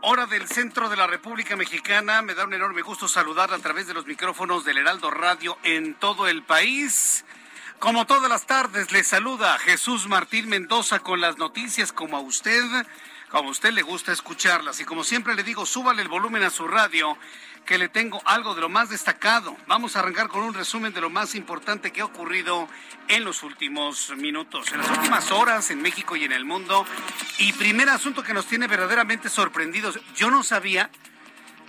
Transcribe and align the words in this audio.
Hora 0.00 0.26
del 0.26 0.46
centro 0.48 0.88
de 0.88 0.96
la 0.96 1.06
República 1.06 1.56
Mexicana. 1.56 2.22
Me 2.22 2.34
da 2.34 2.44
un 2.44 2.54
enorme 2.54 2.82
gusto 2.82 3.08
saludar 3.08 3.52
a 3.52 3.58
través 3.58 3.86
de 3.86 3.94
los 3.94 4.06
micrófonos 4.06 4.64
del 4.64 4.78
Heraldo 4.78 5.10
Radio 5.10 5.58
en 5.62 5.94
todo 5.94 6.26
el 6.26 6.42
país. 6.42 7.24
Como 7.78 8.06
todas 8.06 8.28
las 8.28 8.46
tardes, 8.46 8.92
le 8.92 9.04
saluda 9.04 9.58
Jesús 9.58 10.08
Martín 10.08 10.48
Mendoza 10.48 11.00
con 11.00 11.20
las 11.20 11.38
noticias 11.38 11.92
como 11.92 12.16
a 12.16 12.20
usted, 12.20 12.64
como 13.28 13.48
a 13.48 13.52
usted 13.52 13.72
le 13.72 13.82
gusta 13.82 14.12
escucharlas. 14.12 14.80
Y 14.80 14.84
como 14.84 15.04
siempre 15.04 15.34
le 15.34 15.42
digo, 15.42 15.66
súbale 15.66 16.02
el 16.02 16.08
volumen 16.08 16.42
a 16.42 16.50
su 16.50 16.66
radio, 16.66 17.16
que 17.64 17.76
le 17.78 17.88
tengo 17.88 18.22
algo 18.24 18.54
de 18.54 18.62
lo 18.62 18.68
más 18.68 18.88
destacado. 18.88 19.56
Vamos 19.66 19.94
a 19.94 19.98
arrancar 20.00 20.28
con 20.28 20.42
un 20.42 20.54
resumen 20.54 20.92
de 20.94 21.02
lo 21.02 21.10
más 21.10 21.34
importante 21.34 21.92
que 21.92 22.00
ha 22.00 22.06
ocurrido 22.06 22.68
en 23.08 23.24
los 23.24 23.42
últimos 23.42 24.10
minutos, 24.16 24.72
en 24.72 24.78
las 24.78 24.90
últimas 24.90 25.30
horas 25.30 25.70
en 25.70 25.82
México 25.82 26.16
y 26.16 26.24
en 26.24 26.32
el 26.32 26.46
mundo. 26.46 26.86
Y 27.38 27.52
primer 27.52 27.90
asunto 27.90 28.22
que 28.22 28.32
nos 28.32 28.46
tiene 28.46 28.66
verdaderamente 28.66 29.28
sorprendidos. 29.28 30.00
Yo 30.16 30.30
no 30.30 30.42
sabía 30.42 30.90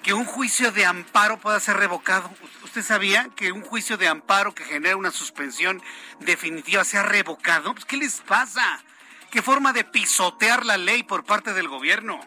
que 0.01 0.13
un 0.13 0.23
juicio 0.23 0.71
de 0.71 0.85
amparo 0.85 1.37
pueda 1.37 1.59
ser 1.59 1.75
revocado. 1.75 2.31
¿Usted 2.63 2.81
sabía 2.81 3.29
que 3.35 3.51
un 3.51 3.61
juicio 3.61 3.97
de 3.97 4.07
amparo 4.07 4.55
que 4.55 4.63
genera 4.63 4.95
una 4.95 5.11
suspensión 5.11 5.83
definitiva 6.21 6.85
sea 6.85 7.03
revocado? 7.03 7.73
Pues, 7.73 7.83
¿Qué 7.83 7.97
les 7.97 8.21
pasa? 8.21 8.81
¿Qué 9.31 9.43
forma 9.43 9.73
de 9.73 9.83
pisotear 9.83 10.65
la 10.65 10.77
ley 10.77 11.03
por 11.03 11.23
parte 11.23 11.53
del 11.53 11.67
gobierno? 11.67 12.19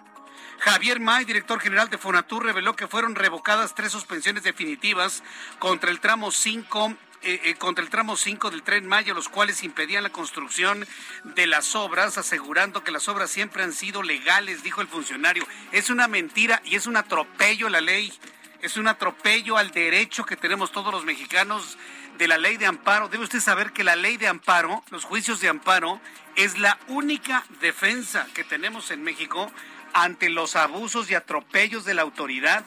Javier 0.60 1.00
May, 1.00 1.24
director 1.24 1.58
general 1.58 1.90
de 1.90 1.98
Fonatur, 1.98 2.44
reveló 2.44 2.76
que 2.76 2.86
fueron 2.86 3.16
revocadas 3.16 3.74
tres 3.74 3.90
suspensiones 3.90 4.44
definitivas 4.44 5.24
contra 5.58 5.90
el 5.90 5.98
tramo 5.98 6.30
5 6.30 6.96
eh, 7.24 7.40
eh, 7.44 7.54
contra 7.56 7.82
el 7.82 7.90
tramo 7.90 8.16
5 8.16 8.50
del 8.50 8.62
tren 8.62 8.86
Maya, 8.86 9.14
los 9.14 9.28
cuales 9.28 9.64
impedían 9.64 10.04
la 10.04 10.10
construcción 10.10 10.86
de 11.24 11.48
las 11.48 11.74
obras, 11.74 12.18
asegurando 12.18 12.84
que 12.84 12.92
las 12.92 13.08
obras 13.08 13.30
siempre 13.30 13.64
han 13.64 13.72
sido 13.72 14.04
legales, 14.04 14.62
dijo 14.62 14.80
el 14.80 14.86
funcionario. 14.86 15.44
Es 15.72 15.90
una 15.90 16.06
mentira 16.06 16.62
y 16.64 16.76
es 16.76 16.86
un 16.86 16.96
atropello 16.96 17.66
a 17.66 17.70
la 17.70 17.80
ley. 17.80 18.12
Es 18.60 18.76
un 18.76 18.86
atropello 18.86 19.56
al 19.56 19.72
derecho 19.72 20.24
que 20.24 20.36
tenemos 20.36 20.70
todos 20.70 20.92
los 20.92 21.04
mexicanos 21.04 21.78
de 22.22 22.28
la 22.28 22.38
ley 22.38 22.56
de 22.56 22.66
amparo. 22.66 23.08
Debe 23.08 23.24
usted 23.24 23.40
saber 23.40 23.72
que 23.72 23.82
la 23.82 23.96
ley 23.96 24.16
de 24.16 24.28
amparo, 24.28 24.84
los 24.90 25.04
juicios 25.04 25.40
de 25.40 25.48
amparo, 25.48 26.00
es 26.36 26.56
la 26.56 26.78
única 26.86 27.44
defensa 27.60 28.28
que 28.32 28.44
tenemos 28.44 28.92
en 28.92 29.02
México 29.02 29.50
ante 29.92 30.30
los 30.30 30.54
abusos 30.54 31.10
y 31.10 31.16
atropellos 31.16 31.84
de 31.84 31.94
la 31.94 32.02
autoridad. 32.02 32.64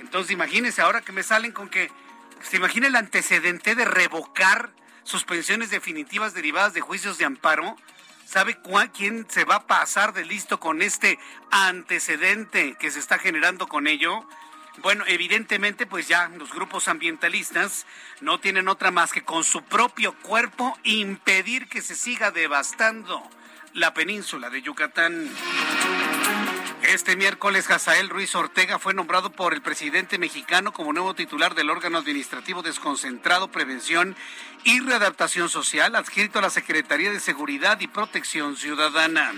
Entonces 0.00 0.32
imagínense 0.32 0.82
ahora 0.82 1.00
que 1.00 1.12
me 1.12 1.22
salen 1.22 1.52
con 1.52 1.70
que 1.70 1.90
¿Se 2.42 2.56
imagina 2.56 2.88
el 2.88 2.96
antecedente 2.96 3.74
de 3.74 3.84
revocar 3.84 4.70
suspensiones 5.04 5.70
definitivas 5.70 6.34
derivadas 6.34 6.74
de 6.74 6.80
juicios 6.80 7.16
de 7.16 7.24
amparo? 7.24 7.76
¿Sabe 8.26 8.56
cuál, 8.58 8.90
quién 8.90 9.26
se 9.30 9.44
va 9.44 9.56
a 9.56 9.66
pasar 9.66 10.12
de 10.12 10.24
listo 10.24 10.58
con 10.58 10.82
este 10.82 11.18
antecedente 11.50 12.74
que 12.78 12.90
se 12.90 12.98
está 12.98 13.18
generando 13.18 13.68
con 13.68 13.86
ello? 13.86 14.26
Bueno, 14.78 15.04
evidentemente, 15.06 15.86
pues 15.86 16.08
ya 16.08 16.28
los 16.28 16.52
grupos 16.52 16.88
ambientalistas 16.88 17.86
no 18.20 18.40
tienen 18.40 18.68
otra 18.68 18.90
más 18.90 19.12
que 19.12 19.22
con 19.22 19.44
su 19.44 19.62
propio 19.62 20.14
cuerpo 20.22 20.76
impedir 20.82 21.68
que 21.68 21.82
se 21.82 21.94
siga 21.94 22.30
devastando 22.30 23.22
la 23.74 23.92
península 23.92 24.48
de 24.50 24.62
Yucatán. 24.62 25.28
Este 26.82 27.16
miércoles, 27.16 27.68
Jazael 27.68 28.08
Ruiz 28.08 28.34
Ortega 28.34 28.78
fue 28.78 28.92
nombrado 28.92 29.30
por 29.30 29.54
el 29.54 29.62
presidente 29.62 30.18
mexicano 30.18 30.72
como 30.72 30.92
nuevo 30.92 31.14
titular 31.14 31.54
del 31.54 31.70
órgano 31.70 31.98
administrativo 31.98 32.62
desconcentrado, 32.62 33.48
prevención 33.48 34.16
y 34.64 34.80
readaptación 34.80 35.48
social, 35.48 35.94
adscrito 35.94 36.38
a 36.38 36.42
la 36.42 36.50
Secretaría 36.50 37.10
de 37.10 37.20
Seguridad 37.20 37.78
y 37.80 37.86
Protección 37.86 38.56
Ciudadana. 38.56 39.32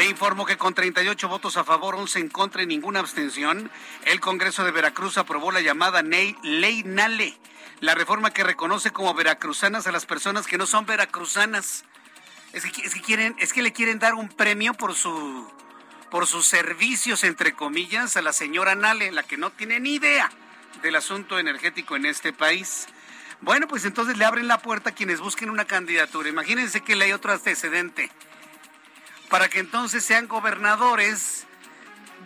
Le 0.00 0.06
informo 0.06 0.46
que 0.46 0.56
con 0.56 0.72
38 0.72 1.28
votos 1.28 1.58
a 1.58 1.64
favor, 1.64 1.94
11 1.94 2.20
en 2.20 2.28
contra 2.30 2.62
y 2.62 2.66
ninguna 2.66 3.00
abstención, 3.00 3.70
el 4.06 4.18
Congreso 4.18 4.64
de 4.64 4.70
Veracruz 4.70 5.18
aprobó 5.18 5.52
la 5.52 5.60
llamada 5.60 6.00
Ley 6.00 6.82
Nale, 6.86 7.38
la 7.80 7.94
reforma 7.94 8.30
que 8.30 8.42
reconoce 8.42 8.92
como 8.92 9.12
veracruzanas 9.12 9.86
a 9.86 9.92
las 9.92 10.06
personas 10.06 10.46
que 10.46 10.56
no 10.56 10.64
son 10.64 10.86
veracruzanas. 10.86 11.84
Es 12.54 12.64
que, 12.64 13.60
le 13.60 13.72
quieren 13.74 13.98
dar 13.98 14.14
un 14.14 14.30
premio 14.30 14.72
por 14.72 14.94
por 16.10 16.26
sus 16.26 16.46
servicios, 16.46 17.22
entre 17.22 17.52
comillas, 17.52 18.16
a 18.16 18.22
la 18.22 18.32
señora 18.32 18.74
Nale, 18.74 19.12
la 19.12 19.22
que 19.22 19.36
no 19.36 19.50
tiene 19.50 19.80
ni 19.80 19.96
idea 19.96 20.30
del 20.80 20.96
asunto 20.96 21.38
energético 21.38 21.96
en 21.96 22.06
este 22.06 22.32
país. 22.32 22.86
Bueno, 23.42 23.68
pues 23.68 23.84
entonces 23.84 24.16
le 24.16 24.24
abren 24.24 24.48
la 24.48 24.62
puerta 24.62 24.90
a 24.90 24.94
quienes 24.94 25.20
busquen 25.20 25.50
una 25.50 25.66
candidatura. 25.66 26.30
Imagínense 26.30 26.80
que 26.80 26.96
le 26.96 27.04
hay 27.04 27.12
otro 27.12 27.34
antecedente. 27.34 28.10
Para 29.30 29.48
que 29.48 29.60
entonces 29.60 30.04
sean 30.04 30.28
gobernadores 30.28 31.46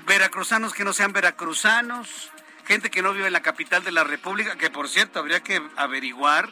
veracruzanos 0.06 0.72
que 0.75 0.84
no 0.84 0.92
sean 0.92 1.12
veracruzanos, 1.12 2.31
gente 2.66 2.91
que 2.91 3.03
no 3.03 3.12
vive 3.12 3.26
en 3.26 3.32
la 3.32 3.42
capital 3.42 3.84
de 3.84 3.92
la 3.92 4.04
República, 4.04 4.56
que 4.56 4.70
por 4.70 4.88
cierto 4.88 5.19
habría 5.19 5.41
que 5.41 5.62
averiguar 5.77 6.48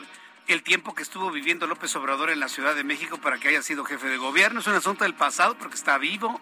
el 0.49 0.63
tiempo 0.63 0.95
que 0.95 1.03
estuvo 1.03 1.31
viviendo 1.31 1.67
López 1.67 1.95
Obrador 1.97 2.31
en 2.31 2.41
la 2.41 2.49
Ciudad 2.49 2.75
de 2.75 2.85
México 2.85 3.19
para 3.19 3.39
que 3.39 3.49
haya 3.49 3.63
sido 3.63 3.85
jefe 3.85 4.09
de 4.09 4.17
gobierno. 4.17 4.61
Es 4.61 4.67
un 4.67 4.75
asunto 4.75 5.05
del 5.05 5.15
pasado 5.15 5.57
porque 5.57 5.77
está 5.77 5.99
vivo 5.99 6.41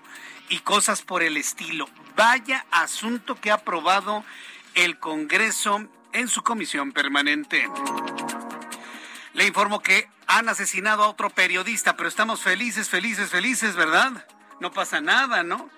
y 0.48 0.58
cosas 0.58 1.02
por 1.02 1.22
el 1.22 1.36
estilo. 1.36 1.88
Vaya 2.16 2.66
asunto 2.70 3.40
que 3.40 3.50
ha 3.50 3.54
aprobado 3.54 4.24
el 4.74 4.98
Congreso 4.98 5.86
en 6.12 6.28
su 6.28 6.42
comisión 6.42 6.92
permanente. 6.92 7.68
Le 9.40 9.46
informo 9.46 9.81
que 9.81 10.06
han 10.26 10.50
asesinado 10.50 11.02
a 11.02 11.08
otro 11.08 11.31
periodista, 11.31 11.96
pero 11.96 12.10
estamos 12.10 12.42
felices, 12.42 12.90
felices, 12.90 13.31
felices, 13.31 13.75
¿verdad? 13.75 14.26
No 14.60 14.70
pasa 14.70 15.00
nada, 15.00 15.42
¿no? 15.42 15.70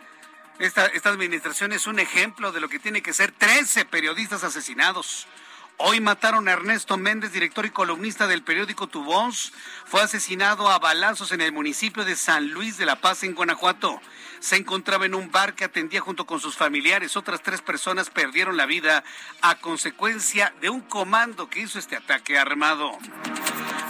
Esta, 0.59 0.91
administración 1.05 1.71
es 1.71 1.87
un 1.87 2.01
ejemplo 2.01 2.51
de 2.51 2.59
lo 2.59 2.69
que 2.69 2.81
tiene 2.81 3.03
que 3.03 3.13
ser 3.13 3.31
13 3.31 3.85
periodistas 3.85 4.43
asesinados. 4.43 5.29
Hoy 5.77 6.01
mataron 6.01 6.49
a 6.49 6.53
Ernesto 6.55 6.97
Méndez, 6.97 7.31
director 7.31 7.65
y 7.65 7.71
columnista 7.71 8.27
del 8.27 8.43
periódico 8.43 8.89
Tu 8.89 9.05
Voz. 9.05 9.53
Fue 9.87 10.03
asesinado 10.03 10.69
a 10.69 10.81
balazos 10.81 11.31
en 11.31 11.41
el 11.41 11.53
municipio 11.53 12.05
de 12.05 12.17
San 12.17 12.49
Luis 12.49 12.79
de 12.79 12.87
la 12.87 12.97
Paz, 12.97 13.23
en 13.23 13.37
Guanajuato. 13.37 14.01
Se 14.43 14.57
encontraba 14.57 15.07
en 15.07 15.15
un 15.15 15.31
bar 15.31 15.55
que 15.55 15.63
atendía 15.63 16.01
junto 16.01 16.27
con 16.27 16.41
sus 16.41 16.57
familiares. 16.57 17.17
Otras 17.17 17.43
tres 17.43 17.63
personas 17.63 18.11
perdieron 18.11 18.57
la 18.57 18.67
vida 18.67 19.05
a 19.41 19.55
consecuencia 19.61 20.53
de 20.61 20.69
un 20.69 20.81
comando 20.81 21.49
que 21.49 21.61
hizo 21.61 21.79
este 21.79 21.95
ataque 21.95 22.37
armado. 22.37 22.91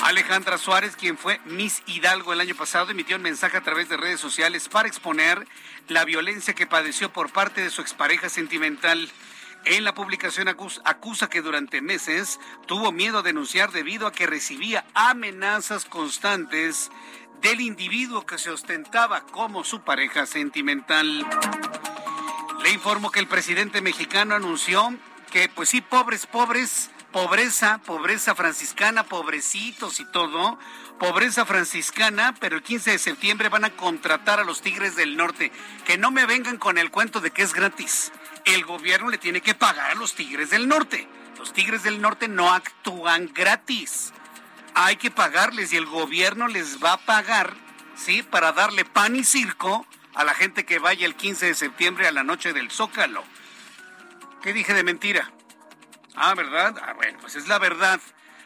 Alejandra 0.02 0.58
Suárez, 0.58 0.94
quien 0.94 1.16
fue 1.16 1.40
Miss 1.46 1.82
Hidalgo 1.86 2.34
el 2.34 2.40
año 2.40 2.54
pasado, 2.54 2.90
emitió 2.90 3.16
un 3.16 3.22
mensaje 3.22 3.56
a 3.56 3.62
través 3.62 3.88
de 3.88 3.96
redes 3.96 4.20
sociales 4.20 4.68
para 4.68 4.88
exponer 4.88 5.48
la 5.88 6.04
violencia 6.04 6.52
que 6.52 6.66
padeció 6.66 7.10
por 7.10 7.32
parte 7.32 7.62
de 7.62 7.70
su 7.70 7.80
expareja 7.80 8.28
sentimental. 8.28 9.10
En 9.64 9.84
la 9.84 9.94
publicación 9.94 10.48
acusa, 10.48 11.30
que 11.30 11.40
durante 11.40 11.80
meses 11.80 12.40
tuvo 12.66 12.90
miedo 12.92 13.20
a 13.20 13.22
denunciar 13.22 13.70
debido 13.70 14.06
a 14.06 14.12
que 14.12 14.26
recibía 14.26 14.84
amenazas 14.92 15.84
constantes 15.84 16.90
del 17.42 17.60
individuo 17.60 18.24
que 18.24 18.38
se 18.38 18.50
ostentaba 18.50 19.26
como 19.26 19.64
su 19.64 19.82
pareja 19.82 20.24
sentimental. 20.26 21.26
Le 22.62 22.70
informo 22.70 23.10
que 23.10 23.20
el 23.20 23.26
presidente 23.26 23.82
mexicano 23.82 24.34
anunció 24.34 24.96
que, 25.30 25.48
pues 25.48 25.68
sí, 25.68 25.80
pobres, 25.80 26.26
pobres, 26.26 26.90
pobreza, 27.10 27.78
pobreza 27.84 28.34
franciscana, 28.34 29.02
pobrecitos 29.02 30.00
y 30.00 30.04
todo, 30.10 30.58
pobreza 30.98 31.44
franciscana, 31.44 32.34
pero 32.40 32.56
el 32.56 32.62
15 32.62 32.92
de 32.92 32.98
septiembre 32.98 33.48
van 33.48 33.64
a 33.64 33.76
contratar 33.76 34.40
a 34.40 34.44
los 34.44 34.62
Tigres 34.62 34.96
del 34.96 35.16
Norte. 35.16 35.52
Que 35.84 35.98
no 35.98 36.10
me 36.10 36.24
vengan 36.24 36.56
con 36.56 36.78
el 36.78 36.90
cuento 36.90 37.20
de 37.20 37.32
que 37.32 37.42
es 37.42 37.52
gratis 37.52 38.12
el 38.44 38.64
gobierno 38.64 39.10
le 39.10 39.18
tiene 39.18 39.40
que 39.40 39.54
pagar 39.54 39.90
a 39.90 39.94
los 39.94 40.14
Tigres 40.14 40.50
del 40.50 40.68
Norte. 40.68 41.08
Los 41.38 41.52
Tigres 41.52 41.82
del 41.82 42.00
Norte 42.00 42.28
no 42.28 42.52
actúan 42.52 43.30
gratis. 43.32 44.12
Hay 44.74 44.96
que 44.96 45.10
pagarles 45.10 45.72
y 45.72 45.76
el 45.76 45.86
gobierno 45.86 46.48
les 46.48 46.82
va 46.82 46.94
a 46.94 47.04
pagar, 47.04 47.54
¿sí? 47.94 48.22
Para 48.22 48.52
darle 48.52 48.84
pan 48.84 49.16
y 49.16 49.24
circo 49.24 49.86
a 50.14 50.24
la 50.24 50.34
gente 50.34 50.64
que 50.64 50.78
vaya 50.78 51.06
el 51.06 51.14
15 51.14 51.46
de 51.46 51.54
septiembre 51.54 52.06
a 52.06 52.12
la 52.12 52.24
noche 52.24 52.52
del 52.52 52.70
Zócalo. 52.70 53.22
¿Qué 54.42 54.52
dije 54.52 54.74
de 54.74 54.84
mentira? 54.84 55.30
Ah, 56.14 56.34
¿verdad? 56.34 56.76
Ah, 56.82 56.94
bueno, 56.94 57.18
pues 57.20 57.36
es 57.36 57.48
la 57.48 57.58
verdad. 57.58 58.00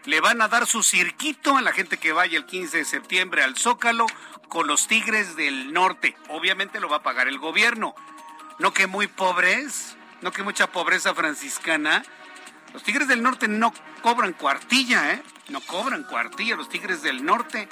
Le 0.04 0.20
van 0.20 0.40
a 0.40 0.48
dar 0.48 0.66
su 0.66 0.82
cirquito 0.82 1.56
a 1.56 1.62
la 1.62 1.72
gente 1.72 1.96
que 1.96 2.12
vaya 2.12 2.38
el 2.38 2.46
15 2.46 2.78
de 2.78 2.84
septiembre 2.84 3.42
al 3.42 3.56
Zócalo 3.56 4.06
con 4.48 4.66
los 4.66 4.86
Tigres 4.86 5.36
del 5.36 5.72
Norte. 5.72 6.16
Obviamente 6.28 6.80
lo 6.80 6.88
va 6.88 6.98
a 6.98 7.02
pagar 7.02 7.28
el 7.28 7.38
gobierno 7.38 7.94
no 8.58 8.72
que 8.72 8.86
muy 8.86 9.06
pobres, 9.06 9.96
no 10.22 10.32
que 10.32 10.42
mucha 10.42 10.66
pobreza 10.68 11.14
franciscana. 11.14 12.02
Los 12.72 12.82
Tigres 12.82 13.08
del 13.08 13.22
Norte 13.22 13.48
no 13.48 13.72
cobran 14.02 14.32
cuartilla, 14.32 15.12
¿eh? 15.12 15.22
No 15.48 15.60
cobran 15.60 16.04
cuartilla 16.04 16.56
los 16.56 16.68
Tigres 16.68 17.02
del 17.02 17.24
Norte. 17.24 17.68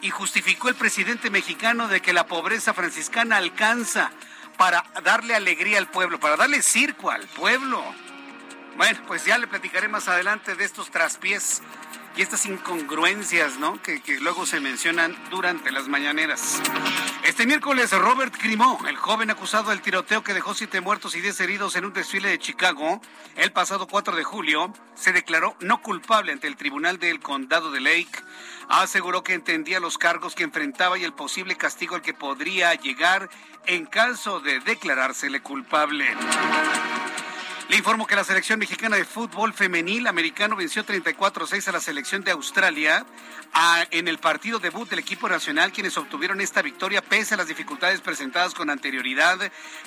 Y 0.00 0.10
justificó 0.10 0.68
el 0.68 0.74
presidente 0.74 1.30
mexicano 1.30 1.88
de 1.88 2.02
que 2.02 2.12
la 2.12 2.26
pobreza 2.26 2.74
franciscana 2.74 3.38
alcanza 3.38 4.10
para 4.58 4.84
darle 5.02 5.34
alegría 5.34 5.78
al 5.78 5.88
pueblo, 5.88 6.20
para 6.20 6.36
darle 6.36 6.62
circo 6.62 7.10
al 7.10 7.26
pueblo. 7.28 7.82
Bueno, 8.76 9.00
pues 9.06 9.24
ya 9.24 9.38
le 9.38 9.46
platicaré 9.46 9.88
más 9.88 10.08
adelante 10.08 10.54
de 10.56 10.64
estos 10.64 10.90
traspiés 10.90 11.62
y 12.16 12.22
estas 12.22 12.46
incongruencias, 12.46 13.58
¿no? 13.58 13.80
Que, 13.82 14.00
luego 14.20 14.46
se 14.46 14.60
mencionan 14.60 15.16
durante 15.30 15.72
las 15.72 15.88
mañaneras. 15.88 16.60
Este 17.24 17.46
miércoles, 17.46 17.90
Robert 17.92 18.34
Crimo, 18.36 18.78
el 18.86 18.96
joven 18.96 19.30
acusado 19.30 19.70
del 19.70 19.80
tiroteo 19.80 20.22
que 20.22 20.34
dejó 20.34 20.54
siete 20.54 20.80
muertos 20.80 21.16
y 21.16 21.20
diez 21.20 21.40
heridos 21.40 21.76
en 21.76 21.84
un 21.84 21.92
desfile 21.92 22.28
de 22.28 22.38
Chicago 22.38 23.00
el 23.36 23.52
pasado 23.52 23.86
4 23.88 24.14
de 24.14 24.22
julio, 24.22 24.72
se 24.94 25.12
declaró 25.12 25.56
no 25.60 25.82
culpable 25.82 26.32
ante 26.32 26.46
el 26.46 26.56
tribunal 26.56 26.98
del 26.98 27.20
condado 27.20 27.72
de 27.72 27.80
Lake. 27.80 28.22
Aseguró 28.68 29.24
que 29.24 29.34
entendía 29.34 29.80
los 29.80 29.98
cargos 29.98 30.34
que 30.34 30.44
enfrentaba 30.44 30.98
y 30.98 31.04
el 31.04 31.12
posible 31.12 31.56
castigo 31.56 31.96
al 31.96 32.02
que 32.02 32.14
podría 32.14 32.74
llegar 32.74 33.28
en 33.66 33.86
caso 33.86 34.40
de 34.40 34.60
declarársele 34.60 35.40
culpable. 35.40 36.06
Le 37.68 37.78
informo 37.78 38.06
que 38.06 38.14
la 38.14 38.24
selección 38.24 38.58
mexicana 38.58 38.96
de 38.96 39.06
fútbol 39.06 39.54
femenil 39.54 40.06
americano 40.06 40.54
venció 40.54 40.84
34-6 40.84 41.66
a 41.68 41.72
la 41.72 41.80
selección 41.80 42.22
de 42.22 42.30
Australia 42.30 43.06
en 43.90 44.06
el 44.06 44.18
partido 44.18 44.58
debut 44.58 44.88
del 44.90 44.98
equipo 44.98 45.30
nacional, 45.30 45.72
quienes 45.72 45.96
obtuvieron 45.96 46.42
esta 46.42 46.60
victoria 46.60 47.00
pese 47.00 47.32
a 47.32 47.36
las 47.38 47.48
dificultades 47.48 48.02
presentadas 48.02 48.52
con 48.52 48.68
anterioridad 48.68 49.38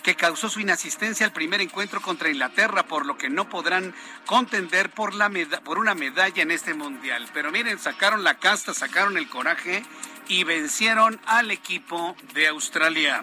que 0.01 0.15
causó 0.15 0.49
su 0.49 0.59
inasistencia 0.59 1.27
al 1.27 1.33
primer 1.33 1.61
encuentro 1.61 2.01
contra 2.01 2.29
Inglaterra, 2.29 2.87
por 2.87 3.05
lo 3.05 3.15
que 3.15 3.29
no 3.29 3.47
podrán 3.47 3.93
contender 4.25 4.89
por, 4.89 5.13
la 5.13 5.29
por 5.63 5.77
una 5.77 5.93
medalla 5.93 6.41
en 6.41 6.49
este 6.49 6.73
mundial. 6.73 7.27
Pero 7.31 7.51
miren, 7.51 7.77
sacaron 7.77 8.23
la 8.23 8.39
casta, 8.39 8.73
sacaron 8.73 9.17
el 9.17 9.29
coraje 9.29 9.83
y 10.27 10.43
vencieron 10.43 11.19
al 11.25 11.51
equipo 11.51 12.15
de 12.33 12.47
Australia. 12.47 13.21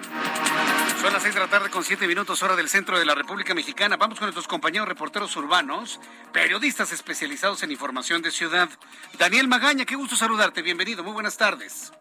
Son 1.01 1.13
las 1.13 1.23
seis 1.23 1.35
de 1.35 1.41
la 1.41 1.49
tarde 1.49 1.71
con 1.71 1.85
siete 1.85 2.07
minutos 2.07 2.43
hora 2.43 2.57
del 2.57 2.69
centro 2.69 2.99
de 2.99 3.05
la 3.05 3.15
República 3.15 3.55
Mexicana. 3.55 3.97
Vamos 3.97 4.19
con 4.19 4.27
nuestros 4.27 4.49
compañeros 4.49 4.89
reporteros 4.89 5.37
urbanos, 5.37 6.01
periodistas 6.33 6.93
especializados 6.93 7.63
en 7.63 7.71
información 7.71 8.23
de 8.23 8.31
ciudad. 8.31 8.69
Daniel 9.19 9.49
Magaña, 9.49 9.85
qué 9.85 9.97
gusto 9.97 10.17
saludarte. 10.17 10.63
Bienvenido, 10.63 11.05
muy 11.05 11.13
buenas 11.13 11.37
tardes. 11.37 11.93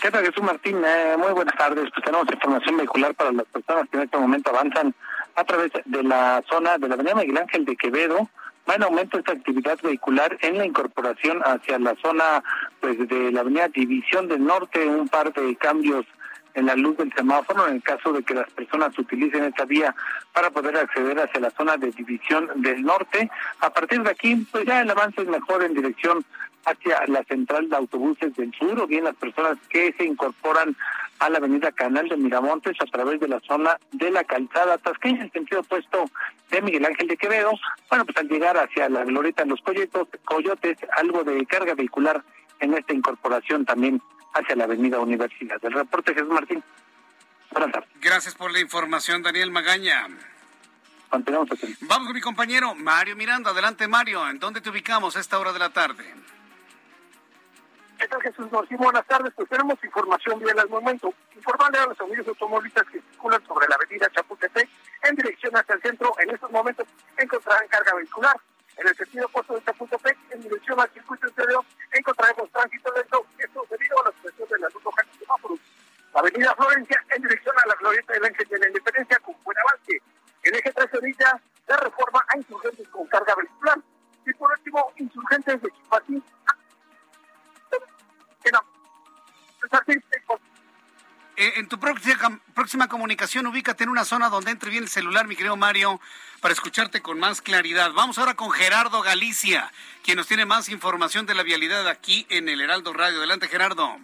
¿Qué 0.00 0.10
tal, 0.10 0.24
Jesús 0.24 0.42
Martín? 0.42 0.82
Eh, 0.84 1.16
muy 1.18 1.32
buenas 1.32 1.56
tardes. 1.56 1.88
Pues 1.92 2.04
tenemos 2.04 2.26
información 2.32 2.76
vehicular 2.76 3.14
para 3.14 3.32
las 3.32 3.46
personas 3.46 3.88
que 3.90 3.96
en 3.96 4.02
este 4.04 4.18
momento 4.18 4.50
avanzan 4.50 4.94
a 5.34 5.44
través 5.44 5.72
de 5.84 6.02
la 6.02 6.42
zona 6.48 6.78
de 6.78 6.88
la 6.88 6.94
avenida 6.94 7.14
Miguel 7.14 7.38
Ángel 7.38 7.64
de 7.64 7.76
Quevedo 7.76 8.28
va 8.68 8.74
en 8.74 8.82
aumento 8.82 9.18
esta 9.18 9.32
actividad 9.32 9.78
vehicular 9.82 10.38
en 10.40 10.58
la 10.58 10.66
incorporación 10.66 11.40
hacia 11.44 11.78
la 11.78 11.94
zona 11.96 12.42
pues 12.80 12.96
de 13.08 13.32
la 13.32 13.40
avenida 13.40 13.68
División 13.68 14.28
del 14.28 14.44
Norte, 14.44 14.86
un 14.86 15.08
par 15.08 15.32
de 15.32 15.56
cambios 15.56 16.06
en 16.54 16.66
la 16.66 16.74
luz 16.74 16.96
del 16.98 17.12
semáforo 17.14 17.66
en 17.66 17.76
el 17.76 17.82
caso 17.82 18.12
de 18.12 18.22
que 18.22 18.34
las 18.34 18.50
personas 18.50 18.96
utilicen 18.98 19.44
esta 19.44 19.64
vía 19.64 19.94
para 20.32 20.50
poder 20.50 20.76
acceder 20.76 21.18
hacia 21.18 21.40
la 21.40 21.50
zona 21.50 21.76
de 21.76 21.90
División 21.92 22.48
del 22.56 22.82
Norte. 22.82 23.30
A 23.60 23.70
partir 23.70 24.02
de 24.02 24.10
aquí, 24.10 24.46
pues 24.50 24.64
ya 24.66 24.82
el 24.82 24.90
avance 24.90 25.22
es 25.22 25.28
mejor 25.28 25.64
en 25.64 25.74
dirección 25.74 26.24
hacia 26.64 27.06
la 27.08 27.24
central 27.24 27.68
de 27.68 27.76
autobuses 27.76 28.34
del 28.36 28.52
sur 28.54 28.80
o 28.80 28.86
bien 28.86 29.04
las 29.04 29.16
personas 29.16 29.58
que 29.68 29.92
se 29.96 30.04
incorporan 30.04 30.76
a 31.22 31.30
la 31.30 31.38
avenida 31.38 31.70
Canal 31.70 32.08
de 32.08 32.16
Miramontes 32.16 32.76
a 32.80 32.86
través 32.86 33.20
de 33.20 33.28
la 33.28 33.38
zona 33.46 33.78
de 33.92 34.10
la 34.10 34.24
calzada 34.24 34.76
Tasqueña, 34.78 35.22
en 35.22 35.30
sentido 35.30 35.60
opuesto 35.60 36.04
de 36.50 36.60
Miguel 36.60 36.84
Ángel 36.84 37.06
de 37.06 37.16
Quevedo. 37.16 37.52
Bueno, 37.88 38.04
pues 38.04 38.16
al 38.16 38.28
llegar 38.28 38.56
hacia 38.56 38.88
la 38.88 39.04
glorieta 39.04 39.44
Los 39.44 39.60
Coyotes, 39.60 40.20
Coyotes 40.24 40.78
algo 40.96 41.22
de 41.22 41.46
carga 41.46 41.74
vehicular 41.74 42.24
en 42.58 42.74
esta 42.74 42.92
incorporación 42.92 43.64
también 43.64 44.02
hacia 44.34 44.56
la 44.56 44.64
avenida 44.64 44.98
Universidad. 44.98 45.60
del 45.60 45.74
reporte 45.74 46.12
Jesús 46.12 46.28
Martín. 46.28 46.60
Buenas 47.52 47.70
tardes. 47.70 47.88
Gracias 48.00 48.34
por 48.34 48.50
la 48.50 48.58
información, 48.58 49.22
Daniel 49.22 49.52
Magaña. 49.52 50.08
Continuamos 51.08 51.50
Vamos 51.82 52.06
con 52.06 52.14
mi 52.14 52.20
compañero 52.20 52.74
Mario 52.74 53.14
Miranda. 53.14 53.50
Adelante, 53.50 53.86
Mario. 53.86 54.28
¿En 54.28 54.40
dónde 54.40 54.60
te 54.60 54.70
ubicamos 54.70 55.16
a 55.16 55.20
esta 55.20 55.38
hora 55.38 55.52
de 55.52 55.60
la 55.60 55.70
tarde? 55.70 56.04
¿Qué 58.02 58.08
tal, 58.08 58.20
Jesús 58.20 58.50
Martín? 58.50 58.78
Buenas 58.78 59.06
tardes. 59.06 59.32
Pues 59.36 59.48
tenemos 59.48 59.78
información 59.84 60.40
bien 60.40 60.58
al 60.58 60.68
momento. 60.68 61.14
Informarle 61.36 61.78
a 61.78 61.86
los 61.86 62.00
amigos 62.00 62.26
automovilistas 62.26 62.82
que 62.90 63.00
circulan 63.00 63.46
sobre 63.46 63.68
la 63.68 63.76
avenida 63.76 64.10
Chapultepec 64.10 64.68
en 65.04 65.14
dirección 65.14 65.56
hacia 65.56 65.76
el 65.76 65.82
centro. 65.82 66.12
En 66.18 66.30
estos 66.30 66.50
momentos 66.50 66.84
encontrarán 67.16 67.68
carga 67.68 67.94
vehicular. 67.94 68.36
En 68.76 68.88
el 68.88 68.96
sentido 68.96 69.26
opuesto 69.26 69.54
de 69.54 69.62
Chapultepec, 69.62 70.18
en 70.32 70.40
dirección 70.40 70.80
al 70.80 70.90
circuito 70.90 71.28
interior, 71.28 71.64
encontraremos 71.92 72.50
tránsito 72.50 72.92
lento. 72.92 73.24
Esto 73.38 73.66
debido 73.70 74.00
a 74.00 74.04
la 74.10 74.12
situación 74.16 74.48
de 74.48 74.58
la 74.58 74.68
luz 74.70 74.82
de 74.82 75.18
semáforos. 75.20 75.60
La 76.12 76.20
avenida 76.20 76.54
Florencia 76.56 77.04
en 77.14 77.22
dirección 77.22 77.54
a 77.56 77.68
la 77.68 77.74
glorieta 77.76 78.12
del 78.14 78.24
Ángel 78.24 78.48
de 78.48 78.58
la 78.58 78.66
Independencia 78.66 79.18
con 79.20 79.36
buen 79.44 79.58
avance. 79.58 80.02
En 80.42 80.54
eje 80.56 80.72
3 80.72 80.94
orilla 80.94 81.40
de 81.68 81.76
reforma 81.76 82.20
a 82.26 82.36
insurgentes 82.36 82.88
con 82.88 83.06
carga 83.06 83.36
vehicular. 83.36 83.78
Y 84.26 84.32
por 84.34 84.50
último, 84.50 84.92
insurgentes 84.96 85.62
de 85.62 85.70
Chipatín 85.70 86.24
eh, 91.36 91.52
en 91.56 91.68
tu 91.68 91.78
próxima, 91.78 92.40
próxima 92.54 92.88
comunicación, 92.88 93.46
ubícate 93.46 93.84
en 93.84 93.90
una 93.90 94.04
zona 94.04 94.28
donde 94.28 94.50
entre 94.50 94.70
bien 94.70 94.84
el 94.84 94.90
celular, 94.90 95.26
mi 95.26 95.34
querido 95.34 95.56
Mario, 95.56 96.00
para 96.40 96.52
escucharte 96.52 97.00
con 97.00 97.18
más 97.18 97.40
claridad. 97.40 97.92
Vamos 97.92 98.18
ahora 98.18 98.34
con 98.34 98.50
Gerardo 98.50 99.00
Galicia, 99.02 99.72
quien 100.02 100.18
nos 100.18 100.26
tiene 100.26 100.44
más 100.44 100.68
información 100.68 101.24
de 101.24 101.34
la 101.34 101.42
vialidad 101.42 101.88
aquí 101.88 102.26
en 102.28 102.48
el 102.48 102.60
Heraldo 102.60 102.92
Radio. 102.92 103.18
Adelante, 103.18 103.48
Gerardo. 103.48 103.98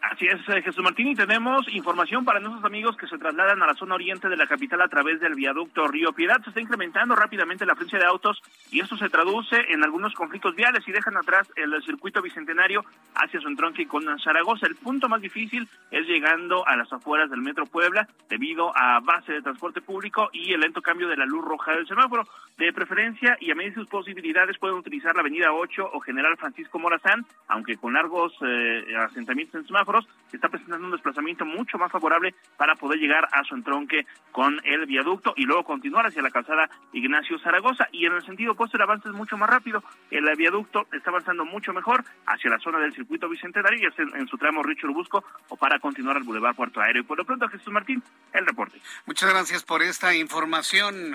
Así 0.00 0.26
es, 0.26 0.40
eh, 0.48 0.62
Jesús 0.62 0.84
Martín, 0.84 1.08
y 1.08 1.14
tenemos 1.14 1.66
información 1.68 2.24
para 2.24 2.38
nuestros 2.38 2.64
amigos 2.64 2.96
que 2.96 3.08
se 3.08 3.18
trasladan 3.18 3.62
a 3.62 3.66
la 3.66 3.74
zona 3.74 3.96
oriente 3.96 4.28
de 4.28 4.36
la 4.36 4.46
capital 4.46 4.80
a 4.80 4.88
través 4.88 5.20
del 5.20 5.34
viaducto 5.34 5.88
Río 5.88 6.12
Piedad. 6.12 6.40
Se 6.44 6.50
está 6.50 6.60
incrementando 6.60 7.16
rápidamente 7.16 7.66
la 7.66 7.74
frecuencia 7.74 7.98
de 7.98 8.04
autos 8.04 8.40
y 8.70 8.80
esto 8.80 8.96
se 8.96 9.08
traduce 9.08 9.56
en 9.72 9.82
algunos 9.82 10.14
conflictos 10.14 10.54
viales 10.54 10.86
y 10.86 10.92
dejan 10.92 11.16
atrás 11.16 11.48
el 11.56 11.82
circuito 11.82 12.22
bicentenario 12.22 12.84
hacia 13.14 13.40
su 13.40 13.48
entronque 13.48 13.88
con 13.88 14.04
Zaragoza. 14.20 14.66
El 14.66 14.76
punto 14.76 15.08
más 15.08 15.20
difícil 15.20 15.68
es 15.90 16.06
llegando 16.06 16.66
a 16.66 16.76
las 16.76 16.92
afueras 16.92 17.28
del 17.30 17.40
Metro 17.40 17.66
Puebla 17.66 18.06
debido 18.28 18.72
a 18.76 19.00
base 19.00 19.32
de 19.32 19.42
transporte 19.42 19.80
público 19.80 20.28
y 20.32 20.52
el 20.52 20.60
lento 20.60 20.82
cambio 20.82 21.08
de 21.08 21.16
la 21.16 21.26
luz 21.26 21.44
roja 21.44 21.72
del 21.72 21.86
semáforo. 21.88 22.28
De 22.58 22.72
preferencia 22.72 23.36
y 23.40 23.50
a 23.50 23.54
medida 23.54 23.74
de 23.74 23.80
sus 23.80 23.88
posibilidades 23.88 24.56
pueden 24.58 24.78
utilizar 24.78 25.14
la 25.14 25.20
avenida 25.20 25.52
8 25.52 25.90
o 25.92 26.00
General 26.00 26.36
Francisco 26.36 26.78
Morazán, 26.78 27.26
aunque 27.48 27.76
con 27.76 27.92
largos 27.92 28.32
eh, 28.40 28.96
asentamientos 28.96 29.60
en 29.60 29.66
semáforo 29.66 29.95
está 30.32 30.48
presentando 30.48 30.86
un 30.86 30.92
desplazamiento 30.92 31.44
mucho 31.44 31.78
más 31.78 31.90
favorable 31.90 32.34
para 32.56 32.74
poder 32.76 32.98
llegar 32.98 33.28
a 33.32 33.44
su 33.44 33.54
entronque 33.54 34.06
con 34.32 34.60
el 34.64 34.86
viaducto 34.86 35.34
y 35.36 35.44
luego 35.44 35.64
continuar 35.64 36.06
hacia 36.06 36.22
la 36.22 36.30
calzada 36.30 36.68
Ignacio 36.92 37.38
Zaragoza. 37.38 37.88
Y 37.92 38.06
en 38.06 38.14
el 38.14 38.24
sentido 38.24 38.52
opuesto 38.52 38.76
el 38.76 38.82
avance 38.82 39.08
es 39.08 39.14
mucho 39.14 39.36
más 39.36 39.48
rápido. 39.48 39.82
El 40.10 40.24
viaducto 40.36 40.86
está 40.92 41.10
avanzando 41.10 41.44
mucho 41.44 41.72
mejor 41.72 42.04
hacia 42.26 42.50
la 42.50 42.58
zona 42.58 42.78
del 42.78 42.94
circuito 42.94 43.28
bicentenario, 43.28 43.88
ya 43.88 43.94
sea 43.94 44.04
en, 44.18 44.28
su 44.28 44.36
tramo 44.36 44.62
Richard 44.62 44.90
Busco 44.90 45.24
o 45.48 45.56
para 45.56 45.78
continuar 45.78 46.16
al 46.16 46.24
Boulevard 46.24 46.56
Puerto 46.56 46.80
Aéreo. 46.80 47.02
Y 47.02 47.04
por 47.04 47.18
lo 47.18 47.24
pronto, 47.24 47.48
Jesús 47.48 47.72
Martín, 47.72 48.02
el 48.32 48.46
reporte. 48.46 48.80
Muchas 49.06 49.30
gracias 49.30 49.62
por 49.62 49.82
esta 49.82 50.14
información, 50.14 51.14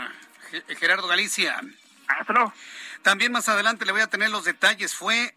Gerardo 0.79 1.07
Galicia. 1.07 1.61
Hasta 2.07 2.33
luego. 2.33 2.53
También 3.01 3.31
más 3.31 3.49
adelante 3.49 3.85
le 3.85 3.91
voy 3.91 4.01
a 4.01 4.07
tener 4.07 4.29
los 4.29 4.45
detalles. 4.45 4.95
Fue 4.95 5.33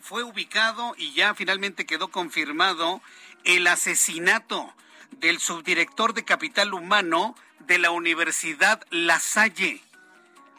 fue 0.00 0.22
ubicado 0.22 0.94
y 0.96 1.12
ya 1.12 1.34
finalmente 1.34 1.86
quedó 1.86 2.08
confirmado 2.08 3.00
el 3.44 3.66
asesinato 3.66 4.74
del 5.12 5.38
subdirector 5.38 6.14
de 6.14 6.24
Capital 6.24 6.74
Humano 6.74 7.34
de 7.60 7.78
la 7.78 7.90
Universidad 7.90 8.82
La 8.90 9.20
Salle. 9.20 9.80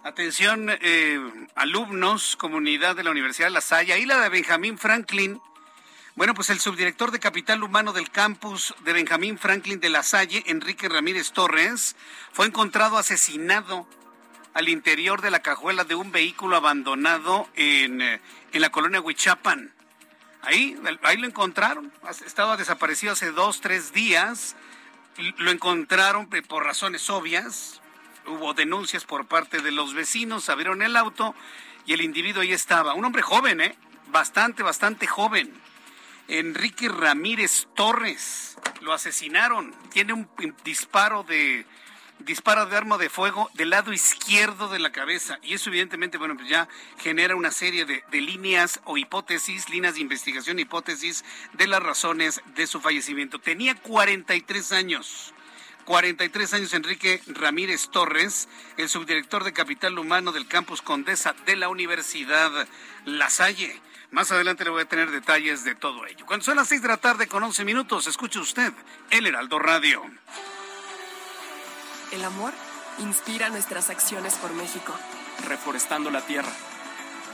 Atención, 0.03 0.69
eh, 0.69 1.19
alumnos, 1.55 2.36
comunidad 2.36 2.96
de 2.96 3.03
la 3.03 3.12
Universidad 3.12 3.51
La 3.51 3.62
Salle, 3.62 3.93
ahí 3.93 4.05
la 4.05 4.19
de 4.19 4.29
Benjamín 4.29 4.77
Franklin. 4.77 5.41
Bueno, 6.15 6.34
pues 6.34 6.50
el 6.50 6.60
subdirector 6.60 7.12
de 7.12 7.19
Capital 7.19 7.63
Humano 7.63 7.93
del 7.93 8.10
campus 8.10 8.74
de 8.84 8.93
Benjamín 8.93 9.38
Franklin 9.38 9.79
de 9.79 9.89
La 9.89 10.03
Salle, 10.03 10.43
Enrique 10.48 10.89
Ramírez 10.89 11.31
Torres, 11.31 11.96
fue 12.31 12.46
encontrado 12.46 12.98
asesinado 12.98 13.88
al 14.53 14.67
interior 14.69 15.22
de 15.22 15.31
la 15.31 15.41
cajuela 15.41 15.84
de 15.84 15.96
un 15.96 16.12
vehículo 16.12 16.55
abandonado 16.55 17.48
en, 17.55 18.01
eh, 18.01 18.22
en 18.53 18.61
la 18.61 18.69
colonia 18.69 19.01
Huichapan. 19.01 19.73
Ahí, 20.41 20.77
ahí 21.03 21.17
lo 21.17 21.27
encontraron. 21.27 21.91
Estaba 22.25 22.57
desaparecido 22.57 23.13
hace 23.13 23.31
dos, 23.31 23.61
tres 23.61 23.91
días. 23.91 24.55
Lo 25.37 25.51
encontraron 25.51 26.29
por 26.47 26.63
razones 26.63 27.09
obvias. 27.09 27.81
Hubo 28.25 28.53
denuncias 28.53 29.05
por 29.05 29.27
parte 29.27 29.61
de 29.61 29.71
los 29.71 29.93
vecinos. 29.93 30.49
Abrieron 30.49 30.81
el 30.81 30.95
auto 30.95 31.35
y 31.85 31.93
el 31.93 32.01
individuo 32.01 32.41
ahí 32.41 32.53
estaba. 32.53 32.93
Un 32.93 33.05
hombre 33.05 33.21
joven, 33.21 33.61
¿eh? 33.61 33.75
Bastante, 34.07 34.63
bastante 34.63 35.07
joven. 35.07 35.53
Enrique 36.27 36.87
Ramírez 36.87 37.67
Torres. 37.75 38.57
Lo 38.81 38.93
asesinaron. 38.93 39.73
Tiene 39.91 40.13
un 40.13 40.29
disparo 40.63 41.23
de 41.23 41.65
disparo 42.19 42.65
de 42.65 42.77
arma 42.77 42.97
de 42.97 43.09
fuego 43.09 43.49
del 43.53 43.71
lado 43.71 43.93
izquierdo 43.93 44.67
de 44.69 44.79
la 44.79 44.91
cabeza. 44.91 45.39
Y 45.41 45.53
eso 45.53 45.69
evidentemente, 45.69 46.17
bueno, 46.17 46.35
pues 46.35 46.49
ya 46.49 46.67
genera 46.97 47.35
una 47.35 47.51
serie 47.51 47.85
de, 47.85 48.03
líneas 48.11 48.81
o 48.85 48.97
hipótesis, 48.97 49.69
líneas 49.69 49.95
de 49.95 50.01
investigación, 50.01 50.59
hipótesis 50.59 51.23
de 51.53 51.67
las 51.67 51.81
razones 51.81 52.41
de 52.55 52.67
su 52.67 52.81
fallecimiento. 52.81 53.39
Tenía 53.39 53.75
43 53.75 54.71
años. 54.73 55.33
43 55.85 56.53
años 56.53 56.73
Enrique 56.75 57.19
Ramírez 57.25 57.89
Torres, 57.89 58.47
el 58.77 58.89
subdirector 58.89 59.43
de 59.43 59.53
Capital 59.53 59.97
Humano 59.97 60.31
del 60.31 60.47
Campus 60.47 60.83
Condesa 60.83 61.33
de 61.47 61.55
la 61.55 61.69
Universidad 61.69 62.67
La 63.05 63.31
Salle. 63.31 63.81
Más 64.11 64.31
adelante 64.31 64.63
le 64.63 64.69
voy 64.69 64.83
a 64.83 64.85
tener 64.85 65.09
detalles 65.09 65.63
de 65.63 65.73
todo 65.73 66.05
ello. 66.05 66.25
Cuando 66.27 66.45
son 66.45 66.57
las 66.57 66.67
6 66.67 66.83
de 66.83 66.88
la 66.88 66.97
tarde 66.97 67.27
con 67.27 67.41
11 67.41 67.65
minutos, 67.65 68.05
escuche 68.05 68.39
usted 68.39 68.71
el 69.09 69.25
Heraldo 69.25 69.57
Radio. 69.57 70.03
El 72.11 72.25
amor 72.25 72.53
inspira 72.97 73.49
nuestras 73.49 73.91
acciones 73.91 74.33
por 74.35 74.51
México. 74.53 74.93
Reforestando 75.47 76.09
la 76.09 76.21
tierra, 76.21 76.51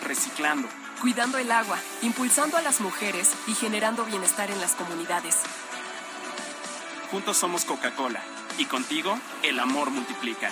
reciclando, 0.04 0.68
cuidando 1.00 1.38
el 1.38 1.50
agua, 1.52 1.80
impulsando 2.02 2.58
a 2.58 2.62
las 2.62 2.82
mujeres 2.82 3.34
y 3.48 3.56
generando 3.56 4.04
bienestar 4.04 4.52
en 4.52 4.60
las 4.60 4.74
comunidades. 4.74 5.38
Juntos 7.10 7.38
somos 7.38 7.64
Coca-Cola 7.64 8.22
y 8.58 8.66
contigo 8.66 9.18
el 9.44 9.60
amor 9.60 9.92
multiplica. 9.92 10.52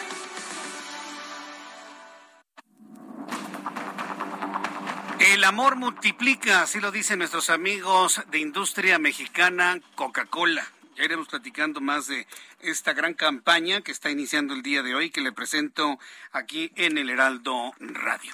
El 5.20 5.44
amor 5.44 5.75
multiplica, 5.75 6.62
así 6.62 6.80
lo 6.80 6.92
dicen 6.92 7.20
nuestros 7.20 7.50
amigos 7.50 8.22
de 8.32 8.39
industria 8.39 9.00
mexicana 9.00 9.80
Coca-Cola. 9.96 10.65
Ya 10.96 11.06
iremos 11.06 11.28
platicando 11.28 11.82
más 11.82 12.06
de 12.06 12.28
esta 12.60 12.94
gran 12.94 13.16
campaña 13.16 13.82
que 13.82 13.92
está 13.92 14.12
iniciando 14.12 14.54
el 14.54 14.62
día 14.62 14.84
de 14.84 14.94
hoy, 14.94 15.10
que 15.10 15.22
le 15.22 15.32
presento 15.32 15.98
aquí 16.32 16.72
en 16.76 17.00
el 17.00 17.10
Heraldo 17.10 17.74
Radio. 17.80 18.32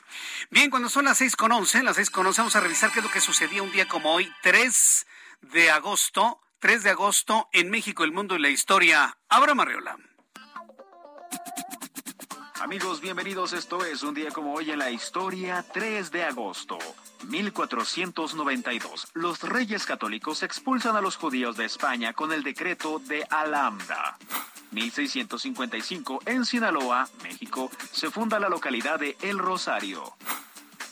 Bien, 0.50 0.70
cuando 0.70 0.90
son 0.90 1.06
las 1.06 1.20
seis 1.20 1.38
con 1.38 1.54
once, 1.54 1.82
las 1.84 1.96
seis 1.96 2.10
con 2.10 2.28
once, 2.28 2.42
vamos 2.42 2.58
a 2.58 2.60
revisar 2.60 2.92
qué 2.92 3.00
es 3.00 3.06
lo 3.06 3.12
que 3.12 3.22
sucedía 3.22 3.64
un 3.64 3.72
día 3.72 3.88
como 3.88 4.14
hoy, 4.14 4.30
3 4.42 5.08
de 5.42 5.72
agosto, 5.72 6.42
3 6.60 6.84
de 6.84 6.90
agosto 6.90 7.48
en 7.54 7.70
México, 7.70 8.04
el 8.04 8.12
mundo 8.12 8.36
y 8.36 8.40
la 8.40 8.50
historia. 8.50 9.18
Abra 9.30 9.56
Marriola. 9.56 9.98
Amigos, 12.62 13.00
bienvenidos. 13.00 13.54
Esto 13.54 13.86
es 13.86 14.04
un 14.04 14.14
día 14.14 14.32
como 14.32 14.54
hoy 14.54 14.70
en 14.72 14.80
la 14.80 14.92
historia, 14.92 15.64
3 15.74 16.12
de 16.12 16.26
agosto. 16.26 16.78
1492. 17.26 19.08
Los 19.14 19.44
reyes 19.44 19.86
católicos 19.86 20.44
expulsan 20.44 20.98
a 20.98 21.02
los 21.02 21.16
judíos 21.16 21.56
de 21.56 21.64
España 21.64 22.12
con 22.12 22.34
el 22.34 22.44
decreto 22.44 23.00
de 23.00 23.26
Alhambra. 23.30 24.18
1655. 24.72 26.20
En 26.26 26.44
Sinaloa, 26.44 27.08
México, 27.24 27.72
se 27.94 28.12
funda 28.12 28.40
la 28.40 28.50
localidad 28.50 29.00
de 29.00 29.16
El 29.22 29.40
Rosario. 29.40 30.16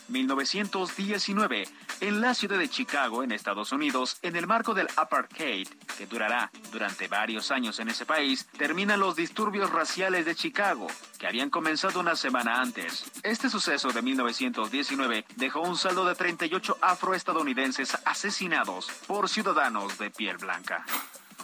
1919 0.08 1.68
en 2.00 2.20
la 2.20 2.34
ciudad 2.34 2.58
de 2.58 2.68
Chicago, 2.68 3.22
en 3.22 3.32
Estados 3.32 3.72
Unidos, 3.72 4.18
en 4.22 4.36
el 4.36 4.46
marco 4.46 4.74
del 4.74 4.88
apartheid, 4.96 5.68
que 5.96 6.06
durará 6.06 6.50
durante 6.72 7.08
varios 7.08 7.50
años 7.50 7.78
en 7.78 7.88
ese 7.88 8.06
país, 8.06 8.46
terminan 8.56 9.00
los 9.00 9.16
disturbios 9.16 9.70
raciales 9.70 10.24
de 10.24 10.34
Chicago, 10.34 10.86
que 11.18 11.26
habían 11.26 11.50
comenzado 11.50 12.00
una 12.00 12.16
semana 12.16 12.60
antes. 12.60 13.04
Este 13.22 13.50
suceso 13.50 13.90
de 13.90 14.02
1919 14.02 15.24
dejó 15.36 15.60
un 15.60 15.76
saldo 15.76 16.04
de 16.04 16.14
38 16.14 16.78
afroestadounidenses 16.80 17.96
asesinados 18.04 18.90
por 19.06 19.28
ciudadanos 19.28 19.98
de 19.98 20.10
piel 20.10 20.38
blanca. 20.38 20.84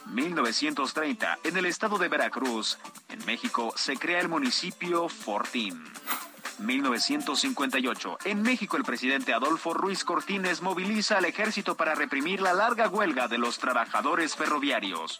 1930, 0.06 1.38
en 1.44 1.56
el 1.56 1.66
estado 1.66 1.98
de 1.98 2.08
Veracruz, 2.08 2.78
en 3.08 3.24
México, 3.24 3.72
se 3.76 3.96
crea 3.96 4.20
el 4.20 4.28
municipio 4.28 5.08
Fortín. 5.08 5.82
1958. 6.64 8.18
En 8.24 8.42
México, 8.42 8.76
el 8.76 8.84
presidente 8.84 9.32
Adolfo 9.32 9.74
Ruiz 9.74 10.04
Cortines 10.04 10.62
moviliza 10.62 11.18
al 11.18 11.24
ejército 11.24 11.76
para 11.76 11.94
reprimir 11.94 12.40
la 12.40 12.52
larga 12.52 12.88
huelga 12.88 13.28
de 13.28 13.38
los 13.38 13.58
trabajadores 13.58 14.34
ferroviarios. 14.36 15.18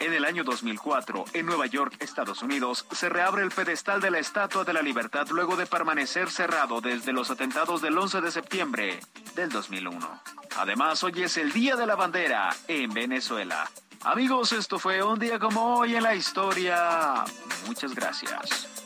En 0.00 0.14
el 0.14 0.24
año 0.24 0.44
2004, 0.44 1.26
en 1.34 1.44
Nueva 1.44 1.66
York, 1.66 1.94
Estados 2.00 2.42
Unidos, 2.42 2.86
se 2.90 3.10
reabre 3.10 3.42
el 3.42 3.50
pedestal 3.50 4.00
de 4.00 4.10
la 4.10 4.18
Estatua 4.18 4.64
de 4.64 4.72
la 4.72 4.80
Libertad 4.80 5.28
luego 5.28 5.56
de 5.56 5.66
permanecer 5.66 6.30
cerrado 6.30 6.80
desde 6.80 7.12
los 7.12 7.30
atentados 7.30 7.82
del 7.82 7.98
11 7.98 8.22
de 8.22 8.30
septiembre 8.30 9.00
del 9.34 9.50
2001. 9.50 10.22
Además, 10.56 11.04
hoy 11.04 11.22
es 11.22 11.36
el 11.36 11.52
Día 11.52 11.76
de 11.76 11.86
la 11.86 11.96
Bandera 11.96 12.48
en 12.66 12.94
Venezuela. 12.94 13.70
Amigos, 14.02 14.52
esto 14.52 14.78
fue 14.78 15.02
un 15.02 15.18
día 15.18 15.38
como 15.38 15.76
hoy 15.76 15.94
en 15.94 16.02
la 16.02 16.14
historia. 16.14 17.22
Muchas 17.66 17.94
gracias. 17.94 18.79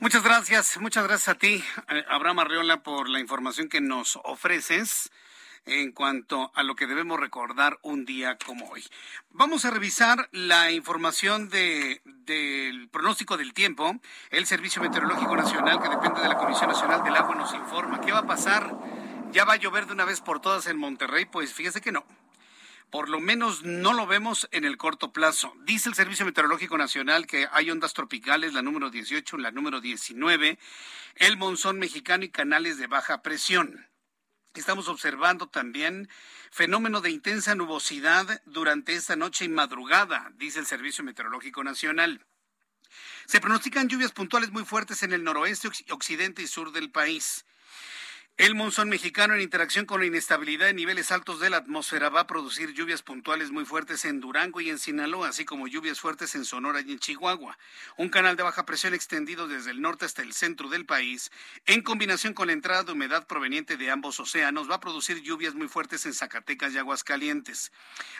Muchas 0.00 0.22
gracias, 0.22 0.78
muchas 0.80 1.02
gracias 1.02 1.28
a 1.28 1.34
ti, 1.34 1.64
eh, 1.88 2.04
Abraham 2.08 2.38
Arriola, 2.38 2.84
por 2.84 3.08
la 3.08 3.18
información 3.18 3.68
que 3.68 3.80
nos 3.80 4.16
ofreces 4.22 5.10
en 5.66 5.90
cuanto 5.90 6.52
a 6.54 6.62
lo 6.62 6.76
que 6.76 6.86
debemos 6.86 7.18
recordar 7.18 7.80
un 7.82 8.04
día 8.04 8.38
como 8.38 8.68
hoy. 8.70 8.84
Vamos 9.30 9.64
a 9.64 9.70
revisar 9.70 10.28
la 10.30 10.70
información 10.70 11.48
de, 11.48 12.00
del 12.04 12.88
pronóstico 12.90 13.36
del 13.36 13.52
tiempo. 13.52 13.96
El 14.30 14.46
Servicio 14.46 14.80
Meteorológico 14.80 15.36
Nacional, 15.36 15.82
que 15.82 15.88
depende 15.88 16.20
de 16.20 16.28
la 16.28 16.36
Comisión 16.36 16.68
Nacional 16.68 17.02
del 17.02 17.16
Agua, 17.16 17.34
nos 17.34 17.52
informa 17.54 18.00
qué 18.00 18.12
va 18.12 18.20
a 18.20 18.26
pasar. 18.26 18.72
¿Ya 19.32 19.44
va 19.44 19.54
a 19.54 19.56
llover 19.56 19.86
de 19.86 19.94
una 19.94 20.04
vez 20.04 20.20
por 20.20 20.40
todas 20.40 20.68
en 20.68 20.78
Monterrey? 20.78 21.24
Pues 21.24 21.52
fíjese 21.52 21.80
que 21.80 21.90
no 21.90 22.06
por 22.90 23.08
lo 23.08 23.20
menos 23.20 23.64
no 23.64 23.92
lo 23.92 24.06
vemos 24.06 24.48
en 24.50 24.64
el 24.64 24.76
corto 24.76 25.12
plazo. 25.12 25.54
Dice 25.64 25.88
el 25.88 25.94
Servicio 25.94 26.24
Meteorológico 26.24 26.78
Nacional 26.78 27.26
que 27.26 27.48
hay 27.52 27.70
ondas 27.70 27.92
tropicales, 27.92 28.54
la 28.54 28.62
número 28.62 28.90
18, 28.90 29.36
la 29.38 29.50
número 29.50 29.80
19, 29.80 30.58
el 31.16 31.36
monzón 31.36 31.78
mexicano 31.78 32.24
y 32.24 32.30
canales 32.30 32.78
de 32.78 32.86
baja 32.86 33.22
presión. 33.22 33.88
Estamos 34.54 34.88
observando 34.88 35.48
también 35.48 36.08
fenómeno 36.50 37.00
de 37.00 37.10
intensa 37.10 37.54
nubosidad 37.54 38.42
durante 38.46 38.94
esta 38.94 39.14
noche 39.14 39.44
y 39.44 39.48
madrugada, 39.48 40.32
dice 40.36 40.58
el 40.58 40.66
Servicio 40.66 41.04
Meteorológico 41.04 41.62
Nacional. 41.62 42.24
Se 43.26 43.40
pronostican 43.40 43.88
lluvias 43.88 44.12
puntuales 44.12 44.50
muy 44.50 44.64
fuertes 44.64 45.02
en 45.02 45.12
el 45.12 45.22
noroeste, 45.22 45.68
occidente 45.90 46.42
y 46.42 46.46
sur 46.46 46.72
del 46.72 46.90
país. 46.90 47.44
El 48.38 48.54
monzón 48.54 48.88
mexicano 48.88 49.34
en 49.34 49.40
interacción 49.40 49.84
con 49.84 49.98
la 49.98 50.06
inestabilidad 50.06 50.66
de 50.66 50.72
niveles 50.72 51.10
altos 51.10 51.40
de 51.40 51.50
la 51.50 51.56
atmósfera 51.56 52.08
va 52.08 52.20
a 52.20 52.26
producir 52.28 52.72
lluvias 52.72 53.02
puntuales 53.02 53.50
muy 53.50 53.64
fuertes 53.64 54.04
en 54.04 54.20
Durango 54.20 54.60
y 54.60 54.70
en 54.70 54.78
Sinaloa, 54.78 55.30
así 55.30 55.44
como 55.44 55.66
lluvias 55.66 55.98
fuertes 55.98 56.36
en 56.36 56.44
Sonora 56.44 56.80
y 56.80 56.92
en 56.92 57.00
Chihuahua. 57.00 57.58
Un 57.96 58.10
canal 58.10 58.36
de 58.36 58.44
baja 58.44 58.64
presión 58.64 58.94
extendido 58.94 59.48
desde 59.48 59.72
el 59.72 59.80
norte 59.80 60.04
hasta 60.04 60.22
el 60.22 60.34
centro 60.34 60.68
del 60.68 60.86
país, 60.86 61.32
en 61.66 61.82
combinación 61.82 62.32
con 62.32 62.46
la 62.46 62.52
entrada 62.52 62.84
de 62.84 62.92
humedad 62.92 63.26
proveniente 63.26 63.76
de 63.76 63.90
ambos 63.90 64.20
océanos, 64.20 64.70
va 64.70 64.76
a 64.76 64.80
producir 64.80 65.20
lluvias 65.20 65.56
muy 65.56 65.66
fuertes 65.66 66.06
en 66.06 66.14
Zacatecas 66.14 66.72
y 66.72 66.78
Aguascalientes. 66.78 67.72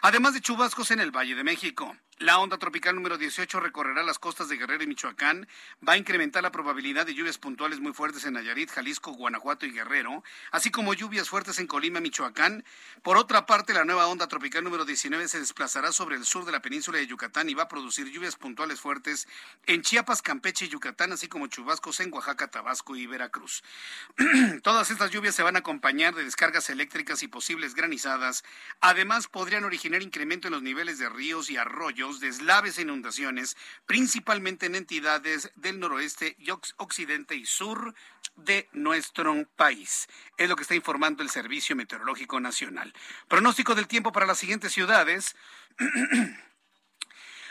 Además 0.03 0.35
de 0.35 0.41
chubascos 0.41 0.91
en 0.91 0.99
el 0.99 1.13
Valle 1.13 1.37
de 1.37 1.45
México. 1.45 1.97
La 2.19 2.41
onda 2.41 2.59
tropical 2.59 2.97
número 2.97 3.17
18 3.17 3.61
recorrerá 3.61 4.03
las 4.03 4.19
costas 4.19 4.49
de 4.49 4.57
Guerrero 4.57 4.83
y 4.83 4.89
Michoacán, 4.89 5.47
va 5.89 5.93
a 5.93 5.97
incrementar 5.97 6.43
la 6.43 6.51
probabilidad 6.51 7.07
de 7.07 7.15
lluvias 7.15 7.39
puntuales 7.39 7.79
muy 7.79 7.93
fuertes 7.93 8.25
en 8.25 8.35
Nayarit, 8.35 8.71
Jalisco, 8.71 9.13
Guanajuato 9.13 9.67
y 9.67 9.71
Guerrero, 9.71 10.08
así 10.51 10.71
como 10.71 10.95
lluvias 10.95 11.29
fuertes 11.29 11.59
en 11.59 11.67
Colima, 11.67 12.01
Michoacán. 12.01 12.65
Por 13.03 13.17
otra 13.17 13.47
parte, 13.47 13.75
la 13.75 13.85
nueva 13.85 14.07
onda 14.07 14.29
tropical 14.29 14.65
número 14.65 14.85
19 14.85 15.29
se 15.29 15.41
desplazará 15.41 15.93
sobre 15.93 16.17
el 16.17 16.25
sur 16.25 16.45
de 16.45 16.53
la 16.53 16.63
península 16.63 16.99
de 16.99 17.07
Yucatán 17.07 17.49
y 17.49 17.55
va 17.55 17.65
a 17.65 17.69
producir 17.69 18.11
lluvias 18.11 18.37
puntuales 18.37 18.81
fuertes 18.81 19.29
en 19.67 19.83
Chiapas, 19.83 20.23
Campeche 20.23 20.67
y 20.67 20.69
Yucatán, 20.69 21.13
así 21.13 21.29
como 21.29 21.47
chubascos 21.47 22.01
en 22.01 22.13
Oaxaca, 22.13 22.49
Tabasco 22.49 22.97
y 22.97 23.07
Veracruz. 23.07 23.63
Todas 24.63 24.91
estas 24.91 25.11
lluvias 25.11 25.35
se 25.35 25.43
van 25.43 25.57
a 25.57 25.61
acompañar 25.61 26.15
de 26.15 26.25
descargas 26.25 26.71
eléctricas 26.71 27.23
y 27.23 27.29
posibles 27.29 27.75
granizadas. 27.75 28.45
Además, 28.81 29.29
podrían 29.29 29.65
originar 29.65 30.03
incremento 30.03 30.49
en 30.49 30.55
los 30.55 30.63
niveles 30.63 30.99
de 30.99 31.09
ríos 31.09 31.51
y 31.51 31.57
arroyos 31.57 32.21
deslaves 32.21 32.79
e 32.79 32.83
inundaciones, 32.83 33.57
principalmente 33.87 34.67
en 34.67 34.75
entidades 34.75 35.51
del 35.57 35.81
noroeste 35.81 36.37
y 36.39 36.51
occidente 36.51 37.35
y 37.35 37.47
sur 37.47 37.95
de 38.37 38.69
nuestro 38.73 39.47
país. 39.57 39.98
Es 40.37 40.49
lo 40.49 40.55
que 40.55 40.63
está 40.63 40.75
informando 40.75 41.23
el 41.23 41.31
Servicio 41.31 41.75
Meteorológico 41.75 42.39
Nacional. 42.39 42.93
Pronóstico 43.27 43.75
del 43.75 43.89
tiempo 43.89 44.13
para 44.13 44.27
las 44.27 44.39
siguientes 44.39 44.73
ciudades. 44.73 45.35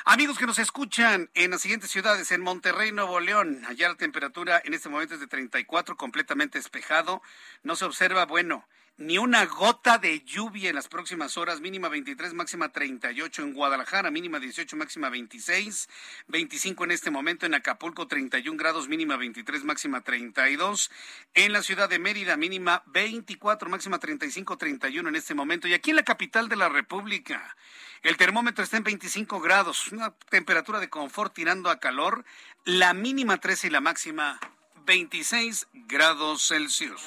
Amigos 0.05 0.37
que 0.37 0.45
nos 0.45 0.59
escuchan 0.59 1.29
en 1.33 1.51
las 1.51 1.61
siguientes 1.61 1.91
ciudades, 1.91 2.31
en 2.31 2.39
Monterrey, 2.39 2.93
Nuevo 2.93 3.19
León, 3.19 3.65
allá 3.67 3.89
la 3.89 3.95
temperatura 3.95 4.61
en 4.63 4.73
este 4.73 4.87
momento 4.87 5.15
es 5.15 5.19
de 5.19 5.27
34, 5.27 5.97
completamente 5.97 6.57
despejado. 6.57 7.21
No 7.63 7.75
se 7.75 7.83
observa, 7.83 8.25
bueno, 8.25 8.65
ni 8.97 9.19
una 9.19 9.45
gota 9.45 9.99
de 9.99 10.21
lluvia 10.21 10.69
en 10.69 10.75
las 10.75 10.87
próximas 10.87 11.37
horas, 11.37 11.61
mínima 11.61 11.87
23, 11.87 12.33
máxima 12.33 12.69
38 12.69 13.43
en 13.43 13.53
Guadalajara, 13.53 14.09
mínima 14.09 14.39
18, 14.39 14.75
máxima 14.75 15.09
26, 15.09 15.87
25 16.27 16.83
en 16.83 16.91
este 16.91 17.11
momento 17.11 17.45
en 17.45 17.53
Acapulco, 17.53 18.07
31 18.07 18.57
grados, 18.57 18.87
mínima 18.87 19.15
23, 19.15 19.63
máxima 19.63 20.01
32, 20.01 20.89
en 21.35 21.53
la 21.53 21.61
ciudad 21.61 21.87
de 21.87 21.99
Mérida, 21.99 22.37
mínima 22.37 22.81
24, 22.87 23.69
máxima 23.69 23.99
35, 23.99 24.57
31 24.57 25.09
en 25.09 25.15
este 25.15 25.35
momento, 25.35 25.67
y 25.67 25.75
aquí 25.75 25.91
en 25.91 25.97
la 25.97 26.03
capital 26.03 26.49
de 26.49 26.55
la 26.55 26.69
República. 26.69 27.55
El 28.01 28.17
termómetro 28.17 28.63
está 28.63 28.77
en 28.77 28.83
25 28.83 29.39
grados, 29.41 29.91
una 29.91 30.11
temperatura 30.29 30.79
de 30.79 30.89
confort 30.89 31.35
tirando 31.35 31.69
a 31.69 31.79
calor, 31.79 32.25
la 32.65 32.95
mínima 32.95 33.37
13 33.37 33.67
y 33.67 33.69
la 33.69 33.81
máxima 33.81 34.39
26 34.87 35.67
grados 35.87 36.47
Celsius. 36.47 37.03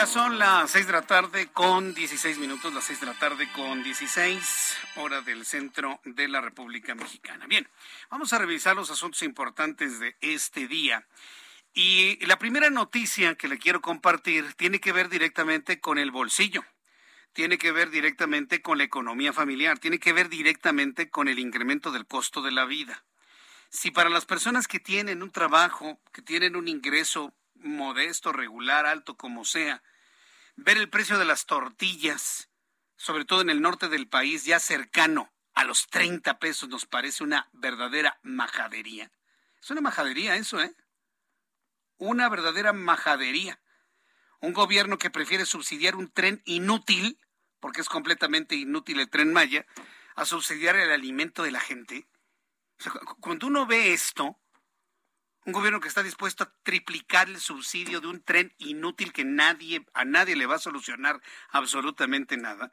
Ya 0.00 0.06
son 0.06 0.38
las 0.38 0.70
seis 0.70 0.86
de 0.86 0.94
la 0.94 1.02
tarde 1.02 1.48
con 1.52 1.92
16 1.92 2.38
minutos, 2.38 2.72
las 2.72 2.84
seis 2.84 3.00
de 3.00 3.06
la 3.06 3.12
tarde 3.18 3.46
con 3.52 3.82
16, 3.82 4.78
hora 4.96 5.20
del 5.20 5.44
centro 5.44 6.00
de 6.04 6.26
la 6.26 6.40
República 6.40 6.94
Mexicana. 6.94 7.46
Bien, 7.46 7.68
vamos 8.08 8.32
a 8.32 8.38
revisar 8.38 8.74
los 8.74 8.90
asuntos 8.90 9.22
importantes 9.22 10.00
de 10.00 10.16
este 10.22 10.66
día. 10.68 11.06
Y 11.74 12.16
la 12.24 12.38
primera 12.38 12.70
noticia 12.70 13.34
que 13.34 13.46
le 13.46 13.58
quiero 13.58 13.82
compartir 13.82 14.54
tiene 14.54 14.80
que 14.80 14.92
ver 14.92 15.10
directamente 15.10 15.80
con 15.80 15.98
el 15.98 16.10
bolsillo, 16.10 16.64
tiene 17.34 17.58
que 17.58 17.70
ver 17.70 17.90
directamente 17.90 18.62
con 18.62 18.78
la 18.78 18.84
economía 18.84 19.34
familiar, 19.34 19.78
tiene 19.80 19.98
que 19.98 20.14
ver 20.14 20.30
directamente 20.30 21.10
con 21.10 21.28
el 21.28 21.38
incremento 21.38 21.92
del 21.92 22.06
costo 22.06 22.40
de 22.40 22.52
la 22.52 22.64
vida. 22.64 23.04
Si 23.68 23.90
para 23.90 24.08
las 24.08 24.24
personas 24.24 24.66
que 24.66 24.80
tienen 24.80 25.22
un 25.22 25.30
trabajo, 25.30 26.00
que 26.10 26.22
tienen 26.22 26.56
un 26.56 26.68
ingreso 26.68 27.34
modesto, 27.56 28.32
regular, 28.32 28.86
alto, 28.86 29.18
como 29.18 29.44
sea, 29.44 29.82
ver 30.62 30.76
el 30.76 30.88
precio 30.88 31.18
de 31.18 31.24
las 31.24 31.46
tortillas, 31.46 32.50
sobre 32.96 33.24
todo 33.24 33.40
en 33.40 33.50
el 33.50 33.62
norte 33.62 33.88
del 33.88 34.08
país, 34.08 34.44
ya 34.44 34.60
cercano 34.60 35.32
a 35.54 35.64
los 35.64 35.88
30 35.88 36.38
pesos, 36.38 36.68
nos 36.68 36.86
parece 36.86 37.24
una 37.24 37.48
verdadera 37.52 38.18
majadería. 38.22 39.10
Es 39.60 39.70
una 39.70 39.80
majadería 39.80 40.36
eso, 40.36 40.60
¿eh? 40.60 40.74
Una 41.96 42.28
verdadera 42.28 42.72
majadería. 42.72 43.60
Un 44.40 44.52
gobierno 44.52 44.98
que 44.98 45.10
prefiere 45.10 45.44
subsidiar 45.44 45.96
un 45.96 46.10
tren 46.10 46.42
inútil, 46.44 47.18
porque 47.58 47.80
es 47.80 47.88
completamente 47.88 48.54
inútil 48.54 49.00
el 49.00 49.10
tren 49.10 49.32
Maya, 49.32 49.66
a 50.14 50.24
subsidiar 50.24 50.76
el 50.76 50.90
alimento 50.90 51.42
de 51.42 51.50
la 51.50 51.60
gente. 51.60 52.06
cuando 53.20 53.46
uno 53.46 53.66
ve 53.66 53.92
esto, 53.92 54.38
un 55.44 55.52
gobierno 55.52 55.80
que 55.80 55.88
está 55.88 56.02
dispuesto 56.02 56.44
a 56.44 56.52
triplicar 56.62 57.28
el 57.28 57.40
subsidio 57.40 58.00
de 58.00 58.08
un 58.08 58.22
tren 58.22 58.54
inútil 58.58 59.12
que 59.12 59.24
nadie, 59.24 59.86
a 59.94 60.04
nadie 60.04 60.36
le 60.36 60.46
va 60.46 60.56
a 60.56 60.60
solucionar 60.60 61.20
absolutamente 61.50 62.36
nada, 62.36 62.72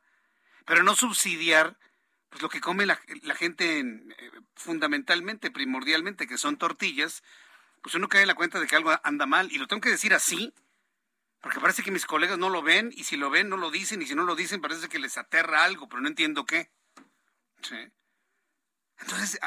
pero 0.65 0.83
no 0.83 0.95
subsidiar 0.95 1.77
pues 2.29 2.41
lo 2.41 2.49
que 2.49 2.61
come 2.61 2.85
la, 2.85 2.99
gente 3.35 3.79
eh, 3.79 4.31
fundamentalmente, 4.55 5.49
primordialmente, 5.49 6.27
que 6.27 6.37
son 6.37 6.57
tortillas, 6.57 7.23
pues 7.81 7.95
uno 7.95 8.09
cae 8.09 8.21
en 8.21 8.27
la 8.27 8.35
cuenta 8.35 8.59
de 8.59 8.67
que 8.67 8.75
algo 8.75 8.91
anda 9.03 9.25
mal. 9.25 9.51
Y 9.51 9.57
lo 9.57 9.67
tengo 9.67 9.81
que 9.81 9.89
decir 9.89 10.13
así, 10.13 10.53
porque 11.41 11.61
parece 11.61 11.83
que 11.83 11.91
mis 11.91 12.05
colegas 12.05 12.37
no 12.37 12.49
lo 12.49 12.61
ven, 12.61 12.91
y 12.93 13.05
si 13.05 13.15
lo 13.15 13.29
ven 13.29 13.49
no 13.49 13.57
lo 13.57 13.71
dicen, 13.71 14.01
y 14.01 14.07
si 14.07 14.15
no 14.15 14.23
lo 14.23 14.35
dicen 14.35 14.61
parece 14.61 14.89
que 14.89 14.99
les 14.99 15.17
aterra 15.17 15.63
algo, 15.63 15.87
pero 15.87 16.01
no 16.01 16.09
entiendo 16.09 16.45
qué. 16.45 16.69
Entonces, 18.99 19.39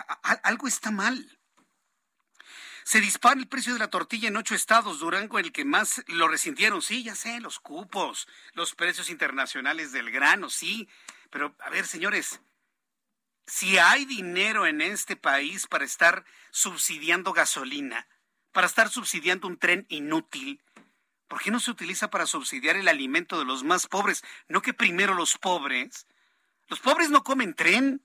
algo 0.42 0.66
está 0.66 0.90
mal. 0.90 1.39
Se 2.90 3.00
dispara 3.00 3.38
el 3.38 3.46
precio 3.46 3.72
de 3.72 3.78
la 3.78 3.86
tortilla 3.86 4.26
en 4.26 4.36
ocho 4.36 4.56
estados, 4.56 4.98
Durango 4.98 5.38
el 5.38 5.52
que 5.52 5.64
más 5.64 6.02
lo 6.08 6.26
resintieron. 6.26 6.82
Sí, 6.82 7.04
ya 7.04 7.14
sé, 7.14 7.38
los 7.38 7.60
cupos, 7.60 8.26
los 8.54 8.74
precios 8.74 9.10
internacionales 9.10 9.92
del 9.92 10.10
grano, 10.10 10.50
sí. 10.50 10.88
Pero, 11.30 11.54
a 11.60 11.70
ver, 11.70 11.86
señores, 11.86 12.40
si 13.46 13.78
hay 13.78 14.06
dinero 14.06 14.66
en 14.66 14.80
este 14.80 15.14
país 15.14 15.68
para 15.68 15.84
estar 15.84 16.24
subsidiando 16.50 17.32
gasolina, 17.32 18.08
para 18.50 18.66
estar 18.66 18.88
subsidiando 18.88 19.46
un 19.46 19.56
tren 19.56 19.86
inútil, 19.88 20.60
¿por 21.28 21.40
qué 21.40 21.52
no 21.52 21.60
se 21.60 21.70
utiliza 21.70 22.10
para 22.10 22.26
subsidiar 22.26 22.74
el 22.74 22.88
alimento 22.88 23.38
de 23.38 23.44
los 23.44 23.62
más 23.62 23.86
pobres? 23.86 24.24
No 24.48 24.62
que 24.62 24.74
primero 24.74 25.14
los 25.14 25.38
pobres. 25.38 26.08
Los 26.66 26.80
pobres 26.80 27.08
no 27.10 27.22
comen 27.22 27.54
tren. 27.54 28.04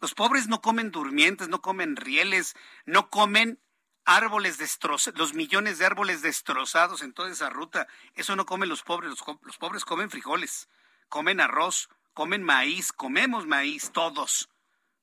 Los 0.00 0.14
pobres 0.14 0.48
no 0.48 0.60
comen 0.60 0.90
durmientes, 0.90 1.48
no 1.48 1.62
comen 1.62 1.94
rieles, 1.94 2.56
no 2.86 3.08
comen 3.08 3.60
árboles 4.04 4.58
destrozados, 4.58 5.18
los 5.18 5.34
millones 5.34 5.78
de 5.78 5.86
árboles 5.86 6.22
destrozados 6.22 7.02
en 7.02 7.12
toda 7.12 7.30
esa 7.30 7.50
ruta, 7.50 7.88
eso 8.14 8.36
no 8.36 8.46
comen 8.46 8.68
los 8.68 8.82
pobres, 8.82 9.10
los, 9.10 9.56
pobres 9.58 9.84
comen 9.84 10.10
frijoles, 10.10 10.68
comen 11.08 11.40
arroz, 11.40 11.88
comen 12.12 12.42
maíz, 12.42 12.92
comemos 12.92 13.46
maíz 13.46 13.90
todos, 13.92 14.50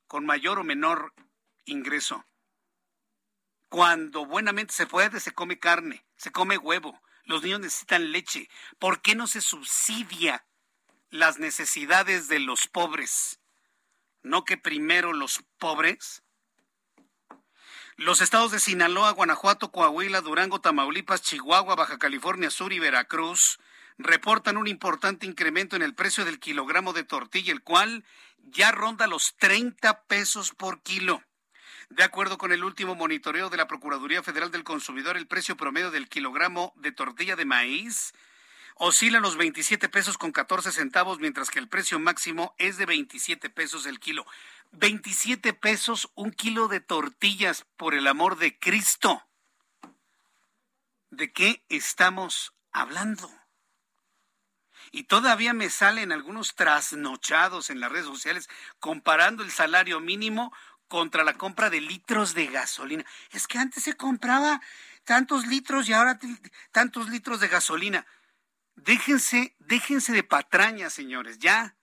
con 0.08 0.26
mayor 0.26 0.60
o 0.60 0.64
menor 0.64 1.14
ingreso. 1.66 2.26
Cuando 3.70 4.26
buenamente 4.26 4.74
se 4.74 4.86
puede, 4.86 5.20
se 5.20 5.32
come 5.32 5.58
carne, 5.58 6.06
se 6.18 6.32
come 6.32 6.58
huevo, 6.58 7.02
los 7.24 7.44
niños 7.44 7.62
necesitan 7.62 8.12
leche. 8.12 8.50
¿Por 8.80 9.02
qué 9.02 9.16
no 9.16 9.28
se 9.28 9.42
subsidia 9.42 10.46
las 11.10 11.40
necesidades 11.40 12.28
de 12.28 12.40
los 12.40 12.68
pobres? 12.68 13.40
¿No 14.22 14.44
que 14.44 14.58
primero 14.58 15.14
los 15.14 15.44
pobres? 15.58 16.24
Los 18.02 18.20
estados 18.20 18.52
de 18.52 18.60
Sinaloa, 18.60 19.12
Guanajuato, 19.12 19.72
Coahuila, 19.72 20.22
Durango, 20.22 20.60
Tamaulipas, 20.60 21.22
Chihuahua, 21.22 21.76
Baja 21.76 22.00
California 22.00 22.50
Sur 22.50 22.74
y 22.74 22.80
Veracruz 22.80 23.60
reportan 24.00 24.58
un 24.58 24.66
importante 24.66 25.28
incremento 25.28 25.76
en 25.76 25.84
el 25.84 25.94
precio 25.94 26.26
del 26.26 26.40
kilogramo 26.40 26.94
de 26.94 27.04
tortilla, 27.04 27.54
el 27.54 27.62
cual 27.62 28.04
ya 28.40 28.72
ronda 28.72 29.06
los 29.06 29.36
30 29.38 30.02
pesos 30.06 30.50
por 30.50 30.82
kilo. 30.82 31.22
De 31.92 32.02
acuerdo 32.02 32.40
con 32.40 32.52
el 32.52 32.64
último 32.64 32.96
monitoreo 32.96 33.52
de 33.52 33.58
la 33.58 33.68
Procuraduría 33.68 34.24
Federal 34.24 34.50
del 34.50 34.64
Consumidor, 34.64 35.16
el 35.16 35.28
precio 35.28 35.56
promedio 35.56 35.92
del 35.92 36.10
kilogramo 36.10 36.74
de 36.78 36.92
tortilla 36.92 37.36
de 37.36 37.46
maíz 37.46 38.14
oscila 38.84 39.20
los 39.20 39.38
27 39.38 39.90
pesos 39.90 40.18
con 40.18 40.32
14 40.32 40.72
centavos, 40.72 41.20
mientras 41.20 41.52
que 41.52 41.60
el 41.60 41.68
precio 41.68 42.00
máximo 42.00 42.56
es 42.58 42.78
de 42.78 42.88
27 42.88 43.52
pesos 43.52 43.86
el 43.86 44.00
kilo. 44.00 44.26
27 44.72 45.54
pesos 45.54 46.10
un 46.16 46.32
kilo 46.32 46.68
de 46.68 46.80
tortillas, 46.80 47.66
por 47.78 47.94
el 47.94 48.08
amor 48.08 48.38
de 48.38 48.58
Cristo. 48.58 49.28
¿De 51.10 51.32
qué 51.34 51.66
estamos 51.70 52.54
hablando? 52.72 53.30
Y 54.92 55.04
todavía 55.04 55.54
me 55.54 55.70
salen 55.70 56.12
algunos 56.12 56.56
trasnochados 56.56 57.70
en 57.70 57.80
las 57.80 57.92
redes 57.92 58.06
sociales 58.06 58.50
comparando 58.80 59.44
el 59.44 59.52
salario 59.52 60.00
mínimo 60.00 60.54
contra 60.88 61.24
la 61.24 61.36
compra 61.36 61.70
de 61.70 61.80
litros 61.80 62.34
de 62.34 62.48
gasolina. 62.48 63.06
Es 63.32 63.48
que 63.48 63.58
antes 63.58 63.84
se 63.84 63.96
compraba 63.96 64.62
tantos 65.04 65.48
litros 65.48 65.88
y 65.88 65.94
ahora 65.94 66.20
tantos 66.72 67.10
litros 67.10 67.40
de 67.40 67.48
gasolina. 67.48 68.06
Déjense, 68.76 69.56
déjense 69.60 70.12
de 70.12 70.24
patraña, 70.24 70.90
señores, 70.90 71.40
ya. 71.40 71.76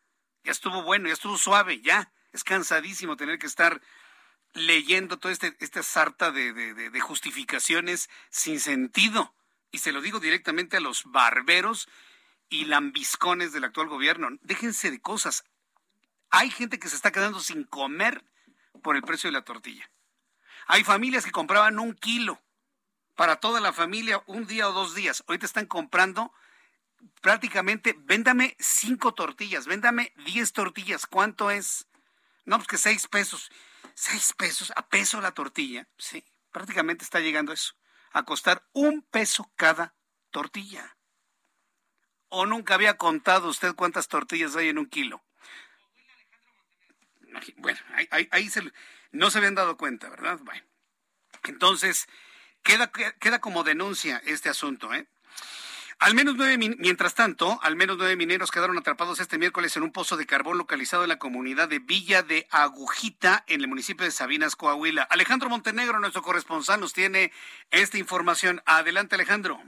Ya 0.43 0.53
estuvo 0.53 0.83
bueno, 0.83 1.09
ya 1.09 1.15
estuvo 1.15 1.39
suave, 1.39 1.81
ya. 1.81 2.13
Es 2.39 2.45
cansadísimo 2.45 3.17
tener 3.17 3.41
que 3.41 3.49
estar 3.49 3.83
leyendo 4.55 5.19
toda 5.19 5.33
este, 5.33 5.57
esta 5.59 5.83
sarta 5.83 6.31
de, 6.31 7.01
justificaciones 7.01 8.09
sin 8.31 8.61
sentido. 8.61 9.35
Y 9.73 9.79
se 9.79 9.91
lo 9.91 10.01
digo 10.01 10.21
directamente 10.21 10.77
a 10.77 10.81
los 10.81 11.03
barberos 11.07 11.89
y 12.49 12.67
lambiscones 12.67 13.53
del 13.53 13.65
actual 13.65 13.89
gobierno. 13.89 14.29
Déjense 14.43 14.93
de 14.93 15.01
cosas. 15.01 15.43
Hay 16.31 16.49
gente 16.53 16.79
que 16.79 16.89
se 16.89 16.95
está 16.95 17.11
quedando 17.11 17.41
sin 17.41 17.65
comer 17.65 18.25
por 18.85 18.95
el 18.95 19.03
precio 19.03 19.27
de 19.27 19.33
la 19.33 19.43
tortilla. 19.43 19.91
Hay 20.69 20.85
familias 20.85 21.25
que 21.25 21.33
compraban 21.33 21.81
un 21.81 21.93
kilo 21.93 22.41
para 23.17 23.41
toda 23.41 23.59
la 23.59 23.73
familia 23.73 24.23
un 24.27 24.47
día 24.47 24.69
o 24.69 24.73
dos 24.73 24.95
días. 24.95 25.25
Ahorita 25.27 25.45
están 25.45 25.67
comprando 25.67 26.33
prácticamente, 27.21 27.97
véndame 27.99 28.57
cinco 28.61 29.13
tortillas, 29.13 29.67
véndame 29.67 30.13
diez 30.25 30.53
tortillas. 30.53 31.05
¿Cuánto 31.05 31.51
es? 31.51 31.89
No, 32.49 32.57
pues 32.57 32.67
que 32.67 32.79
seis 32.79 33.07
pesos. 33.07 33.51
Seis 33.95 34.33
pesos, 34.33 34.73
a 34.75 34.89
peso 34.89 35.21
la 35.21 35.33
tortilla. 35.33 35.87
Sí, 35.99 36.25
prácticamente 36.51 37.05
está 37.05 37.21
llegando 37.21 37.53
eso. 37.53 37.75
A 38.13 38.23
costar 38.25 38.67
un 38.73 39.03
peso 39.03 39.53
cada 39.55 39.95
tortilla. 40.31 40.97
¿O 42.31 42.47
nunca 42.47 42.73
había 42.73 42.97
contado 42.97 43.51
usted 43.51 43.75
cuántas 43.75 44.09
tortillas 44.09 44.57
hay 44.57 44.71
en 44.71 44.79
un 44.79 44.87
kilo? 44.87 45.23
Bueno, 47.59 47.79
ahí, 48.31 48.51
no 49.13 49.31
se 49.31 49.39
habían 49.39 49.55
dado 49.55 49.77
cuenta, 49.77 50.09
¿verdad? 50.09 50.39
Bueno. 50.41 50.65
Entonces, 51.45 52.09
queda, 52.63 52.91
queda 52.91 53.41
como 53.41 53.63
denuncia 53.63 54.23
este 54.25 54.49
asunto, 54.49 54.95
¿eh? 54.95 55.07
Al 56.01 56.15
menos 56.15 56.37
nueve, 56.37 56.57
mientras 56.79 57.17
tanto, 57.17 57.59
al 57.61 57.75
menos 57.75 57.99
nueve 57.99 58.15
mineros 58.15 58.53
quedaron 58.53 58.79
atrapados 58.79 59.19
este 59.19 59.37
miércoles 59.37 59.77
en 59.77 59.83
un 59.83 59.91
pozo 59.91 60.17
de 60.17 60.27
carbón 60.27 60.57
localizado 60.57 61.03
en 61.03 61.09
la 61.09 61.19
comunidad 61.19 61.69
de 61.69 61.81
Villa 61.81 62.23
de 62.23 62.47
Agujita, 62.53 63.43
en 63.49 63.63
el 63.63 63.69
municipio 63.69 64.05
de 64.05 64.13
Sabinas, 64.13 64.55
Coahuila. 64.55 65.03
Alejandro 65.11 65.49
Montenegro, 65.49 65.99
nuestro 65.99 66.23
corresponsal, 66.23 66.79
nos 66.79 66.93
tiene 66.93 67.33
esta 67.73 67.99
información. 67.99 68.63
Adelante, 68.65 69.17
Alejandro. 69.17 69.61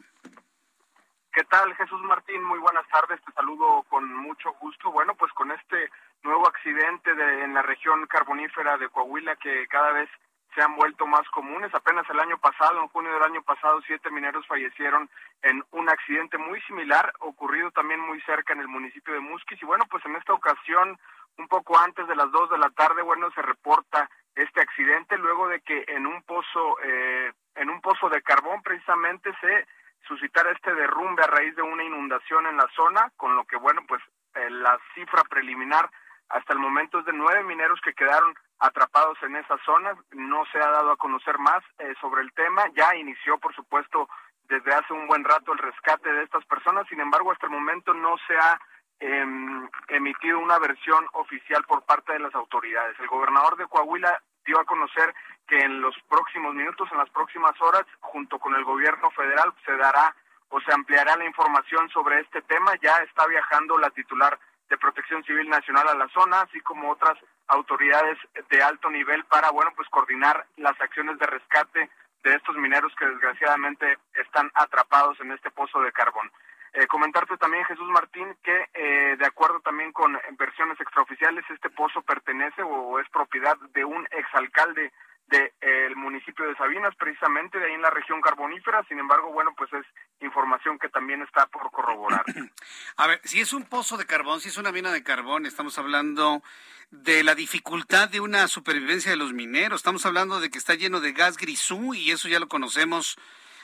¿Qué 1.33 1.43
tal, 1.45 1.75
Jesús 1.75 2.01
Martín? 2.03 2.45
Muy 2.45 2.61
buenas 2.61 2.87
tardes, 2.89 3.21
te 3.25 3.33
saludo 3.33 3.85
con 3.89 4.15
mucho 4.15 4.53
gusto. 4.61 4.93
Bueno, 4.93 5.17
pues 5.17 5.33
con 5.33 5.51
este 5.51 5.91
nuevo 6.23 6.47
accidente 6.47 7.13
de, 7.13 7.45
en 7.45 7.55
la 7.55 7.63
región 7.63 8.07
carbonífera 8.07 8.79
de 8.79 8.89
Coahuila 8.89 9.35
que 9.35 9.67
cada 9.67 9.91
vez 9.93 10.09
se 10.55 10.63
han 10.63 10.77
vuelto 10.77 11.07
más 11.07 11.29
comunes. 11.31 11.75
Apenas 11.75 12.09
el 12.11 12.21
año 12.21 12.39
pasado, 12.39 12.81
en 12.81 12.89
junio 12.89 13.13
del 13.13 13.23
año 13.23 13.43
pasado, 13.43 13.81
siete 13.87 14.11
mineros 14.11 14.47
fallecieron 14.47 15.09
en 15.43 15.63
un 15.73 15.89
accidente 15.89 16.39
muy 16.39 16.61
similar, 16.63 17.13
ocurrido 17.21 17.71
también 17.71 18.01
muy 18.01 18.21
cerca 18.23 18.53
en 18.53 18.61
el 18.61 18.69
municipio 18.69 19.15
de 19.15 19.21
Musquis. 19.21 19.63
Y 19.63 19.67
bueno, 19.67 19.85
pues 19.91 20.05
en 20.07 20.17
esta 20.17 20.33
ocasión, 20.33 20.99
un 21.39 21.49
poco 21.49 21.79
antes 21.79 22.07
de 22.09 22.17
las 22.17 22.31
dos 22.31 22.51
de 22.51 22.59
la 22.59 22.71
tarde, 22.71 23.03
bueno, 23.03 23.31
se 23.33 23.43
reporta 23.43 24.11
este 24.35 24.61
accidente 24.61 25.19
luego 25.19 25.49
de 25.49 25.61
que 25.61 25.85
en 25.89 26.07
un 26.07 26.23
pozo, 26.23 26.77
eh, 26.83 27.33
en 27.57 27.71
un 27.71 27.81
pozo 27.81 28.09
de 28.09 28.23
carbón 28.23 28.63
precisamente 28.63 29.33
se 29.41 29.67
suscitara 30.07 30.53
este 30.53 30.75
derrumbe 30.75 31.23
a 31.23 31.27
raíz 31.27 31.55
de 31.57 31.63
una 31.63 31.85
inundación 31.85 32.47
en 32.47 32.57
la 32.57 32.67
zona, 32.75 33.13
con 33.17 33.37
lo 33.37 33.45
que, 33.45 33.57
bueno, 33.57 33.83
pues 33.87 34.03
eh, 34.35 34.51
la 34.51 34.79
cifra 34.95 35.23
preliminar 35.25 35.91
hasta 36.29 36.53
el 36.53 36.59
momento 36.59 37.01
es 37.01 37.05
de 37.05 37.13
nueve 37.13 37.43
mineros 37.45 37.81
que 37.81 37.93
quedaron 37.93 38.35
atrapados 38.61 39.19
en 39.23 39.37
esa 39.37 39.57
zona. 39.65 39.97
No 40.13 40.45
se 40.53 40.59
ha 40.59 40.71
dado 40.71 40.93
a 40.93 40.97
conocer 40.97 41.39
más 41.39 41.63
eh, 41.79 41.95
sobre 42.01 42.23
el 42.23 42.33
tema. 42.33 42.65
Ya 42.75 42.95
inició, 42.95 43.39
por 43.39 43.55
supuesto, 43.55 44.09
desde 44.45 44.75
hace 44.75 44.93
un 44.93 45.07
buen 45.07 45.25
rato 45.25 45.53
el 45.53 45.59
rescate 45.59 46.13
de 46.13 46.23
estas 46.25 46.45
personas. 46.47 46.87
Sin 46.89 47.01
embargo, 47.01 47.33
hasta 47.33 47.47
el 47.47 47.53
momento 47.53 47.95
no 47.95 48.17
se 48.27 48.37
ha 48.37 48.61
em, 49.01 49.69
emitido 49.89 50.39
una 50.39 50.59
versión 50.59 51.07
oficial 51.13 51.65
por 51.65 51.83
parte 51.85 52.13
de 52.13 52.19
las 52.21 52.35
autoridades. 52.35 52.99
El 53.01 53.09
gobernador 53.09 53.57
de 53.57 53.67
Coahuila 53.67 54.21
dio 54.45 54.61
a 54.61 54.65
conocer 54.65 55.15
que 55.47 55.59
en 55.59 55.81
los 55.81 55.95
próximos 56.09 56.55
minutos, 56.55 56.89
en 56.93 56.99
las 56.99 57.11
próximas 57.11 57.55
horas, 57.61 57.85
junto 58.01 58.39
con 58.39 58.55
el 58.55 58.65
gobierno 58.65 59.11
federal, 59.11 59.53
se 59.65 59.77
dará 59.77 60.15
o 60.49 60.61
se 60.61 60.73
ampliará 60.73 61.17
la 61.17 61.25
información 61.25 61.89
sobre 61.91 62.21
este 62.21 62.43
tema. 62.43 62.73
Ya 62.83 62.97
está 62.99 63.27
viajando 63.27 63.79
la 63.79 63.91
titular 63.91 64.39
de 64.69 64.79
Protección 64.79 65.25
Civil 65.25 65.49
Nacional 65.49 65.89
a 65.89 65.95
la 65.95 66.09
zona, 66.09 66.43
así 66.43 66.61
como 66.61 66.91
otras 66.91 67.17
autoridades 67.51 68.19
de 68.49 68.63
alto 68.63 68.91
nivel 68.91 69.25
para, 69.25 69.51
bueno, 69.51 69.73
pues 69.77 69.89
coordinar 69.89 70.47
las 70.57 70.81
acciones 70.81 71.19
de 71.19 71.27
rescate 71.27 71.91
de 72.23 72.35
estos 72.35 72.57
mineros 72.57 72.95
que 72.97 73.07
desgraciadamente 73.07 73.99
están 74.15 74.51
atrapados 74.55 75.19
en 75.21 75.33
este 75.33 75.51
pozo 75.51 75.81
de 75.81 75.93
carbón. 75.93 76.31
Eh, 76.73 76.87
comentarte 76.87 77.37
también, 77.37 77.65
Jesús 77.65 77.89
Martín, 77.89 78.37
que 78.45 78.69
eh, 78.75 79.17
de 79.19 79.27
acuerdo 79.27 79.61
también 79.61 79.91
con 79.93 80.17
versiones 80.39 80.81
extraoficiales, 80.81 81.45
este 81.51 81.71
pozo 81.71 82.01
pertenece 82.03 82.63
o 82.63 83.01
es 83.01 83.09
propiedad 83.09 83.57
de 83.75 83.85
un 83.85 84.07
exalcalde 84.13 84.93
del 85.31 85.51
de, 85.61 85.95
municipio 85.95 86.47
de 86.47 86.57
Sabinas, 86.57 86.95
precisamente 86.97 87.59
de 87.59 87.67
ahí 87.67 87.75
en 87.75 87.83
la 87.83 87.91
región 87.91 88.21
carbonífera. 88.21 88.85
Sin 88.89 88.99
embargo, 88.99 89.33
bueno, 89.33 89.55
pues 89.57 89.73
es 89.73 89.87
información 90.21 90.79
que 90.79 90.89
también 90.89 91.23
está 91.23 91.47
por 91.47 91.71
corroborar. 91.71 92.25
A 92.97 93.07
ver, 93.07 93.21
si 93.25 93.41
es 93.41 93.53
un 93.53 93.65
pozo 93.65 93.97
de 93.97 94.07
carbón, 94.07 94.41
si 94.41 94.49
es 94.49 94.57
una 94.57 94.73
mina 94.73 94.93
de 94.93 95.03
carbón, 95.03 95.47
estamos 95.47 95.79
hablando 95.79 96.43
de 96.91 97.23
la 97.23 97.35
dificultad 97.35 98.09
de 98.09 98.21
una 98.21 98.49
supervivencia 98.49 99.11
de 99.11 99.17
los 99.17 99.33
mineros. 99.33 99.81
Estamos 99.81 100.05
hablando 100.05 100.41
de 100.41 100.51
que 100.51 100.59
está 100.59 100.75
lleno 100.75 101.01
de 101.01 101.13
gas 101.13 101.37
grisú 101.37 101.95
y 101.95 102.11
eso 102.11 102.29
ya 102.29 102.41
lo 102.41 102.49
conocemos 102.49 103.17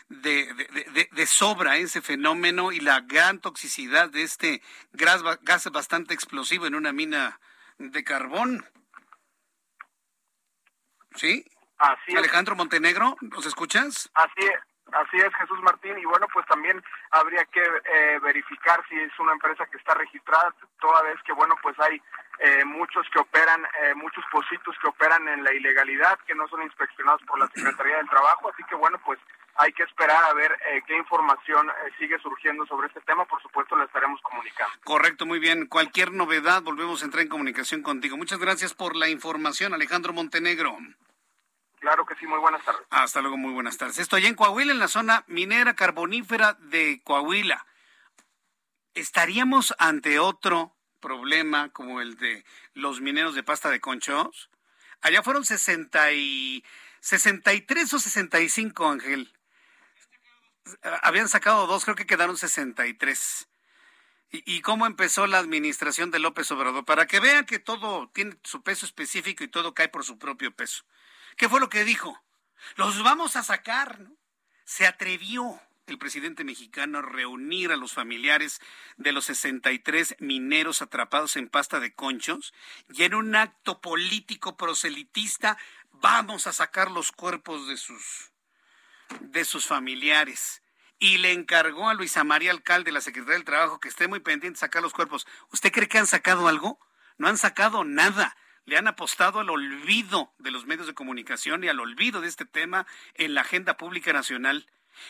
de, 0.09 0.55
de, 0.55 1.09
de, 1.11 1.27
sobra, 1.27 1.79
ese 1.79 2.01
fenómeno 2.01 2.71
y 2.71 2.79
la 2.79 3.01
gran 3.01 3.41
toxicidad 3.41 4.09
de 4.09 4.23
este 4.23 4.63
gas, 4.93 5.23
gas 5.43 5.69
bastante 5.73 6.15
explosivo 6.15 6.67
en 6.67 6.77
una 6.77 6.93
mina 6.93 7.41
de 7.79 8.05
carbón. 8.05 8.65
¿Sí? 11.17 11.45
Así 11.79 12.17
Alejandro 12.17 12.57
Montenegro, 12.57 13.17
¿nos 13.21 13.47
escuchas? 13.47 14.11
Así 14.15 14.47
es. 14.47 14.61
Así 14.93 15.17
es, 15.17 15.35
Jesús 15.35 15.61
Martín. 15.63 15.99
Y 15.99 16.05
bueno, 16.05 16.27
pues 16.33 16.47
también 16.47 16.83
habría 17.11 17.45
que 17.47 17.61
eh, 17.61 18.19
verificar 18.23 18.83
si 18.89 18.95
es 18.97 19.11
una 19.19 19.33
empresa 19.33 19.67
que 19.67 19.79
está 19.79 19.95
registrada, 19.95 20.55
toda 20.81 21.03
vez 21.03 21.17
que, 21.25 21.33
bueno, 21.33 21.57
pues 21.63 21.79
hay 21.81 22.01
eh, 22.39 22.65
muchos 22.65 23.07
que 23.13 23.19
operan, 23.19 23.65
eh, 23.83 23.95
muchos 23.95 24.25
positos 24.31 24.77
que 24.81 24.89
operan 24.89 25.27
en 25.29 25.43
la 25.43 25.53
ilegalidad, 25.53 26.19
que 26.27 26.35
no 26.35 26.47
son 26.49 26.63
inspeccionados 26.63 27.21
por 27.27 27.39
la 27.39 27.49
Secretaría 27.49 27.97
del 27.97 28.09
Trabajo. 28.09 28.51
Así 28.53 28.63
que, 28.65 28.77
bueno, 28.77 29.01
pues 29.05 29.19
hay 29.57 29.73
que 29.73 29.83
esperar 29.83 30.23
a 30.23 30.35
ver 30.35 30.55
qué 30.87 30.97
información 30.99 31.73
sigue 31.99 32.19
surgiendo 32.19 32.67
sobre 32.67 32.89
este 32.89 33.01
tema. 33.01 33.25
Por 33.25 33.41
supuesto, 33.41 33.75
la 33.75 33.85
estaremos 33.85 34.21
comunicando. 34.21 34.73
Correcto, 34.85 35.25
muy 35.25 35.39
bien. 35.39 35.67
Cualquier 35.67 36.13
novedad, 36.13 36.63
volvemos 36.63 37.01
a 37.01 37.07
entrar 37.07 37.23
en 37.23 37.31
comunicación 37.31 37.83
contigo. 37.83 38.19
Muchas 38.19 38.39
gracias 38.39 38.75
por 38.75 38.95
la 38.95 39.09
información, 39.09 39.73
Alejandro 39.73 40.13
Montenegro. 40.13 40.77
Claro 41.87 42.05
que 42.05 42.17
sí, 42.17 42.27
muy 42.27 42.41
buenas 42.41 42.65
tardes. 42.65 42.85
Hasta 42.91 43.21
luego, 43.21 43.37
muy 43.37 43.53
buenas 43.53 43.77
tardes. 43.77 44.01
Estoy 44.01 44.27
en 44.27 44.35
Coahuila, 44.35 44.73
en 44.73 44.81
la 44.81 44.89
zona 44.89 45.23
minera 45.29 45.77
carbonífera 45.77 46.55
de 46.55 47.01
Coahuila. 47.05 47.65
¿Estaríamos 48.95 49.73
ante 49.79 50.19
otro 50.19 50.75
problema 50.99 51.69
como 51.69 52.01
el 52.01 52.17
de 52.17 52.45
los 52.75 53.01
mineros 53.01 53.37
de 53.37 53.45
pasta 53.45 53.71
de 53.71 53.81
conchos? 53.81 54.51
Allá 55.01 55.23
fueron 55.23 55.45
60 55.45 56.11
y 56.11 56.65
63 57.03 57.95
o 57.95 58.01
65, 58.01 58.89
Ángel. 58.89 59.33
Habían 61.03 61.29
sacado 61.29 61.69
dos, 61.69 61.85
creo 61.85 61.95
que 61.95 62.07
quedaron 62.07 62.37
63. 62.37 63.49
¿Y, 64.33 64.57
¿Y 64.57 64.61
cómo 64.61 64.87
empezó 64.87 65.29
la 65.29 65.39
administración 65.39 66.11
de 66.11 66.19
López 66.19 66.51
Obrador? 66.51 66.85
Para 66.85 67.07
que 67.07 67.21
vean 67.21 67.47
que 67.47 67.61
todo 67.61 68.11
tiene 68.13 68.37
su 68.43 68.65
peso 68.65 68.87
específico 68.87 69.45
y 69.45 69.49
todo 69.49 69.73
cae 69.73 69.89
por 69.89 70.05
su 70.05 70.19
propio 70.19 70.51
peso. 70.51 70.85
¿Qué 71.37 71.49
fue 71.49 71.61
lo 71.61 71.69
que 71.69 71.85
dijo? 71.85 72.23
Los 72.77 73.03
vamos 73.03 73.37
a 73.37 73.43
sacar, 73.43 74.01
¿no? 74.01 74.17
Se 74.65 74.87
atrevió 74.87 75.61
el 75.87 75.99
presidente 75.99 76.43
mexicano 76.43 76.99
a 76.99 77.03
reunir 77.03 77.71
a 77.71 77.77
los 77.77 77.93
familiares 77.93 78.61
de 78.97 79.13
los 79.13 79.27
63 79.27 80.17
mineros 80.19 80.83
atrapados 80.83 81.37
en 81.37 81.49
pasta 81.49 81.79
de 81.79 81.95
conchos 81.95 82.53
y 82.93 83.05
en 83.05 83.15
un 83.15 83.37
acto 83.37 83.81
político 83.81 84.57
proselitista 84.57 85.57
vamos 85.93 86.49
a 86.49 86.53
sacar 86.53 86.91
los 86.91 87.13
cuerpos 87.13 87.69
de 87.69 87.77
sus 87.77 88.33
de 89.21 89.45
sus 89.45 89.67
familiares 89.67 90.63
y 90.99 91.19
le 91.19 91.33
encargó 91.33 91.89
a 91.89 91.95
Luisa 91.95 92.25
María 92.25 92.51
Alcalde, 92.51 92.91
la 92.91 93.01
secretaria 93.01 93.37
del 93.37 93.45
Trabajo, 93.45 93.79
que 93.79 93.89
esté 93.89 94.09
muy 94.09 94.21
pendiente 94.21 94.57
de 94.57 94.61
sacar 94.61 94.83
los 94.83 94.95
cuerpos. 94.95 95.27
¿Usted 95.53 95.71
cree 95.71 95.89
que 95.89 95.99
han 95.99 96.07
sacado 96.07 96.49
algo? 96.49 96.81
No 97.19 97.29
han 97.29 97.39
sacado 97.39 97.85
nada 97.85 98.37
le 98.67 98.77
han 98.77 98.89
apostado 98.89 99.41
al 99.41 99.49
olvido 99.49 100.35
de 100.39 100.51
los 100.51 100.67
medios 100.67 100.87
de 100.87 100.95
comunicación 100.95 101.65
y 101.65 101.69
al 101.69 101.81
olvido 101.81 102.21
de 102.21 102.29
este 102.29 102.45
tema 102.45 102.87
en 103.15 103.35
la 103.35 103.41
agenda 103.41 103.77
pública 103.77 104.13
nacional. 104.13 104.69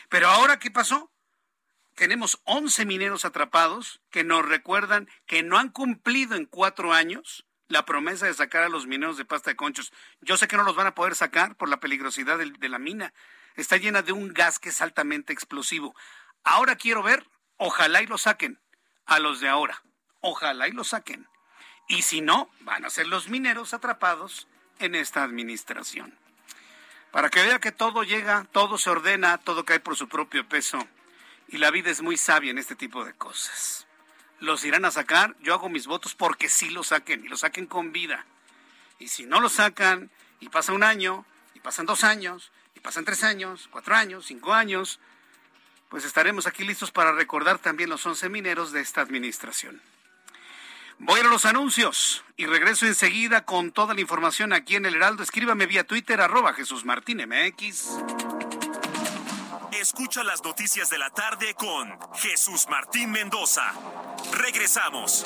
Pero 0.08 0.28
ahora, 0.28 0.58
¿qué 0.58 0.70
pasó? 0.70 1.10
Tenemos 1.94 2.40
11 2.44 2.84
mineros 2.84 3.24
atrapados 3.24 4.00
que 4.10 4.22
nos 4.22 4.44
recuerdan 4.44 5.08
que 5.24 5.42
no 5.42 5.58
han 5.58 5.70
cumplido 5.70 6.36
en 6.36 6.44
cuatro 6.44 6.92
años 6.92 7.46
la 7.68 7.86
promesa 7.86 8.26
de 8.26 8.34
sacar 8.34 8.62
a 8.62 8.68
los 8.68 8.86
mineros 8.86 9.16
de 9.16 9.24
pasta 9.24 9.50
de 9.50 9.56
conchos. 9.56 9.92
Yo 10.20 10.36
sé 10.36 10.46
que 10.46 10.58
no 10.58 10.62
los 10.62 10.76
van 10.76 10.86
a 10.86 10.94
poder 10.94 11.14
sacar 11.14 11.56
por 11.56 11.70
la 11.70 11.80
peligrosidad 11.80 12.38
de, 12.38 12.68
la 12.68 12.78
mina. 12.78 13.14
Está 13.56 13.78
llena 13.78 14.02
de 14.02 14.12
un 14.12 14.34
gas 14.34 14.58
que 14.58 14.68
es 14.68 14.82
altamente 14.82 15.32
explosivo. 15.32 15.96
Ahora 16.44 16.76
quiero 16.76 17.02
ver, 17.02 17.26
ojalá 17.56 18.02
y 18.02 18.06
lo 18.06 18.18
saquen 18.18 18.60
a 19.06 19.18
los 19.18 19.40
de 19.40 19.48
ahora. 19.48 19.82
Ojalá 20.20 20.68
y 20.68 20.72
lo 20.72 20.84
saquen. 20.84 21.26
Y 21.88 22.02
si 22.02 22.20
no, 22.20 22.50
van 22.60 22.84
a 22.84 22.90
ser 22.90 23.06
los 23.06 23.28
mineros 23.28 23.74
atrapados 23.74 24.48
en 24.78 24.94
esta 24.94 25.22
administración. 25.22 26.16
Para 27.10 27.30
que 27.30 27.42
vea 27.42 27.60
que 27.60 27.72
todo 27.72 28.02
llega, 28.02 28.46
todo 28.52 28.76
se 28.76 28.90
ordena, 28.90 29.38
todo 29.38 29.64
cae 29.64 29.80
por 29.80 29.96
su 29.96 30.08
propio 30.08 30.48
peso. 30.48 30.78
Y 31.48 31.58
la 31.58 31.70
vida 31.70 31.90
es 31.90 32.02
muy 32.02 32.16
sabia 32.16 32.50
en 32.50 32.58
este 32.58 32.74
tipo 32.74 33.04
de 33.04 33.14
cosas. 33.14 33.86
Los 34.40 34.64
irán 34.64 34.84
a 34.84 34.90
sacar, 34.90 35.34
yo 35.40 35.54
hago 35.54 35.68
mis 35.68 35.86
votos 35.86 36.14
porque 36.14 36.48
sí 36.48 36.70
lo 36.70 36.82
saquen 36.82 37.24
y 37.24 37.28
lo 37.28 37.36
saquen 37.36 37.66
con 37.66 37.92
vida. 37.92 38.26
Y 38.98 39.08
si 39.08 39.24
no 39.24 39.40
lo 39.40 39.48
sacan 39.48 40.10
y 40.40 40.48
pasa 40.48 40.72
un 40.72 40.82
año, 40.82 41.24
y 41.54 41.60
pasan 41.60 41.86
dos 41.86 42.04
años, 42.04 42.52
y 42.74 42.80
pasan 42.80 43.04
tres 43.04 43.22
años, 43.24 43.68
cuatro 43.70 43.94
años, 43.94 44.26
cinco 44.26 44.52
años, 44.52 45.00
pues 45.88 46.04
estaremos 46.04 46.46
aquí 46.46 46.64
listos 46.64 46.90
para 46.90 47.12
recordar 47.12 47.58
también 47.58 47.88
los 47.88 48.04
once 48.04 48.28
mineros 48.28 48.72
de 48.72 48.80
esta 48.80 49.00
administración. 49.00 49.80
Voy 50.98 51.20
a 51.20 51.24
los 51.24 51.44
anuncios 51.44 52.24
y 52.36 52.46
regreso 52.46 52.86
enseguida 52.86 53.44
con 53.44 53.70
toda 53.70 53.94
la 53.94 54.00
información 54.00 54.52
aquí 54.52 54.76
en 54.76 54.86
el 54.86 54.94
Heraldo. 54.94 55.22
Escríbame 55.22 55.66
vía 55.66 55.86
Twitter, 55.86 56.20
arroba 56.20 56.54
Jesús 56.54 56.84
Martín 56.84 57.18
MX. 57.18 57.98
Escucha 59.72 60.24
las 60.24 60.42
noticias 60.42 60.88
de 60.88 60.98
la 60.98 61.10
tarde 61.10 61.54
con 61.54 61.98
Jesús 62.14 62.66
Martín 62.70 63.10
Mendoza. 63.10 63.72
Regresamos. 64.32 65.24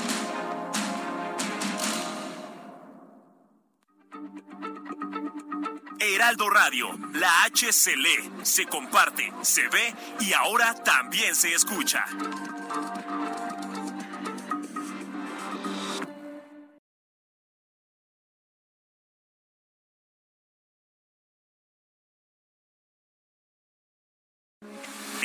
Heraldo 6.01 6.51
Radio, 6.51 6.89
la 7.13 7.45
H 7.45 7.73
se 7.73 7.97
lee, 7.97 8.31
se 8.43 8.67
comparte, 8.67 9.33
se 9.43 9.69
ve 9.69 9.95
y 10.21 10.33
ahora 10.33 10.75
también 10.83 11.37
se 11.37 11.55
escucha. 11.55 12.05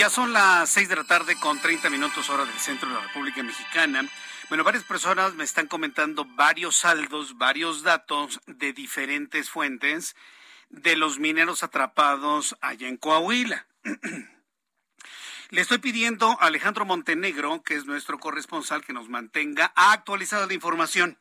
Ya 0.00 0.08
son 0.08 0.32
las 0.32 0.70
seis 0.70 0.88
de 0.88 0.96
la 0.96 1.04
tarde 1.04 1.36
con 1.38 1.60
30 1.60 1.90
minutos 1.90 2.30
hora 2.30 2.46
del 2.46 2.58
centro 2.58 2.88
de 2.88 2.94
la 2.94 3.02
República 3.02 3.42
Mexicana. 3.42 4.08
Bueno, 4.48 4.64
varias 4.64 4.84
personas 4.84 5.34
me 5.34 5.44
están 5.44 5.66
comentando 5.66 6.24
varios 6.24 6.76
saldos, 6.76 7.36
varios 7.36 7.82
datos 7.82 8.40
de 8.46 8.72
diferentes 8.72 9.50
fuentes 9.50 10.16
de 10.70 10.96
los 10.96 11.18
mineros 11.18 11.62
atrapados 11.62 12.56
allá 12.62 12.88
en 12.88 12.96
Coahuila. 12.96 13.66
Le 15.50 15.60
estoy 15.60 15.76
pidiendo 15.76 16.30
a 16.40 16.46
Alejandro 16.46 16.86
Montenegro, 16.86 17.62
que 17.62 17.74
es 17.74 17.84
nuestro 17.84 18.18
corresponsal, 18.18 18.82
que 18.82 18.94
nos 18.94 19.10
mantenga 19.10 19.70
actualizada 19.76 20.46
la 20.46 20.54
información 20.54 21.18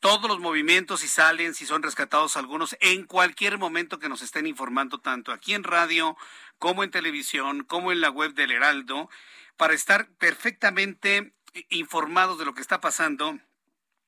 todos 0.00 0.28
los 0.28 0.40
movimientos, 0.40 1.00
si 1.00 1.08
salen, 1.08 1.54
si 1.54 1.66
son 1.66 1.82
rescatados 1.82 2.36
algunos, 2.36 2.76
en 2.80 3.04
cualquier 3.04 3.58
momento 3.58 3.98
que 3.98 4.08
nos 4.08 4.22
estén 4.22 4.46
informando, 4.46 4.98
tanto 4.98 5.32
aquí 5.32 5.54
en 5.54 5.62
radio 5.62 6.16
como 6.58 6.82
en 6.82 6.90
televisión, 6.90 7.64
como 7.64 7.92
en 7.92 8.00
la 8.00 8.10
web 8.10 8.34
del 8.34 8.50
Heraldo, 8.50 9.10
para 9.56 9.74
estar 9.74 10.08
perfectamente 10.14 11.34
informados 11.68 12.38
de 12.38 12.46
lo 12.46 12.54
que 12.54 12.62
está 12.62 12.80
pasando 12.80 13.38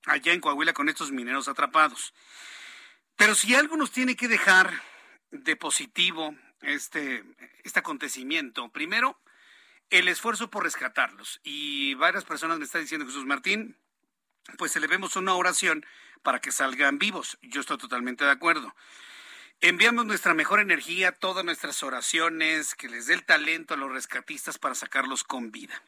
allá 0.06 0.32
en 0.32 0.40
Coahuila 0.40 0.72
con 0.72 0.88
estos 0.88 1.12
mineros 1.12 1.46
atrapados. 1.48 2.14
Pero 3.16 3.34
si 3.34 3.54
algo 3.54 3.76
nos 3.76 3.90
tiene 3.90 4.16
que 4.16 4.28
dejar 4.28 4.82
de 5.30 5.56
positivo 5.56 6.34
este, 6.62 7.22
este 7.64 7.80
acontecimiento, 7.80 8.70
primero, 8.70 9.20
el 9.90 10.08
esfuerzo 10.08 10.50
por 10.50 10.64
rescatarlos. 10.64 11.40
Y 11.44 11.94
varias 11.94 12.24
personas 12.24 12.58
me 12.58 12.64
están 12.64 12.80
diciendo, 12.80 13.06
Jesús 13.06 13.26
Martín, 13.26 13.76
pues 14.58 14.76
elevemos 14.76 15.16
una 15.16 15.34
oración 15.34 15.84
para 16.22 16.40
que 16.40 16.52
salgan 16.52 16.98
vivos. 16.98 17.38
Yo 17.42 17.60
estoy 17.60 17.78
totalmente 17.78 18.24
de 18.24 18.30
acuerdo. 18.30 18.74
Enviamos 19.60 20.06
nuestra 20.06 20.34
mejor 20.34 20.60
energía, 20.60 21.12
todas 21.12 21.44
nuestras 21.44 21.82
oraciones, 21.82 22.74
que 22.74 22.88
les 22.88 23.06
dé 23.06 23.14
el 23.14 23.24
talento 23.24 23.74
a 23.74 23.76
los 23.76 23.92
rescatistas 23.92 24.58
para 24.58 24.74
sacarlos 24.74 25.22
con 25.22 25.52
vida. 25.52 25.80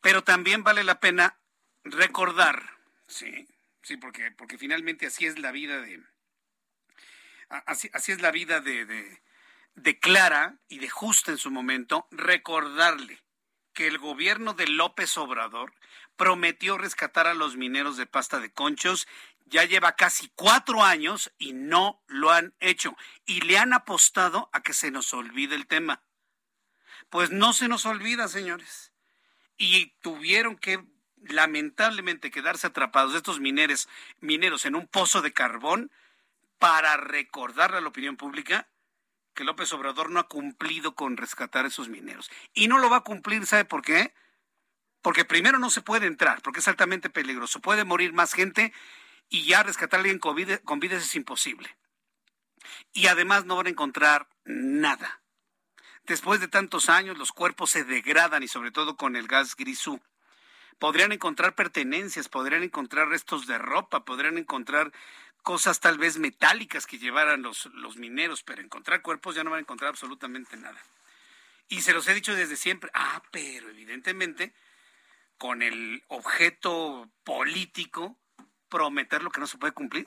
Pero 0.00 0.22
también 0.22 0.62
vale 0.62 0.84
la 0.84 1.00
pena 1.00 1.36
recordar, 1.82 2.78
sí, 3.08 3.48
sí, 3.82 3.96
porque, 3.96 4.30
porque 4.30 4.58
finalmente 4.58 5.06
así 5.06 5.26
es 5.26 5.38
la 5.38 5.50
vida 5.50 5.80
de, 5.80 6.00
así, 7.48 7.90
así 7.92 8.12
es 8.12 8.20
la 8.20 8.30
vida 8.30 8.60
de, 8.60 8.86
de, 8.86 9.22
de 9.74 9.98
Clara 9.98 10.58
y 10.68 10.78
de 10.78 10.88
Justa 10.88 11.32
en 11.32 11.38
su 11.38 11.50
momento, 11.50 12.06
recordarle 12.10 13.22
que 13.72 13.86
el 13.86 13.98
gobierno 13.98 14.54
de 14.54 14.68
López 14.68 15.16
Obrador 15.18 15.74
prometió 16.16 16.78
rescatar 16.78 17.26
a 17.26 17.34
los 17.34 17.56
mineros 17.56 17.96
de 17.96 18.06
pasta 18.06 18.40
de 18.40 18.52
conchos. 18.52 19.06
Ya 19.46 19.64
lleva 19.64 19.96
casi 19.96 20.30
cuatro 20.34 20.82
años 20.82 21.32
y 21.38 21.52
no 21.52 22.02
lo 22.06 22.30
han 22.30 22.54
hecho. 22.60 22.96
Y 23.24 23.40
le 23.42 23.58
han 23.58 23.72
apostado 23.72 24.50
a 24.52 24.62
que 24.62 24.72
se 24.72 24.90
nos 24.90 25.12
olvide 25.14 25.54
el 25.54 25.66
tema. 25.66 26.02
Pues 27.10 27.30
no 27.30 27.52
se 27.52 27.68
nos 27.68 27.86
olvida, 27.86 28.28
señores. 28.28 28.92
Y 29.56 29.92
tuvieron 30.00 30.56
que 30.56 30.84
lamentablemente 31.22 32.30
quedarse 32.30 32.66
atrapados 32.66 33.14
estos 33.14 33.40
mineros, 33.40 33.88
mineros 34.20 34.64
en 34.66 34.74
un 34.74 34.86
pozo 34.86 35.22
de 35.22 35.32
carbón 35.32 35.90
para 36.58 36.96
recordarle 36.96 37.78
a 37.78 37.80
la 37.80 37.88
opinión 37.88 38.16
pública 38.16 38.68
que 39.34 39.44
López 39.44 39.72
Obrador 39.72 40.10
no 40.10 40.18
ha 40.18 40.28
cumplido 40.28 40.94
con 40.94 41.16
rescatar 41.16 41.64
a 41.64 41.68
esos 41.68 41.88
mineros. 41.88 42.30
Y 42.54 42.68
no 42.68 42.78
lo 42.78 42.90
va 42.90 42.98
a 42.98 43.04
cumplir, 43.04 43.46
¿sabe 43.46 43.66
por 43.66 43.82
qué? 43.82 44.14
Porque 45.06 45.24
primero 45.24 45.60
no 45.60 45.70
se 45.70 45.82
puede 45.82 46.08
entrar, 46.08 46.42
porque 46.42 46.58
es 46.58 46.66
altamente 46.66 47.08
peligroso. 47.10 47.60
Puede 47.60 47.84
morir 47.84 48.12
más 48.12 48.32
gente 48.32 48.72
y 49.28 49.44
ya 49.44 49.62
rescatar 49.62 49.98
a 49.98 50.00
alguien 50.00 50.18
con 50.18 50.34
vida, 50.34 50.58
con 50.58 50.80
vida 50.80 50.96
es 50.96 51.14
imposible. 51.14 51.76
Y 52.92 53.06
además 53.06 53.44
no 53.44 53.54
van 53.54 53.68
a 53.68 53.70
encontrar 53.70 54.26
nada. 54.44 55.22
Después 56.06 56.40
de 56.40 56.48
tantos 56.48 56.88
años 56.88 57.18
los 57.18 57.30
cuerpos 57.30 57.70
se 57.70 57.84
degradan 57.84 58.42
y 58.42 58.48
sobre 58.48 58.72
todo 58.72 58.96
con 58.96 59.14
el 59.14 59.28
gas 59.28 59.54
grisú. 59.54 60.00
Podrían 60.80 61.12
encontrar 61.12 61.54
pertenencias, 61.54 62.28
podrían 62.28 62.64
encontrar 62.64 63.06
restos 63.06 63.46
de 63.46 63.58
ropa, 63.58 64.04
podrían 64.04 64.38
encontrar 64.38 64.90
cosas 65.44 65.78
tal 65.78 65.98
vez 65.98 66.18
metálicas 66.18 66.84
que 66.84 66.98
llevaran 66.98 67.42
los, 67.42 67.66
los 67.74 67.96
mineros, 67.96 68.42
pero 68.42 68.60
encontrar 68.60 69.02
cuerpos 69.02 69.36
ya 69.36 69.44
no 69.44 69.50
van 69.50 69.58
a 69.58 69.60
encontrar 69.60 69.90
absolutamente 69.90 70.56
nada. 70.56 70.82
Y 71.68 71.82
se 71.82 71.92
los 71.92 72.08
he 72.08 72.14
dicho 72.14 72.34
desde 72.34 72.56
siempre, 72.56 72.90
ah, 72.92 73.22
pero 73.30 73.70
evidentemente 73.70 74.52
con 75.38 75.62
el 75.62 76.02
objeto 76.08 77.10
político 77.24 78.18
prometer 78.68 79.22
lo 79.22 79.30
que 79.30 79.40
no 79.40 79.46
se 79.46 79.58
puede 79.58 79.72
cumplir. 79.72 80.06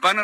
Van 0.00 0.18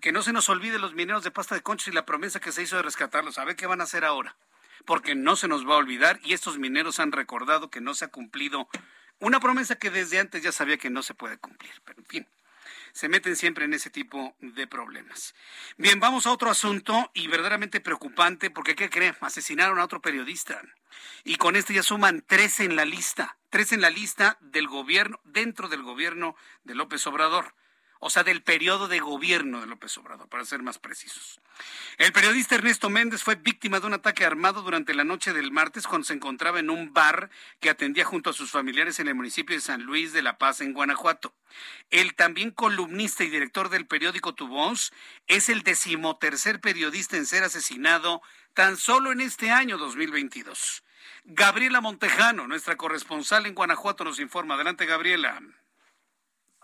que 0.00 0.12
no 0.12 0.22
se 0.22 0.32
nos 0.32 0.48
olvide 0.48 0.78
los 0.78 0.94
mineros 0.94 1.22
de 1.24 1.30
pasta 1.30 1.54
de 1.54 1.62
conchos 1.62 1.88
y 1.88 1.92
la 1.92 2.04
promesa 2.06 2.40
que 2.40 2.52
se 2.52 2.62
hizo 2.62 2.76
de 2.76 2.82
rescatarlos. 2.82 3.38
A 3.38 3.44
ver 3.44 3.56
qué 3.56 3.66
van 3.66 3.80
a 3.80 3.84
hacer 3.84 4.04
ahora. 4.04 4.36
porque 4.84 5.14
no 5.14 5.36
se 5.36 5.48
nos 5.48 5.66
va 5.66 5.74
a 5.74 5.78
olvidar 5.78 6.20
y 6.22 6.34
estos 6.34 6.58
mineros 6.58 7.00
han 7.00 7.12
recordado 7.12 7.70
que 7.70 7.80
no 7.80 7.94
se 7.94 8.04
ha 8.04 8.08
cumplido 8.08 8.68
una 9.18 9.40
promesa 9.40 9.76
que 9.76 9.90
desde 9.90 10.18
antes 10.18 10.42
ya 10.42 10.52
sabía 10.52 10.76
que 10.76 10.90
no 10.90 11.02
se 11.02 11.14
puede 11.14 11.38
cumplir. 11.38 11.72
Pero 11.84 12.00
en 12.00 12.06
fin, 12.06 12.28
se 12.94 13.08
meten 13.08 13.34
siempre 13.34 13.64
en 13.64 13.74
ese 13.74 13.90
tipo 13.90 14.36
de 14.38 14.68
problemas. 14.68 15.34
Bien, 15.76 15.98
vamos 15.98 16.26
a 16.26 16.32
otro 16.32 16.48
asunto 16.48 17.10
y 17.12 17.26
verdaderamente 17.26 17.80
preocupante 17.80 18.50
porque, 18.50 18.76
¿qué 18.76 18.88
creen? 18.88 19.16
Asesinaron 19.20 19.80
a 19.80 19.84
otro 19.84 20.00
periodista. 20.00 20.62
Y 21.24 21.34
con 21.34 21.56
esto 21.56 21.72
ya 21.72 21.82
suman 21.82 22.24
tres 22.24 22.60
en 22.60 22.76
la 22.76 22.84
lista, 22.84 23.36
tres 23.50 23.72
en 23.72 23.80
la 23.80 23.90
lista 23.90 24.38
del 24.40 24.68
gobierno, 24.68 25.20
dentro 25.24 25.68
del 25.68 25.82
gobierno 25.82 26.36
de 26.62 26.76
López 26.76 27.04
Obrador 27.08 27.56
o 28.00 28.10
sea, 28.10 28.24
del 28.24 28.42
periodo 28.42 28.88
de 28.88 29.00
gobierno 29.00 29.60
de 29.60 29.66
López 29.66 29.96
Obrador, 29.98 30.28
para 30.28 30.44
ser 30.44 30.62
más 30.62 30.78
precisos. 30.78 31.40
El 31.98 32.12
periodista 32.12 32.54
Ernesto 32.54 32.90
Méndez 32.90 33.22
fue 33.22 33.36
víctima 33.36 33.80
de 33.80 33.86
un 33.86 33.94
ataque 33.94 34.24
armado 34.24 34.62
durante 34.62 34.94
la 34.94 35.04
noche 35.04 35.32
del 35.32 35.52
martes 35.52 35.86
cuando 35.86 36.06
se 36.06 36.14
encontraba 36.14 36.58
en 36.58 36.70
un 36.70 36.92
bar 36.92 37.30
que 37.60 37.70
atendía 37.70 38.04
junto 38.04 38.30
a 38.30 38.34
sus 38.34 38.50
familiares 38.50 38.98
en 38.98 39.08
el 39.08 39.14
municipio 39.14 39.54
de 39.56 39.60
San 39.60 39.82
Luis 39.82 40.12
de 40.12 40.22
la 40.22 40.38
Paz, 40.38 40.60
en 40.60 40.72
Guanajuato. 40.72 41.34
El 41.90 42.14
también 42.14 42.50
columnista 42.50 43.24
y 43.24 43.30
director 43.30 43.68
del 43.68 43.86
periódico 43.86 44.34
Tu 44.34 44.44
es 45.26 45.48
el 45.48 45.62
decimotercer 45.62 46.60
periodista 46.60 47.16
en 47.16 47.26
ser 47.26 47.42
asesinado 47.42 48.22
tan 48.54 48.76
solo 48.76 49.12
en 49.12 49.20
este 49.20 49.50
año 49.50 49.78
2022. 49.78 50.84
Gabriela 51.24 51.80
Montejano, 51.80 52.46
nuestra 52.46 52.76
corresponsal 52.76 53.46
en 53.46 53.54
Guanajuato, 53.54 54.04
nos 54.04 54.20
informa. 54.20 54.54
Adelante, 54.54 54.86
Gabriela. 54.86 55.40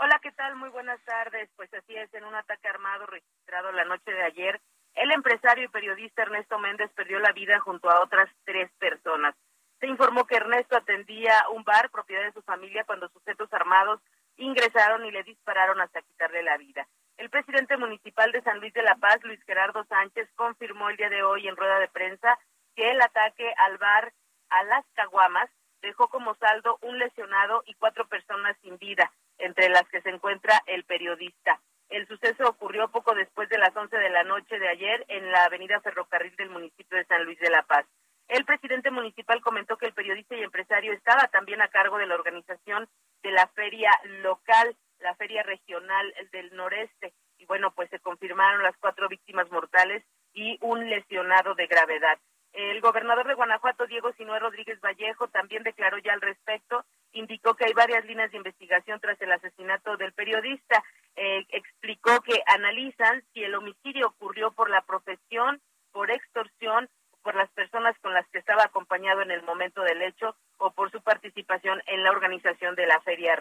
Hola, 0.03 0.19
¿qué 0.23 0.33
tal? 0.33 0.57
Muy 0.57 0.71
buenas 0.71 0.99
tardes. 1.05 1.51
Pues 1.57 1.69
así 1.75 1.95
es, 1.95 2.13
en 2.15 2.25
un 2.25 2.35
ataque 2.35 2.67
armado 2.67 3.05
registrado 3.05 3.71
la 3.71 3.85
noche 3.85 4.11
de 4.11 4.23
ayer, 4.23 4.59
el 4.95 5.13
empresario 5.13 5.65
y 5.65 5.69
periodista 5.69 6.23
Ernesto 6.23 6.59
Méndez 6.59 6.91
perdió 6.95 7.19
la 7.19 7.33
vida 7.33 7.61
junto 7.61 7.91
a 7.91 8.01
otras 8.01 8.31
tres 8.47 8.71
personas. 8.79 9.35
Se 9.79 9.87
informó 9.87 10.27
que 10.27 10.37
Ernesto 10.37 10.75
atendía 10.75 11.35
un 11.53 11.65
bar 11.65 11.91
propiedad 11.91 12.23
de 12.23 12.33
su 12.33 12.41
familia 12.41 12.85
cuando 12.85 13.11
sujetos 13.11 13.53
armados 13.53 14.01
ingresaron 14.39 15.05
y 15.05 15.11
le 15.11 15.23
dispararon 15.23 15.83
hasta 15.83 16.01
quitarle 16.01 16.43
la 16.45 16.57
vida. 16.57 16.87
El 17.19 17.29
presidente 17.29 17.77
municipal 17.77 18.33
de 18.33 18.41
San 18.41 18.59
Luis 18.59 18.73
de 18.73 18.83
la 18.83 18.95
Paz, 18.95 19.23
Luis 19.23 19.45
Gerardo 19.45 19.85
Sánchez, 19.85 20.31
confirmó 20.35 20.89
el 20.89 20.97
día 20.97 21.11
de 21.11 21.23
hoy 21.23 21.47
en 21.47 21.57
rueda 21.57 21.79
de 21.79 21.89
prensa 21.89 22.39
que 22.75 22.91
el 22.91 23.03
ataque 23.03 23.53
al 23.59 23.77
bar 23.77 24.15
a 24.49 24.65
las 24.65 24.87
Caguamas 24.95 25.51
dejó 25.83 26.09
como 26.09 26.35
saldo 26.37 26.79
un 26.81 26.99
lesionado 26.99 27.63
y 27.67 27.75
cuatro 27.75 28.09
personas 28.09 28.57
sin 28.63 28.79
vida 28.79 29.13
entre 29.41 29.69
las 29.69 29.89
que 29.89 30.01
se 30.03 30.11
encuentra 30.11 30.63
el 30.67 30.85
periodista. 30.85 31.61
El 31.89 32.07
suceso 32.07 32.49
ocurrió 32.49 32.89
poco 32.89 33.15
después 33.15 33.49
de 33.49 33.59
las 33.59 33.75
11 33.77 33.97
de 33.97 34.11
la 34.11 34.23
noche 34.23 34.59
de 34.59 34.69
ayer 34.69 35.05
en 35.09 35.31
la 35.33 35.45
avenida 35.45 35.81
Ferrocarril 35.81 36.35
del 36.37 36.51
municipio 36.51 36.97
de 36.97 37.05
San 37.07 37.25
Luis 37.25 37.39
de 37.41 37.51
la 37.51 37.63
Paz. 37.63 37.85
El 38.29 38.45
presidente 38.45 38.93
municipal 38.93 39.41
comentó 39.41 39.77
que 39.77 39.87
el 39.87 39.93
periodista 39.93 40.37
y 40.37 40.43
empresario 40.45 40.93
estaba 40.93 41.27
también 41.33 41.61
a 41.63 41.69
cargo 41.69 41.99
de 41.99 42.07
la 42.07 42.15
organización 42.15 42.89
de 43.25 43.33
la 43.33 43.49
feria 43.49 43.91
local, 44.23 44.77
la 45.01 45.17
feria 45.17 45.43
regional 45.43 46.15
del 46.31 46.55
noreste. 46.55 47.13
Y 47.39 47.47
bueno, 47.47 47.73
pues 47.73 47.91
se 47.91 47.99
confirmaron 47.99 48.63
las 48.63 48.77
cuatro 48.77 49.09
víctimas 49.09 49.51
mortales 49.51 50.05
y 50.33 50.59
un 50.61 50.89
lesionado 50.89 51.57
de 51.57 51.67
gravedad. 51.67 52.21
El 52.53 52.81
gobernador 52.81 53.27
de 53.29 53.35
Guanajuato, 53.35 53.87
Diego 53.87 54.13
Sinué 54.13 54.39
Rodríguez 54.39 54.81
Vallejo, 54.81 55.29
también 55.29 55.63
declaró 55.63 55.99
ya 55.99 56.13
al 56.13 56.21
respecto, 56.21 56.85
indicó 57.13 57.55
que 57.55 57.67
hay 57.67 57.73
varias 57.73 58.05
líneas 58.05 58.31
de 58.31 58.39
investigación 58.39 59.01
tras 59.01 59.21
el 59.23 59.33
asesinato 59.33 59.97
del 59.97 60.13
periodista. 60.13 60.83
Eh, 61.17 61.47
explicó 61.51 62.21
que 62.23 62.43
analizan 62.47 63.23
si 63.33 63.45
el 63.45 63.55
homicidio 63.55 64.09
ocurrió 64.09 64.51
por 64.53 64.69
la 64.69 64.83
profesión, 64.83 65.61
por 65.93 66.11
extorsión, 66.11 66.89
por 67.23 67.35
las 67.35 67.51
personas 67.51 67.97
con 68.01 68.15
las 68.15 68.27
que 68.29 68.39
estaba 68.39 68.65
acompañado 68.65 69.23
en 69.23 69.31
el 69.31 69.43
momento 69.43 69.83
del 69.83 70.03
hecho 70.03 70.35
o 70.59 70.71
por 70.73 70.91
su 70.91 71.01
participación 71.03 71.83
en 71.87 72.03
la 72.03 72.11
organización 72.11 72.75
de 72.75 72.87
la 72.87 73.01
feria 73.03 73.37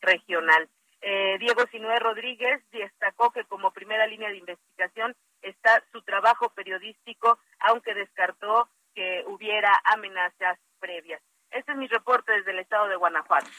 regional. 0.00 0.68
Eh, 1.04 1.36
Diego 1.40 1.66
Sinué 1.72 1.98
Rodríguez 1.98 2.62
destacó 2.70 3.32
que 3.32 3.44
como 3.44 3.72
primera 3.72 4.06
línea 4.06 4.30
de 4.30 4.36
investigación 4.36 5.16
está 5.42 5.82
su 5.90 6.02
trabajo 6.02 6.50
periodístico, 6.50 7.40
aunque 7.58 7.92
descartó 7.92 8.68
que 8.94 9.24
hubiera 9.26 9.70
amenazas 9.84 10.58
previas. 10.78 11.20
Este 11.50 11.72
es 11.72 11.78
mi 11.78 11.88
reporte 11.88 12.32
desde 12.32 12.52
el 12.52 12.60
estado 12.60 12.86
de 12.86 12.96
Guanajuato. 12.96 13.50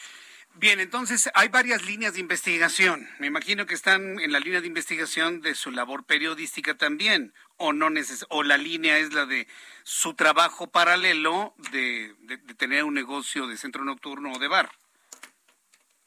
Bien, 0.54 0.80
entonces 0.80 1.30
hay 1.34 1.48
varias 1.48 1.84
líneas 1.84 2.14
de 2.14 2.20
investigación. 2.20 3.08
Me 3.18 3.26
imagino 3.26 3.66
que 3.66 3.74
están 3.74 4.20
en 4.20 4.32
la 4.32 4.40
línea 4.40 4.60
de 4.60 4.68
investigación 4.68 5.42
de 5.42 5.54
su 5.54 5.70
labor 5.70 6.06
periodística 6.06 6.76
también, 6.76 7.34
o 7.56 7.72
no 7.72 7.90
neces 7.90 8.24
o 8.30 8.42
la 8.42 8.56
línea 8.56 8.98
es 8.98 9.12
la 9.12 9.26
de 9.26 9.48
su 9.82 10.14
trabajo 10.14 10.70
paralelo 10.70 11.54
de, 11.72 12.14
de 12.20 12.54
tener 12.54 12.84
un 12.84 12.94
negocio 12.94 13.46
de 13.48 13.56
centro 13.56 13.84
nocturno 13.84 14.32
o 14.32 14.38
de 14.38 14.48
bar. 14.48 14.70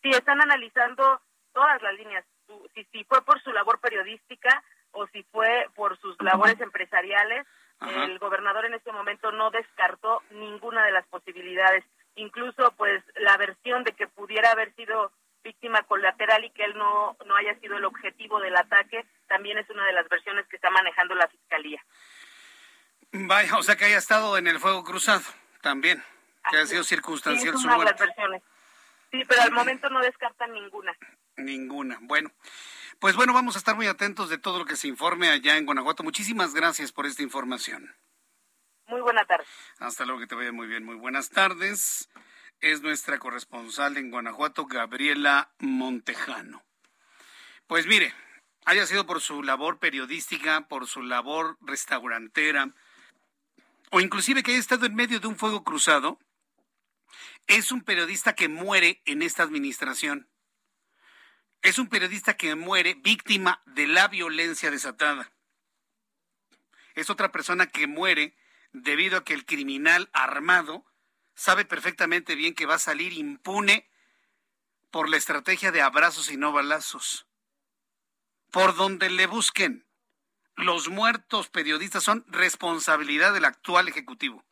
Sí, 0.02 0.10
están 0.10 0.42
analizando 0.42 1.22
todas 1.58 1.82
las 1.82 1.96
líneas. 1.96 2.24
Si, 2.76 2.84
si 2.92 3.04
fue 3.06 3.26
por 3.26 3.42
su 3.42 3.52
labor 3.52 3.80
periodística 3.80 4.64
o 4.92 5.08
si 5.08 5.24
fue 5.24 5.66
por 5.74 5.98
sus 5.98 6.16
labores 6.22 6.62
empresariales, 6.62 7.48
el 7.82 8.20
gobernador 8.20 8.66
en 8.66 8.76
este 8.76 8.92
momento 8.92 9.32
no 9.32 9.50
descartó 9.50 10.22
ninguna 10.30 10.86
de 10.86 10.92
las 10.92 11.08
posibilidades. 11.08 11.84
Incluso, 12.14 12.74
pues, 12.78 13.04
la 13.16 13.38
versión 13.38 13.84
de 13.84 13.94
que 13.94 14.08
pudiera 14.08 14.52
haber 14.52 14.72
sido 14.76 15.12
víctima 15.44 15.82
colateral 15.84 16.46
y 16.46 16.52
que 16.52 16.64
él 16.64 16.78
no, 16.78 17.18
no 17.26 17.36
haya 17.36 17.58
sido 17.60 17.76
el 17.78 17.86
objetivo 17.86 18.40
del 18.40 18.56
ataque, 18.56 19.04
también 19.28 19.58
es 19.58 19.68
una 19.72 19.84
de 19.86 19.94
las 19.94 20.08
versiones 20.10 20.46
que 20.48 20.58
está 20.58 20.70
manejando 20.70 21.16
la 21.16 21.28
fiscalía. 21.28 21.84
Vaya, 23.14 23.58
o 23.58 23.64
sea 23.64 23.76
que 23.76 23.86
haya 23.86 23.98
estado 23.98 24.38
en 24.38 24.46
el 24.46 24.60
fuego 24.60 24.84
cruzado 24.84 25.24
también, 25.62 26.04
que 26.52 26.58
haya 26.58 26.68
sido 26.68 26.84
circunstancial 26.84 27.58
su 27.58 27.68
muerte. 27.68 28.06
Sí, 29.10 29.24
pero 29.28 29.42
al 29.42 29.52
momento 29.52 29.90
no 29.90 30.02
descartan 30.02 30.54
ninguna. 30.54 30.96
Ninguna. 31.38 32.00
Bueno, 32.02 32.32
pues 33.00 33.16
bueno, 33.16 33.34
vamos 33.34 33.56
a 33.56 33.60
estar 33.60 33.76
muy 33.76 33.88
atentos 33.88 34.30
de 34.30 34.38
todo 34.38 34.60
lo 34.60 34.66
que 34.66 34.76
se 34.76 34.88
informe 34.88 35.30
allá 35.30 35.58
en 35.58 35.66
Guanajuato. 35.66 36.04
Muchísimas 36.04 36.54
gracias 36.54 36.92
por 36.92 37.06
esta 37.06 37.24
información. 37.24 37.96
Muy 38.88 39.02
buena 39.02 39.26
tarde. 39.26 39.46
Hasta 39.80 40.06
luego, 40.06 40.20
que 40.20 40.28
te 40.28 40.36
vaya 40.36 40.52
muy 40.52 40.68
bien. 40.68 40.84
Muy 40.84 40.96
buenas 40.96 41.30
tardes. 41.30 42.10
Es 42.60 42.82
nuestra 42.82 43.20
corresponsal 43.20 43.98
en 43.98 44.10
Guanajuato, 44.10 44.66
Gabriela 44.66 45.52
Montejano. 45.60 46.64
Pues 47.68 47.86
mire, 47.86 48.14
haya 48.66 48.86
sido 48.88 49.06
por 49.06 49.22
su 49.22 49.44
labor 49.44 49.78
periodística, 49.78 50.68
por 50.68 50.88
su 50.88 51.04
labor 51.04 51.58
restaurantera, 51.62 52.74
o 53.92 54.00
inclusive 54.00 54.42
que 54.42 54.52
haya 54.52 54.60
estado 54.60 54.86
en 54.86 54.96
medio 54.96 55.20
de 55.20 55.28
un 55.28 55.38
fuego 55.38 55.64
cruzado, 55.64 56.20
es 57.46 57.72
un 57.72 57.82
periodista 57.82 58.34
que 58.34 58.50
muere 58.50 59.02
en 59.06 59.22
esta 59.22 59.44
administración. 59.44 60.28
Es 61.62 61.80
un 61.80 61.88
periodista 61.88 62.36
que 62.36 62.56
muere 62.56 62.94
víctima 62.96 63.62
de 63.66 63.88
la 63.88 64.08
violencia 64.08 64.72
desatada. 64.72 65.32
Es 66.96 67.10
otra 67.10 67.32
persona 67.32 67.68
que 67.68 67.88
muere 67.88 68.36
debido 68.72 69.18
a 69.18 69.24
que 69.24 69.34
el 69.34 69.46
criminal 69.46 70.10
armado 70.14 70.86
sabe 71.36 71.66
perfectamente 71.66 72.36
bien 72.36 72.56
que 72.56 72.66
va 72.66 72.76
a 72.76 72.80
salir 72.80 73.14
impune 73.14 73.90
por 74.92 75.10
la 75.10 75.18
estrategia 75.18 75.72
de 75.72 75.82
abrazos 75.82 76.32
y 76.32 76.38
no 76.38 76.52
balazos. 76.52 77.28
Por 78.52 78.76
donde 78.76 79.10
le 79.10 79.28
busquen, 79.28 79.86
los 80.56 80.90
muertos 80.90 81.50
periodistas 81.50 82.04
son 82.04 82.26
responsabilidad 82.28 83.34
del 83.34 83.46
actual 83.46 83.88
Ejecutivo. 83.88 84.44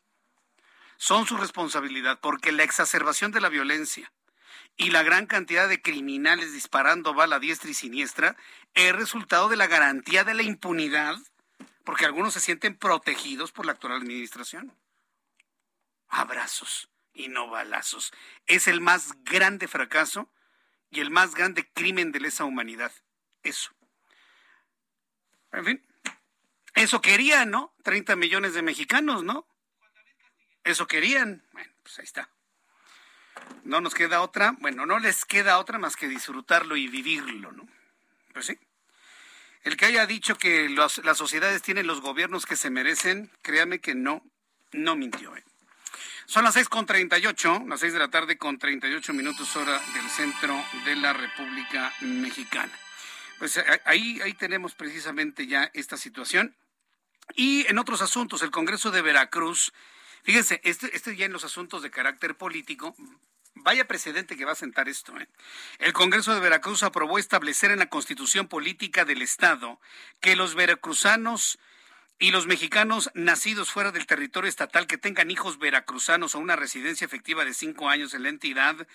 Son 0.98 1.26
su 1.26 1.38
responsabilidad 1.38 2.20
porque 2.22 2.52
la 2.52 2.63
exacerbación 2.63 3.32
de 3.32 3.41
la 3.41 3.50
violencia, 3.50 4.13
y 4.78 4.90
la 4.90 5.04
gran 5.04 5.26
cantidad 5.26 5.70
de 5.70 5.82
criminales 5.82 6.54
disparando 6.54 7.14
bala 7.14 7.40
diestra 7.40 7.70
y 7.70 7.74
siniestra 7.74 8.36
es 8.74 8.94
resultado 8.94 9.48
de 9.48 9.56
la 9.56 9.68
garantía 9.68 10.24
de 10.24 10.34
la 10.34 10.44
impunidad, 10.44 11.18
porque 11.84 12.06
algunos 12.06 12.34
se 12.34 12.42
sienten 12.42 12.76
protegidos 12.76 13.52
por 13.52 13.66
la 13.66 13.72
actual 13.72 13.94
administración. 13.94 14.76
Abrazos 16.08 16.90
y 17.14 17.30
no 17.30 17.50
balazos. 17.50 18.12
Es 18.48 18.68
el 18.68 18.82
más 18.82 19.14
grande 19.24 19.68
fracaso 19.68 20.30
y 20.90 21.00
el 21.00 21.10
más 21.10 21.36
grande 21.36 21.70
crimen 21.72 22.12
de 22.12 22.20
lesa 22.20 22.44
humanidad. 22.44 22.92
Eso. 23.44 23.72
En 25.54 25.66
fin, 25.66 25.86
eso 26.74 27.02
querían, 27.02 27.50
¿no? 27.50 27.74
30 27.84 28.18
millones 28.18 28.54
de 28.54 28.62
mexicanos, 28.62 29.24
¿no? 29.24 29.48
Eso 30.66 30.86
querían. 30.86 31.48
Bueno, 31.54 31.72
pues 31.82 32.00
ahí 32.00 32.06
está 32.06 32.35
no 33.63 33.82
nos 33.82 33.93
queda 33.93 34.21
otra, 34.21 34.56
bueno, 34.60 34.86
no 34.86 35.00
les 35.00 35.26
queda 35.26 35.58
otra 35.58 35.80
más 35.80 35.95
que 35.95 36.08
disfrutarlo 36.08 36.76
y 36.76 36.88
vivirlo, 36.88 37.52
¿no? 37.52 37.67
Pues 38.34 38.45
sí. 38.45 38.58
El 39.63 39.78
que 39.78 39.86
haya 39.86 40.06
dicho 40.06 40.38
que 40.38 40.69
las 40.69 41.17
sociedades 41.17 41.63
tienen 41.63 41.88
los 41.88 42.02
gobiernos 42.02 42.45
que 42.45 42.56
se 42.56 42.69
merecen, 42.69 43.32
créame 43.41 43.80
que 43.80 43.95
no, 43.95 44.21
no 44.71 44.95
mintió. 44.95 45.36
¿eh? 45.36 45.43
Son 46.28 46.43
las 46.43 46.54
seis 46.54 46.69
con 46.69 46.86
treinta 46.86 47.17
y 47.17 47.26
ocho, 47.26 47.63
las 47.67 47.80
seis 47.80 47.91
de 47.93 48.00
la 48.00 48.10
tarde 48.10 48.38
con 48.38 48.60
treinta 48.60 48.88
y 48.88 48.93
ocho 48.93 49.13
minutos 49.13 49.56
hora 49.56 49.80
del 49.93 50.08
centro 50.10 50.56
de 50.86 50.95
la 50.95 51.13
República 51.13 51.91
Mexicana. 52.02 52.71
Pues 53.39 53.58
eh, 53.58 53.82
ahí, 53.86 54.21
ahí 54.21 54.33
tenemos 54.33 54.75
precisamente 54.75 55.48
ya 55.48 55.71
esta 55.73 55.98
situación. 55.98 56.56
Y 57.33 57.65
en 57.67 57.79
otros 57.79 58.04
asuntos, 58.04 58.44
el 58.44 58.52
Congreso 58.52 58.92
de 58.92 59.02
Veracruz 59.02 59.73
Fíjense, 60.26 60.60
este, 60.63 60.94
este 60.96 61.15
ya 61.15 61.26
en 61.26 61.32
los 61.32 61.46
asuntos 61.46 61.82
de 61.82 61.92
carácter 61.92 62.36
político, 62.36 62.96
Vaya 63.58 63.88
precedente 63.88 64.36
que 64.36 64.44
va 64.44 64.52
a 64.52 64.56
sentar 64.56 64.90
esto. 64.90 65.17
¿eh? 65.17 65.30
El 65.80 65.94
Congreso 65.94 66.34
de 66.34 66.42
Veracruz 66.42 66.84
aprobó 66.84 67.17
establecer 67.17 67.71
en 67.71 67.80
la 67.80 67.90
Constitución 67.90 68.50
Política 68.50 69.06
del 69.06 69.21
Estado 69.21 69.80
que 70.19 70.36
los 70.36 70.56
veracruzanos 70.56 71.58
y 72.19 72.32
los 72.32 72.48
mexicanos 72.48 73.10
nacidos 73.13 73.71
fuera 73.71 73.92
del 73.92 74.08
territorio 74.08 74.50
estatal 74.50 74.88
que 74.88 74.98
tengan 74.98 75.32
hijos 75.32 75.58
veracruzanos 75.58 76.36
o 76.36 76.40
una 76.40 76.58
residencia 76.58 77.06
efectiva 77.06 77.46
de 77.46 77.54
cinco 77.54 77.90
años 77.90 78.13
en 78.13 78.23
la 78.23 78.30
entidad 78.30 78.88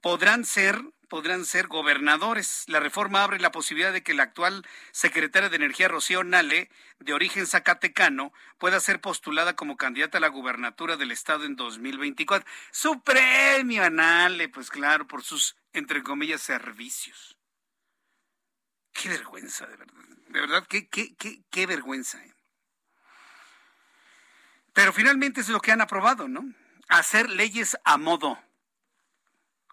podrán 0.00 0.44
ser, 0.44 0.82
podrán 1.14 1.44
ser 1.44 1.68
gobernadores. 1.68 2.64
La 2.66 2.80
reforma 2.80 3.22
abre 3.22 3.38
la 3.38 3.52
posibilidad 3.52 3.92
de 3.92 4.02
que 4.02 4.14
la 4.14 4.24
actual 4.24 4.66
secretaria 4.90 5.48
de 5.48 5.54
Energía, 5.54 5.86
Rocío 5.86 6.24
Nale, 6.24 6.68
de 6.98 7.12
origen 7.12 7.46
zacatecano, 7.46 8.32
pueda 8.58 8.80
ser 8.80 9.00
postulada 9.00 9.54
como 9.54 9.76
candidata 9.76 10.18
a 10.18 10.20
la 10.20 10.26
gubernatura 10.26 10.96
del 10.96 11.12
Estado 11.12 11.44
en 11.44 11.54
2024. 11.54 12.44
Su 12.72 13.00
premio 13.02 13.84
a 13.84 13.90
Nale, 13.90 14.48
pues 14.48 14.70
claro, 14.70 15.06
por 15.06 15.22
sus, 15.22 15.56
entre 15.72 16.02
comillas, 16.02 16.42
servicios. 16.42 17.38
Qué 18.92 19.08
vergüenza, 19.08 19.68
de 19.68 19.76
verdad. 19.76 20.08
De 20.26 20.40
verdad, 20.40 20.66
qué, 20.68 20.88
qué, 20.88 21.14
qué, 21.14 21.44
qué 21.48 21.66
vergüenza. 21.66 22.18
¿eh? 22.24 22.34
Pero 24.72 24.92
finalmente 24.92 25.42
es 25.42 25.48
lo 25.48 25.60
que 25.60 25.70
han 25.70 25.80
aprobado, 25.80 26.26
¿no? 26.26 26.44
Hacer 26.88 27.30
leyes 27.30 27.78
a 27.84 27.98
modo 27.98 28.36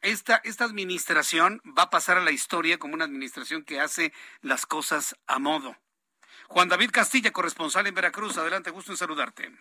esta, 0.02 0.41
esta 0.43 0.66
administración 0.66 1.62
va 1.78 1.84
a 1.84 1.89
pasar 1.89 2.18
a 2.18 2.24
la 2.24 2.32
historia 2.32 2.78
como 2.78 2.93
una 2.93 3.06
administración 3.06 3.64
que 3.64 3.80
hace 3.80 4.14
las 4.41 4.66
cosas 4.66 5.16
a 5.28 5.39
modo. 5.39 5.76
Juan 6.47 6.70
David 6.70 6.91
Castilla, 6.91 7.32
corresponsal 7.32 7.88
en 7.88 7.95
Veracruz. 7.95 8.38
Adelante, 8.38 8.72
gusto 8.72 8.91
en 8.91 8.97
saludarte. 8.97 9.52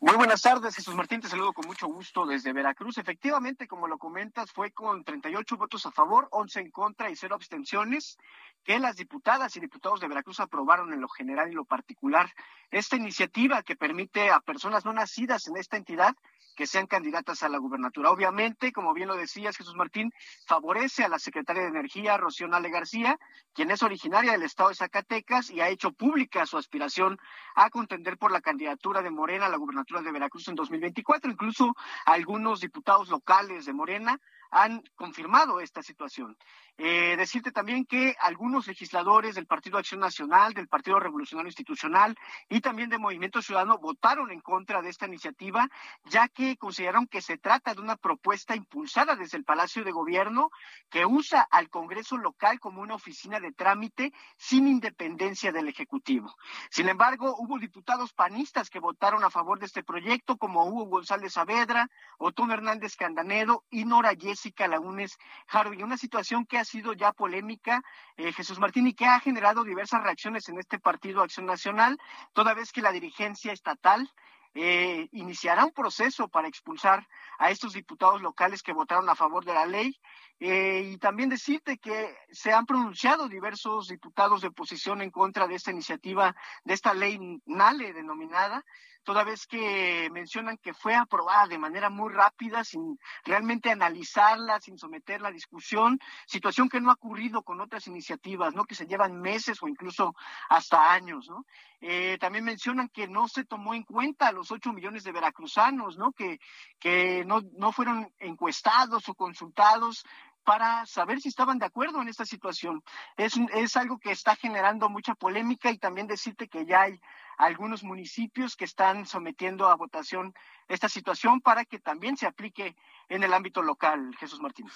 Muy 0.00 0.14
buenas 0.14 0.40
tardes, 0.42 0.76
Jesús 0.76 0.94
Martín, 0.94 1.20
te 1.20 1.28
saludo 1.28 1.52
con 1.52 1.66
mucho 1.66 1.88
gusto 1.88 2.24
desde 2.24 2.52
Veracruz. 2.52 2.98
Efectivamente, 2.98 3.66
como 3.66 3.88
lo 3.88 3.98
comentas, 3.98 4.52
fue 4.52 4.70
con 4.70 5.02
38 5.02 5.56
votos 5.56 5.84
a 5.84 5.90
favor, 5.90 6.28
11 6.30 6.60
en 6.60 6.70
contra 6.70 7.10
y 7.10 7.16
0 7.16 7.34
abstenciones 7.34 8.16
que 8.62 8.78
las 8.78 8.96
diputadas 8.96 9.56
y 9.56 9.60
diputados 9.60 10.00
de 10.00 10.06
Veracruz 10.06 10.38
aprobaron 10.38 10.92
en 10.92 11.00
lo 11.00 11.08
general 11.08 11.50
y 11.50 11.54
lo 11.54 11.64
particular 11.64 12.32
esta 12.70 12.96
iniciativa 12.96 13.62
que 13.62 13.74
permite 13.74 14.30
a 14.30 14.40
personas 14.40 14.84
no 14.84 14.92
nacidas 14.92 15.48
en 15.48 15.56
esta 15.56 15.76
entidad 15.76 16.14
que 16.60 16.66
sean 16.66 16.86
candidatas 16.86 17.42
a 17.42 17.48
la 17.48 17.56
gubernatura. 17.56 18.10
Obviamente, 18.10 18.70
como 18.70 18.92
bien 18.92 19.08
lo 19.08 19.16
decías, 19.16 19.56
Jesús 19.56 19.74
Martín, 19.76 20.12
favorece 20.46 21.02
a 21.04 21.08
la 21.08 21.18
secretaria 21.18 21.62
de 21.62 21.70
Energía, 21.70 22.18
Rocío 22.18 22.48
Nale 22.48 22.68
García, 22.68 23.18
quien 23.54 23.70
es 23.70 23.82
originaria 23.82 24.32
del 24.32 24.42
estado 24.42 24.68
de 24.68 24.74
Zacatecas 24.74 25.48
y 25.48 25.62
ha 25.62 25.70
hecho 25.70 25.90
pública 25.92 26.44
su 26.44 26.58
aspiración 26.58 27.16
a 27.54 27.70
contender 27.70 28.18
por 28.18 28.30
la 28.30 28.42
candidatura 28.42 29.00
de 29.00 29.10
Morena 29.10 29.46
a 29.46 29.48
la 29.48 29.56
gubernatura 29.56 30.02
de 30.02 30.12
Veracruz 30.12 30.48
en 30.48 30.54
2024. 30.54 31.30
Incluso 31.30 31.74
algunos 32.04 32.60
diputados 32.60 33.08
locales 33.08 33.64
de 33.64 33.72
Morena 33.72 34.20
han 34.50 34.82
confirmado 34.96 35.60
esta 35.60 35.82
situación. 35.82 36.36
Eh, 36.82 37.14
decirte 37.18 37.52
también 37.52 37.84
que 37.84 38.16
algunos 38.20 38.66
legisladores 38.66 39.34
del 39.34 39.44
Partido 39.44 39.76
Acción 39.76 40.00
Nacional, 40.00 40.54
del 40.54 40.66
Partido 40.66 40.98
Revolucionario 40.98 41.50
Institucional 41.50 42.16
y 42.48 42.62
también 42.62 42.88
de 42.88 42.96
Movimiento 42.96 43.42
Ciudadano 43.42 43.76
votaron 43.76 44.30
en 44.30 44.40
contra 44.40 44.80
de 44.80 44.88
esta 44.88 45.06
iniciativa, 45.06 45.68
ya 46.06 46.28
que 46.28 46.56
consideraron 46.56 47.06
que 47.06 47.20
se 47.20 47.36
trata 47.36 47.74
de 47.74 47.82
una 47.82 47.96
propuesta 47.96 48.56
impulsada 48.56 49.14
desde 49.14 49.36
el 49.36 49.44
Palacio 49.44 49.84
de 49.84 49.92
Gobierno 49.92 50.50
que 50.88 51.04
usa 51.04 51.46
al 51.50 51.68
Congreso 51.68 52.16
local 52.16 52.58
como 52.60 52.80
una 52.80 52.94
oficina 52.94 53.40
de 53.40 53.52
trámite 53.52 54.14
sin 54.38 54.66
independencia 54.66 55.52
del 55.52 55.68
Ejecutivo. 55.68 56.34
Sin 56.70 56.88
embargo, 56.88 57.36
hubo 57.36 57.58
diputados 57.58 58.14
panistas 58.14 58.70
que 58.70 58.78
votaron 58.78 59.22
a 59.22 59.28
favor 59.28 59.58
de 59.58 59.66
este 59.66 59.82
proyecto, 59.82 60.38
como 60.38 60.64
Hugo 60.64 60.86
González 60.86 61.34
Saavedra, 61.34 61.90
Otón 62.16 62.52
Hernández 62.52 62.96
Candanedo 62.96 63.64
y 63.68 63.84
Nora 63.84 64.14
Jessica 64.18 64.66
Lagunes 64.66 65.18
Harvey. 65.46 65.82
Una 65.82 65.98
situación 65.98 66.46
que 66.46 66.56
ha 66.56 66.69
sido 66.70 66.92
ya 66.92 67.12
polémica, 67.12 67.82
eh, 68.16 68.32
Jesús 68.32 68.58
Martín, 68.58 68.86
y 68.86 68.94
que 68.94 69.06
ha 69.06 69.20
generado 69.20 69.64
diversas 69.64 70.02
reacciones 70.02 70.48
en 70.48 70.58
este 70.58 70.78
partido 70.78 71.22
Acción 71.22 71.46
Nacional, 71.46 71.98
toda 72.32 72.54
vez 72.54 72.72
que 72.72 72.82
la 72.82 72.92
dirigencia 72.92 73.52
estatal 73.52 74.10
eh, 74.54 75.08
iniciará 75.12 75.64
un 75.64 75.70
proceso 75.72 76.28
para 76.28 76.48
expulsar 76.48 77.06
a 77.38 77.50
estos 77.50 77.72
diputados 77.72 78.20
locales 78.20 78.62
que 78.62 78.72
votaron 78.72 79.08
a 79.08 79.14
favor 79.14 79.44
de 79.44 79.54
la 79.54 79.66
ley. 79.66 79.96
Eh, 80.40 80.92
y 80.92 80.98
también 80.98 81.28
decirte 81.28 81.78
que 81.78 82.16
se 82.32 82.52
han 82.52 82.66
pronunciado 82.66 83.28
diversos 83.28 83.88
diputados 83.88 84.40
de 84.40 84.48
oposición 84.48 85.02
en 85.02 85.10
contra 85.10 85.46
de 85.46 85.54
esta 85.54 85.70
iniciativa, 85.70 86.34
de 86.64 86.74
esta 86.74 86.94
ley 86.94 87.18
NALE 87.44 87.92
denominada, 87.92 88.64
toda 89.02 89.24
vez 89.24 89.46
que 89.46 90.08
mencionan 90.12 90.56
que 90.58 90.74
fue 90.74 90.94
aprobada 90.94 91.46
de 91.46 91.58
manera 91.58 91.90
muy 91.90 92.12
rápida, 92.12 92.64
sin 92.64 92.98
realmente 93.24 93.70
analizarla, 93.70 94.60
sin 94.60 94.78
someterla 94.78 95.28
a 95.28 95.32
discusión, 95.32 95.98
situación 96.26 96.68
que 96.68 96.80
no 96.80 96.90
ha 96.90 96.94
ocurrido 96.94 97.42
con 97.42 97.60
otras 97.60 97.86
iniciativas, 97.86 98.54
¿no? 98.54 98.64
Que 98.64 98.74
se 98.74 98.86
llevan 98.86 99.20
meses 99.20 99.62
o 99.62 99.68
incluso 99.68 100.14
hasta 100.48 100.92
años, 100.92 101.28
¿no? 101.28 101.44
Eh, 101.80 102.18
también 102.20 102.44
mencionan 102.44 102.88
que 102.88 103.08
no 103.08 103.26
se 103.26 103.44
tomó 103.44 103.74
en 103.74 103.84
cuenta 103.84 104.32
los 104.32 104.50
ocho 104.50 104.72
millones 104.72 105.02
de 105.04 105.12
veracruzanos, 105.12 105.96
¿no? 105.96 106.12
Que, 106.12 106.38
que 106.78 107.24
no, 107.24 107.40
no 107.56 107.72
fueron 107.72 108.12
encuestados 108.18 109.08
o 109.08 109.14
consultados 109.14 110.04
para 110.44 110.86
saber 110.86 111.20
si 111.20 111.28
estaban 111.28 111.58
de 111.58 111.66
acuerdo 111.66 112.00
en 112.00 112.08
esta 112.08 112.24
situación. 112.24 112.82
Es, 113.16 113.34
es 113.54 113.76
algo 113.76 113.98
que 113.98 114.10
está 114.10 114.36
generando 114.36 114.88
mucha 114.88 115.14
polémica 115.14 115.70
y 115.70 115.78
también 115.78 116.06
decirte 116.06 116.48
que 116.48 116.66
ya 116.66 116.82
hay 116.82 117.00
algunos 117.40 117.82
municipios 117.82 118.54
que 118.54 118.66
están 118.66 119.06
sometiendo 119.06 119.68
a 119.68 119.74
votación 119.74 120.34
esta 120.68 120.88
situación 120.88 121.40
para 121.40 121.64
que 121.64 121.78
también 121.78 122.16
se 122.16 122.26
aplique 122.26 122.76
en 123.08 123.22
el 123.22 123.32
ámbito 123.32 123.62
local, 123.62 124.14
Jesús 124.18 124.40
Martínez. 124.40 124.72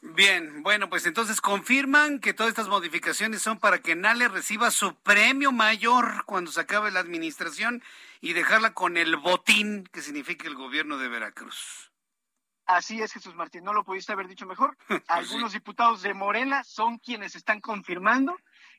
Bien, 0.00 0.62
bueno, 0.62 0.88
pues 0.88 1.06
entonces 1.06 1.40
confirman 1.40 2.18
que 2.20 2.34
todas 2.34 2.50
estas 2.50 2.68
modificaciones 2.68 3.42
son 3.42 3.58
para 3.58 3.80
que 3.80 3.94
Nale 3.94 4.28
reciba 4.28 4.70
su 4.70 4.94
premio 4.96 5.52
mayor 5.52 6.24
cuando 6.26 6.50
se 6.50 6.60
acabe 6.60 6.90
la 6.90 7.00
administración 7.00 7.82
y 8.20 8.32
dejarla 8.32 8.72
con 8.72 8.96
el 8.96 9.16
botín 9.16 9.84
que 9.92 10.02
significa 10.02 10.48
el 10.48 10.54
gobierno 10.54 10.98
de 10.98 11.08
Veracruz. 11.08 11.92
Así 12.66 13.00
es, 13.00 13.12
Jesús 13.12 13.34
Martín, 13.34 13.62
no 13.62 13.72
lo 13.72 13.84
pudiste 13.84 14.12
haber 14.12 14.26
dicho 14.26 14.46
mejor. 14.46 14.76
Pues 14.88 15.02
Algunos 15.08 15.52
diputados 15.52 16.02
de 16.02 16.14
Morena 16.14 16.64
son 16.64 16.98
quienes 16.98 17.36
están 17.36 17.60
confirmando 17.60 18.36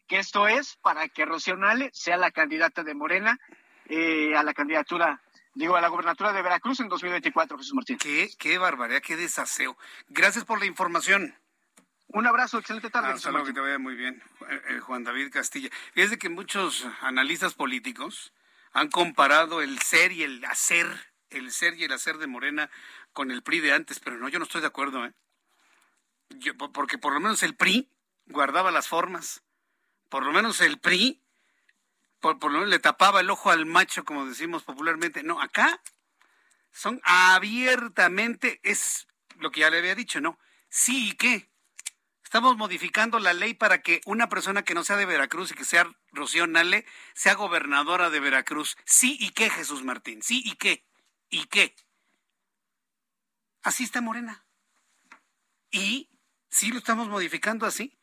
que 0.07 0.19
esto 0.19 0.47
es 0.47 0.77
para 0.81 1.07
que 1.09 1.25
Rocío 1.25 1.55
Nale 1.55 1.89
sea 1.93 2.17
la 2.17 2.31
candidata 2.31 2.83
de 2.83 2.95
Morena 2.95 3.39
eh, 3.85 4.35
a 4.35 4.43
la 4.43 4.53
candidatura, 4.53 5.21
digo, 5.53 5.75
a 5.75 5.81
la 5.81 5.89
gobernatura 5.89 6.33
de 6.33 6.41
Veracruz 6.41 6.79
en 6.79 6.87
2024, 6.87 7.57
Jesús 7.57 7.73
Martín. 7.73 7.97
Qué, 7.97 8.29
qué 8.39 8.57
barbaridad, 8.57 9.01
qué 9.01 9.15
desaseo. 9.15 9.77
Gracias 10.07 10.45
por 10.45 10.59
la 10.59 10.65
información. 10.65 11.35
Un 12.07 12.25
abrazo, 12.25 12.57
excelente 12.57 12.89
tarde. 12.89 13.11
Hasta 13.11 13.31
luego, 13.31 13.47
que 13.47 13.53
te 13.53 13.59
vaya 13.59 13.77
muy 13.77 13.95
bien, 13.95 14.23
eh, 14.49 14.61
eh, 14.69 14.79
Juan 14.79 15.03
David 15.03 15.29
Castilla. 15.31 15.69
Fíjese 15.93 16.17
que 16.17 16.29
muchos 16.29 16.87
analistas 17.01 17.53
políticos 17.53 18.33
han 18.71 18.89
comparado 18.89 19.61
el 19.61 19.79
ser 19.79 20.13
y 20.13 20.23
el 20.23 20.43
hacer, 20.45 20.87
el 21.29 21.51
ser 21.51 21.73
y 21.75 21.83
el 21.83 21.91
hacer 21.91 22.17
de 22.17 22.27
Morena 22.27 22.69
con 23.11 23.31
el 23.31 23.43
PRI 23.43 23.59
de 23.59 23.73
antes, 23.73 23.99
pero 23.99 24.17
no, 24.17 24.29
yo 24.29 24.39
no 24.39 24.45
estoy 24.45 24.61
de 24.61 24.67
acuerdo, 24.67 25.05
¿eh? 25.05 25.13
porque 26.73 26.97
por 26.97 27.13
lo 27.13 27.19
menos 27.19 27.41
el 27.43 27.55
PRI 27.55 27.89
guardaba 28.27 28.71
las 28.71 28.87
formas 28.87 29.43
por 30.09 30.23
lo 30.23 30.31
menos 30.31 30.61
el 30.61 30.79
PRI, 30.79 31.21
por, 32.19 32.43
lo 32.43 32.49
menos 32.49 32.69
le 32.69 32.79
tapaba 32.79 33.21
el 33.21 33.29
ojo 33.29 33.51
al 33.51 33.65
macho, 33.65 34.03
como 34.03 34.25
decimos 34.25 34.63
popularmente. 34.63 35.23
No, 35.23 35.41
acá 35.41 35.81
son 36.71 36.99
abiertamente, 37.03 38.59
es 38.63 39.07
lo 39.37 39.51
que 39.51 39.61
ya 39.61 39.69
le 39.69 39.79
había 39.79 39.95
dicho, 39.95 40.19
¿no? 40.19 40.39
Sí 40.69 41.09
y 41.09 41.13
qué. 41.13 41.49
Estamos 42.23 42.57
modificando 42.57 43.19
la 43.19 43.33
ley 43.33 43.53
para 43.53 43.81
que 43.81 44.01
una 44.05 44.27
persona 44.27 44.63
que 44.63 44.73
no 44.73 44.83
sea 44.83 44.97
de 44.97 45.05
Veracruz 45.05 45.51
y 45.51 45.55
que 45.55 45.63
sea 45.63 45.89
Rocío 46.11 46.45
Nale 46.45 46.85
sea 47.13 47.35
gobernadora 47.35 48.09
de 48.09 48.19
Veracruz. 48.19 48.75
Sí 48.85 49.17
y 49.19 49.29
qué, 49.29 49.49
Jesús 49.49 49.83
Martín. 49.83 50.21
Sí 50.21 50.41
y 50.45 50.55
qué. 50.55 50.85
¿Y 51.29 51.45
qué? 51.45 51.73
Así 53.63 53.85
está 53.85 54.01
Morena. 54.01 54.45
¿Y 55.71 56.09
sí 56.49 56.69
lo 56.69 56.77
estamos 56.77 57.07
modificando 57.07 57.65
así? 57.65 57.96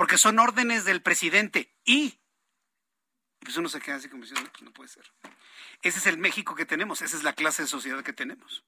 Porque 0.00 0.16
son 0.16 0.38
órdenes 0.38 0.86
del 0.86 1.02
presidente 1.02 1.76
y 1.84 2.18
pues 3.40 3.54
uno 3.58 3.68
se 3.68 3.82
queda 3.82 3.96
así 3.96 4.08
como 4.08 4.22
diciendo, 4.22 4.48
pues 4.50 4.62
no 4.62 4.72
puede 4.72 4.88
ser. 4.88 5.04
Ese 5.82 5.98
es 5.98 6.06
el 6.06 6.16
México 6.16 6.54
que 6.54 6.64
tenemos, 6.64 7.02
esa 7.02 7.18
es 7.18 7.22
la 7.22 7.34
clase 7.34 7.64
de 7.64 7.68
sociedad 7.68 8.02
que 8.02 8.14
tenemos. 8.14 8.64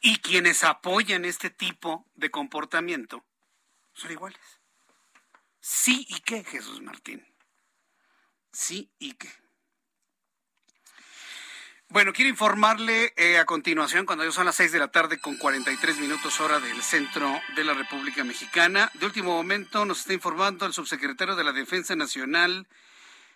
Y 0.00 0.16
quienes 0.20 0.64
apoyan 0.64 1.26
este 1.26 1.50
tipo 1.50 2.06
de 2.14 2.30
comportamiento 2.30 3.22
son 3.92 4.12
iguales. 4.12 4.40
Sí 5.60 6.06
y 6.08 6.20
qué, 6.20 6.42
Jesús 6.42 6.80
Martín. 6.80 7.22
Sí 8.50 8.90
y 8.98 9.12
qué. 9.16 9.30
Bueno, 11.92 12.12
quiero 12.12 12.30
informarle 12.30 13.12
eh, 13.16 13.38
a 13.38 13.46
continuación, 13.46 14.06
cuando 14.06 14.24
ya 14.24 14.30
son 14.30 14.46
las 14.46 14.54
6 14.54 14.70
de 14.70 14.78
la 14.78 14.92
tarde 14.92 15.18
con 15.18 15.36
43 15.36 15.98
minutos 15.98 16.40
hora 16.40 16.60
del 16.60 16.80
centro 16.82 17.28
de 17.56 17.64
la 17.64 17.74
República 17.74 18.22
Mexicana. 18.22 18.92
De 18.94 19.06
último 19.06 19.32
momento 19.32 19.84
nos 19.84 19.98
está 19.98 20.12
informando 20.12 20.66
el 20.66 20.72
subsecretario 20.72 21.34
de 21.34 21.42
la 21.42 21.50
Defensa 21.50 21.96
Nacional, 21.96 22.68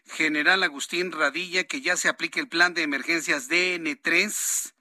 general 0.07 0.63
Agustín 0.63 1.11
Radilla, 1.11 1.65
que 1.65 1.81
ya 1.81 1.97
se 1.97 2.09
aplica 2.09 2.39
el 2.39 2.47
plan 2.47 2.75
de 2.75 2.83
emergencias 2.83 3.51
DN3 3.51 4.73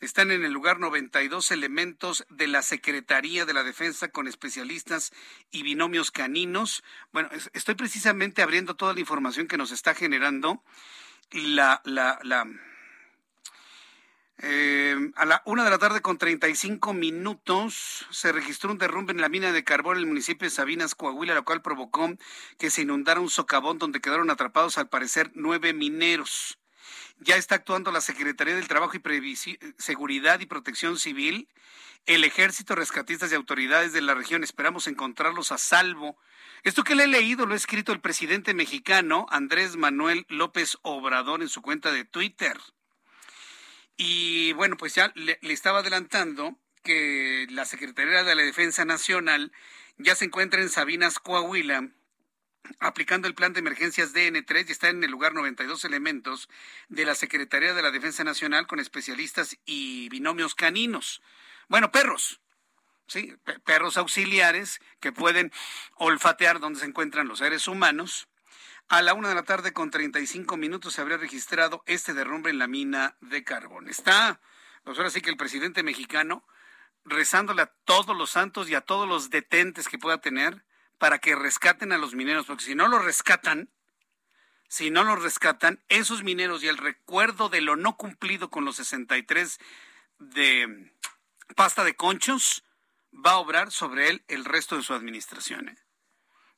Están 0.00 0.30
en 0.30 0.42
el 0.42 0.52
lugar 0.54 0.80
92 0.80 1.50
elementos 1.50 2.24
de 2.30 2.48
la 2.48 2.62
Secretaría 2.62 3.44
de 3.44 3.52
la 3.52 3.64
Defensa 3.64 4.08
con 4.08 4.28
especialistas 4.28 5.12
y 5.50 5.62
binomios 5.62 6.10
caninos. 6.10 6.82
Bueno, 7.12 7.28
estoy 7.52 7.74
precisamente 7.74 8.40
abriendo 8.40 8.76
toda 8.76 8.94
la 8.94 9.00
información 9.00 9.46
que 9.46 9.58
nos 9.58 9.72
está 9.72 9.94
generando 9.94 10.64
la, 11.32 11.82
la, 11.84 12.18
la 12.22 12.46
eh, 14.38 14.96
a 15.14 15.24
la 15.24 15.42
una 15.46 15.64
de 15.64 15.70
la 15.70 15.78
tarde 15.78 16.00
con 16.00 16.18
35 16.18 16.92
minutos 16.92 18.06
se 18.10 18.32
registró 18.32 18.72
un 18.72 18.78
derrumbe 18.78 19.12
en 19.12 19.20
la 19.20 19.28
mina 19.28 19.52
de 19.52 19.62
carbón 19.62 19.96
en 19.96 20.02
el 20.02 20.08
municipio 20.08 20.46
de 20.46 20.54
Sabinas, 20.54 20.94
Coahuila, 20.94 21.34
lo 21.34 21.44
cual 21.44 21.62
provocó 21.62 22.12
que 22.58 22.70
se 22.70 22.82
inundara 22.82 23.20
un 23.20 23.30
socavón 23.30 23.78
donde 23.78 24.00
quedaron 24.00 24.30
atrapados 24.30 24.76
al 24.76 24.88
parecer 24.88 25.30
nueve 25.34 25.72
mineros. 25.72 26.58
Ya 27.18 27.36
está 27.36 27.54
actuando 27.54 27.92
la 27.92 28.00
Secretaría 28.00 28.56
del 28.56 28.68
Trabajo 28.68 28.96
y 28.96 29.36
Seguridad 29.78 30.40
y 30.40 30.46
Protección 30.46 30.98
Civil, 30.98 31.48
el 32.06 32.24
Ejército, 32.24 32.74
rescatistas 32.74 33.30
y 33.30 33.36
autoridades 33.36 33.92
de 33.92 34.02
la 34.02 34.14
región. 34.14 34.42
Esperamos 34.42 34.88
encontrarlos 34.88 35.52
a 35.52 35.58
salvo. 35.58 36.18
Esto 36.64 36.82
que 36.82 36.96
le 36.96 37.04
he 37.04 37.08
leído 37.08 37.46
lo 37.46 37.54
ha 37.54 37.56
escrito 37.56 37.92
el 37.92 38.00
presidente 38.00 38.52
mexicano 38.52 39.26
Andrés 39.30 39.76
Manuel 39.76 40.26
López 40.28 40.76
Obrador 40.82 41.40
en 41.40 41.48
su 41.48 41.62
cuenta 41.62 41.92
de 41.92 42.04
Twitter. 42.04 42.58
Y 43.96 44.52
bueno, 44.54 44.76
pues 44.76 44.94
ya 44.94 45.12
le, 45.14 45.38
estaba 45.42 45.80
adelantando 45.80 46.58
que 46.82 47.46
la 47.50 47.64
Secretaría 47.64 48.24
de 48.24 48.34
la 48.34 48.42
Defensa 48.42 48.84
Nacional 48.84 49.52
ya 49.96 50.14
se 50.14 50.24
encuentra 50.24 50.60
en 50.60 50.68
Sabinas, 50.68 51.18
Coahuila, 51.18 51.88
aplicando 52.80 53.28
el 53.28 53.34
plan 53.34 53.52
de 53.52 53.60
emergencias 53.60 54.12
DN3 54.14 54.68
y 54.68 54.72
está 54.72 54.88
en 54.88 55.04
el 55.04 55.10
lugar 55.10 55.34
92 55.34 55.84
elementos 55.84 56.48
de 56.88 57.04
la 57.04 57.14
Secretaría 57.14 57.74
de 57.74 57.82
la 57.82 57.90
Defensa 57.90 58.24
Nacional 58.24 58.66
con 58.66 58.80
especialistas 58.80 59.56
y 59.64 60.08
binomios 60.08 60.54
caninos. 60.54 61.22
Bueno, 61.68 61.92
perros, 61.92 62.40
¿sí? 63.06 63.34
perros 63.64 63.96
auxiliares 63.96 64.80
que 65.00 65.12
pueden 65.12 65.52
olfatear 65.94 66.58
donde 66.58 66.80
se 66.80 66.86
encuentran 66.86 67.28
los 67.28 67.38
seres 67.38 67.68
humanos 67.68 68.28
a 68.88 69.02
la 69.02 69.14
una 69.14 69.28
de 69.28 69.34
la 69.34 69.44
tarde 69.44 69.72
con 69.72 69.90
35 69.90 70.56
minutos 70.56 70.94
se 70.94 71.00
habría 71.00 71.16
registrado 71.16 71.82
este 71.86 72.14
derrumbe 72.14 72.50
en 72.50 72.58
la 72.58 72.66
mina 72.66 73.16
de 73.20 73.44
carbón. 73.44 73.88
Está, 73.88 74.40
pues 74.84 74.98
ahora 74.98 75.10
sí 75.10 75.20
que 75.20 75.30
el 75.30 75.36
presidente 75.36 75.82
mexicano 75.82 76.46
rezándole 77.04 77.62
a 77.62 77.72
todos 77.84 78.16
los 78.16 78.30
santos 78.30 78.68
y 78.68 78.74
a 78.74 78.80
todos 78.80 79.08
los 79.08 79.30
detentes 79.30 79.88
que 79.88 79.98
pueda 79.98 80.18
tener 80.20 80.64
para 80.98 81.18
que 81.18 81.34
rescaten 81.34 81.92
a 81.92 81.98
los 81.98 82.14
mineros, 82.14 82.46
porque 82.46 82.64
si 82.64 82.74
no 82.74 82.88
los 82.88 83.04
rescatan, 83.04 83.70
si 84.68 84.90
no 84.90 85.04
los 85.04 85.22
rescatan, 85.22 85.82
esos 85.88 86.22
mineros 86.22 86.62
y 86.62 86.68
el 86.68 86.78
recuerdo 86.78 87.48
de 87.48 87.60
lo 87.60 87.76
no 87.76 87.96
cumplido 87.96 88.50
con 88.50 88.64
los 88.64 88.76
63 88.76 89.58
de 90.18 90.92
pasta 91.56 91.84
de 91.84 91.94
conchos 91.94 92.64
va 93.14 93.32
a 93.32 93.38
obrar 93.38 93.70
sobre 93.70 94.08
él 94.08 94.24
el 94.28 94.44
resto 94.44 94.76
de 94.76 94.82
su 94.82 94.94
administración. 94.94 95.68
¿eh? 95.68 95.76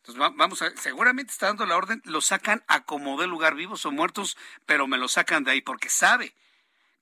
Entonces 0.07 0.37
vamos 0.37 0.63
a, 0.63 0.71
seguramente 0.77 1.33
está 1.33 1.47
dando 1.47 1.67
la 1.67 1.77
orden, 1.77 2.01
lo 2.05 2.21
sacan 2.21 2.63
a 2.69 2.85
como 2.85 3.21
de 3.21 3.27
lugar, 3.27 3.57
vivos 3.57 3.85
o 3.87 3.91
muertos, 3.91 4.37
pero 4.65 4.87
me 4.87 4.99
lo 4.99 5.09
sacan 5.09 5.43
de 5.43 5.51
ahí 5.51 5.61
porque 5.61 5.91
sabe 5.91 6.33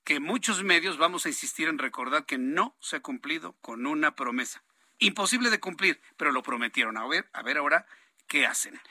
que 0.03 0.19
muchos 0.19 0.63
medios 0.63 0.97
vamos 0.97 1.25
a 1.25 1.29
insistir 1.29 1.67
en 1.67 1.77
recordar 1.77 2.25
que 2.25 2.39
no 2.39 2.75
se 2.79 2.95
ha 2.95 2.99
cumplido 3.01 3.53
con 3.61 3.85
una 3.85 4.15
promesa. 4.15 4.63
Imposible 4.97 5.51
de 5.51 5.59
cumplir, 5.59 6.01
pero 6.17 6.31
lo 6.31 6.41
prometieron. 6.41 6.97
A 6.97 7.05
ver, 7.05 7.29
a 7.33 7.43
ver 7.43 7.59
ahora 7.59 7.85
qué 8.27 8.47
hacen. 8.47 8.81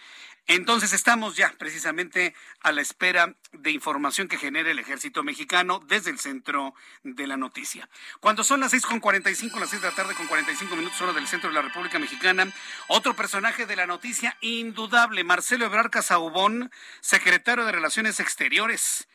Entonces 0.47 0.93
estamos 0.93 1.37
ya 1.37 1.55
precisamente 1.57 2.35
a 2.61 2.71
la 2.71 2.83
espera 2.83 3.35
de 3.53 3.71
información 3.71 4.29
que 4.29 4.37
genere 4.37 4.73
el 4.73 4.79
ejército 4.79 5.23
mexicano 5.23 5.81
desde 5.87 6.11
el 6.11 6.19
centro 6.19 6.75
de 7.03 7.27
la 7.27 7.39
noticia. 7.39 7.89
Cuando 8.21 8.45
son 8.45 8.61
las 8.61 8.73
seis 8.73 8.85
con 8.85 9.01
cinco, 9.35 9.59
las 9.59 9.71
seis 9.71 9.81
de 9.81 9.89
la 9.89 9.95
tarde 9.95 10.15
con 10.15 10.27
45 10.27 10.77
minutos 10.77 11.01
hora 11.01 11.15
del 11.15 11.27
centro 11.27 11.49
de 11.49 11.55
la 11.55 11.63
República 11.63 11.99
Mexicana, 11.99 12.53
otro 12.89 13.15
personaje 13.15 13.65
de 13.65 13.77
la 13.77 13.87
noticia 13.87 14.37
indudable, 14.43 15.25
Marcelo 15.25 15.65
Ebrard 15.65 15.91
Casaubón, 15.91 16.71
secretario 17.01 17.65
de 17.65 17.73
Relaciones 17.73 18.21
Exteriores. 18.21 19.09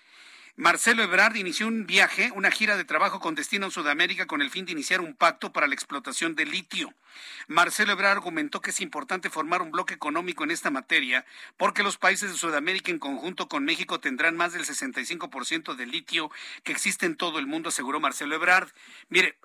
Marcelo 0.60 1.04
Ebrard 1.04 1.38
inició 1.38 1.68
un 1.68 1.86
viaje, 1.86 2.34
una 2.36 2.52
gira 2.52 2.76
de 2.76 2.84
trabajo 2.84 3.22
con 3.22 3.34
destino 3.34 3.68
en 3.68 3.72
Sudamérica 3.72 4.28
con 4.28 4.42
el 4.42 4.50
fin 4.50 4.66
de 4.66 4.74
iniciar 4.74 5.00
un 5.00 5.16
pacto 5.16 5.54
para 5.54 5.68
la 5.68 5.74
explotación 5.74 6.36
de 6.36 6.46
litio. 6.46 6.94
Marcelo 7.48 7.94
Ebrard 7.94 8.18
argumentó 8.18 8.60
que 8.60 8.72
es 8.72 8.82
importante 8.82 9.30
formar 9.30 9.62
un 9.62 9.72
bloque 9.72 9.94
económico 9.94 10.44
en 10.44 10.52
esta 10.52 10.70
materia 10.70 11.26
porque 11.56 11.82
los 11.82 11.96
países 11.96 12.30
de 12.30 12.38
Sudamérica 12.38 12.92
en 12.92 13.00
conjunto 13.00 13.48
con 13.48 13.64
México 13.64 14.02
tendrán 14.02 14.36
más 14.36 14.52
del 14.52 14.66
65% 14.66 15.76
del 15.76 15.92
litio 15.92 16.30
que 16.64 16.74
existe 16.74 17.06
en 17.06 17.16
todo 17.16 17.40
el 17.40 17.48
mundo, 17.48 17.70
aseguró 17.70 18.02
Marcelo 18.02 18.36
Ebrard. 18.36 18.68
Mire, 19.08 19.38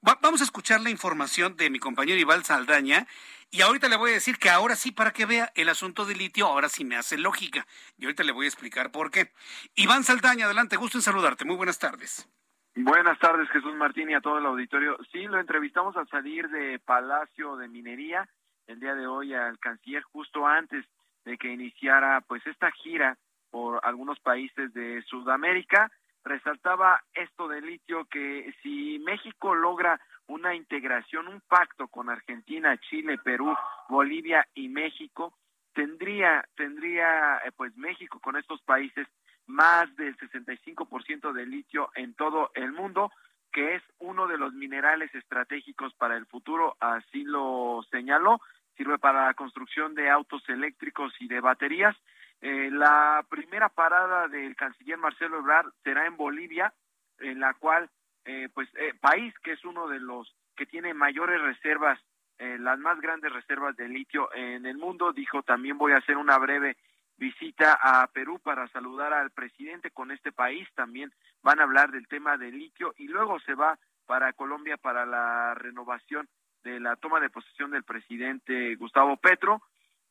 vamos 0.00 0.40
a 0.40 0.44
escuchar 0.44 0.80
la 0.80 0.88
información 0.88 1.54
de 1.54 1.68
mi 1.68 1.80
compañero 1.80 2.18
Ival 2.18 2.46
Saldaña 2.46 3.06
y 3.52 3.60
ahorita 3.60 3.88
le 3.88 3.96
voy 3.96 4.10
a 4.10 4.14
decir 4.14 4.38
que 4.38 4.48
ahora 4.48 4.74
sí, 4.74 4.92
para 4.92 5.12
que 5.12 5.26
vea 5.26 5.52
el 5.54 5.68
asunto 5.68 6.06
del 6.06 6.18
litio, 6.18 6.46
ahora 6.46 6.70
sí 6.70 6.84
me 6.86 6.96
hace 6.96 7.18
lógica. 7.18 7.66
Y 7.98 8.06
ahorita 8.06 8.24
le 8.24 8.32
voy 8.32 8.46
a 8.46 8.48
explicar 8.48 8.90
por 8.90 9.10
qué. 9.10 9.30
Iván 9.76 10.04
Saldaña, 10.04 10.46
adelante, 10.46 10.76
gusto 10.76 10.96
en 10.96 11.02
saludarte. 11.02 11.44
Muy 11.44 11.56
buenas 11.56 11.78
tardes. 11.78 12.26
Buenas 12.74 13.18
tardes, 13.18 13.50
Jesús 13.50 13.74
Martín 13.74 14.08
y 14.08 14.14
a 14.14 14.22
todo 14.22 14.38
el 14.38 14.46
auditorio. 14.46 14.96
Sí, 15.12 15.24
lo 15.24 15.38
entrevistamos 15.38 15.94
al 15.98 16.08
salir 16.08 16.48
de 16.48 16.78
Palacio 16.78 17.56
de 17.56 17.68
Minería 17.68 18.26
el 18.66 18.80
día 18.80 18.94
de 18.94 19.06
hoy 19.06 19.34
al 19.34 19.58
canciller 19.58 20.02
justo 20.02 20.46
antes 20.46 20.86
de 21.26 21.36
que 21.36 21.52
iniciara 21.52 22.22
pues 22.22 22.46
esta 22.46 22.70
gira 22.70 23.18
por 23.50 23.80
algunos 23.84 24.18
países 24.20 24.72
de 24.72 25.02
Sudamérica. 25.02 25.92
Resaltaba 26.24 27.02
esto 27.12 27.48
del 27.48 27.66
litio 27.66 28.06
que 28.06 28.54
si 28.62 28.98
México 29.00 29.54
logra 29.54 30.00
una 30.26 30.54
integración, 30.54 31.28
un 31.28 31.40
pacto 31.40 31.88
con 31.88 32.08
Argentina, 32.08 32.78
Chile, 32.78 33.18
Perú, 33.18 33.54
Bolivia 33.88 34.46
y 34.54 34.68
México, 34.68 35.34
tendría 35.74 36.44
tendría 36.54 37.38
eh, 37.38 37.52
pues 37.56 37.76
México 37.76 38.20
con 38.20 38.36
estos 38.36 38.60
países 38.62 39.06
más 39.46 39.94
del 39.96 40.16
65% 40.16 41.32
de 41.32 41.46
litio 41.46 41.90
en 41.94 42.14
todo 42.14 42.50
el 42.54 42.72
mundo, 42.72 43.10
que 43.52 43.74
es 43.74 43.82
uno 43.98 44.26
de 44.26 44.38
los 44.38 44.52
minerales 44.54 45.14
estratégicos 45.14 45.92
para 45.94 46.16
el 46.16 46.26
futuro, 46.26 46.76
así 46.80 47.24
lo 47.24 47.84
señaló, 47.90 48.40
sirve 48.76 48.98
para 48.98 49.26
la 49.26 49.34
construcción 49.34 49.94
de 49.94 50.08
autos 50.08 50.42
eléctricos 50.48 51.12
y 51.20 51.28
de 51.28 51.40
baterías. 51.40 51.96
Eh, 52.40 52.70
la 52.72 53.24
primera 53.28 53.68
parada 53.68 54.28
del 54.28 54.56
canciller 54.56 54.98
Marcelo 54.98 55.38
Ebrard 55.38 55.72
será 55.84 56.06
en 56.06 56.16
Bolivia, 56.16 56.72
en 57.18 57.40
la 57.40 57.54
cual 57.54 57.90
eh, 58.24 58.48
pues 58.52 58.68
eh, 58.74 58.94
país 59.00 59.34
que 59.42 59.52
es 59.52 59.64
uno 59.64 59.88
de 59.88 60.00
los 60.00 60.34
que 60.56 60.66
tiene 60.66 60.94
mayores 60.94 61.40
reservas, 61.40 61.98
eh, 62.38 62.56
las 62.58 62.78
más 62.78 63.00
grandes 63.00 63.32
reservas 63.32 63.76
de 63.76 63.88
litio 63.88 64.32
en 64.34 64.66
el 64.66 64.76
mundo, 64.76 65.12
dijo 65.12 65.42
también 65.42 65.78
voy 65.78 65.92
a 65.92 65.98
hacer 65.98 66.16
una 66.16 66.38
breve 66.38 66.76
visita 67.16 67.78
a 67.80 68.06
Perú 68.08 68.40
para 68.40 68.66
saludar 68.68 69.12
al 69.12 69.30
presidente 69.30 69.90
con 69.90 70.10
este 70.10 70.32
país, 70.32 70.68
también 70.74 71.12
van 71.42 71.60
a 71.60 71.64
hablar 71.64 71.90
del 71.90 72.08
tema 72.08 72.36
del 72.36 72.58
litio 72.58 72.94
y 72.96 73.06
luego 73.06 73.38
se 73.40 73.54
va 73.54 73.78
para 74.06 74.32
Colombia 74.32 74.76
para 74.76 75.06
la 75.06 75.54
renovación 75.54 76.28
de 76.64 76.80
la 76.80 76.96
toma 76.96 77.20
de 77.20 77.30
posesión 77.30 77.70
del 77.70 77.84
presidente 77.84 78.74
Gustavo 78.76 79.16
Petro. 79.16 79.62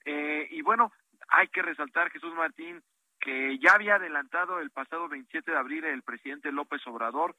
Eh, 0.06 0.48
y 0.52 0.62
bueno, 0.62 0.92
hay 1.30 1.48
que 1.48 1.62
resaltar, 1.62 2.12
Jesús 2.12 2.34
Martín, 2.34 2.82
que 3.20 3.58
ya 3.60 3.74
había 3.74 3.96
adelantado 3.96 4.60
el 4.60 4.72
pasado 4.72 5.08
27 5.08 5.52
de 5.52 5.58
abril 5.58 5.86
el 5.86 6.02
presidente 6.02 6.52
López 6.52 6.82
Obrador 6.88 7.36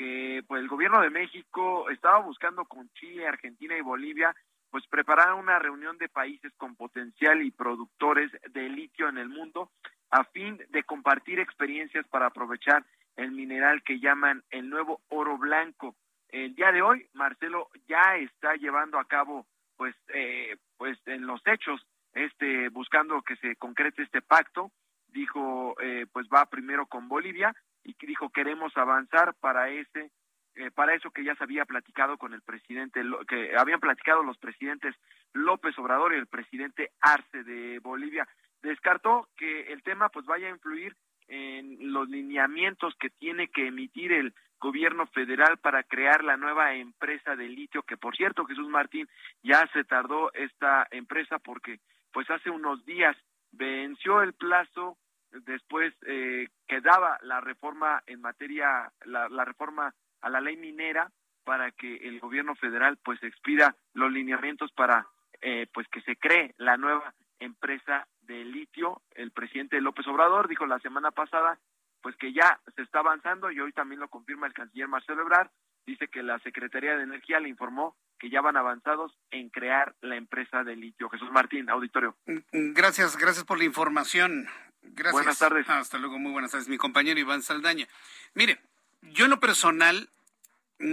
que 0.00 0.42
pues 0.48 0.62
el 0.62 0.68
gobierno 0.68 1.02
de 1.02 1.10
México 1.10 1.90
estaba 1.90 2.20
buscando 2.20 2.64
con 2.64 2.88
Chile, 2.94 3.28
Argentina 3.28 3.76
y 3.76 3.82
Bolivia 3.82 4.34
pues 4.70 4.86
preparar 4.86 5.34
una 5.34 5.58
reunión 5.58 5.98
de 5.98 6.08
países 6.08 6.54
con 6.56 6.74
potencial 6.74 7.42
y 7.42 7.50
productores 7.50 8.32
de 8.50 8.70
litio 8.70 9.10
en 9.10 9.18
el 9.18 9.28
mundo 9.28 9.70
a 10.10 10.24
fin 10.24 10.58
de 10.70 10.84
compartir 10.84 11.38
experiencias 11.38 12.06
para 12.08 12.26
aprovechar 12.28 12.82
el 13.16 13.32
mineral 13.32 13.82
que 13.82 14.00
llaman 14.00 14.42
el 14.48 14.70
nuevo 14.70 15.02
oro 15.10 15.36
blanco. 15.36 15.94
El 16.30 16.54
día 16.54 16.72
de 16.72 16.80
hoy, 16.80 17.06
Marcelo 17.12 17.68
ya 17.86 18.16
está 18.16 18.54
llevando 18.54 18.98
a 18.98 19.04
cabo, 19.04 19.46
pues, 19.76 19.94
eh, 20.14 20.56
pues 20.78 20.96
en 21.04 21.26
los 21.26 21.42
hechos, 21.46 21.86
este, 22.14 22.70
buscando 22.70 23.20
que 23.20 23.36
se 23.36 23.54
concrete 23.56 24.02
este 24.02 24.22
pacto. 24.22 24.70
Dijo, 25.08 25.74
eh, 25.82 26.06
pues 26.10 26.26
va 26.28 26.46
primero 26.46 26.86
con 26.86 27.08
Bolivia, 27.08 27.54
y 27.84 27.94
dijo 28.06 28.30
queremos 28.30 28.76
avanzar 28.76 29.34
para 29.40 29.70
ese 29.70 30.10
eh, 30.56 30.70
para 30.72 30.94
eso 30.94 31.10
que 31.10 31.24
ya 31.24 31.34
se 31.36 31.44
había 31.44 31.64
platicado 31.64 32.18
con 32.18 32.34
el 32.34 32.42
presidente 32.42 33.02
que 33.28 33.56
habían 33.56 33.80
platicado 33.80 34.22
los 34.22 34.38
presidentes 34.38 34.94
López 35.32 35.78
Obrador 35.78 36.12
y 36.12 36.18
el 36.18 36.26
presidente 36.26 36.90
Arce 37.00 37.44
de 37.44 37.78
Bolivia 37.78 38.26
descartó 38.62 39.28
que 39.36 39.72
el 39.72 39.82
tema 39.82 40.08
pues 40.08 40.26
vaya 40.26 40.48
a 40.48 40.50
influir 40.50 40.96
en 41.28 41.92
los 41.92 42.08
lineamientos 42.08 42.94
que 42.98 43.10
tiene 43.10 43.48
que 43.48 43.68
emitir 43.68 44.12
el 44.12 44.34
gobierno 44.58 45.06
federal 45.06 45.58
para 45.58 45.84
crear 45.84 46.24
la 46.24 46.36
nueva 46.36 46.74
empresa 46.74 47.36
de 47.36 47.48
litio 47.48 47.82
que 47.84 47.96
por 47.96 48.16
cierto 48.16 48.44
Jesús 48.44 48.68
Martín 48.68 49.08
ya 49.42 49.66
se 49.72 49.84
tardó 49.84 50.32
esta 50.34 50.86
empresa 50.90 51.38
porque 51.38 51.78
pues 52.12 52.28
hace 52.28 52.50
unos 52.50 52.84
días 52.84 53.16
venció 53.52 54.22
el 54.22 54.32
plazo 54.34 54.98
después 55.32 55.94
eh, 56.06 56.48
quedaba 56.66 57.18
la 57.22 57.40
reforma 57.40 58.02
en 58.06 58.20
materia, 58.20 58.92
la, 59.04 59.44
reforma 59.44 59.94
a 60.20 60.30
la 60.30 60.40
ley 60.40 60.56
minera 60.56 61.10
para 61.44 61.70
que 61.70 61.96
el 62.08 62.20
gobierno 62.20 62.54
federal 62.54 62.98
pues 63.02 63.22
expida 63.22 63.76
los 63.94 64.12
lineamientos 64.12 64.72
para 64.72 65.06
eh, 65.40 65.66
pues 65.72 65.88
que 65.88 66.02
se 66.02 66.16
cree 66.16 66.54
la 66.58 66.76
nueva 66.76 67.14
empresa 67.38 68.06
de 68.22 68.44
litio. 68.44 69.02
El 69.12 69.30
presidente 69.30 69.80
López 69.80 70.06
Obrador 70.06 70.48
dijo 70.48 70.66
la 70.66 70.78
semana 70.80 71.10
pasada 71.10 71.58
pues 72.02 72.16
que 72.16 72.32
ya 72.32 72.60
se 72.74 72.82
está 72.82 73.00
avanzando 73.00 73.50
y 73.50 73.60
hoy 73.60 73.72
también 73.72 74.00
lo 74.00 74.08
confirma 74.08 74.46
el 74.46 74.52
canciller 74.52 74.88
Marcelo 74.88 75.22
Ebrard. 75.22 75.50
Dice 75.86 76.08
que 76.08 76.22
la 76.22 76.38
Secretaría 76.40 76.96
de 76.96 77.02
Energía 77.02 77.40
le 77.40 77.48
informó 77.48 77.96
que 78.18 78.30
ya 78.30 78.40
van 78.42 78.56
avanzados 78.56 79.12
en 79.30 79.48
crear 79.48 79.94
la 80.02 80.16
empresa 80.16 80.62
de 80.62 80.76
litio. 80.76 81.08
Jesús 81.08 81.30
Martín, 81.32 81.70
auditorio. 81.70 82.16
Gracias, 82.52 83.16
gracias 83.16 83.44
por 83.44 83.58
la 83.58 83.64
información. 83.64 84.46
Gracias. 84.82 85.12
Buenas 85.12 85.38
tardes. 85.38 85.68
Hasta 85.68 85.98
luego, 85.98 86.18
muy 86.18 86.32
buenas 86.32 86.50
tardes. 86.50 86.68
Mi 86.68 86.78
compañero 86.78 87.20
Iván 87.20 87.42
Saldaña. 87.42 87.86
Mire, 88.34 88.60
yo 89.02 89.24
en 89.24 89.30
lo 89.30 89.40
personal 89.40 90.10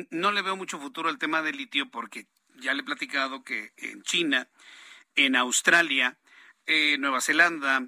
no 0.10 0.32
le 0.32 0.42
veo 0.42 0.56
mucho 0.56 0.80
futuro 0.80 1.10
al 1.10 1.18
tema 1.18 1.42
del 1.42 1.58
litio 1.58 1.90
porque 1.90 2.28
ya 2.56 2.74
le 2.74 2.82
he 2.82 2.86
platicado 2.86 3.44
que 3.44 3.72
en 3.78 4.02
China, 4.04 4.48
en 5.16 5.36
Australia, 5.36 6.18
en 6.66 7.02
Nueva 7.02 7.22
Zelanda 7.22 7.88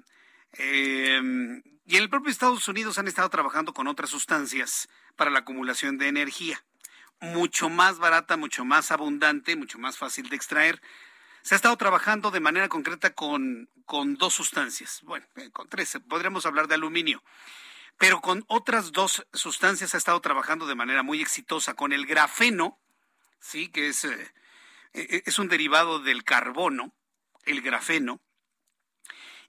em, 0.52 1.62
y 1.86 1.96
en 1.96 2.02
el 2.02 2.08
propio 2.08 2.30
Estados 2.30 2.66
Unidos 2.68 2.98
han 2.98 3.08
estado 3.08 3.28
trabajando 3.28 3.74
con 3.74 3.86
otras 3.86 4.10
sustancias 4.10 4.88
para 5.16 5.30
la 5.30 5.40
acumulación 5.40 5.98
de 5.98 6.08
energía. 6.08 6.62
Mucho 7.20 7.68
más 7.68 7.98
barata, 7.98 8.36
mucho 8.36 8.64
más 8.64 8.90
abundante, 8.90 9.56
mucho 9.56 9.78
más 9.78 9.98
fácil 9.98 10.28
de 10.30 10.36
extraer. 10.36 10.80
Se 11.42 11.54
ha 11.54 11.56
estado 11.56 11.76
trabajando 11.76 12.30
de 12.30 12.40
manera 12.40 12.68
concreta 12.68 13.14
con, 13.14 13.68
con 13.86 14.16
dos 14.16 14.34
sustancias. 14.34 15.00
Bueno, 15.02 15.26
eh, 15.36 15.50
con 15.50 15.68
tres. 15.68 15.98
Podríamos 16.08 16.46
hablar 16.46 16.68
de 16.68 16.74
aluminio 16.74 17.22
pero 18.00 18.22
con 18.22 18.46
otras 18.46 18.92
dos 18.92 19.26
sustancias 19.34 19.94
ha 19.94 19.98
estado 19.98 20.18
trabajando 20.22 20.66
de 20.66 20.74
manera 20.74 21.02
muy 21.02 21.20
exitosa. 21.20 21.74
Con 21.74 21.92
el 21.92 22.06
grafeno, 22.06 22.78
sí, 23.40 23.68
que 23.68 23.88
es, 23.88 24.06
eh, 24.06 24.32
e-, 24.94 25.22
es 25.26 25.38
un 25.38 25.48
derivado 25.48 25.98
del 25.98 26.24
carbono, 26.24 26.94
el 27.44 27.60
grafeno, 27.60 28.18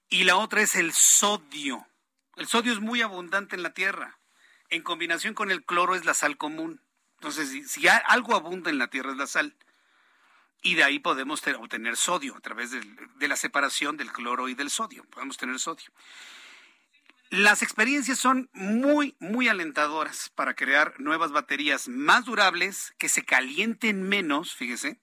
y 0.10 0.26
la 0.26 0.36
otra 0.36 0.62
es 0.62 0.76
el 0.76 0.92
sodio. 0.92 1.88
El 2.36 2.46
sodio 2.46 2.74
es 2.74 2.82
muy 2.82 3.02
abundante 3.02 3.56
en 3.56 3.64
la 3.64 3.74
Tierra. 3.74 4.20
En 4.68 4.84
combinación 4.84 5.34
con 5.34 5.50
el 5.50 5.64
cloro 5.64 5.96
es 5.96 6.04
la 6.04 6.14
sal 6.14 6.36
común. 6.36 6.82
Entonces, 7.20 7.72
si, 7.72 7.88
algo 7.88 8.36
abunda 8.36 8.70
en 8.70 8.80
la 8.80 8.90
Tierra 8.90 9.12
es 9.12 9.18
la 9.18 9.28
sal. 9.28 9.56
Y 10.62 10.76
de 10.76 10.84
ahí 10.84 11.00
podemos 11.00 11.42
obtener 11.48 11.98
sodio 11.98 12.36
a 12.36 12.40
través 12.40 12.72
de 12.72 13.28
la 13.28 13.36
separación 13.36 13.98
del 13.98 14.12
cloro 14.12 14.48
y 14.48 14.54
del 14.54 14.70
sodio. 14.70 15.04
Podemos 15.06 15.38
tener 15.38 15.60
sodio. 15.60 15.92
Las 17.32 17.62
experiencias 17.62 18.20
son 18.20 18.50
muy, 18.52 19.16
muy 19.20 19.48
alentadoras 19.48 20.30
para 20.36 20.54
crear 20.54 21.00
nuevas 21.00 21.32
baterías 21.32 21.88
más 21.88 22.26
durables, 22.26 22.94
que 22.98 23.08
se 23.08 23.24
calienten 23.24 24.04
menos, 24.04 24.54
fíjese, 24.54 25.00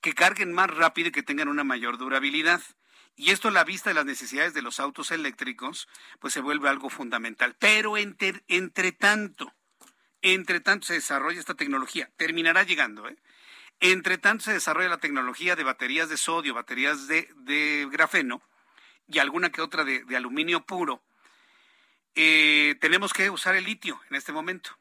que 0.00 0.14
carguen 0.14 0.52
más 0.52 0.70
rápido 0.70 1.08
y 1.08 1.12
que 1.12 1.24
tengan 1.24 1.48
una 1.48 1.64
mayor 1.64 1.98
durabilidad. 1.98 2.62
Y 3.16 3.30
esto 3.30 3.48
a 3.48 3.50
la 3.50 3.64
vista 3.64 3.90
de 3.90 3.94
las 3.94 4.06
necesidades 4.06 4.54
de 4.54 4.62
los 4.62 4.78
autos 4.78 5.10
eléctricos, 5.10 5.88
pues 6.20 6.32
se 6.32 6.40
vuelve 6.40 6.68
algo 6.68 6.88
fundamental. 6.88 7.56
Pero 7.58 7.96
entre, 7.96 8.92
tanto, 8.92 9.52
entre 10.22 10.60
tanto 10.60 10.86
se 10.86 10.94
desarrolla 10.94 11.40
esta 11.40 11.54
tecnología, 11.54 12.10
terminará 12.16 12.62
llegando, 12.62 13.08
¿eh? 13.08 13.16
Entre 13.82 14.16
tanto 14.16 14.44
se 14.44 14.54
desarrolla 14.54 14.88
la 14.88 14.98
tecnología 14.98 15.56
de 15.56 15.64
baterías 15.64 16.08
de 16.08 16.16
sodio, 16.16 16.54
baterías 16.54 17.06
de, 17.08 17.88
grafeno 17.90 18.40
y 19.06 19.18
alguna 19.18 19.50
que 19.50 19.60
otra 19.60 19.84
de 19.84 20.16
aluminio 20.16 20.64
puro 20.64 21.02
eh, 22.14 22.76
tenemos 22.80 23.12
que 23.12 23.30
usar 23.30 23.56
el 23.56 23.64
litio 23.64 24.00
en 24.10 24.16
este 24.16 24.32
momento. 24.32 24.76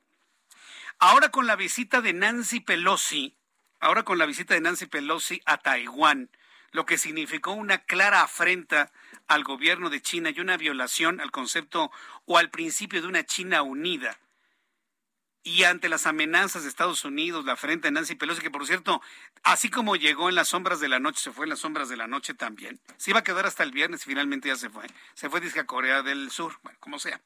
Ahora 1.00 1.30
con 1.30 1.48
la 1.48 1.56
visita 1.56 2.02
de 2.02 2.14
Nancy 2.14 2.60
Pelosi, 2.60 3.36
ahora 3.80 4.04
con 4.04 4.18
la 4.18 4.26
visita 4.26 4.54
de 4.54 4.62
Nancy 4.62 4.86
Pelosi 4.86 5.42
a 5.46 5.58
Taiwán, 5.58 6.30
lo 6.72 6.86
que 6.86 6.98
significó 6.98 7.52
una 7.54 7.80
clara 7.80 8.22
afrenta 8.22 8.92
al 9.28 9.44
gobierno 9.44 9.90
de 9.90 10.02
China 10.02 10.30
y 10.30 10.40
una 10.40 10.58
violación 10.58 11.22
al 11.22 11.32
concepto 11.32 11.92
o 12.26 12.38
al 12.38 12.50
principio 12.50 13.02
de 13.02 13.08
una 13.08 13.26
China 13.26 13.62
unida. 13.62 14.18
Y 15.44 15.64
ante 15.64 15.90
las 15.90 16.06
amenazas 16.06 16.64
de 16.64 16.70
Estados 16.70 17.04
Unidos, 17.04 17.46
la 17.46 17.54
afrenta 17.54 17.88
de 17.88 17.92
Nancy 17.92 18.16
Pelosi, 18.16 18.42
que 18.42 18.52
por 18.52 18.68
cierto, 18.68 19.02
así 19.42 19.70
como 19.70 19.96
llegó 19.96 20.30
en 20.30 20.36
las 20.36 20.50
sombras 20.50 20.80
de 20.80 20.88
la 20.88 21.00
noche, 21.00 21.20
se 21.20 21.32
fue 21.32 21.46
en 21.46 21.50
las 21.50 21.60
sombras 21.60 21.90
de 21.90 21.98
la 21.98 22.08
noche 22.08 22.34
también. 22.36 22.80
Se 22.98 23.10
iba 23.10 23.20
a 23.20 23.24
quedar 23.24 23.48
hasta 23.48 23.64
el 23.64 23.72
viernes 23.72 24.06
finalmente 24.06 24.50
ya 24.50 24.56
se 24.56 24.70
fue. 24.70 24.86
Se 25.16 25.30
fue 25.30 25.42
a 25.58 25.66
Corea 25.66 26.04
del 26.04 26.30
Sur, 26.30 26.60
bueno, 26.62 26.78
como 26.80 27.00
sea. 27.00 27.22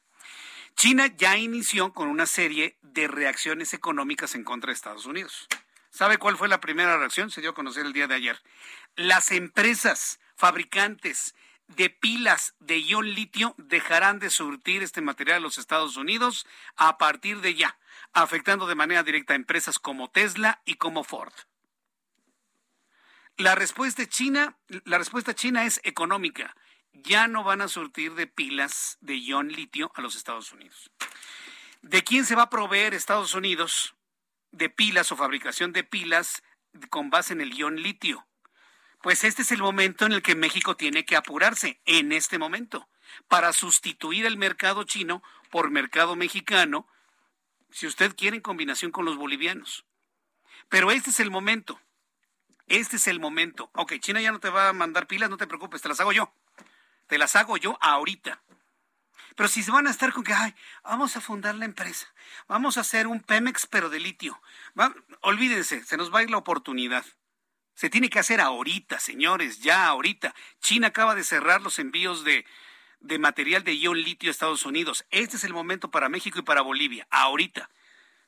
China 0.75 1.07
ya 1.07 1.37
inició 1.37 1.93
con 1.93 2.09
una 2.09 2.25
serie 2.25 2.77
de 2.81 3.07
reacciones 3.07 3.73
económicas 3.73 4.35
en 4.35 4.43
contra 4.43 4.69
de 4.69 4.75
Estados 4.75 5.05
Unidos. 5.05 5.47
¿Sabe 5.89 6.17
cuál 6.17 6.37
fue 6.37 6.49
la 6.49 6.59
primera 6.59 6.97
reacción? 6.97 7.31
Se 7.31 7.41
dio 7.41 7.51
a 7.51 7.55
conocer 7.55 7.85
el 7.85 7.93
día 7.93 8.07
de 8.07 8.15
ayer. 8.15 8.41
Las 8.95 9.31
empresas 9.31 10.19
fabricantes 10.35 11.33
de 11.67 11.89
pilas 11.89 12.53
de 12.59 12.81
ion 12.81 13.13
litio 13.13 13.55
dejarán 13.57 14.19
de 14.19 14.29
surtir 14.29 14.83
este 14.83 15.01
material 15.01 15.37
a 15.37 15.39
los 15.39 15.57
Estados 15.57 15.97
Unidos 15.97 16.45
a 16.75 16.97
partir 16.97 17.41
de 17.41 17.55
ya, 17.55 17.77
afectando 18.23 18.65
de 18.65 18.75
manera 18.75 19.03
directa 19.03 19.33
a 19.33 19.35
empresas 19.35 19.77
como 19.77 20.09
Tesla 20.09 20.61
y 20.65 20.75
como 20.75 21.03
Ford. 21.03 21.33
La 23.37 23.53
respuesta 23.53 24.05
china, 24.07 24.57
la 24.85 24.97
respuesta 24.97 25.35
china 25.35 25.65
es 25.65 25.79
económica 25.83 26.55
ya 27.03 27.27
no 27.27 27.43
van 27.43 27.61
a 27.61 27.67
surtir 27.67 28.13
de 28.15 28.27
pilas 28.27 28.97
de 29.01 29.19
ion 29.19 29.49
litio 29.49 29.91
a 29.95 30.01
los 30.01 30.15
Estados 30.15 30.51
Unidos. 30.51 30.91
¿De 31.81 32.03
quién 32.03 32.25
se 32.25 32.35
va 32.35 32.43
a 32.43 32.49
proveer 32.49 32.93
Estados 32.93 33.33
Unidos 33.33 33.95
de 34.51 34.69
pilas 34.69 35.11
o 35.11 35.17
fabricación 35.17 35.73
de 35.73 35.83
pilas 35.83 36.43
con 36.89 37.09
base 37.09 37.33
en 37.33 37.41
el 37.41 37.53
ion 37.53 37.81
litio? 37.81 38.25
Pues 39.01 39.23
este 39.23 39.43
es 39.43 39.51
el 39.51 39.61
momento 39.61 40.05
en 40.05 40.13
el 40.13 40.21
que 40.21 40.35
México 40.35 40.75
tiene 40.75 41.05
que 41.05 41.15
apurarse, 41.15 41.79
en 41.85 42.11
este 42.11 42.39
momento, 42.39 42.89
para 43.27 43.53
sustituir 43.53 44.25
el 44.25 44.37
mercado 44.37 44.83
chino 44.83 45.21
por 45.51 45.69
mercado 45.69 46.15
mexicano, 46.15 46.87
si 47.75 47.87
usted 47.87 48.15
quiere 48.15 48.37
en 48.37 48.41
combinación 48.41 48.89
con 48.89 49.03
los 49.03 49.17
bolivianos. 49.17 49.83
Pero 50.69 50.91
este 50.91 51.09
es 51.09 51.19
el 51.19 51.29
momento. 51.29 51.77
Este 52.67 52.95
es 52.95 53.05
el 53.07 53.19
momento. 53.19 53.69
Ok, 53.73 53.95
China 53.99 54.21
ya 54.21 54.31
no 54.31 54.39
te 54.39 54.49
va 54.49 54.69
a 54.69 54.73
mandar 54.73 55.07
pilas, 55.07 55.29
no 55.29 55.35
te 55.35 55.45
preocupes, 55.45 55.81
te 55.81 55.89
las 55.89 55.99
hago 55.99 56.13
yo. 56.13 56.33
Te 57.07 57.17
las 57.17 57.35
hago 57.35 57.57
yo 57.57 57.77
ahorita. 57.81 58.41
Pero 59.35 59.49
si 59.49 59.61
se 59.61 59.71
van 59.71 59.87
a 59.87 59.89
estar 59.91 60.13
con 60.13 60.23
que, 60.23 60.33
ay, 60.33 60.55
vamos 60.85 61.17
a 61.17 61.21
fundar 61.21 61.53
la 61.55 61.65
empresa, 61.65 62.07
vamos 62.47 62.77
a 62.77 62.81
hacer 62.81 63.07
un 63.07 63.19
Pemex 63.19 63.67
pero 63.67 63.89
de 63.89 63.99
litio, 63.99 64.41
olvídense, 65.19 65.83
se 65.83 65.97
nos 65.97 66.13
va 66.13 66.19
a 66.19 66.23
ir 66.23 66.29
la 66.29 66.37
oportunidad. 66.37 67.05
Se 67.73 67.89
tiene 67.89 68.09
que 68.09 68.19
hacer 68.19 68.39
ahorita, 68.39 69.01
señores, 69.01 69.59
ya 69.59 69.87
ahorita. 69.87 70.33
China 70.61 70.87
acaba 70.87 71.13
de 71.13 71.25
cerrar 71.25 71.61
los 71.61 71.77
envíos 71.77 72.23
de, 72.23 72.45
de 72.99 73.19
material 73.19 73.63
de 73.63 73.77
ion 73.77 74.01
litio 74.01 74.29
a 74.29 74.31
Estados 74.31 74.65
Unidos. 74.65 75.05
Este 75.11 75.37
es 75.37 75.43
el 75.43 75.53
momento 75.53 75.91
para 75.91 76.09
México 76.09 76.39
y 76.39 76.43
para 76.43 76.61
Bolivia, 76.61 77.07
ahorita. 77.09 77.69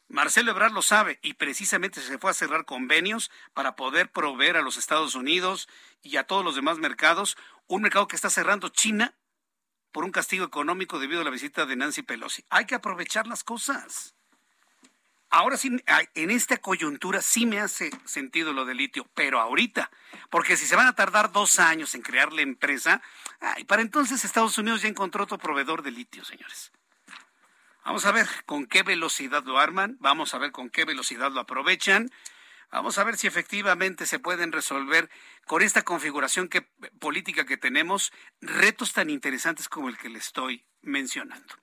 Marcelo 0.09 0.51
Ebrard 0.51 0.71
lo 0.71 0.81
sabe 0.81 1.19
y 1.21 1.33
precisamente 1.33 1.99
se 2.01 2.17
fue 2.17 2.31
a 2.31 2.33
cerrar 2.33 2.65
convenios 2.65 3.29
para 3.53 3.75
poder 3.75 4.11
proveer 4.11 4.55
a 4.55 4.61
los 4.61 4.77
Estados 4.77 5.15
Unidos 5.15 5.67
y 6.01 6.17
a 6.17 6.23
todos 6.23 6.45
los 6.45 6.55
demás 6.55 6.77
mercados, 6.77 7.37
un 7.67 7.81
mercado 7.81 8.07
que 8.07 8.15
está 8.15 8.29
cerrando 8.29 8.69
China 8.69 9.15
por 9.91 10.05
un 10.05 10.11
castigo 10.11 10.45
económico 10.45 10.99
debido 10.99 11.21
a 11.21 11.23
la 11.23 11.29
visita 11.29 11.65
de 11.65 11.75
Nancy 11.75 12.03
Pelosi. 12.03 12.45
Hay 12.49 12.65
que 12.65 12.75
aprovechar 12.75 13.27
las 13.27 13.43
cosas. 13.43 14.16
Ahora 15.29 15.57
sí, 15.57 15.75
en 16.15 16.31
esta 16.31 16.57
coyuntura 16.57 17.21
sí 17.21 17.45
me 17.45 17.59
hace 17.59 17.91
sentido 18.05 18.53
lo 18.53 18.63
del 18.63 18.77
litio, 18.77 19.05
pero 19.13 19.41
ahorita, 19.41 19.91
porque 20.29 20.55
si 20.55 20.65
se 20.65 20.77
van 20.77 20.87
a 20.87 20.95
tardar 20.95 21.33
dos 21.33 21.59
años 21.59 21.95
en 21.95 22.01
crear 22.01 22.31
la 22.31 22.41
empresa, 22.41 23.01
para 23.67 23.81
entonces 23.81 24.23
Estados 24.23 24.57
Unidos 24.57 24.83
ya 24.83 24.87
encontró 24.87 25.25
otro 25.25 25.37
proveedor 25.37 25.83
de 25.83 25.91
litio, 25.91 26.23
señores. 26.23 26.71
Vamos 27.83 28.05
a 28.05 28.11
ver 28.11 28.27
con 28.45 28.65
qué 28.67 28.83
velocidad 28.83 29.43
lo 29.43 29.59
arman, 29.59 29.97
vamos 29.99 30.33
a 30.33 30.37
ver 30.37 30.51
con 30.51 30.69
qué 30.69 30.85
velocidad 30.85 31.31
lo 31.31 31.41
aprovechan. 31.41 32.09
Vamos 32.69 32.97
a 32.97 33.05
ver 33.05 33.15
si 33.15 33.27
efectivamente 33.27 34.05
se 34.05 34.19
pueden 34.19 34.51
resolver 34.51 35.09
con 35.45 35.61
esta 35.61 35.83
configuración 35.83 36.49
que, 36.49 36.63
política 36.99 37.45
que 37.45 37.55
tenemos 37.55 38.11
retos 38.41 38.91
tan 38.91 39.09
interesantes 39.09 39.69
como 39.69 39.87
el 39.87 39.97
que 39.97 40.09
le 40.09 40.19
estoy 40.19 40.65
mencionando. 40.87 41.55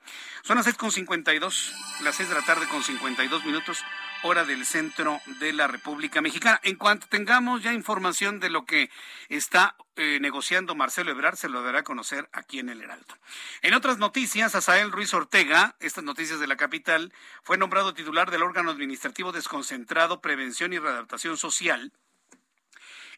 Son 0.42 0.56
las 0.56 0.66
6.52, 0.66 1.72
las 2.02 2.16
6 2.16 2.28
de 2.28 2.34
la 2.34 2.42
tarde 2.42 2.68
con 2.68 2.82
52 2.82 3.44
minutos 3.44 3.84
hora 4.24 4.44
del 4.44 4.64
centro 4.64 5.20
de 5.38 5.52
la 5.52 5.66
República 5.66 6.22
Mexicana. 6.22 6.58
En 6.62 6.76
cuanto 6.76 7.06
tengamos 7.08 7.62
ya 7.62 7.74
información 7.74 8.40
de 8.40 8.48
lo 8.48 8.64
que 8.64 8.90
está 9.28 9.76
eh, 9.96 10.18
negociando 10.20 10.74
Marcelo 10.74 11.10
Ebrard, 11.10 11.36
se 11.36 11.50
lo 11.50 11.62
dará 11.62 11.80
a 11.80 11.84
conocer 11.84 12.28
aquí 12.32 12.58
en 12.58 12.70
el 12.70 12.80
Heraldo. 12.80 13.18
En 13.60 13.74
otras 13.74 13.98
noticias, 13.98 14.54
Asael 14.54 14.92
Ruiz 14.92 15.12
Ortega, 15.12 15.76
estas 15.80 16.04
noticias 16.04 16.40
de 16.40 16.46
la 16.46 16.56
capital, 16.56 17.12
fue 17.42 17.58
nombrado 17.58 17.92
titular 17.92 18.30
del 18.30 18.42
órgano 18.42 18.70
administrativo 18.70 19.30
desconcentrado 19.30 20.22
Prevención 20.22 20.72
y 20.72 20.78
Readaptación 20.78 21.36
Social 21.36 21.92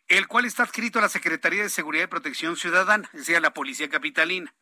el 0.08 0.28
cual 0.28 0.44
está 0.44 0.62
adscrito 0.62 0.98
a 0.98 1.02
la 1.02 1.08
Secretaría 1.08 1.64
de 1.64 1.68
Seguridad 1.68 2.04
y 2.04 2.08
Protección 2.08 2.56
Ciudadana, 2.56 3.08
es 3.12 3.20
decir, 3.20 3.36
a 3.36 3.40
la 3.40 3.54
Policía 3.54 3.88
Capitalina. 3.88 4.54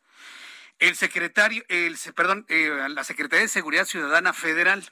El 0.79 0.95
secretario, 0.95 1.63
el, 1.69 1.97
perdón, 2.15 2.45
eh, 2.49 2.87
la 2.89 3.03
Secretaría 3.03 3.43
de 3.43 3.49
Seguridad 3.49 3.85
Ciudadana 3.85 4.33
Federal 4.33 4.91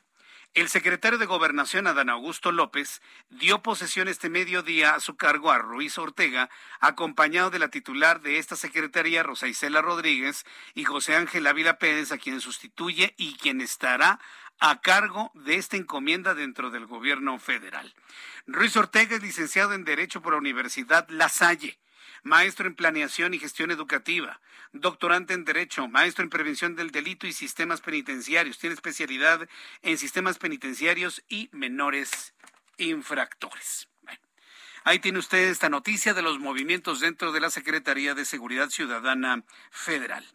el 0.54 0.70
secretario 0.70 1.18
de 1.18 1.26
Gobernación, 1.26 1.88
Adán 1.88 2.12
Augusto 2.12 2.52
López, 2.52 3.02
dio 3.32 3.64
posesión 3.64 4.08
este 4.08 4.30
mediodía 4.30 4.94
a 4.94 5.00
su 5.00 5.16
cargo 5.16 5.52
a 5.52 5.58
Ruiz 5.58 5.98
Ortega, 5.98 6.48
acompañado 6.80 7.50
de 7.50 7.58
la 7.58 7.70
titular 7.70 8.22
de 8.22 8.38
esta 8.38 8.56
secretaría, 8.56 9.24
Rosa 9.24 9.48
Isela 9.48 9.82
Rodríguez, 9.82 10.46
y 10.76 10.84
José 10.84 11.16
Ángel 11.16 11.48
Ávila 11.48 11.80
Pérez, 11.80 12.12
a 12.12 12.20
quien 12.20 12.40
sustituye 12.40 13.16
y 13.18 13.36
quien 13.38 13.62
estará 13.62 14.20
a 14.60 14.80
cargo 14.82 15.32
de 15.34 15.56
esta 15.56 15.76
encomienda 15.76 16.36
dentro 16.36 16.70
del 16.70 16.86
gobierno 16.86 17.40
federal. 17.40 17.92
Ruiz 18.46 18.78
Ortega 18.78 19.16
es 19.16 19.24
licenciado 19.24 19.74
en 19.74 19.86
Derecho 19.86 20.22
por 20.22 20.34
la 20.34 20.40
Universidad 20.40 21.10
La 21.10 21.30
Salle 21.30 21.80
maestro 22.24 22.68
en 22.68 22.76
Planeación 22.76 23.34
y 23.34 23.40
Gestión 23.40 23.70
Educativa, 23.70 24.40
doctorante 24.74 25.34
en 25.34 25.46
Derecho, 25.46 25.88
maestro 25.88 26.24
en 26.24 26.30
Prevención 26.30 26.76
del 26.76 26.92
Delito 26.92 27.28
y 27.28 27.34
Sistemas 27.34 27.82
Penitenciarios. 27.82 28.58
Tiene 28.58 28.74
especialidad 28.74 29.48
en 29.82 29.98
sistemas 29.98 30.38
penitenciarios 30.38 31.24
y 31.30 31.50
menores 31.54 32.34
infractores. 32.78 33.88
Ahí 34.86 35.00
tiene 35.00 35.20
usted 35.20 35.50
esta 35.50 35.70
noticia 35.70 36.14
de 36.14 36.22
los 36.22 36.40
movimientos 36.40 37.00
dentro 37.00 37.32
de 37.32 37.40
la 37.40 37.50
Secretaría 37.50 38.16
de 38.16 38.26
Seguridad 38.26 38.70
Ciudadana 38.70 39.44
Federal. 39.72 40.26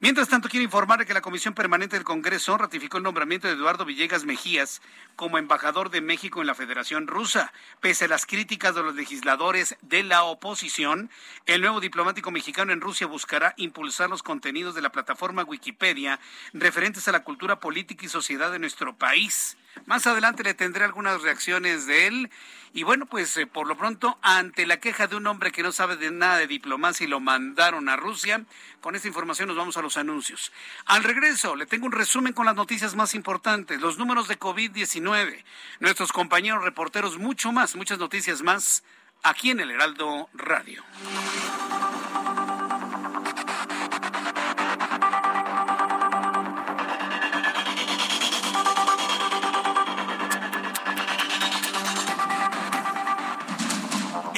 Mientras 0.00 0.28
tanto, 0.28 0.48
quiero 0.48 0.64
informarle 0.64 1.04
que 1.04 1.12
la 1.14 1.20
Comisión 1.20 1.54
Permanente 1.54 1.94
del 1.96 2.04
Congreso 2.04 2.56
ratificó 2.56 2.96
el 2.96 3.04
nombramiento 3.04 3.46
de 3.46 3.52
Eduardo 3.52 3.84
Villegas 3.84 4.24
Mejías 4.24 4.80
como 5.14 5.36
embajador 5.36 5.90
de 5.90 6.00
México 6.00 6.40
en 6.40 6.46
la 6.46 6.54
Federación 6.54 7.06
Rusa. 7.06 7.52
Pese 7.80 8.06
a 8.06 8.08
las 8.08 8.24
críticas 8.24 8.74
de 8.74 8.82
los 8.82 8.94
legisladores 8.94 9.76
de 9.82 10.02
la 10.02 10.24
oposición, 10.24 11.10
el 11.46 11.60
nuevo 11.60 11.80
diplomático 11.80 12.30
mexicano 12.30 12.72
en 12.72 12.80
Rusia 12.80 13.06
buscará 13.06 13.54
impulsar 13.58 14.08
los 14.08 14.22
contenidos 14.22 14.74
de 14.74 14.82
la 14.82 14.90
plataforma 14.90 15.44
Wikipedia 15.44 16.18
referentes 16.54 17.06
a 17.08 17.12
la 17.12 17.24
cultura 17.24 17.60
política 17.60 18.06
y 18.06 18.08
sociedad 18.08 18.50
de 18.50 18.58
nuestro 18.58 18.96
país. 18.96 19.58
Más 19.86 20.06
adelante 20.06 20.42
le 20.42 20.54
tendré 20.54 20.84
algunas 20.84 21.22
reacciones 21.22 21.86
de 21.86 22.06
él. 22.06 22.30
Y 22.74 22.84
bueno, 22.84 23.06
pues 23.06 23.36
eh, 23.36 23.46
por 23.46 23.66
lo 23.66 23.76
pronto, 23.82 24.16
ante 24.22 24.64
la 24.64 24.76
queja 24.76 25.08
de 25.08 25.16
un 25.16 25.26
hombre 25.26 25.50
que 25.50 25.64
no 25.64 25.72
sabe 25.72 25.96
de 25.96 26.12
nada 26.12 26.36
de 26.36 26.46
diplomacia 26.46 27.02
y 27.02 27.08
lo 27.08 27.18
mandaron 27.18 27.88
a 27.88 27.96
Rusia, 27.96 28.44
con 28.80 28.94
esta 28.94 29.08
información 29.08 29.48
nos 29.48 29.56
vamos 29.56 29.76
a 29.76 29.82
los 29.82 29.96
anuncios. 29.96 30.52
Al 30.86 31.02
regreso, 31.02 31.56
le 31.56 31.66
tengo 31.66 31.86
un 31.86 31.90
resumen 31.90 32.32
con 32.32 32.46
las 32.46 32.54
noticias 32.54 32.94
más 32.94 33.16
importantes, 33.16 33.80
los 33.80 33.98
números 33.98 34.28
de 34.28 34.38
COVID-19, 34.38 35.42
nuestros 35.80 36.12
compañeros 36.12 36.62
reporteros, 36.62 37.18
mucho 37.18 37.50
más, 37.50 37.74
muchas 37.74 37.98
noticias 37.98 38.40
más, 38.42 38.84
aquí 39.24 39.50
en 39.50 39.58
el 39.58 39.72
Heraldo 39.72 40.28
Radio. 40.32 40.84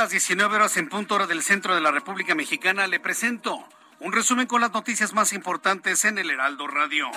Las 0.00 0.08
19 0.08 0.56
horas 0.56 0.78
en 0.78 0.88
punto 0.88 1.14
hora 1.14 1.26
del 1.26 1.42
centro 1.42 1.74
de 1.74 1.82
la 1.82 1.90
República 1.90 2.34
Mexicana. 2.34 2.86
Le 2.86 2.98
presento 3.00 3.62
un 3.98 4.12
resumen 4.14 4.46
con 4.46 4.62
las 4.62 4.72
noticias 4.72 5.12
más 5.12 5.34
importantes 5.34 6.06
en 6.06 6.16
el 6.16 6.30
Heraldo 6.30 6.66
Radio. 6.66 7.10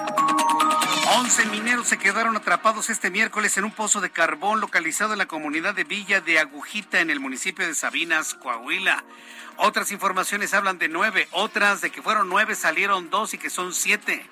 11 1.15 1.45
mineros 1.45 1.88
se 1.88 1.97
quedaron 1.97 2.36
atrapados 2.36 2.89
este 2.89 3.09
miércoles 3.09 3.55
en 3.55 3.63
un 3.63 3.71
pozo 3.71 4.01
de 4.01 4.09
carbón 4.09 4.59
localizado 4.59 5.13
en 5.13 5.19
la 5.19 5.27
comunidad 5.27 5.73
de 5.73 5.86
Villa 5.86 6.19
de 6.19 6.39
Agujita 6.39 6.99
en 6.99 7.09
el 7.09 7.21
municipio 7.21 7.65
de 7.65 7.73
Sabinas, 7.73 8.34
Coahuila. 8.34 9.05
Otras 9.55 9.93
informaciones 9.93 10.53
hablan 10.53 10.77
de 10.77 10.89
nueve, 10.89 11.29
otras 11.31 11.79
de 11.79 11.89
que 11.89 12.01
fueron 12.01 12.27
nueve, 12.27 12.53
salieron 12.53 13.09
dos 13.09 13.34
y 13.34 13.38
que 13.38 13.49
son 13.49 13.73
siete. 13.73 14.29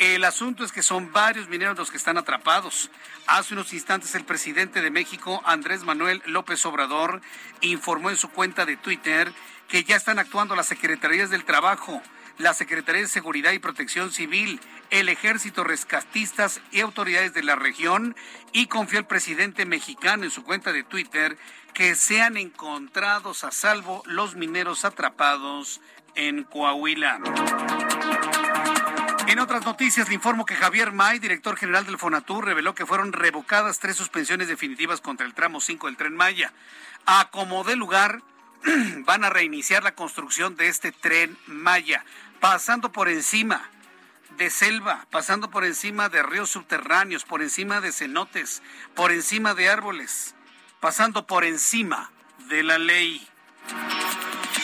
El 0.00 0.24
asunto 0.24 0.64
es 0.64 0.72
que 0.72 0.82
son 0.82 1.12
varios 1.12 1.50
mineros 1.50 1.76
los 1.76 1.90
que 1.90 1.98
están 1.98 2.16
atrapados. 2.16 2.90
Hace 3.26 3.52
unos 3.52 3.74
instantes 3.74 4.14
el 4.14 4.24
presidente 4.24 4.80
de 4.80 4.90
México, 4.90 5.42
Andrés 5.44 5.84
Manuel 5.84 6.22
López 6.24 6.64
Obrador, 6.64 7.20
informó 7.60 8.08
en 8.08 8.16
su 8.16 8.30
cuenta 8.30 8.64
de 8.64 8.78
Twitter 8.78 9.30
que 9.68 9.84
ya 9.84 9.96
están 9.96 10.18
actuando 10.18 10.56
las 10.56 10.68
secretarías 10.68 11.28
del 11.28 11.44
trabajo, 11.44 12.00
la 12.38 12.54
Secretaría 12.54 13.02
de 13.02 13.08
Seguridad 13.08 13.52
y 13.52 13.58
Protección 13.58 14.10
Civil, 14.10 14.58
el 14.88 15.10
Ejército 15.10 15.64
Rescatistas 15.64 16.62
y 16.72 16.80
autoridades 16.80 17.34
de 17.34 17.42
la 17.42 17.56
región 17.56 18.16
y 18.54 18.68
confió 18.68 19.00
el 19.00 19.04
presidente 19.04 19.66
mexicano 19.66 20.24
en 20.24 20.30
su 20.30 20.44
cuenta 20.44 20.72
de 20.72 20.82
Twitter 20.82 21.36
que 21.74 21.94
sean 21.94 22.38
encontrados 22.38 23.44
a 23.44 23.50
salvo 23.50 24.02
los 24.06 24.34
mineros 24.34 24.86
atrapados 24.86 25.82
en 26.14 26.44
Coahuila. 26.44 27.20
En 29.30 29.38
otras 29.38 29.64
noticias, 29.64 30.08
le 30.08 30.16
informo 30.16 30.44
que 30.44 30.56
Javier 30.56 30.90
May, 30.90 31.20
director 31.20 31.56
general 31.56 31.86
del 31.86 31.98
Fonatur, 31.98 32.44
reveló 32.44 32.74
que 32.74 32.84
fueron 32.84 33.12
revocadas 33.12 33.78
tres 33.78 33.94
suspensiones 33.94 34.48
definitivas 34.48 35.00
contra 35.00 35.24
el 35.24 35.34
tramo 35.34 35.60
5 35.60 35.86
del 35.86 35.96
tren 35.96 36.16
Maya. 36.16 36.52
A 37.06 37.28
como 37.30 37.62
de 37.62 37.76
lugar, 37.76 38.24
van 39.06 39.22
a 39.22 39.30
reiniciar 39.30 39.84
la 39.84 39.94
construcción 39.94 40.56
de 40.56 40.66
este 40.66 40.90
tren 40.90 41.38
Maya, 41.46 42.04
pasando 42.40 42.90
por 42.90 43.08
encima 43.08 43.70
de 44.36 44.50
selva, 44.50 45.06
pasando 45.12 45.48
por 45.48 45.64
encima 45.64 46.08
de 46.08 46.24
ríos 46.24 46.50
subterráneos, 46.50 47.24
por 47.24 47.40
encima 47.40 47.80
de 47.80 47.92
cenotes, 47.92 48.64
por 48.96 49.12
encima 49.12 49.54
de 49.54 49.70
árboles, 49.70 50.34
pasando 50.80 51.28
por 51.28 51.44
encima 51.44 52.10
de 52.48 52.64
la 52.64 52.78
ley. 52.78 53.28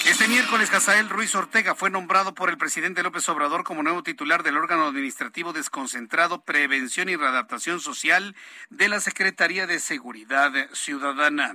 Este 0.06 0.28
miércoles, 0.28 0.70
Casael 0.70 1.08
Ruiz 1.08 1.34
Ortega 1.34 1.74
fue 1.74 1.90
nombrado 1.90 2.32
por 2.32 2.48
el 2.48 2.56
presidente 2.56 3.02
López 3.02 3.28
Obrador 3.28 3.64
como 3.64 3.82
nuevo 3.82 4.04
titular 4.04 4.44
del 4.44 4.56
órgano 4.56 4.86
administrativo 4.86 5.52
desconcentrado 5.52 6.42
Prevención 6.42 7.08
y 7.08 7.16
Readaptación 7.16 7.80
Social 7.80 8.36
de 8.70 8.88
la 8.88 9.00
Secretaría 9.00 9.66
de 9.66 9.80
Seguridad 9.80 10.52
Ciudadana. 10.72 11.54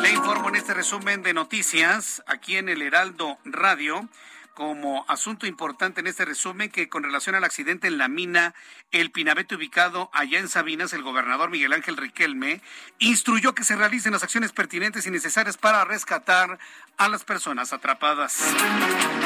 Le 0.00 0.10
informo 0.12 0.48
en 0.48 0.56
este 0.56 0.74
resumen 0.74 1.24
de 1.24 1.34
noticias 1.34 2.22
aquí 2.28 2.56
en 2.56 2.68
el 2.68 2.80
Heraldo 2.80 3.38
Radio 3.44 4.08
como 4.54 5.04
asunto 5.08 5.46
importante 5.46 6.00
en 6.00 6.06
este 6.06 6.24
resumen 6.24 6.70
que 6.70 6.88
con 6.88 7.02
relación 7.02 7.34
al 7.34 7.44
accidente 7.44 7.88
en 7.88 7.98
la 7.98 8.08
mina 8.08 8.54
El 8.92 9.10
Pinabete 9.10 9.56
ubicado 9.56 10.10
allá 10.12 10.38
en 10.38 10.48
Sabinas, 10.48 10.92
el 10.92 11.02
gobernador 11.02 11.50
Miguel 11.50 11.72
Ángel 11.72 11.96
Riquelme 11.96 12.60
instruyó 12.98 13.54
que 13.54 13.64
se 13.64 13.76
realicen 13.76 14.12
las 14.12 14.22
acciones 14.22 14.52
pertinentes 14.52 15.06
y 15.06 15.10
necesarias 15.10 15.56
para 15.56 15.84
rescatar 15.84 16.58
a 16.96 17.08
las 17.08 17.24
personas 17.24 17.72
atrapadas. 17.72 18.40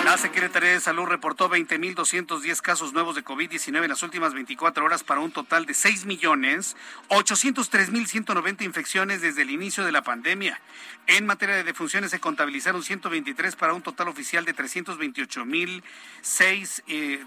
La 0.04 0.16
Secretaría 0.16 0.70
de 0.70 0.80
Salud 0.80 1.04
reportó 1.04 1.50
20.210 1.50 2.62
casos 2.62 2.94
nuevos 2.94 3.14
de 3.14 3.22
COVID-19 3.22 3.82
en 3.82 3.90
las 3.90 4.02
últimas 4.02 4.32
24 4.32 4.82
horas 4.84 5.04
para 5.04 5.20
un 5.20 5.32
total 5.32 5.66
de 5.66 5.74
6.803.190 5.74 8.62
infecciones 8.62 9.20
desde 9.20 9.42
el 9.42 9.50
inicio 9.50 9.84
de 9.84 9.92
la 9.92 10.00
pandemia. 10.02 10.58
En 11.06 11.26
materia 11.26 11.56
de 11.56 11.64
defunciones 11.64 12.10
se 12.10 12.20
contabilizaron 12.20 12.82
123 12.82 13.54
para 13.56 13.74
un 13.74 13.82
total 13.82 14.08
oficial 14.08 14.46
de 14.46 14.54
328.006 15.26 16.82
eh, 16.86 17.24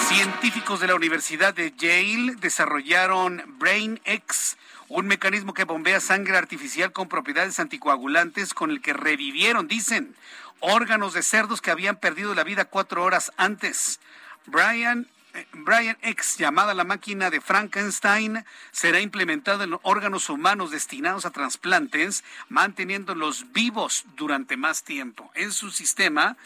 Científicos 0.07 0.79
de 0.79 0.87
la 0.87 0.95
Universidad 0.95 1.53
de 1.53 1.71
Yale 1.71 2.35
desarrollaron 2.35 3.43
BrainX, 3.57 4.57
un 4.89 5.07
mecanismo 5.07 5.53
que 5.53 5.63
bombea 5.63 5.99
sangre 5.99 6.37
artificial 6.37 6.91
con 6.91 7.07
propiedades 7.07 7.59
anticoagulantes 7.59 8.53
con 8.53 8.69
el 8.69 8.81
que 8.81 8.93
revivieron, 8.93 9.67
dicen, 9.67 10.15
órganos 10.63 11.13
de 11.13 11.23
cerdos 11.23 11.61
que 11.61 11.71
habían 11.71 11.97
perdido 11.97 12.33
la 12.33 12.43
vida 12.43 12.65
cuatro 12.65 13.03
horas 13.03 13.31
antes. 13.37 13.99
Brian 14.45 15.07
Brian 15.51 15.97
X, 16.01 16.37
llamada 16.37 16.73
la 16.73 16.83
máquina 16.83 17.31
de 17.31 17.41
Frankenstein, 17.41 18.45
será 18.71 18.99
implementada 18.99 19.63
en 19.63 19.79
órganos 19.81 20.29
humanos 20.29 20.69
destinados 20.69 21.25
a 21.25 21.31
trasplantes, 21.31 22.23
manteniéndolos 22.49 23.51
vivos 23.51 24.05
durante 24.15 24.57
más 24.57 24.83
tiempo. 24.83 25.31
Es 25.33 25.63
un 25.63 25.71
sistema 25.71 26.37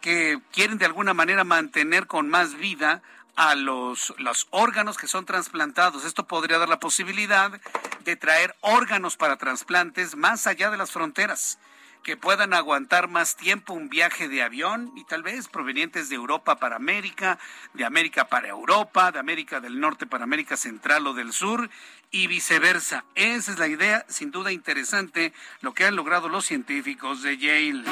que 0.00 0.40
quieren 0.50 0.78
de 0.78 0.86
alguna 0.86 1.12
manera 1.12 1.44
mantener 1.44 2.06
con 2.06 2.30
más 2.30 2.54
vida 2.54 3.02
a 3.36 3.54
los, 3.54 4.14
los 4.18 4.48
órganos 4.50 4.96
que 4.96 5.08
son 5.08 5.26
trasplantados. 5.26 6.04
Esto 6.04 6.26
podría 6.26 6.58
dar 6.58 6.70
la 6.70 6.80
posibilidad 6.80 7.60
de 8.04 8.16
traer 8.16 8.56
órganos 8.62 9.16
para 9.16 9.36
trasplantes 9.36 10.16
más 10.16 10.46
allá 10.46 10.70
de 10.70 10.78
las 10.78 10.90
fronteras 10.90 11.58
que 12.02 12.16
puedan 12.16 12.52
aguantar 12.52 13.08
más 13.08 13.36
tiempo 13.36 13.72
un 13.74 13.88
viaje 13.88 14.28
de 14.28 14.42
avión 14.42 14.92
y 14.96 15.04
tal 15.04 15.22
vez 15.22 15.48
provenientes 15.48 16.08
de 16.08 16.16
Europa 16.16 16.56
para 16.56 16.76
América, 16.76 17.38
de 17.74 17.84
América 17.84 18.28
para 18.28 18.48
Europa, 18.48 19.12
de 19.12 19.18
América 19.18 19.60
del 19.60 19.80
Norte 19.80 20.06
para 20.06 20.24
América 20.24 20.56
Central 20.56 21.06
o 21.06 21.14
del 21.14 21.32
Sur 21.32 21.70
y 22.10 22.26
viceversa. 22.26 23.04
Esa 23.14 23.52
es 23.52 23.58
la 23.58 23.68
idea, 23.68 24.04
sin 24.08 24.30
duda 24.30 24.52
interesante, 24.52 25.32
lo 25.60 25.74
que 25.74 25.84
han 25.84 25.96
logrado 25.96 26.28
los 26.28 26.44
científicos 26.44 27.22
de 27.22 27.38
Yale. 27.38 27.84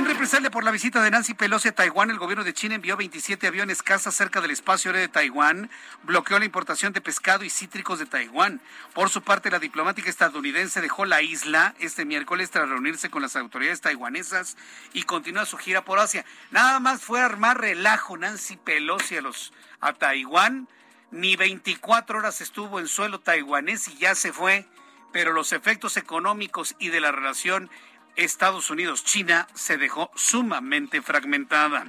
En 0.00 0.06
represalia 0.06 0.50
por 0.50 0.64
la 0.64 0.70
visita 0.70 1.02
de 1.02 1.10
Nancy 1.10 1.34
Pelosi 1.34 1.68
a 1.68 1.72
Taiwán, 1.72 2.08
el 2.08 2.18
gobierno 2.18 2.42
de 2.42 2.54
China 2.54 2.74
envió 2.74 2.96
27 2.96 3.46
aviones 3.46 3.82
caza 3.82 4.10
cerca 4.10 4.40
del 4.40 4.50
espacio 4.50 4.90
aéreo 4.90 5.02
de 5.02 5.12
Taiwán, 5.12 5.68
bloqueó 6.04 6.38
la 6.38 6.46
importación 6.46 6.94
de 6.94 7.02
pescado 7.02 7.44
y 7.44 7.50
cítricos 7.50 7.98
de 7.98 8.06
Taiwán. 8.06 8.62
Por 8.94 9.10
su 9.10 9.20
parte, 9.20 9.50
la 9.50 9.58
diplomática 9.58 10.08
estadounidense 10.08 10.80
dejó 10.80 11.04
la 11.04 11.20
isla 11.20 11.74
este 11.80 12.06
miércoles 12.06 12.50
tras 12.50 12.70
reunirse 12.70 13.10
con 13.10 13.20
las 13.20 13.36
autoridades 13.36 13.82
taiwanesas 13.82 14.56
y 14.94 15.02
continúa 15.02 15.44
su 15.44 15.58
gira 15.58 15.84
por 15.84 15.98
Asia. 15.98 16.24
Nada 16.50 16.80
más 16.80 17.02
fue 17.02 17.20
a 17.20 17.26
armar 17.26 17.60
relajo 17.60 18.16
Nancy 18.16 18.56
Pelosi 18.56 19.18
a, 19.18 19.20
los, 19.20 19.52
a 19.82 19.92
Taiwán 19.92 20.66
ni 21.10 21.36
24 21.36 22.20
horas 22.20 22.40
estuvo 22.40 22.80
en 22.80 22.88
suelo 22.88 23.20
taiwanés 23.20 23.86
y 23.88 23.98
ya 23.98 24.14
se 24.14 24.32
fue, 24.32 24.64
pero 25.12 25.34
los 25.34 25.52
efectos 25.52 25.98
económicos 25.98 26.74
y 26.78 26.88
de 26.88 27.00
la 27.00 27.12
relación 27.12 27.68
Estados 28.16 28.70
Unidos-China 28.70 29.46
se 29.54 29.78
dejó 29.78 30.10
sumamente 30.14 31.02
fragmentada. 31.02 31.84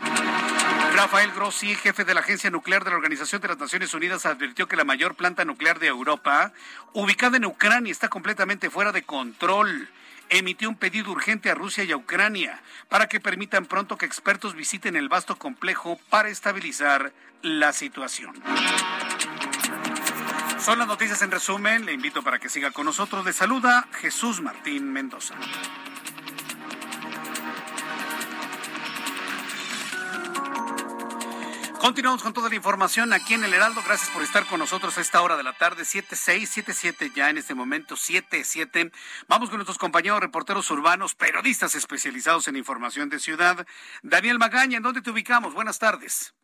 Rafael 0.96 1.32
Grossi, 1.32 1.76
jefe 1.76 2.04
de 2.04 2.14
la 2.14 2.20
Agencia 2.20 2.50
Nuclear 2.50 2.84
de 2.84 2.92
la 2.92 2.98
Organización 2.98 3.42
de 3.42 3.48
las 3.48 3.58
Naciones 3.58 3.94
Unidas, 3.94 4.26
advirtió 4.26 4.68
que 4.68 4.76
la 4.76 4.84
mayor 4.84 5.16
planta 5.16 5.46
nuclear 5.46 5.80
de 5.80 5.88
Europa, 5.88 6.54
ubicada 6.94 7.38
en 7.38 7.46
Ucrania, 7.46 7.92
está 7.92 8.10
completamente 8.10 8.70
fuera 8.70 8.92
de 8.92 9.04
control 9.04 9.90
emitió 10.32 10.70
un 10.70 10.76
pedido 10.76 11.12
urgente 11.12 11.52
a 11.52 11.56
Rusia 11.56 11.84
y 11.84 11.92
a 11.92 11.98
Ucrania 11.98 12.62
para 12.88 13.08
que 13.08 13.20
permitan 13.20 13.66
pronto 13.66 13.98
que 13.98 14.06
expertos 14.06 14.56
visiten 14.56 14.96
el 14.96 15.10
vasto 15.10 15.36
complejo 15.36 16.00
para 16.10 16.30
estabilizar 16.30 17.12
la 17.42 17.74
situación. 17.74 18.42
Son 20.58 20.80
las 20.80 20.88
noticias 20.88 21.22
en 21.22 21.32
resumen. 21.32 21.86
Le 21.86 21.94
invito 21.94 22.24
para 22.24 22.40
que 22.40 22.48
siga 22.48 22.72
con 22.72 22.86
nosotros. 22.86 23.26
Le 23.26 23.34
saluda 23.34 23.88
Jesús 24.00 24.42
Martín 24.42 24.94
Mendoza. 24.94 25.36
Continuamos 31.82 32.22
con 32.22 32.32
toda 32.32 32.48
la 32.48 32.54
información 32.54 33.12
aquí 33.12 33.34
en 33.34 33.44
el 33.44 33.56
Heraldo. 33.56 33.82
Gracias 33.84 34.12
por 34.12 34.22
estar 34.22 34.46
con 34.46 34.60
nosotros 34.60 35.00
a 35.00 35.02
esta 35.02 35.20
hora 35.24 35.36
de 35.36 35.42
la 35.42 35.54
tarde, 35.54 35.82
7-6, 35.82 36.64
7-7 36.64 37.12
ya 37.16 37.32
en 37.32 37.40
este 37.40 37.56
momento, 37.56 37.96
7-7. 37.96 38.92
Vamos 39.28 39.50
con 39.50 39.58
nuestros 39.58 39.80
compañeros 39.80 40.20
reporteros 40.20 40.70
urbanos, 40.70 41.16
periodistas 41.16 41.74
especializados 41.74 42.48
en 42.48 42.56
información 42.56 43.10
de 43.10 43.18
ciudad. 43.18 43.66
Daniel 44.04 44.38
Magaña, 44.38 44.78
¿en 44.78 44.84
dónde 44.84 45.02
te 45.02 45.10
ubicamos? 45.10 45.56
Buenas 45.56 45.80
tardes. 45.80 46.36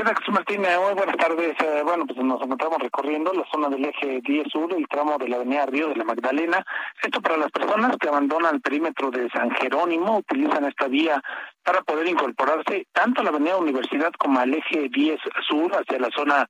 ¿Qué 0.00 0.06
Jesús 0.06 0.32
Martín? 0.32 0.64
Eh, 0.64 0.78
muy 0.82 0.94
buenas 0.94 1.16
tardes. 1.18 1.54
Eh, 1.60 1.82
bueno, 1.84 2.06
pues 2.06 2.18
nos 2.24 2.40
encontramos 2.40 2.78
recorriendo 2.78 3.34
la 3.34 3.44
zona 3.52 3.68
del 3.68 3.84
eje 3.84 4.22
10 4.22 4.48
sur, 4.50 4.72
el 4.72 4.88
tramo 4.88 5.18
de 5.18 5.28
la 5.28 5.36
avenida 5.36 5.66
Río 5.66 5.88
de 5.88 5.96
la 5.96 6.04
Magdalena. 6.04 6.64
Esto 7.02 7.20
para 7.20 7.36
las 7.36 7.50
personas 7.50 7.98
que 7.98 8.08
abandonan 8.08 8.54
el 8.54 8.60
perímetro 8.62 9.10
de 9.10 9.28
San 9.28 9.50
Jerónimo, 9.50 10.16
utilizan 10.16 10.64
esta 10.64 10.88
vía 10.88 11.20
para 11.62 11.82
poder 11.82 12.08
incorporarse 12.08 12.86
tanto 12.92 13.20
a 13.20 13.24
la 13.24 13.30
avenida 13.30 13.58
Universidad 13.58 14.10
como 14.18 14.40
al 14.40 14.54
eje 14.54 14.88
10 14.88 15.20
sur, 15.46 15.70
hacia 15.76 15.98
la 15.98 16.08
zona 16.16 16.48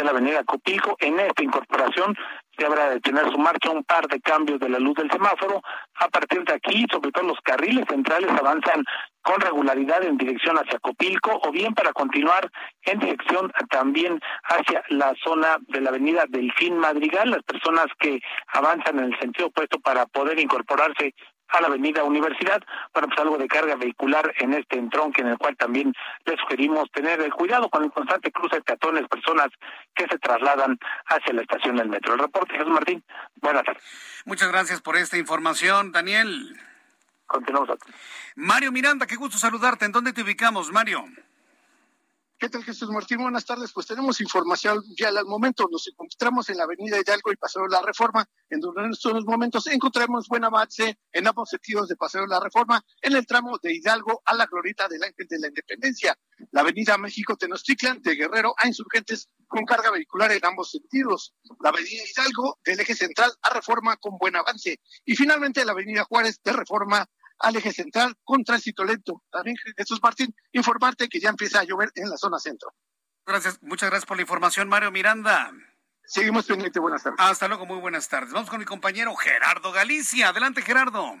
de 0.00 0.04
la 0.04 0.10
avenida 0.10 0.44
Copilco. 0.44 0.96
En 0.98 1.20
esta 1.20 1.42
incorporación 1.42 2.16
se 2.56 2.66
habrá 2.66 2.90
de 2.90 3.00
tener 3.00 3.30
su 3.30 3.38
marcha 3.38 3.70
un 3.70 3.84
par 3.84 4.06
de 4.08 4.20
cambios 4.20 4.58
de 4.58 4.68
la 4.68 4.78
luz 4.78 4.94
del 4.94 5.10
semáforo. 5.10 5.62
A 5.96 6.08
partir 6.08 6.42
de 6.44 6.54
aquí, 6.54 6.86
sobre 6.90 7.12
todo 7.12 7.24
los 7.24 7.40
carriles 7.42 7.84
centrales 7.88 8.30
avanzan 8.30 8.84
con 9.22 9.40
regularidad 9.40 10.02
en 10.02 10.16
dirección 10.16 10.56
hacia 10.56 10.78
Copilco 10.78 11.38
o 11.42 11.52
bien 11.52 11.74
para 11.74 11.92
continuar 11.92 12.50
en 12.82 12.98
dirección 12.98 13.52
también 13.68 14.18
hacia 14.44 14.82
la 14.88 15.14
zona 15.22 15.58
de 15.68 15.80
la 15.82 15.90
avenida 15.90 16.24
Delfín 16.28 16.78
Madrigal, 16.78 17.30
las 17.30 17.42
personas 17.42 17.86
que 17.98 18.20
avanzan 18.48 18.98
en 18.98 19.12
el 19.12 19.18
sentido 19.20 19.48
opuesto 19.48 19.78
para 19.80 20.06
poder 20.06 20.38
incorporarse 20.40 21.14
a 21.52 21.60
la 21.60 21.68
avenida 21.68 22.04
Universidad. 22.04 22.62
Bueno, 22.92 23.08
pues 23.08 23.20
algo 23.20 23.38
de 23.38 23.48
carga 23.48 23.76
vehicular 23.76 24.32
en 24.38 24.54
este 24.54 24.78
entronque 24.78 25.22
en 25.22 25.28
el 25.28 25.38
cual 25.38 25.56
también 25.56 25.92
les 26.24 26.38
sugerimos 26.40 26.90
tener 26.92 27.20
cuidado 27.30 27.68
con 27.68 27.84
el 27.84 27.90
constante 27.90 28.30
cruce 28.30 28.56
de 28.56 28.62
peatones, 28.62 29.08
personas 29.08 29.48
que 29.94 30.06
se 30.08 30.18
trasladan 30.18 30.78
hacia 31.06 31.32
la 31.32 31.42
estación 31.42 31.76
del 31.76 31.88
metro. 31.88 32.14
El 32.14 32.20
reporte, 32.20 32.54
Jesús 32.54 32.72
Martín. 32.72 33.02
Buenas 33.36 33.64
tardes. 33.64 33.82
Muchas 34.24 34.50
gracias 34.50 34.80
por 34.80 34.96
esta 34.96 35.16
información, 35.16 35.92
Daniel. 35.92 36.56
Continuamos. 37.26 37.70
Mario 38.34 38.72
Miranda, 38.72 39.06
qué 39.06 39.16
gusto 39.16 39.38
saludarte. 39.38 39.84
¿En 39.84 39.92
dónde 39.92 40.12
te 40.12 40.22
ubicamos, 40.22 40.72
Mario? 40.72 41.04
¿Qué 42.40 42.48
tal, 42.48 42.64
Jesús 42.64 42.88
Martín? 42.88 43.18
Buenas 43.18 43.44
tardes. 43.44 43.70
Pues 43.70 43.86
tenemos 43.86 44.18
información 44.22 44.82
ya 44.98 45.08
al 45.08 45.26
momento. 45.26 45.68
Nos 45.70 45.86
encontramos 45.88 46.48
en 46.48 46.56
la 46.56 46.64
avenida 46.64 46.98
Hidalgo 46.98 47.30
y 47.30 47.36
Paseo 47.36 47.64
de 47.64 47.68
la 47.68 47.82
Reforma, 47.82 48.26
en 48.48 48.60
donde 48.60 48.82
en 48.82 48.92
estos 48.92 49.26
momentos 49.26 49.66
encontramos 49.66 50.26
buen 50.26 50.42
avance 50.44 50.98
en 51.12 51.26
ambos 51.26 51.50
sentidos 51.50 51.88
de 51.88 51.96
Paseo 51.96 52.22
de 52.22 52.28
la 52.28 52.40
Reforma, 52.40 52.82
en 53.02 53.14
el 53.14 53.26
tramo 53.26 53.58
de 53.62 53.74
Hidalgo 53.74 54.22
a 54.24 54.32
la 54.32 54.46
Glorita 54.46 54.88
del 54.88 55.02
Ángel 55.02 55.26
de 55.28 55.38
la 55.38 55.48
Independencia. 55.48 56.18
La 56.52 56.62
avenida 56.62 56.96
México 56.96 57.36
Tenochtitlan 57.36 58.00
de 58.00 58.14
Guerrero 58.14 58.54
a 58.56 58.66
Insurgentes 58.66 59.28
con 59.46 59.66
carga 59.66 59.90
vehicular 59.90 60.32
en 60.32 60.42
ambos 60.42 60.70
sentidos. 60.70 61.34
La 61.62 61.68
avenida 61.68 62.04
Hidalgo 62.10 62.58
del 62.64 62.80
eje 62.80 62.94
central 62.94 63.30
a 63.42 63.52
Reforma 63.52 63.98
con 63.98 64.16
buen 64.16 64.34
avance. 64.36 64.80
Y 65.04 65.14
finalmente 65.14 65.62
la 65.66 65.72
avenida 65.72 66.04
Juárez 66.04 66.40
de 66.42 66.54
Reforma 66.54 67.06
al 67.40 67.56
eje 67.56 67.72
central 67.72 68.14
con 68.22 68.44
tránsito 68.44 68.84
lento. 68.84 69.22
También, 69.30 69.56
Jesús 69.76 70.00
Martín, 70.02 70.34
informarte 70.52 71.08
que 71.08 71.20
ya 71.20 71.30
empieza 71.30 71.60
a 71.60 71.64
llover 71.64 71.90
en 71.94 72.08
la 72.08 72.16
zona 72.16 72.38
centro. 72.38 72.72
Gracias, 73.26 73.58
muchas 73.62 73.90
gracias 73.90 74.06
por 74.06 74.16
la 74.16 74.22
información, 74.22 74.68
Mario 74.68 74.90
Miranda. 74.90 75.52
Seguimos 76.04 76.46
pendiente, 76.46 76.80
buenas 76.80 77.02
tardes. 77.02 77.20
Hasta 77.20 77.48
luego, 77.48 77.66
muy 77.66 77.78
buenas 77.78 78.08
tardes. 78.08 78.32
Vamos 78.32 78.50
con 78.50 78.58
mi 78.58 78.64
compañero 78.64 79.14
Gerardo 79.14 79.72
Galicia. 79.72 80.28
Adelante, 80.28 80.62
Gerardo. 80.62 81.16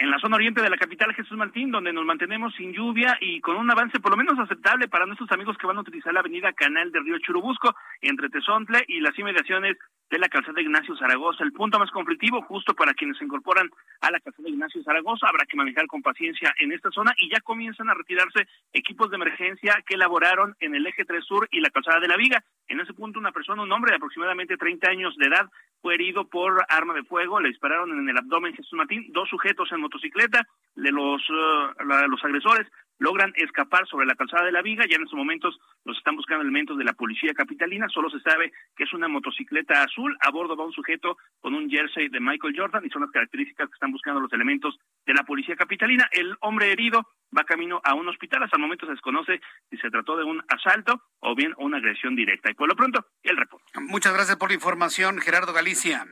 En 0.00 0.12
la 0.12 0.20
zona 0.20 0.36
oriente 0.36 0.62
de 0.62 0.70
la 0.70 0.76
capital 0.76 1.12
Jesús 1.12 1.36
Martín, 1.36 1.72
donde 1.72 1.92
nos 1.92 2.04
mantenemos 2.04 2.54
sin 2.54 2.72
lluvia 2.72 3.18
y 3.20 3.40
con 3.40 3.56
un 3.56 3.68
avance 3.68 3.98
por 3.98 4.12
lo 4.12 4.16
menos 4.16 4.38
aceptable 4.38 4.86
para 4.86 5.06
nuestros 5.06 5.28
amigos 5.32 5.58
que 5.58 5.66
van 5.66 5.76
a 5.76 5.80
utilizar 5.80 6.14
la 6.14 6.20
avenida 6.20 6.52
Canal 6.52 6.92
del 6.92 7.04
Río 7.04 7.18
Churubusco 7.18 7.74
entre 8.00 8.28
Tezontle 8.28 8.84
y 8.86 9.00
las 9.00 9.18
inmediaciones 9.18 9.76
de 10.08 10.18
la 10.20 10.28
calzada 10.28 10.60
Ignacio 10.60 10.96
Zaragoza. 10.96 11.42
El 11.42 11.52
punto 11.52 11.80
más 11.80 11.90
conflictivo, 11.90 12.42
justo 12.42 12.74
para 12.74 12.94
quienes 12.94 13.18
se 13.18 13.24
incorporan 13.24 13.68
a 14.00 14.12
la 14.12 14.20
calzada 14.20 14.48
Ignacio 14.48 14.84
Zaragoza, 14.84 15.26
habrá 15.28 15.44
que 15.46 15.56
manejar 15.56 15.88
con 15.88 16.00
paciencia 16.00 16.54
en 16.60 16.72
esta 16.72 16.92
zona 16.92 17.12
y 17.18 17.28
ya 17.28 17.40
comienzan 17.40 17.90
a 17.90 17.94
retirarse 17.94 18.46
equipos 18.72 19.10
de 19.10 19.16
emergencia 19.16 19.82
que 19.84 19.94
elaboraron 19.94 20.54
en 20.60 20.76
el 20.76 20.86
eje 20.86 21.04
3 21.04 21.24
Sur 21.24 21.48
y 21.50 21.60
la 21.60 21.70
calzada 21.70 21.98
de 21.98 22.08
la 22.08 22.16
Viga. 22.16 22.44
En 22.68 22.78
ese 22.78 22.94
punto, 22.94 23.18
una 23.18 23.32
persona, 23.32 23.62
un 23.62 23.72
hombre 23.72 23.90
de 23.90 23.96
aproximadamente 23.96 24.56
30 24.56 24.88
años 24.88 25.16
de 25.16 25.26
edad, 25.26 25.50
fue 25.80 25.94
herido 25.94 26.28
por 26.28 26.64
arma 26.68 26.94
de 26.94 27.04
fuego, 27.04 27.40
le 27.40 27.48
dispararon 27.48 27.98
en 27.98 28.08
el 28.08 28.18
abdomen 28.18 28.54
Jesús 28.54 28.74
Martín, 28.74 29.06
dos 29.12 29.28
sujetos 29.28 29.70
en 29.72 29.80
motocicleta, 29.88 30.46
de 30.76 30.92
los, 30.92 31.20
uh, 31.28 31.84
los 32.08 32.24
agresores 32.24 32.68
logran 33.00 33.32
escapar 33.36 33.86
sobre 33.86 34.06
la 34.06 34.14
calzada 34.14 34.44
de 34.44 34.52
la 34.52 34.62
viga. 34.62 34.84
Ya 34.88 34.96
en 34.96 35.02
estos 35.02 35.16
momentos 35.16 35.58
los 35.84 35.96
están 35.96 36.16
buscando 36.16 36.42
elementos 36.42 36.76
de 36.76 36.84
la 36.84 36.92
policía 36.92 37.32
capitalina. 37.32 37.88
Solo 37.88 38.10
se 38.10 38.20
sabe 38.20 38.52
que 38.76 38.84
es 38.84 38.92
una 38.92 39.08
motocicleta 39.08 39.82
azul. 39.82 40.16
A 40.20 40.30
bordo 40.30 40.56
va 40.56 40.64
un 40.64 40.72
sujeto 40.72 41.16
con 41.40 41.54
un 41.54 41.70
jersey 41.70 42.08
de 42.08 42.20
Michael 42.20 42.54
Jordan 42.56 42.84
y 42.84 42.90
son 42.90 43.02
las 43.02 43.10
características 43.10 43.68
que 43.68 43.74
están 43.74 43.92
buscando 43.92 44.20
los 44.20 44.32
elementos 44.32 44.78
de 45.06 45.14
la 45.14 45.22
policía 45.24 45.56
capitalina. 45.56 46.08
El 46.12 46.36
hombre 46.40 46.72
herido 46.72 47.06
va 47.36 47.44
camino 47.44 47.80
a 47.84 47.94
un 47.94 48.08
hospital. 48.08 48.42
Hasta 48.42 48.56
el 48.56 48.62
momento 48.62 48.86
se 48.86 48.92
desconoce 48.92 49.40
si 49.70 49.76
se 49.78 49.90
trató 49.90 50.16
de 50.16 50.24
un 50.24 50.42
asalto 50.48 51.02
o 51.20 51.34
bien 51.34 51.54
una 51.58 51.78
agresión 51.78 52.16
directa. 52.16 52.50
Y 52.50 52.54
por 52.54 52.68
lo 52.68 52.74
pronto, 52.74 53.06
el 53.22 53.36
reporte. 53.36 53.66
Muchas 53.80 54.12
gracias 54.12 54.36
por 54.36 54.50
la 54.50 54.54
información, 54.54 55.18
Gerardo 55.18 55.52
Galicia. 55.52 56.04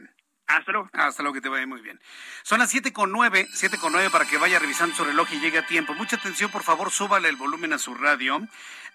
Hasta 0.46 0.72
luego. 0.72 0.88
Hasta 0.92 1.22
luego, 1.22 1.34
que 1.34 1.40
te 1.40 1.48
vaya 1.48 1.66
muy 1.66 1.80
bien. 1.80 2.00
Son 2.44 2.60
las 2.60 2.70
siete 2.70 2.92
con 2.92 3.10
nueve, 3.10 3.48
siete 3.52 3.78
con 3.78 3.92
nueve 3.92 4.10
para 4.10 4.26
que 4.26 4.38
vaya 4.38 4.58
revisando 4.58 4.94
su 4.94 5.04
reloj 5.04 5.28
y 5.32 5.40
llegue 5.40 5.58
a 5.58 5.66
tiempo. 5.66 5.94
Mucha 5.94 6.16
atención, 6.16 6.50
por 6.50 6.62
favor, 6.62 6.90
súbale 6.90 7.28
el 7.28 7.36
volumen 7.36 7.72
a 7.72 7.78
su 7.78 7.94
radio. 7.94 8.46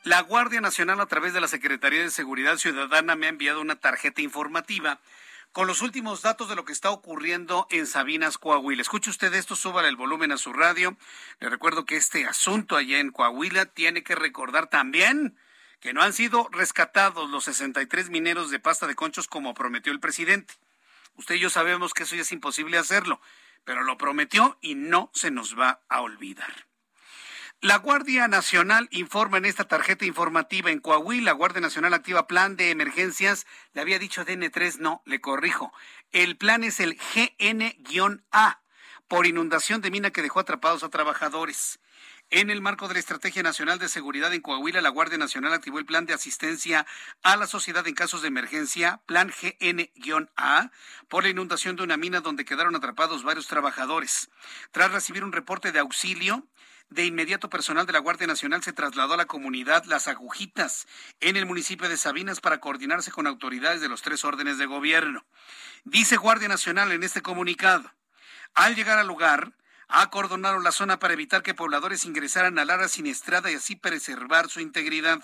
La 0.04 0.22
Guardia 0.22 0.62
Nacional, 0.62 1.02
a 1.02 1.06
través 1.08 1.34
de 1.34 1.41
la 1.41 1.47
Secretaría 1.47 2.02
de 2.02 2.10
Seguridad 2.10 2.58
Ciudadana, 2.58 3.16
me 3.16 3.26
ha 3.26 3.30
enviado 3.30 3.60
una 3.60 3.76
tarjeta 3.76 4.22
informativa 4.22 4.99
con 5.52 5.68
los 5.68 5.82
últimos 5.82 6.22
datos 6.22 6.47
de 6.47 6.56
lo 6.56 6.64
que 6.64 6.72
está 6.72 6.89
ocurriendo 6.91 7.68
en 7.70 7.86
Sabinas, 7.86 8.38
Coahuila. 8.38 8.82
Escuche 8.82 9.10
usted 9.10 9.34
esto, 9.34 9.58
súbale 9.58 9.89
el 9.89 9.97
volumen 9.97 10.32
a 10.32 10.38
su 10.38 10.54
radio. 10.54 10.97
Le 11.41 11.49
recuerdo 11.49 11.86
que 11.86 11.97
este 11.97 12.26
asunto 12.26 12.78
allá 12.78 12.99
en 12.99 13.12
Coahuila 13.12 13.66
tiene 13.66 14.04
que 14.04 14.16
recordar 14.16 14.68
también 14.68 15.36
que 15.82 15.93
no 15.93 16.02
han 16.02 16.14
sido 16.14 16.47
rescatados 16.52 17.30
los 17.30 17.43
63 17.43 18.10
mineros 18.10 18.52
de 18.52 18.60
pasta 18.60 18.88
de 18.88 18.95
conchos 18.95 19.28
como 19.28 19.54
prometió 19.54 19.91
el 19.91 19.99
presidente. 19.99 20.54
Usted 21.22 21.36
y 21.36 21.39
yo 21.39 21.51
sabemos 21.51 21.93
que 21.93 22.01
eso 22.01 22.15
ya 22.15 22.24
es 22.24 22.32
imposible 22.32 22.80
hacerlo, 22.80 23.22
pero 23.63 23.84
lo 23.84 23.95
prometió 23.95 24.57
y 24.59 24.74
no 24.74 25.11
se 25.13 25.30
nos 25.30 25.55
va 25.55 25.84
a 25.88 26.01
olvidar. 26.01 26.65
La 27.59 27.78
Guardia 27.78 28.28
Nacional 28.28 28.88
informa 28.89 29.38
en 29.38 29.45
esta 29.45 29.67
tarjeta 29.67 30.05
informativa 30.05 30.72
en 30.72 30.80
Coahuila. 30.80 31.26
La 31.26 31.32
Guardia 31.34 31.61
Nacional 31.61 31.93
activa 31.93 32.26
plan 32.26 32.55
de 32.55 32.72
emergencias. 32.72 33.45
Le 33.74 33.82
había 33.82 33.99
dicho 33.99 34.26
DN3, 34.26 34.80
no, 34.80 35.03
le 35.05 35.22
corrijo. 35.22 35.72
El 36.11 36.38
plan 36.38 36.63
es 36.63 36.80
el 36.80 36.97
GN-A 37.13 38.61
por 39.07 39.28
inundación 39.28 39.82
de 39.82 39.91
mina 39.91 40.09
que 40.09 40.24
dejó 40.24 40.39
atrapados 40.39 40.84
a 40.84 40.89
trabajadores. 40.89 41.80
En 42.34 42.49
el 42.49 42.61
marco 42.61 42.88
de 42.88 42.93
la 42.93 43.01
Estrategia 43.01 43.43
Nacional 43.43 43.77
de 43.77 43.89
Seguridad 43.89 44.34
en 44.34 44.39
Coahuila, 44.39 44.79
la 44.79 44.88
Guardia 44.88 45.17
Nacional 45.17 45.51
activó 45.51 45.79
el 45.79 45.86
plan 45.86 46.05
de 46.05 46.13
asistencia 46.13 46.88
a 47.23 47.36
la 47.36 47.45
sociedad 47.45 47.86
en 47.89 47.93
casos 47.93 48.21
de 48.21 48.29
emergencia, 48.29 49.01
Plan 49.05 49.29
GN-A, 49.29 50.71
por 51.09 51.23
la 51.23 51.29
inundación 51.29 51.75
de 51.75 51.84
una 51.84 51.97
mina 51.97 52.21
donde 52.21 52.45
quedaron 52.45 52.73
atrapados 52.73 53.23
varios 53.23 53.47
trabajadores. 53.47 54.29
Tras 54.71 54.93
recibir 54.93 55.25
un 55.25 55.34
reporte 55.34 55.73
de 55.73 55.79
auxilio, 55.79 56.47
de 56.89 57.03
inmediato 57.03 57.49
personal 57.49 57.86
de 57.86 57.91
la 57.91 57.99
Guardia 57.99 58.27
Nacional 58.27 58.63
se 58.63 58.71
trasladó 58.71 59.15
a 59.15 59.17
la 59.17 59.25
comunidad 59.25 59.84
Las 59.84 60.07
Agujitas, 60.07 60.88
en 61.19 61.36
el 61.36 61.45
municipio 61.45 61.89
de 61.89 61.97
Sabinas, 61.97 62.39
para 62.39 62.61
coordinarse 62.61 63.11
con 63.11 63.27
autoridades 63.27 63.82
de 63.82 63.89
los 63.89 64.03
tres 64.03 64.23
órdenes 64.23 64.57
de 64.57 64.67
gobierno. 64.67 65.25
Dice 65.84 66.15
Guardia 66.15 66.47
Nacional 66.47 66.93
en 66.93 67.03
este 67.03 67.21
comunicado. 67.21 67.91
Al 68.53 68.75
llegar 68.75 68.99
al 68.99 69.07
lugar, 69.07 69.51
acordonaron 69.92 70.64
la 70.64 70.72
zona 70.72 71.00
para 71.00 71.14
evitar 71.14 71.44
que 71.44 71.54
pobladores 71.54 72.06
ingresaran 72.06 72.58
al 72.58 72.70
área 72.70 72.88
siniestrada 72.88 73.52
y 73.52 73.56
así 73.56 73.76
preservar 73.76 74.50
su 74.50 74.60
integridad. 74.60 75.22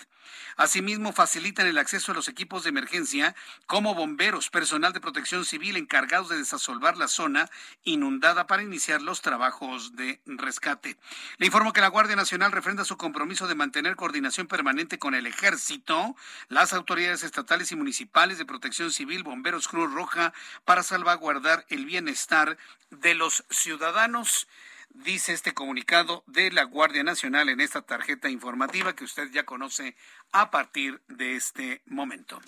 Asimismo, 0.58 1.14
facilitan 1.14 1.68
el 1.68 1.78
acceso 1.78 2.12
a 2.12 2.16
los 2.16 2.28
equipos 2.28 2.64
de 2.64 2.70
emergencia 2.70 3.36
como 3.66 3.96
bomberos, 3.96 4.50
personal 4.50 4.92
de 4.92 5.00
protección 5.00 5.46
civil 5.46 5.78
encargados 5.78 6.30
de 6.30 6.38
desasolvar 6.38 6.98
la 6.98 7.08
zona 7.08 7.50
inundada 7.84 8.48
para 8.48 8.64
iniciar 8.64 9.02
los 9.02 9.22
trabajos 9.22 9.96
de 9.96 10.20
rescate. 10.26 10.98
Le 11.38 11.46
informo 11.46 11.72
que 11.72 11.82
la 11.82 11.88
Guardia 11.88 12.16
Nacional 12.16 12.52
refrenda 12.52 12.84
su 12.84 12.98
compromiso 12.98 13.48
de 13.48 13.56
mantener 13.56 13.96
coordinación 13.96 14.48
permanente 14.48 15.00
con 15.00 15.16
el 15.16 15.28
Ejército, 15.28 16.16
las 16.50 16.74
autoridades 16.74 17.24
estatales 17.24 17.72
y 17.72 17.76
municipales 17.76 18.38
de 18.38 18.46
protección 18.46 18.92
civil, 18.92 19.24
bomberos 19.24 19.68
Cruz 19.68 19.94
Roja, 19.94 20.34
para 20.66 20.84
salvaguardar 20.84 21.66
el 21.70 21.86
bienestar 21.86 22.58
de 22.90 23.16
los 23.16 23.44
ciudadanos 23.50 24.48
dice 24.90 25.34
este 25.34 25.54
comunicado 25.54 26.24
de 26.28 26.52
la 26.52 26.64
Guardia 26.64 27.04
Nacional 27.04 27.50
en 27.50 27.62
esta 27.62 27.82
tarjeta 27.82 28.30
informativa 28.30 28.96
que 28.96 29.04
usted 29.04 29.30
ya 29.32 29.46
conoce 29.46 29.96
a 30.32 30.52
partir 30.52 31.02
de 31.08 31.36
este 31.36 31.82
momento. 31.86 32.42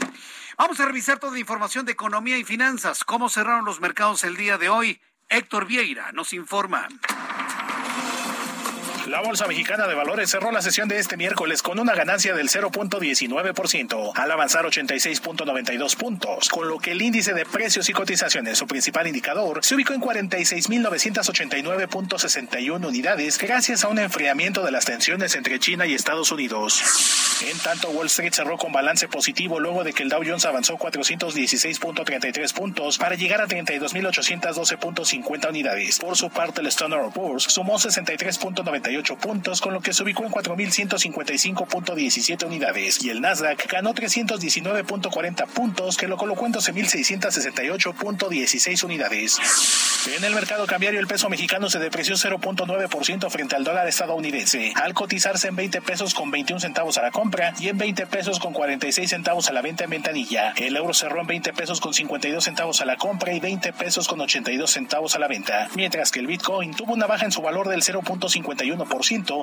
Vamos 0.57 0.79
a 0.79 0.85
revisar 0.85 1.19
toda 1.19 1.33
la 1.33 1.39
información 1.39 1.85
de 1.85 1.93
economía 1.93 2.37
y 2.37 2.43
finanzas. 2.43 3.03
¿Cómo 3.03 3.29
cerraron 3.29 3.65
los 3.65 3.79
mercados 3.79 4.23
el 4.23 4.35
día 4.35 4.57
de 4.57 4.69
hoy? 4.69 5.01
Héctor 5.29 5.67
Vieira 5.67 6.11
nos 6.11 6.33
informa. 6.33 6.87
La 9.09 9.21
Bolsa 9.21 9.47
Mexicana 9.47 9.87
de 9.87 9.95
Valores 9.95 10.29
cerró 10.29 10.51
la 10.51 10.61
sesión 10.61 10.87
de 10.87 10.99
este 10.99 11.17
miércoles 11.17 11.63
con 11.63 11.79
una 11.79 11.95
ganancia 11.95 12.35
del 12.35 12.47
0.19% 12.47 14.11
al 14.13 14.31
avanzar 14.31 14.65
86.92 14.65 15.95
puntos, 15.95 16.49
con 16.49 16.67
lo 16.67 16.77
que 16.77 16.91
el 16.91 17.01
índice 17.01 17.33
de 17.33 17.43
precios 17.43 17.89
y 17.89 17.93
cotizaciones, 17.93 18.59
su 18.59 18.67
principal 18.67 19.07
indicador, 19.07 19.65
se 19.65 19.73
ubicó 19.73 19.93
en 19.93 20.01
46.989.61 20.01 22.87
unidades 22.87 23.39
gracias 23.39 23.83
a 23.83 23.87
un 23.87 23.97
enfriamiento 23.97 24.63
de 24.63 24.69
las 24.69 24.85
tensiones 24.85 25.33
entre 25.33 25.57
China 25.57 25.87
y 25.87 25.95
Estados 25.95 26.31
Unidos. 26.31 26.79
En 27.49 27.57
tanto, 27.57 27.89
Wall 27.89 28.05
Street 28.07 28.33
cerró 28.33 28.59
con 28.59 28.71
balance 28.71 29.07
positivo 29.07 29.59
luego 29.59 29.83
de 29.83 29.93
que 29.93 30.03
el 30.03 30.09
Dow 30.09 30.21
Jones 30.23 30.45
avanzó 30.45 30.77
416.33 30.77 32.53
puntos 32.53 32.99
para 32.99 33.15
llegar 33.15 33.41
a 33.41 33.47
32.812.50 33.47 35.49
unidades. 35.49 35.97
Por 35.97 36.15
su 36.15 36.29
parte, 36.29 36.61
el 36.61 36.67
Standard 36.67 37.11
Poor's 37.11 37.45
sumó 37.45 37.79
63.98 37.79 38.98
puntos, 39.17 39.61
con 39.61 39.73
lo 39.73 39.81
que 39.81 39.93
se 39.93 40.03
ubicó 40.03 40.25
en 40.25 40.31
4.155.17 40.31 42.45
unidades, 42.45 43.03
y 43.03 43.09
el 43.09 43.21
Nasdaq 43.21 43.71
ganó 43.71 43.93
319.40 43.93 45.47
puntos, 45.47 45.95
que 45.97 46.07
lo 46.07 46.17
colocó 46.17 46.45
en 46.45 46.53
12.668.16 46.53 48.83
unidades. 48.83 49.39
En 50.15 50.23
el 50.23 50.33
mercado 50.33 50.65
cambiario, 50.65 50.97
el 50.99 51.07
peso 51.07 51.29
mexicano 51.29 51.69
se 51.69 51.79
depreció 51.79 52.15
0.9% 52.15 53.29
frente 53.29 53.55
al 53.55 53.65
dólar 53.65 53.87
estadounidense, 53.87 54.71
al 54.75 54.93
cotizarse 54.93 55.49
en 55.49 55.55
20 55.55 55.81
pesos 55.81 56.13
con 56.13 56.31
21 56.31 56.59
centavos 56.59 56.97
a 56.97 57.01
la 57.01 57.11
compra 57.11 57.53
y 57.59 57.67
en 57.67 57.77
20 57.77 58.07
pesos 58.07 58.39
con 58.39 58.53
46 58.53 59.09
centavos 59.09 59.49
a 59.49 59.53
la 59.53 59.61
venta 59.61 59.83
en 59.83 59.89
ventanilla. 59.89 60.53
El 60.55 60.77
euro 60.77 60.93
cerró 60.93 61.21
en 61.21 61.27
20 61.27 61.53
pesos 61.53 61.81
con 61.81 61.93
52 61.93 62.43
centavos 62.43 62.81
a 62.81 62.85
la 62.85 62.95
compra 62.95 63.33
y 63.33 63.39
20 63.39 63.73
pesos 63.73 64.07
con 64.07 64.21
82 64.21 64.71
centavos 64.71 65.15
a 65.15 65.19
la 65.19 65.27
venta, 65.27 65.67
mientras 65.75 66.11
que 66.11 66.19
el 66.19 66.27
Bitcoin 66.27 66.73
tuvo 66.73 66.93
una 66.93 67.07
baja 67.07 67.25
en 67.25 67.31
su 67.31 67.41
valor 67.41 67.67
del 67.67 67.81
0.51% 67.81 68.87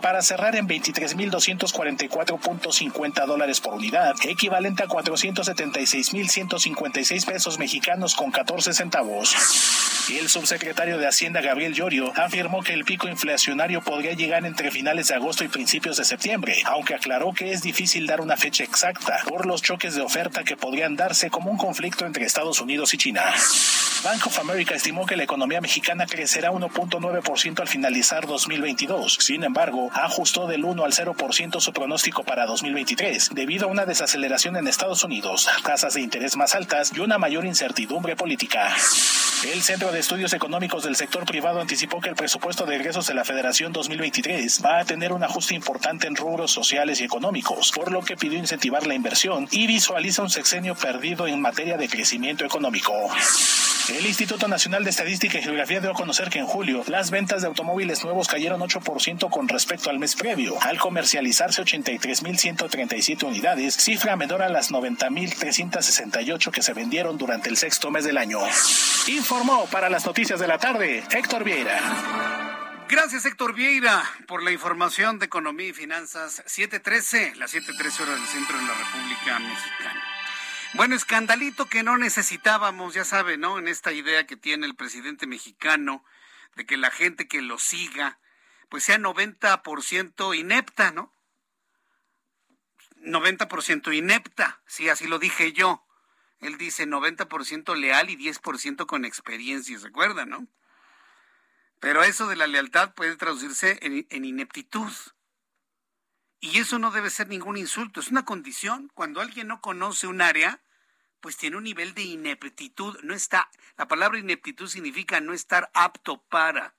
para 0.03 0.21
cerrar 0.23 0.57
en 0.57 0.67
23.244.50 0.69 3.27
dólares 3.27 3.61
por 3.61 3.75
unidad, 3.75 4.17
equivalente 4.25 4.83
a 4.83 4.87
476.156 4.87 7.25
pesos 7.25 7.59
mexicanos 7.59 8.15
con 8.15 8.31
14 8.31 8.75
centavos. 8.75 9.35
El 10.11 10.29
subsecretario 10.29 10.99
de 10.99 11.09
Hacienda 11.09 11.41
Gabriel 11.41 11.73
Llorio 11.75 12.13
afirmó 12.17 12.63
que 12.63 12.75
el 12.75 12.85
pico 12.85 13.09
inflacionario 13.09 13.83
podría 13.83 14.13
llegar 14.13 14.47
entre 14.47 14.71
finales 14.71 15.09
de 15.09 15.17
agosto 15.17 15.43
y 15.43 15.49
principios 15.49 15.97
de 15.97 16.05
septiembre, 16.05 16.63
aunque 16.67 16.95
aclaró 16.95 17.33
que 17.33 17.51
es 17.53 17.61
difícil 17.63 18.07
dar 18.07 18.21
una 18.21 18.37
fecha 18.37 18.63
exacta 18.63 19.19
por 19.29 19.47
los 19.47 19.63
choques 19.63 19.97
de 19.97 20.03
oferta 20.03 20.45
que 20.45 20.57
podrían 20.57 20.95
darse 20.97 21.29
como 21.31 21.51
un 21.51 21.57
conflicto 21.57 22.07
entre 22.07 22.25
Estados 22.25 22.61
Unidos 22.61 22.95
y 22.95 22.99
China. 22.99 23.25
Bank 24.05 24.27
of 24.27 24.39
America 24.39 24.75
estimó 24.75 25.07
que 25.07 25.17
la 25.17 25.25
economía 25.25 25.61
mexicana 25.61 26.07
crecerá 26.07 26.53
1.9% 26.53 27.61
al 27.61 27.67
finalizar 27.67 28.25
2022. 28.27 29.26
Sin 29.27 29.43
embargo, 29.43 29.91
ajustó 29.93 30.47
del 30.47 30.65
1 30.65 30.85
al 30.85 30.93
0% 30.93 31.61
su 31.61 31.73
pronóstico 31.73 32.23
para 32.23 32.47
2023 32.47 33.31
debido 33.35 33.67
a 33.67 33.69
una 33.69 33.85
desaceleración 33.85 34.55
en 34.55 34.69
Estados 34.69 35.03
Unidos, 35.03 35.49
tasas 35.65 35.95
de 35.95 36.01
interés 36.01 36.37
más 36.37 36.55
altas 36.55 36.93
y 36.95 37.01
una 37.01 37.19
mayor 37.19 37.45
incertidumbre 37.45 38.15
política. 38.15 38.73
El 39.53 39.63
Centro 39.63 39.91
de 39.91 39.99
Estudios 39.99 40.33
Económicos 40.33 40.85
del 40.85 40.95
Sector 40.95 41.25
Privado 41.25 41.61
anticipó 41.61 42.01
que 42.01 42.11
el 42.11 42.15
presupuesto 42.15 42.67
de 42.67 42.77
egresos 42.77 43.09
de 43.09 43.15
la 43.15 43.25
Federación 43.25 43.73
2023 43.73 44.65
va 44.65 44.79
a 44.79 44.85
tener 44.85 45.13
un 45.13 45.25
ajuste 45.25 45.57
importante 45.57 46.07
en 46.07 46.15
rubros 46.15 46.53
sociales 46.53 47.01
y 47.01 47.05
económicos, 47.05 47.73
por 47.73 47.91
lo 47.91 48.03
que 48.03 48.17
pidió 48.17 48.39
incentivar 48.39 48.87
la 48.87 48.95
inversión 48.95 49.49
y 49.51 49.67
visualiza 49.67 50.23
un 50.23 50.31
sexenio 50.31 50.77
perdido 50.77 51.27
en 51.27 51.41
materia 51.41 51.77
de 51.77 51.89
crecimiento 51.89 52.45
económico. 52.45 52.93
El 53.89 54.05
Instituto 54.05 54.49
Nacional 54.49 54.83
de 54.83 54.91
Estadística 54.91 55.39
y 55.39 55.43
Geografía 55.43 55.81
dio 55.81 55.91
a 55.93 55.95
conocer 55.95 56.29
que 56.29 56.41
en 56.41 56.47
julio 56.47 56.83
las 56.89 57.11
ventas 57.11 57.43
de 57.43 57.47
automóviles 57.47 58.03
nuevos 58.03 58.27
cayeron 58.27 58.61
8% 58.61 59.31
con 59.31 59.49
respecto 59.49 59.91
al 59.91 60.01
mes 60.01 60.17
previo, 60.17 60.61
al 60.63 60.79
comercializarse 60.79 61.63
83.137 61.63 63.23
unidades, 63.23 63.77
cifra 63.77 64.17
menor 64.17 64.43
a 64.43 64.49
las 64.49 64.73
90.368 64.73 66.51
que 66.51 66.63
se 66.63 66.73
vendieron 66.73 67.17
durante 67.17 67.49
el 67.49 67.57
sexto 67.57 67.93
mes 67.93 68.05
del 68.05 68.19
año. 68.19 68.41
Informó 69.07 69.67
para 69.67 69.89
las 69.89 70.05
noticias 70.05 70.41
de 70.41 70.49
la 70.49 70.59
tarde 70.59 71.05
Héctor 71.13 71.45
Vieira. 71.45 71.79
Gracias, 72.89 73.25
Héctor 73.25 73.55
Vieira, 73.55 74.03
por 74.27 74.43
la 74.43 74.51
información 74.51 75.19
de 75.21 75.27
Economía 75.27 75.69
y 75.69 75.73
Finanzas 75.73 76.43
713, 76.47 77.37
las 77.37 77.53
713 77.53 78.03
horas 78.03 78.17
del 78.17 78.29
centro 78.29 78.59
de 78.59 78.65
la 78.65 78.75
República 78.75 79.39
Mexicana. 79.39 80.16
Bueno, 80.77 80.95
escandalito 80.95 81.71
que 81.71 81.83
no 81.83 81.97
necesitábamos, 81.97 82.93
ya 82.93 83.07
sabe, 83.07 83.39
¿no? 83.39 83.59
En 83.59 83.67
esta 83.67 83.93
idea 83.93 84.27
que 84.27 84.37
tiene 84.37 84.67
el 84.67 84.77
presidente 84.77 85.27
mexicano 85.27 86.05
de 86.55 86.67
que 86.67 86.77
la 86.77 86.91
gente 86.91 87.27
que 87.27 87.41
lo 87.41 87.59
siga, 87.59 88.21
pues 88.69 88.85
sea 88.85 88.99
90% 88.99 90.39
inepta, 90.39 90.91
¿no? 90.91 91.15
90% 92.99 93.97
inepta, 93.97 94.61
sí, 94.67 94.91
así 94.91 95.07
lo 95.07 95.19
dije 95.19 95.55
yo. 95.55 95.83
Él 96.41 96.59
dice 96.59 96.87
90% 96.87 97.75
leal 97.75 98.11
y 98.11 98.17
10% 98.17 98.85
con 98.85 99.07
experiencia, 99.07 99.79
¿se 99.79 99.87
acuerdan, 99.87 100.29
no? 100.29 100.47
Pero 101.81 102.03
eso 102.03 102.27
de 102.27 102.37
la 102.37 102.47
lealtad 102.47 102.93
puede 102.93 103.17
traducirse 103.17 103.79
en, 103.81 104.07
en, 104.11 104.25
ineptitud. 104.27 104.93
Y 106.41 106.59
eso 106.59 106.79
no 106.79 106.91
debe 106.91 107.09
ser 107.09 107.29
ningún 107.29 107.57
insulto, 107.57 108.01
es 108.01 108.09
una 108.09 108.27
condición. 108.27 108.91
Cuando 108.93 109.23
alguien 109.23 109.49
no 109.49 109.63
conoce 109.63 110.07
un 110.07 110.21
área, 110.21 110.61
pues 111.21 111.37
tiene 111.37 111.57
un 111.57 111.65
nivel 111.65 111.95
de 111.95 112.03
ineptitud. 112.03 112.99
No 113.03 113.15
está, 113.15 113.51
la 113.77 113.89
palabra 113.89 114.19
ineptitud 114.19 114.69
significa 114.69 115.21
no 115.21 115.33
estar 115.33 115.71
apto 115.75 116.23
para. 116.23 116.75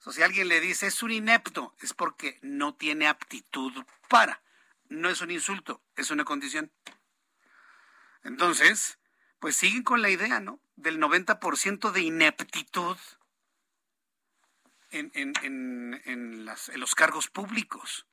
O 0.00 0.02
sea, 0.02 0.12
si 0.12 0.22
alguien 0.22 0.48
le 0.48 0.60
dice 0.60 0.86
es 0.86 1.02
un 1.02 1.12
inepto, 1.12 1.74
es 1.80 1.94
porque 1.94 2.38
no 2.42 2.74
tiene 2.74 3.06
aptitud 3.06 3.72
para. 4.08 4.42
No 4.88 5.08
es 5.08 5.20
un 5.20 5.30
insulto, 5.30 5.82
es 5.96 6.10
una 6.10 6.24
condición. 6.24 6.70
Entonces, 8.22 8.98
pues 9.38 9.56
siguen 9.56 9.82
con 9.82 10.02
la 10.02 10.10
idea, 10.10 10.40
¿no? 10.40 10.60
Del 10.76 10.98
90% 10.98 11.90
de 11.90 12.00
ineptitud 12.00 12.96
en, 14.90 15.10
en, 15.14 15.32
en, 15.42 16.02
en, 16.04 16.44
los 16.80 16.94
cargos 16.94 17.28
públicos. 17.28 18.06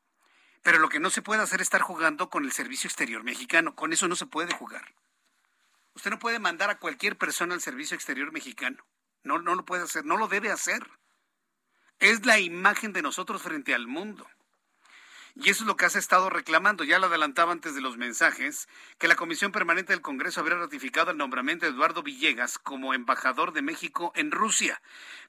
Pero 0.62 0.80
lo 0.80 0.90
que 0.90 1.00
no 1.00 1.10
se 1.10 1.22
puede 1.22 1.42
hacer 1.42 1.62
es 1.62 1.68
estar 1.68 1.82
jugando 1.82 2.30
con 2.30 2.46
el 2.46 2.52
servicio 2.52 2.88
exterior 2.88 3.24
mexicano. 3.24 3.76
Con 3.76 3.94
eso 3.94 4.08
no 4.08 4.16
se 4.16 4.26
puede 4.26 4.54
jugar. 4.54 4.94
Usted 5.96 6.12
no 6.12 6.20
puede 6.20 6.40
mandar 6.40 6.70
a 6.70 6.80
cualquier 6.80 7.18
persona 7.18 7.54
al 7.54 7.62
servicio 7.62 7.96
exterior 7.96 8.32
mexicano. 8.32 8.86
No, 9.24 9.40
no 9.40 9.56
lo 9.56 9.66
puede 9.66 9.84
hacer, 9.84 10.06
no 10.06 10.18
lo 10.18 10.28
debe 10.28 10.52
hacer. 10.52 10.88
Es 12.00 12.26
la 12.26 12.40
imagen 12.40 12.94
de 12.94 13.02
nosotros 13.02 13.42
frente 13.42 13.74
al 13.74 13.88
mundo. 13.88 14.28
Y 15.36 15.50
eso 15.50 15.64
es 15.64 15.68
lo 15.68 15.78
que 15.78 15.86
has 15.86 15.96
estado 15.96 16.30
reclamando. 16.30 16.84
Ya 16.84 17.00
lo 17.00 17.08
adelantaba 17.08 17.52
antes 17.52 17.74
de 17.74 17.82
los 17.82 17.98
mensajes, 17.98 18.68
que 18.98 19.08
la 19.08 19.16
Comisión 19.16 19.52
Permanente 19.52 19.94
del 19.94 20.02
Congreso 20.02 20.42
habría 20.42 20.58
ratificado 20.58 21.12
el 21.12 21.18
nombramiento 21.18 21.66
de 21.66 21.72
Eduardo 21.72 22.04
Villegas 22.04 22.58
como 22.58 22.94
embajador 22.94 23.54
de 23.54 23.62
México 23.62 24.12
en 24.16 24.32
Rusia, 24.32 24.82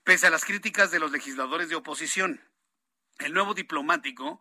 pese 0.05 0.27
a 0.27 0.31
las 0.31 0.45
críticas 0.45 0.91
de 0.91 0.99
los 0.99 1.13
legisladores 1.13 1.69
de 1.69 1.77
oposición. 1.77 2.41
El 3.25 3.35
nuevo 3.35 3.55
diplomático 3.55 4.41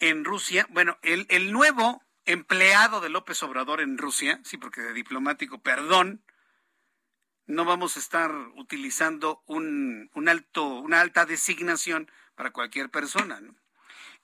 en 0.00 0.24
Rusia, 0.24 0.66
bueno, 0.70 0.98
el, 1.02 1.26
el 1.28 1.52
nuevo 1.52 2.02
empleado 2.24 3.00
de 3.00 3.08
López 3.10 3.42
Obrador 3.42 3.80
en 3.80 3.98
Rusia, 3.98 4.40
sí, 4.44 4.56
porque 4.56 4.80
de 4.80 4.92
diplomático, 4.92 5.58
perdón, 5.58 6.22
no 7.46 7.64
vamos 7.64 7.96
a 7.96 8.00
estar 8.00 8.34
utilizando 8.56 9.42
un, 9.46 10.10
un 10.14 10.28
alto, 10.28 10.64
una 10.64 11.00
alta 11.00 11.26
designación 11.26 12.10
para 12.34 12.52
cualquier 12.52 12.90
persona. 12.90 13.40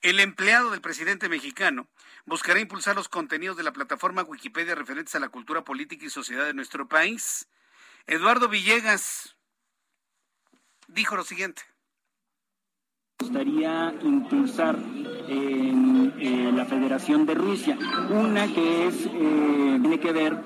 El 0.01 0.20
empleado 0.20 0.70
del 0.70 0.80
presidente 0.80 1.28
mexicano 1.28 1.88
buscará 2.24 2.59
impulsar 2.59 2.96
los 2.96 3.09
contenidos 3.09 3.57
de 3.59 3.62
la 3.62 3.72
plataforma 3.72 4.22
Wikipedia 4.22 4.74
referentes 4.74 5.14
a 5.14 5.20
la 5.20 5.28
cultura 5.28 5.62
política 5.62 6.07
y 6.07 6.11
sociedad 6.11 6.46
de 6.46 6.55
nuestro 6.55 6.88
país. 6.88 7.48
Eduardo 8.07 8.48
Villegas 8.48 9.36
dijo 10.88 11.16
lo 11.16 11.24
siguiente. 11.24 11.62
Gustaría 13.21 13.95
impulsar 14.03 14.77
en 15.29 16.12
eh, 16.18 16.51
la 16.55 16.64
Federación 16.64 17.27
de 17.27 17.35
Rusia. 17.35 17.77
Una 18.11 18.47
que 18.49 18.87
es, 18.89 19.07
eh, 19.07 19.79
tiene 19.81 20.01
que 20.01 20.12
ver 20.12 20.39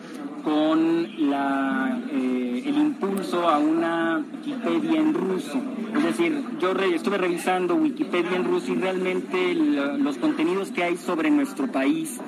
con 0.42 1.30
la, 1.30 2.02
eh, 2.10 2.62
el 2.66 2.76
impulso 2.76 3.48
a 3.48 3.58
una 3.58 4.24
Wikipedia 4.32 5.00
en 5.00 5.14
ruso. 5.14 5.62
Es 5.96 6.02
decir, 6.02 6.44
yo 6.60 6.72
estuve 6.72 7.16
revisando 7.16 7.76
Wikipedia 7.76 8.36
en 8.36 8.44
ruso 8.44 8.72
y 8.72 8.74
realmente 8.74 9.54
los 9.54 10.18
contenidos 10.18 10.70
que 10.72 10.82
hay 10.82 10.96
sobre 10.96 11.30
nuestro 11.30 11.70
país, 11.70 12.20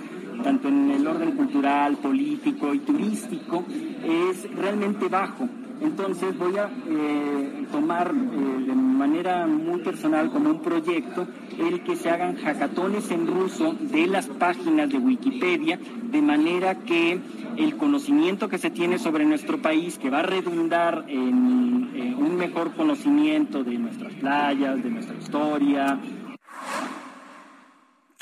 tanto 0.45 0.69
en 0.69 0.93
el 0.93 1.07
orden 1.07 1.33
cultural, 1.33 1.97
político 1.97 2.73
y 2.73 2.79
turístico, 2.79 3.65
es 4.05 4.49
realmente 4.55 5.09
bajo. 5.09 5.49
Entonces 5.81 6.37
voy 6.39 6.57
a 6.57 6.71
eh, 6.89 7.67
tomar 7.71 8.13
eh, 8.15 8.65
de 8.67 8.75
manera 8.75 9.47
muy 9.47 9.81
personal 9.81 10.31
como 10.31 10.51
un 10.51 10.63
proyecto 10.63 11.27
el 11.59 11.83
que 11.85 11.97
se 11.97 12.11
hagan 12.11 12.37
hackatones 12.37 13.11
en 13.11 13.27
ruso 13.27 13.75
de 13.79 14.07
las 14.07 14.27
páginas 14.27 14.89
de 14.89 14.99
Wikipedia, 14.99 15.79
de 15.79 16.23
manera 16.23 16.77
que 16.81 17.21
el 17.57 17.77
conocimiento 17.77 18.49
que 18.49 18.59
se 18.59 18.71
tiene 18.71 18.99
sobre 18.99 19.25
nuestro 19.25 19.61
país, 19.61 19.99
que 19.99 20.11
va 20.11 20.21
a 20.21 20.23
redundar 20.23 21.05
en, 21.09 21.91
en 21.95 22.15
un 22.15 22.37
mejor 22.37 22.75
conocimiento 22.75 23.65
de 23.65 23.79
nuestras 23.79 24.15
playas, 24.15 24.83
de 24.83 24.91
nuestra 24.91 25.17
historia, 25.17 25.99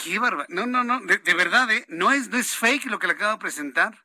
Qué 0.05 0.18
barba. 0.18 0.44
No, 0.50 0.66
no, 0.66 0.84
no, 0.84 1.00
de, 1.00 1.16
de 1.16 1.34
verdad, 1.34 1.70
¿eh? 1.70 1.86
No 1.88 2.12
es, 2.12 2.28
no 2.28 2.36
es 2.36 2.55
fake 2.55 2.86
lo 2.86 2.98
que 2.98 3.07
le 3.07 3.14
acabo 3.14 3.32
de 3.32 3.38
presentar. 3.38 4.05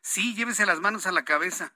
Sí, 0.00 0.34
llévese 0.34 0.64
las 0.64 0.80
manos 0.80 1.06
a 1.06 1.12
la 1.12 1.24
cabeza. 1.24 1.74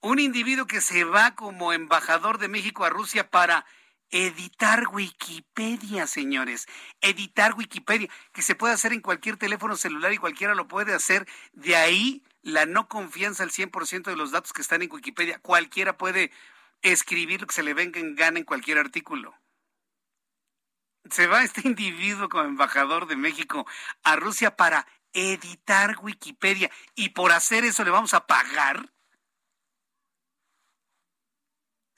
Un 0.00 0.18
individuo 0.18 0.66
que 0.66 0.80
se 0.80 1.04
va 1.04 1.34
como 1.34 1.72
embajador 1.72 2.38
de 2.38 2.48
México 2.48 2.84
a 2.84 2.90
Rusia 2.90 3.30
para 3.30 3.64
editar 4.10 4.86
Wikipedia, 4.92 6.06
señores. 6.06 6.66
Editar 7.00 7.54
Wikipedia, 7.54 8.08
que 8.32 8.42
se 8.42 8.54
puede 8.54 8.74
hacer 8.74 8.92
en 8.92 9.00
cualquier 9.00 9.36
teléfono 9.36 9.76
celular 9.76 10.12
y 10.12 10.18
cualquiera 10.18 10.54
lo 10.54 10.68
puede 10.68 10.94
hacer. 10.94 11.26
De 11.52 11.76
ahí 11.76 12.22
la 12.42 12.66
no 12.66 12.88
confianza 12.88 13.42
al 13.42 13.50
100% 13.50 14.04
de 14.04 14.16
los 14.16 14.30
datos 14.30 14.52
que 14.52 14.62
están 14.62 14.82
en 14.82 14.92
Wikipedia. 14.92 15.38
Cualquiera 15.40 15.96
puede 15.96 16.30
escribir 16.82 17.40
lo 17.40 17.46
que 17.46 17.54
se 17.54 17.62
le 17.62 17.74
venga 17.74 17.98
en 17.98 18.14
gana 18.14 18.38
en 18.38 18.44
cualquier 18.44 18.78
artículo. 18.78 19.34
Se 21.10 21.26
va 21.26 21.42
este 21.42 21.62
individuo 21.64 22.28
como 22.28 22.44
embajador 22.44 23.06
de 23.06 23.16
México 23.16 23.66
a 24.04 24.16
Rusia 24.16 24.56
para 24.56 24.86
editar 25.12 25.96
Wikipedia 26.02 26.70
y 26.94 27.10
por 27.10 27.32
hacer 27.32 27.64
eso 27.64 27.84
le 27.84 27.90
vamos 27.90 28.14
a 28.14 28.26
pagar. 28.26 28.93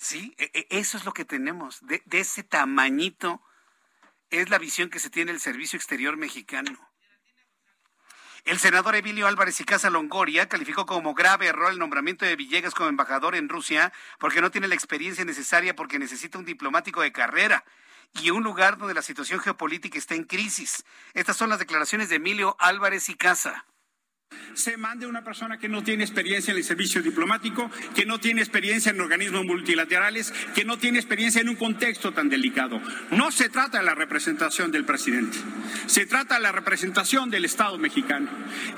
Sí, 0.08 0.36
e, 0.38 0.52
e, 0.54 0.78
eso 0.78 0.96
es 0.96 1.04
lo 1.04 1.12
que 1.12 1.24
tenemos. 1.24 1.84
De, 1.84 2.00
ese 2.12 2.44
tamañito 2.44 3.42
es 4.30 4.50
la 4.50 4.58
visión 4.58 4.88
que 4.88 5.00
se 5.00 5.10
tiene 5.10 5.32
el 5.32 5.40
Servicio 5.40 5.76
Exterior 5.76 6.16
Mexicano. 6.16 6.78
El 8.44 8.60
senador 8.60 8.94
Emilio 8.94 9.26
Álvarez 9.26 9.60
y 9.60 9.64
Casa 9.64 9.90
Longoria 9.90 10.48
calificó 10.48 10.86
como 10.86 11.12
grave 11.12 11.48
error 11.48 11.72
el 11.72 11.80
nombramiento 11.80 12.24
de 12.24 12.36
Villegas 12.36 12.72
como 12.72 12.88
embajador 12.88 13.34
en 13.34 13.48
Rusia 13.48 13.92
porque 14.20 14.40
no 14.40 14.52
tiene 14.52 14.68
la 14.68 14.76
experiencia 14.76 15.24
necesaria 15.24 15.74
porque 15.74 15.98
necesita 15.98 16.38
un 16.38 16.44
diplomático 16.44 17.02
de 17.02 17.10
carrera 17.10 17.64
y 18.12 18.30
un 18.30 18.44
lugar 18.44 18.78
donde 18.78 18.94
la 18.94 19.02
situación 19.02 19.40
geopolítica 19.40 19.98
está 19.98 20.14
en 20.14 20.22
crisis. 20.22 20.84
Estas 21.14 21.36
son 21.36 21.50
las 21.50 21.58
declaraciones 21.58 22.10
de 22.10 22.16
Emilio 22.16 22.54
Álvarez 22.60 23.08
y 23.08 23.16
Casa 23.16 23.66
se 24.57 24.77
mande 24.77 25.07
una 25.07 25.23
persona 25.23 25.59
que 25.59 25.69
no 25.69 25.85
tiene 25.85 26.03
experiencia 26.03 26.51
en 26.51 26.59
el 26.59 26.65
servicio 26.65 27.03
diplomático, 27.03 27.70
que 27.94 28.07
no 28.07 28.19
tiene 28.19 28.40
experiencia 28.40 28.90
en 28.90 29.01
organismos 29.01 29.44
multilaterales, 29.44 30.32
que 30.55 30.65
no 30.65 30.78
tiene 30.78 30.98
experiencia 30.98 31.40
en 31.40 31.48
un 31.48 31.57
contexto 31.57 32.12
tan 32.12 32.28
delicado. 32.28 32.81
No 33.11 33.31
se 33.31 33.48
trata 33.48 33.78
de 33.78 33.85
la 33.85 33.94
representación 33.94 34.73
del 34.73 34.85
presidente, 34.85 35.36
se 35.86 36.07
trata 36.07 36.36
de 36.36 36.40
la 36.40 36.53
representación 36.53 37.31
del 37.31 37.44
Estado 37.44 37.78
mexicano. 37.78 38.28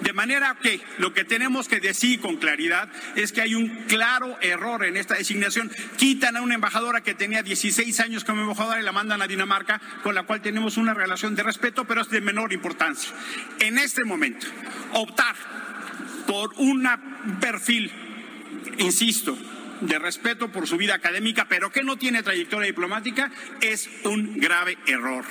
De 0.00 0.12
manera 0.12 0.56
que 0.60 0.80
lo 0.98 1.14
que 1.14 1.24
tenemos 1.24 1.68
que 1.68 1.80
decir 1.80 2.20
con 2.20 2.36
claridad 2.36 2.90
es 3.14 3.32
que 3.32 3.40
hay 3.40 3.54
un 3.54 3.68
claro 3.86 4.36
error 4.40 4.84
en 4.84 4.96
esta 4.96 5.14
designación. 5.14 5.70
Quitan 5.96 6.36
a 6.36 6.42
una 6.42 6.56
embajadora 6.56 7.02
que 7.02 7.14
tenía 7.14 7.42
16 7.42 8.00
años 8.00 8.24
como 8.24 8.42
embajadora 8.42 8.80
y 8.80 8.84
la 8.84 8.92
mandan 8.92 9.22
a 9.22 9.28
Dinamarca, 9.28 9.80
con 10.02 10.14
la 10.14 10.24
cual 10.24 10.42
tenemos 10.42 10.76
una 10.76 10.92
relación 10.92 11.34
de 11.36 11.44
respeto, 11.44 11.84
pero 11.86 12.00
es 12.00 12.10
de 12.10 12.20
menor 12.20 12.52
importancia. 12.52 13.12
En 13.60 13.78
este 13.78 14.04
momento, 14.04 14.46
optar 14.92 15.36
por 16.28 16.52
un 16.58 16.86
perfil, 17.40 17.90
insisto, 18.76 19.34
de 19.80 19.98
respeto 19.98 20.52
por 20.52 20.68
su 20.68 20.76
vida 20.76 20.94
académica, 20.94 21.46
pero 21.48 21.72
que 21.72 21.82
no 21.82 21.96
tiene 21.96 22.22
trayectoria 22.22 22.66
diplomática, 22.66 23.32
es 23.62 23.88
un 24.04 24.38
grave 24.38 24.76
error. 24.86 25.24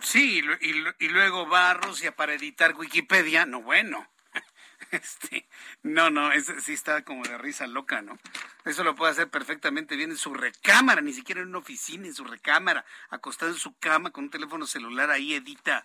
Sí, 0.00 0.42
y, 0.60 1.08
luego 1.08 1.46
va 1.48 1.70
a 1.70 1.74
Rusia 1.74 2.16
para 2.16 2.32
editar 2.32 2.74
Wikipedia, 2.76 3.44
no 3.44 3.60
bueno. 3.62 4.08
Este, 4.92 5.48
no, 5.82 6.10
no, 6.10 6.30
sí 6.62 6.72
está 6.72 7.02
como 7.02 7.24
de 7.24 7.36
risa 7.38 7.66
loca, 7.66 8.02
¿no? 8.02 8.16
Eso 8.64 8.84
lo 8.84 8.94
puede 8.94 9.12
hacer 9.12 9.28
perfectamente 9.28 9.96
bien 9.96 10.12
en 10.12 10.16
su 10.16 10.32
recámara, 10.32 11.00
ni 11.00 11.12
siquiera 11.12 11.40
en 11.40 11.48
una 11.48 11.58
oficina, 11.58 12.06
en 12.06 12.14
su 12.14 12.24
recámara, 12.24 12.84
acostado 13.10 13.50
en 13.50 13.58
su 13.58 13.76
cama 13.78 14.12
con 14.12 14.24
un 14.24 14.30
teléfono 14.30 14.64
celular, 14.64 15.10
ahí 15.10 15.34
edita 15.34 15.84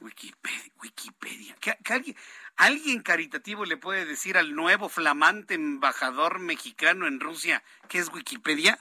Wikipedia. 0.00 0.72
Wikipedia. 0.82 1.56
alguien, 1.90 2.16
alguien, 2.56 3.02
caritativo 3.02 3.64
le 3.64 3.76
puede 3.76 4.04
decir 4.04 4.36
al 4.36 4.54
nuevo 4.54 4.88
flamante 4.88 5.54
embajador 5.54 6.38
mexicano 6.38 7.06
en 7.06 7.20
Rusia 7.20 7.62
qué 7.88 7.98
es 7.98 8.08
Wikipedia? 8.12 8.78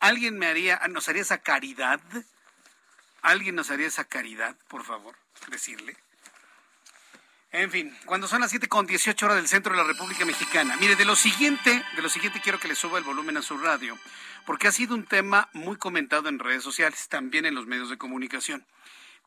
¿Alguien 0.00 0.38
me 0.38 0.46
haría, 0.46 0.80
nos 0.88 1.08
haría 1.08 1.22
esa 1.22 1.38
caridad? 1.38 2.00
¿Alguien 3.22 3.54
nos 3.54 3.70
haría 3.70 3.86
esa 3.86 4.04
caridad, 4.04 4.56
por 4.68 4.84
favor, 4.84 5.16
decirle? 5.48 5.96
En 7.52 7.70
fin, 7.70 7.94
cuando 8.06 8.26
son 8.26 8.40
las 8.40 8.50
7 8.50 8.66
con 8.66 8.86
18 8.86 9.26
horas 9.26 9.36
del 9.36 9.46
centro 9.46 9.72
de 9.72 9.78
la 9.78 9.86
República 9.86 10.24
Mexicana. 10.24 10.76
Mire, 10.78 10.96
de 10.96 11.04
lo 11.04 11.14
siguiente, 11.14 11.84
de 11.94 12.02
lo 12.02 12.08
siguiente 12.08 12.40
quiero 12.40 12.58
que 12.58 12.66
le 12.66 12.74
suba 12.74 12.98
el 12.98 13.04
volumen 13.04 13.36
a 13.36 13.42
su 13.42 13.58
radio, 13.58 13.98
porque 14.46 14.68
ha 14.68 14.72
sido 14.72 14.94
un 14.94 15.04
tema 15.04 15.50
muy 15.52 15.76
comentado 15.76 16.30
en 16.30 16.38
redes 16.38 16.62
sociales, 16.62 17.08
también 17.08 17.44
en 17.44 17.54
los 17.54 17.66
medios 17.66 17.90
de 17.90 17.98
comunicación. 17.98 18.64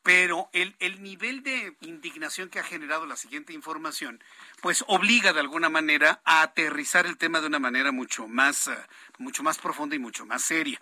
Pero 0.06 0.52
el, 0.53 0.76
el 0.77 1.02
nivel 1.02 1.41
de 1.41 1.76
indignación 1.82 2.49
que 2.49 2.60
ha 2.60 2.64
generado 2.64 3.07
la 3.07 3.15
siguiente 3.15 3.53
información, 3.53 4.23
pues 4.61 4.86
obliga 4.88 5.34
de 5.34 5.40
alguna 5.40 5.68
manera 5.68 6.22
a 6.26 6.44
aterrizar 6.44 7.07
el 7.07 7.18
tema 7.18 7.41
de 7.41 7.48
una 7.48 7.57
manera 7.57 7.91
mucho 7.91 8.27
más, 8.27 8.68
eh, 8.68 8.77
mucho 9.18 9.41
más 9.41 9.57
profunda 9.57 9.95
y 9.95 9.99
mucho 9.99 10.23
más 10.27 10.44
seria. 10.44 10.80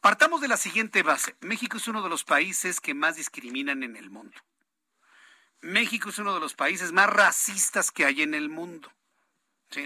Partamos 0.00 0.40
de 0.40 0.48
la 0.48 0.56
siguiente 0.56 1.04
base. 1.04 1.36
México 1.40 1.76
es 1.76 1.86
uno 1.86 2.02
de 2.02 2.08
los 2.08 2.24
países 2.24 2.80
que 2.80 2.94
más 2.94 3.14
discriminan 3.14 3.84
en 3.84 3.94
el 3.94 4.10
mundo. 4.10 4.36
México 5.60 6.08
es 6.08 6.18
uno 6.18 6.34
de 6.34 6.40
los 6.40 6.54
países 6.54 6.90
más 6.90 7.08
racistas 7.08 7.92
que 7.92 8.06
hay 8.06 8.22
en 8.22 8.34
el 8.34 8.48
mundo. 8.48 8.92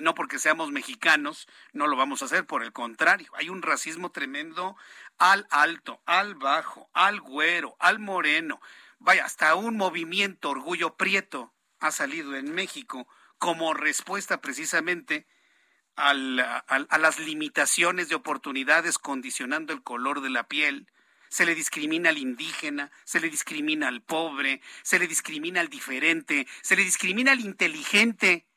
No 0.01 0.15
porque 0.15 0.39
seamos 0.39 0.71
mexicanos, 0.71 1.47
no 1.75 1.89
lo 1.89 1.97
vamos 1.97 2.23
a 2.23 2.25
hacer, 2.25 2.47
por 2.47 2.63
el 2.63 2.73
contrario, 2.73 3.31
hay 3.35 3.51
un 3.51 3.61
racismo 3.61 4.13
tremendo 4.13 4.77
al 5.23 5.47
alto, 5.51 6.03
al 6.05 6.35
bajo, 6.35 6.91
al 6.93 7.21
güero, 7.21 7.77
al 7.79 8.01
moreno. 8.01 8.61
Vaya, 8.99 9.25
hasta 9.25 9.55
un 9.55 9.77
movimiento 9.77 10.51
orgullo 10.51 10.97
prieto 10.97 11.55
ha 11.79 11.93
salido 11.93 12.35
en 12.35 12.53
México 12.53 13.07
como 13.39 13.73
respuesta 13.73 14.41
precisamente 14.41 15.29
a 15.95 16.13
las 16.13 17.21
limitaciones 17.21 18.09
de 18.09 18.17
oportunidades 18.17 18.99
condicionando 18.99 19.73
el 19.73 19.85
color 19.85 20.23
de 20.23 20.31
la 20.31 20.49
piel. 20.49 20.91
Se 21.29 21.47
le 21.47 21.55
discrimina 21.55 22.09
al 22.11 22.19
indígena, 22.19 22.91
se 23.05 23.21
le 23.21 23.31
discrimina 23.31 23.87
al 23.87 24.03
pobre, 24.03 24.61
se 24.83 24.99
le 24.99 25.07
discrimina 25.07 25.61
al 25.61 25.69
diferente, 25.69 26.49
se 26.63 26.75
le 26.75 26.83
discrimina 26.83 27.31
al 27.31 27.41
inteligente 27.41 28.49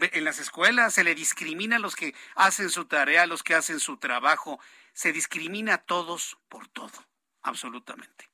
en 0.00 0.24
las 0.24 0.38
escuelas 0.38 0.94
se 0.94 1.04
le 1.04 1.14
discrimina 1.14 1.76
a 1.76 1.78
los 1.78 1.96
que 1.96 2.14
hacen 2.34 2.70
su 2.70 2.86
tarea, 2.86 3.22
a 3.22 3.26
los 3.26 3.42
que 3.42 3.54
hacen 3.54 3.80
su 3.80 3.96
trabajo, 3.96 4.60
se 4.94 5.12
discrimina 5.12 5.74
a 5.74 5.84
todos 5.84 6.38
por 6.48 6.68
todo, 6.68 7.06
absolutamente. 7.42 8.30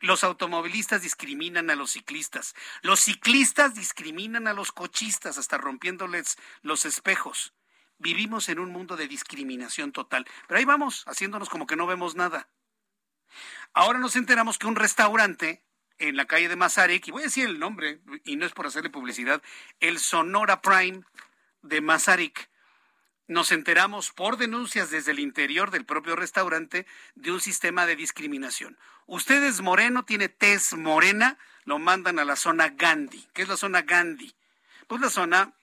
Los 0.00 0.24
automovilistas 0.24 1.02
discriminan 1.02 1.70
a 1.70 1.76
los 1.76 1.92
ciclistas, 1.92 2.54
los 2.82 3.00
ciclistas 3.00 3.74
discriminan 3.74 4.48
a 4.48 4.52
los 4.52 4.72
cochistas 4.72 5.38
hasta 5.38 5.56
rompiéndoles 5.56 6.36
los 6.62 6.84
espejos. 6.84 7.54
Vivimos 7.98 8.48
en 8.48 8.58
un 8.58 8.70
mundo 8.70 8.96
de 8.96 9.06
discriminación 9.06 9.92
total, 9.92 10.26
pero 10.48 10.58
ahí 10.58 10.64
vamos, 10.64 11.04
haciéndonos 11.06 11.48
como 11.48 11.66
que 11.66 11.76
no 11.76 11.86
vemos 11.86 12.16
nada. 12.16 12.48
Ahora 13.72 13.98
nos 13.98 14.16
enteramos 14.16 14.58
que 14.58 14.66
un 14.66 14.76
restaurante 14.76 15.64
en 15.98 16.16
la 16.16 16.26
calle 16.26 16.48
de 16.48 16.56
Mazarik, 16.56 17.06
y 17.06 17.10
voy 17.12 17.22
a 17.22 17.26
decir 17.26 17.48
el 17.48 17.58
nombre, 17.58 18.00
y 18.24 18.36
no 18.36 18.46
es 18.46 18.52
por 18.52 18.66
hacerle 18.66 18.90
publicidad, 18.90 19.42
el 19.80 19.98
Sonora 19.98 20.60
Prime 20.60 21.02
de 21.62 21.80
Mazarik. 21.80 22.50
Nos 23.26 23.52
enteramos 23.52 24.12
por 24.12 24.36
denuncias 24.36 24.90
desde 24.90 25.12
el 25.12 25.18
interior 25.18 25.70
del 25.70 25.86
propio 25.86 26.14
restaurante 26.14 26.86
de 27.14 27.32
un 27.32 27.40
sistema 27.40 27.86
de 27.86 27.96
discriminación. 27.96 28.78
Usted 29.06 29.42
es 29.44 29.62
moreno, 29.62 30.04
tiene 30.04 30.28
tez 30.28 30.74
morena, 30.74 31.38
lo 31.64 31.78
mandan 31.78 32.18
a 32.18 32.24
la 32.24 32.36
zona 32.36 32.68
Gandhi. 32.68 33.26
¿Qué 33.32 33.42
es 33.42 33.48
la 33.48 33.56
zona 33.56 33.82
Gandhi? 33.82 34.34
Pues 34.86 35.00
la 35.00 35.08
zona 35.08 35.54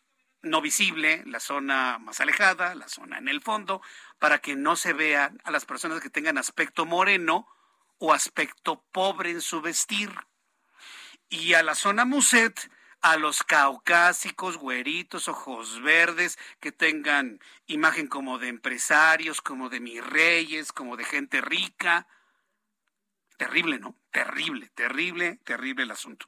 no 0.41 0.61
visible, 0.61 1.23
la 1.27 1.39
zona 1.39 1.99
más 1.99 2.19
alejada, 2.19 2.73
la 2.73 2.87
zona 2.87 3.19
en 3.19 3.27
el 3.27 3.41
fondo, 3.41 3.83
para 4.17 4.39
que 4.39 4.55
no 4.55 4.75
se 4.75 4.93
vean 4.93 5.39
a 5.43 5.51
las 5.51 5.65
personas 5.65 6.01
que 6.01 6.09
tengan 6.09 6.39
aspecto 6.39 6.87
moreno 6.87 7.47
o 7.99 8.13
aspecto 8.13 8.83
pobre 8.91 9.29
en 9.29 9.41
su 9.41 9.61
vestir. 9.61 10.11
Y 11.29 11.53
a 11.53 11.61
la 11.61 11.75
zona 11.75 12.05
Muset, 12.05 12.71
a 13.01 13.17
los 13.17 13.43
caucásicos, 13.43 14.57
güeritos, 14.57 15.27
ojos 15.27 15.81
verdes, 15.81 16.37
que 16.59 16.71
tengan 16.71 17.39
imagen 17.67 18.07
como 18.07 18.37
de 18.37 18.47
empresarios, 18.47 19.41
como 19.41 19.69
de 19.69 19.79
mis 19.79 20.05
reyes, 20.05 20.71
como 20.71 20.97
de 20.97 21.03
gente 21.03 21.41
rica. 21.41 22.07
Terrible, 23.37 23.79
¿no? 23.79 23.95
Terrible, 24.11 24.69
terrible, 24.75 25.39
terrible 25.43 25.83
el 25.83 25.91
asunto. 25.91 26.27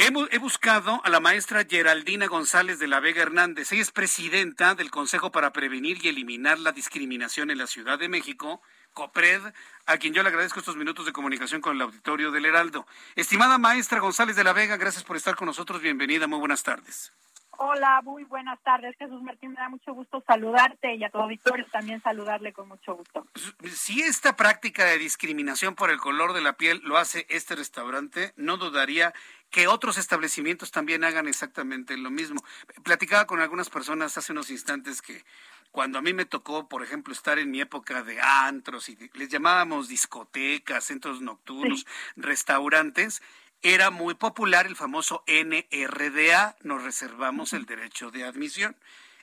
He, 0.00 0.38
buscado 0.38 1.00
a 1.04 1.10
la 1.10 1.18
maestra 1.18 1.64
Geraldina 1.68 2.28
González 2.28 2.78
de 2.78 2.86
la 2.86 3.00
Vega 3.00 3.22
Hernández. 3.22 3.72
Ella 3.72 3.82
es 3.82 3.90
presidenta 3.90 4.76
del 4.76 4.92
Consejo 4.92 5.32
para 5.32 5.52
Prevenir 5.52 5.98
y 6.00 6.08
Eliminar 6.08 6.60
la 6.60 6.70
Discriminación 6.70 7.50
en 7.50 7.58
la 7.58 7.66
Ciudad 7.66 7.98
de 7.98 8.08
México 8.08 8.62
COPRED, 8.92 9.52
a 9.88 9.96
quien 9.96 10.12
yo 10.12 10.22
le 10.22 10.28
agradezco 10.28 10.60
estos 10.60 10.76
minutos 10.76 11.06
de 11.06 11.12
comunicación 11.12 11.62
con 11.62 11.74
el 11.74 11.82
auditorio 11.82 12.30
del 12.30 12.44
Heraldo. 12.44 12.86
Estimada 13.16 13.56
maestra 13.56 14.00
González 14.00 14.36
de 14.36 14.44
la 14.44 14.52
Vega, 14.52 14.76
gracias 14.76 15.02
por 15.02 15.16
estar 15.16 15.34
con 15.34 15.46
nosotros. 15.46 15.80
Bienvenida, 15.80 16.26
muy 16.26 16.38
buenas 16.38 16.62
tardes. 16.62 17.12
Hola, 17.60 18.02
muy 18.04 18.22
buenas 18.24 18.60
tardes, 18.62 18.94
Jesús 18.98 19.20
Martín. 19.22 19.50
Me 19.50 19.56
da 19.56 19.68
mucho 19.68 19.92
gusto 19.94 20.22
saludarte 20.26 20.94
y 20.94 21.02
a 21.02 21.10
tu 21.10 21.18
auditorio 21.18 21.66
también 21.72 22.00
saludarle 22.02 22.52
con 22.52 22.68
mucho 22.68 22.94
gusto. 22.94 23.26
Si 23.64 24.00
esta 24.02 24.36
práctica 24.36 24.84
de 24.84 24.98
discriminación 24.98 25.74
por 25.74 25.90
el 25.90 25.98
color 25.98 26.34
de 26.34 26.42
la 26.42 26.52
piel 26.52 26.80
lo 26.84 26.98
hace 26.98 27.26
este 27.30 27.56
restaurante, 27.56 28.32
no 28.36 28.58
dudaría 28.58 29.12
que 29.50 29.66
otros 29.66 29.98
establecimientos 29.98 30.70
también 30.70 31.02
hagan 31.02 31.26
exactamente 31.26 31.96
lo 31.96 32.10
mismo. 32.10 32.44
Platicaba 32.84 33.26
con 33.26 33.40
algunas 33.40 33.70
personas 33.70 34.16
hace 34.18 34.32
unos 34.32 34.50
instantes 34.50 35.02
que 35.02 35.24
cuando 35.70 35.98
a 35.98 36.02
mí 36.02 36.12
me 36.12 36.24
tocó, 36.24 36.68
por 36.68 36.82
ejemplo, 36.82 37.12
estar 37.12 37.38
en 37.38 37.50
mi 37.50 37.60
época 37.60 38.02
de 38.02 38.20
antros 38.20 38.88
y 38.88 38.98
les 39.14 39.28
llamábamos 39.28 39.88
discotecas, 39.88 40.84
centros 40.84 41.20
nocturnos, 41.20 41.86
restaurantes, 42.16 43.22
era 43.62 43.90
muy 43.90 44.14
popular 44.14 44.66
el 44.66 44.76
famoso 44.76 45.24
NRDA, 45.26 46.56
nos 46.62 46.82
reservamos 46.82 47.52
el 47.52 47.66
derecho 47.66 48.10
de 48.10 48.24
admisión. 48.24 48.76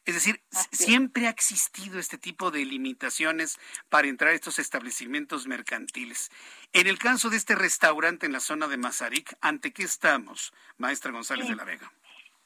Es 0.06 0.14
decir, 0.14 0.44
siempre 0.72 1.26
ha 1.26 1.32
existido 1.32 1.98
este 1.98 2.20
tipo 2.20 2.52
de 2.52 2.64
limitaciones 2.64 3.58
para 3.90 4.08
entrar 4.08 4.32
a 4.32 4.36
estos 4.36 4.60
establecimientos 4.60 5.48
mercantiles. 5.48 6.30
En 6.74 6.86
el 6.86 7.00
caso 7.00 7.32
de 7.32 7.38
este 7.38 7.56
restaurante 7.56 8.28
en 8.28 8.32
la 8.32 8.40
zona 8.40 8.68
de 8.68 8.78
Mazarik, 8.78 9.36
¿ante 9.42 9.74
qué 9.74 9.82
estamos, 9.82 10.54
maestra 10.78 11.12
González 11.12 11.48
de 11.48 11.56
la 11.56 11.64
Vega? 11.64 11.92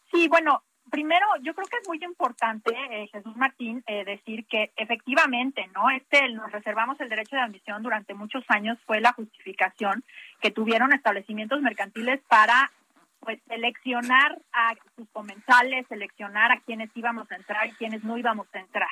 Sí, 0.09 0.29
bueno, 0.29 0.63
primero, 0.89 1.25
yo 1.41 1.53
creo 1.53 1.67
que 1.67 1.77
es 1.81 1.87
muy 1.87 1.99
importante, 2.03 2.71
eh, 2.91 3.07
Jesús 3.11 3.35
Martín, 3.35 3.83
eh, 3.87 4.03
decir 4.05 4.45
que 4.45 4.71
efectivamente, 4.75 5.69
¿no? 5.73 5.89
Este, 5.89 6.29
nos 6.29 6.51
reservamos 6.51 6.99
el 6.99 7.09
derecho 7.09 7.35
de 7.35 7.43
admisión 7.43 7.83
durante 7.83 8.13
muchos 8.13 8.43
años, 8.49 8.77
fue 8.85 9.01
la 9.01 9.13
justificación 9.13 10.03
que 10.41 10.51
tuvieron 10.51 10.93
establecimientos 10.93 11.61
mercantiles 11.61 12.21
para 12.27 12.71
pues 13.19 13.39
seleccionar 13.47 14.39
a 14.53 14.73
sus 14.95 15.09
comensales, 15.09 15.85
seleccionar 15.87 16.51
a 16.51 16.59
quienes 16.61 16.89
íbamos 16.95 17.29
a 17.31 17.35
entrar 17.35 17.67
y 17.67 17.73
quienes 17.73 18.03
no 18.03 18.17
íbamos 18.17 18.47
a 18.53 18.59
entrar. 18.59 18.89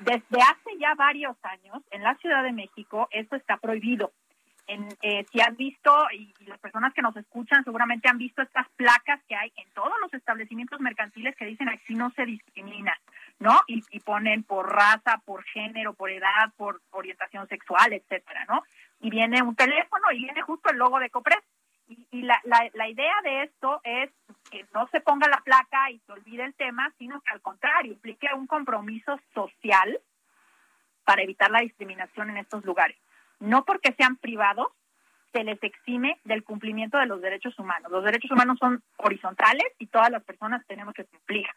Desde 0.00 0.42
hace 0.42 0.78
ya 0.78 0.94
varios 0.94 1.36
años, 1.42 1.82
en 1.90 2.02
la 2.02 2.14
Ciudad 2.16 2.42
de 2.42 2.52
México, 2.52 3.08
esto 3.10 3.34
está 3.34 3.56
prohibido. 3.56 4.12
En, 4.66 4.88
eh, 5.02 5.24
si 5.30 5.40
has 5.40 5.56
visto, 5.56 5.92
y, 6.12 6.32
las 6.46 6.58
personas 6.58 6.92
que 6.92 7.02
nos 7.02 7.16
escuchan 7.16 7.64
seguramente 7.64 8.08
han 8.08 8.18
visto 8.18 8.42
estas 8.42 8.68
placas 8.70 9.22
que 9.28 9.36
hay 9.36 9.52
en 9.56 9.70
todos 9.70 9.94
los 10.00 10.12
establecimientos 10.14 10.80
mercantiles 10.80 11.36
que 11.36 11.46
dicen 11.46 11.68
aquí 11.68 11.94
no 11.94 12.10
se 12.10 12.24
discrimina, 12.24 12.96
¿no? 13.38 13.60
Y, 13.66 13.82
y 13.90 14.00
ponen 14.00 14.42
por 14.42 14.72
raza, 14.72 15.18
por 15.24 15.44
género, 15.44 15.94
por 15.94 16.10
edad, 16.10 16.52
por 16.56 16.80
orientación 16.90 17.46
sexual, 17.48 17.92
etcétera, 17.92 18.44
¿no? 18.48 18.62
Y 19.00 19.10
viene 19.10 19.42
un 19.42 19.54
teléfono 19.54 20.10
y 20.12 20.18
viene 20.18 20.42
justo 20.42 20.70
el 20.70 20.78
logo 20.78 20.98
de 20.98 21.10
Copres 21.10 21.42
y, 21.88 22.22
la, 22.22 22.40
la, 22.44 22.88
idea 22.88 23.14
de 23.22 23.44
esto 23.44 23.80
es 23.84 24.10
que 24.50 24.66
no 24.74 24.88
se 24.88 25.00
ponga 25.00 25.28
la 25.28 25.40
placa 25.40 25.90
y 25.90 26.00
se 26.00 26.12
olvide 26.12 26.44
el 26.44 26.54
tema, 26.54 26.92
sino 26.98 27.20
que 27.20 27.30
al 27.30 27.40
contrario, 27.40 27.92
implique 27.92 28.28
un 28.34 28.46
compromiso 28.46 29.20
social 29.34 30.00
para 31.04 31.22
evitar 31.22 31.50
la 31.50 31.60
discriminación 31.60 32.30
en 32.30 32.38
estos 32.38 32.64
lugares. 32.64 32.96
No 33.40 33.64
porque 33.64 33.92
sean 33.92 34.16
privados, 34.16 34.68
se 35.32 35.44
les 35.44 35.62
exime 35.62 36.18
del 36.24 36.44
cumplimiento 36.44 36.98
de 36.98 37.06
los 37.06 37.20
derechos 37.20 37.58
humanos. 37.58 37.92
Los 37.92 38.04
derechos 38.04 38.30
humanos 38.30 38.58
son 38.58 38.82
horizontales 38.96 39.66
y 39.78 39.86
todas 39.86 40.10
las 40.10 40.24
personas 40.24 40.64
tenemos 40.66 40.94
que 40.94 41.04
cumplirlos. 41.04 41.54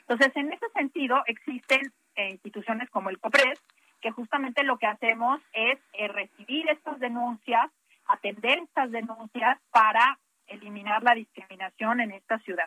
Entonces, 0.00 0.30
en 0.36 0.52
ese 0.52 0.68
sentido, 0.74 1.22
existen 1.26 1.80
eh, 2.16 2.30
instituciones 2.30 2.90
como 2.90 3.08
el 3.08 3.18
COPRES, 3.18 3.58
que 4.02 4.10
justamente 4.10 4.64
lo 4.64 4.76
que 4.76 4.86
hacemos 4.86 5.40
es 5.54 5.78
eh, 5.94 6.08
recibir 6.08 6.68
estas 6.68 6.98
denuncias, 7.00 7.70
atender 8.06 8.58
estas 8.58 8.90
denuncias 8.90 9.58
para 9.70 10.18
eliminar 10.48 11.02
la 11.02 11.14
discriminación 11.14 12.00
en 12.00 12.10
esta 12.10 12.38
ciudad. 12.40 12.66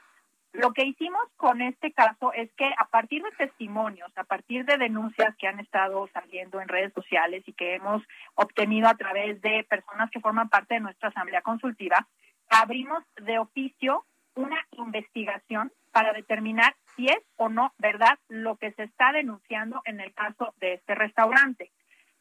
Lo 0.58 0.72
que 0.72 0.86
hicimos 0.86 1.22
con 1.36 1.62
este 1.62 1.92
caso 1.92 2.32
es 2.34 2.50
que 2.54 2.72
a 2.78 2.86
partir 2.86 3.22
de 3.24 3.32
testimonios, 3.32 4.12
a 4.18 4.24
partir 4.24 4.66
de 4.66 4.78
denuncias 4.78 5.36
que 5.38 5.48
han 5.48 5.60
estado 5.60 6.08
saliendo 6.14 6.62
en 6.62 6.70
redes 6.70 6.94
sociales 6.94 7.44
y 7.46 7.54
que 7.54 7.76
hemos 7.76 8.02
obtenido 8.36 8.88
a 8.88 8.96
través 8.96 9.42
de 9.42 9.66
personas 9.70 10.10
que 10.12 10.22
forman 10.22 10.50
parte 10.50 10.76
de 10.76 10.80
nuestra 10.80 11.10
asamblea 11.10 11.42
consultiva, 11.42 12.08
abrimos 12.50 13.04
de 13.18 13.38
oficio 13.38 14.06
una 14.36 14.58
investigación 14.72 15.72
para 15.92 16.14
determinar 16.14 16.76
si 16.96 17.08
es 17.08 17.20
o 17.38 17.50
no 17.50 17.74
verdad 17.78 18.18
lo 18.30 18.56
que 18.56 18.72
se 18.74 18.84
está 18.84 19.12
denunciando 19.12 19.82
en 19.86 20.00
el 20.00 20.14
caso 20.14 20.54
de 20.60 20.74
este 20.74 20.96
restaurante. 20.96 21.72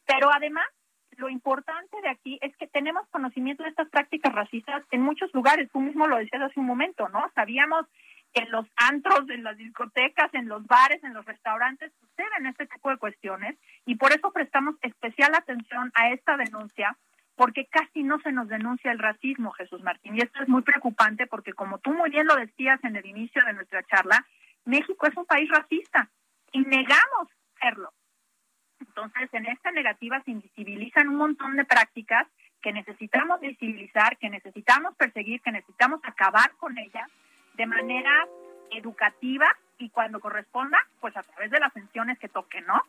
Pero 0.05 0.29
además 0.33 0.65
lo 1.17 1.29
importante 1.29 2.01
de 2.01 2.09
aquí 2.09 2.37
es 2.41 2.55
que 2.57 2.67
tenemos 2.67 3.07
conocimiento 3.09 3.63
de 3.63 3.69
estas 3.69 3.89
prácticas 3.89 4.33
racistas 4.33 4.83
en 4.91 5.01
muchos 5.01 5.33
lugares. 5.33 5.69
Tú 5.71 5.79
mismo 5.79 6.07
lo 6.07 6.17
decías 6.17 6.41
hace 6.41 6.59
un 6.59 6.65
momento, 6.65 7.07
¿no? 7.09 7.23
Sabíamos 7.33 7.85
en 8.35 8.51
los 8.51 8.67
antros, 8.75 9.29
en 9.29 9.43
las 9.43 9.57
discotecas, 9.57 10.33
en 10.33 10.47
los 10.47 10.65
bares, 10.67 11.03
en 11.03 11.13
los 11.13 11.25
restaurantes 11.25 11.91
suceden 11.99 12.45
este 12.45 12.67
tipo 12.67 12.89
de 12.89 12.97
cuestiones 12.97 13.57
y 13.85 13.95
por 13.95 14.11
eso 14.11 14.31
prestamos 14.31 14.75
especial 14.81 15.33
atención 15.33 15.91
a 15.95 16.09
esta 16.09 16.35
denuncia 16.37 16.97
porque 17.35 17.65
casi 17.65 18.03
no 18.03 18.19
se 18.19 18.31
nos 18.31 18.47
denuncia 18.47 18.91
el 18.91 18.99
racismo, 18.99 19.51
Jesús 19.51 19.81
Martín. 19.81 20.15
Y 20.15 20.21
esto 20.21 20.41
es 20.41 20.47
muy 20.47 20.61
preocupante 20.61 21.27
porque, 21.27 21.53
como 21.53 21.79
tú 21.79 21.93
muy 21.93 22.09
bien 22.09 22.27
lo 22.27 22.35
decías 22.35 22.81
en 22.83 22.95
el 22.95 23.05
inicio 23.05 23.43
de 23.45 23.53
nuestra 23.53 23.83
charla, 23.83 24.25
México 24.63 25.05
es 25.05 25.15
un 25.17 25.25
país 25.25 25.49
racista 25.49 26.09
y 26.51 26.59
negamos 26.59 27.29
serlo. 27.59 27.91
Entonces, 28.79 29.29
en 29.33 29.45
esta 29.47 29.71
negativa 29.71 30.21
se 30.23 30.31
invisibilizan 30.31 31.09
un 31.09 31.15
montón 31.15 31.55
de 31.55 31.65
prácticas 31.65 32.27
que 32.61 32.71
necesitamos 32.71 33.39
visibilizar, 33.41 34.17
que 34.17 34.29
necesitamos 34.29 34.95
perseguir, 34.95 35.41
que 35.41 35.51
necesitamos 35.51 35.99
acabar 36.03 36.51
con 36.57 36.77
ellas 36.77 37.09
de 37.55 37.65
manera 37.65 38.27
educativa 38.71 39.47
y 39.77 39.89
cuando 39.89 40.19
corresponda, 40.19 40.77
pues 40.99 41.15
a 41.17 41.23
través 41.23 41.51
de 41.51 41.59
las 41.59 41.73
sanciones 41.73 42.17
que 42.19 42.29
toquen, 42.29 42.65
¿no? 42.65 42.81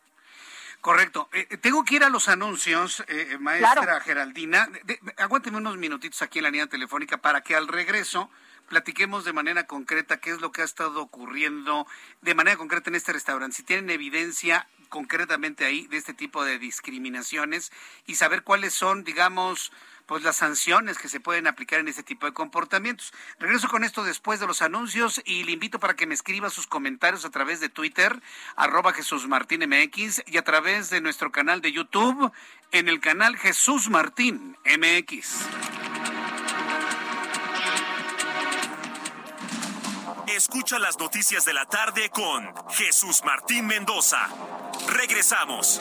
Correcto. 0.81 1.29
Eh, 1.33 1.47
eh, 1.51 1.57
tengo 1.57 1.85
que 1.85 1.97
ir 1.97 2.05
a 2.05 2.11
los 2.11 2.29
anuncios, 2.29 3.05
eh, 3.09 3.39
maestra 3.41 4.01
Geraldina. 4.01 4.69
aguánteme 5.17 5.57
unos 5.57 5.77
minutitos 5.79 6.23
aquí 6.23 6.39
en 6.39 6.45
la 6.45 6.51
línea 6.51 6.67
telefónica 6.67 7.17
para 7.17 7.41
que 7.41 7.57
al 7.57 7.67
regreso 7.67 8.31
platiquemos 8.69 9.25
de 9.25 9.33
manera 9.33 9.67
concreta 9.67 10.19
qué 10.19 10.31
es 10.31 10.41
lo 10.41 10.53
que 10.53 10.63
ha 10.63 10.65
estado 10.65 11.01
ocurriendo 11.01 11.87
de 12.21 12.35
manera 12.35 12.57
concreta 12.57 12.91
en 12.91 12.97
este 12.97 13.13
restaurante. 13.13 13.57
Si 13.57 13.63
tienen 13.63 13.91
evidencia 13.91 14.69
concretamente 14.89 15.65
ahí 15.65 15.87
de 15.89 15.97
este 15.97 16.15
tipo 16.15 16.45
de 16.45 16.59
discriminaciones 16.59 17.73
y 18.07 18.17
saber 18.17 18.43
cuáles 18.43 18.75
son, 18.75 19.05
digamos, 19.05 19.73
pues 20.07 20.23
las 20.23 20.37
sanciones 20.37 20.99
que 20.99 21.09
se 21.09 21.21
pueden 21.21 21.47
aplicar 21.47 21.81
en 21.81 21.89
este 21.89 22.03
tipo 22.03 22.27
de 22.27 22.33
comportamientos. 22.33 23.13
Regreso 23.39 23.69
con 23.69 23.85
esto 23.85 24.05
después 24.05 24.41
de 24.41 24.47
los 24.47 24.63
anuncios 24.63 25.21
y 25.25 25.45
le 25.45 25.53
invito 25.53 25.79
para 25.79 25.95
que 25.95 26.07
me 26.07 26.15
escriba 26.15 26.51
sus 26.51 26.67
comentarios 26.67 27.25
a 27.25 27.31
través 27.31 27.61
de 27.61 27.69
Twitter, 27.69 28.21
arroba 28.57 28.93
Jesús 28.93 29.27
Martín 29.27 29.57
y 30.27 30.37
a 30.37 30.45
través 30.45 30.91
de 30.91 31.01
nuestro 31.01 31.33
canal 31.33 31.61
de 31.61 31.73
YouTube 31.73 32.33
en 32.73 32.89
el 32.89 33.01
canal 33.01 33.37
Jesús 33.37 33.89
Martín 33.89 34.57
MX. 34.65 35.47
Escucha 40.29 40.79
las 40.79 40.99
noticias 40.99 41.45
de 41.45 41.55
la 41.55 41.67
tarde 41.67 42.11
con 42.11 42.53
Jesús 42.71 43.23
Martín 43.25 43.67
Mendoza. 43.67 44.29
Regresamos. 44.89 45.81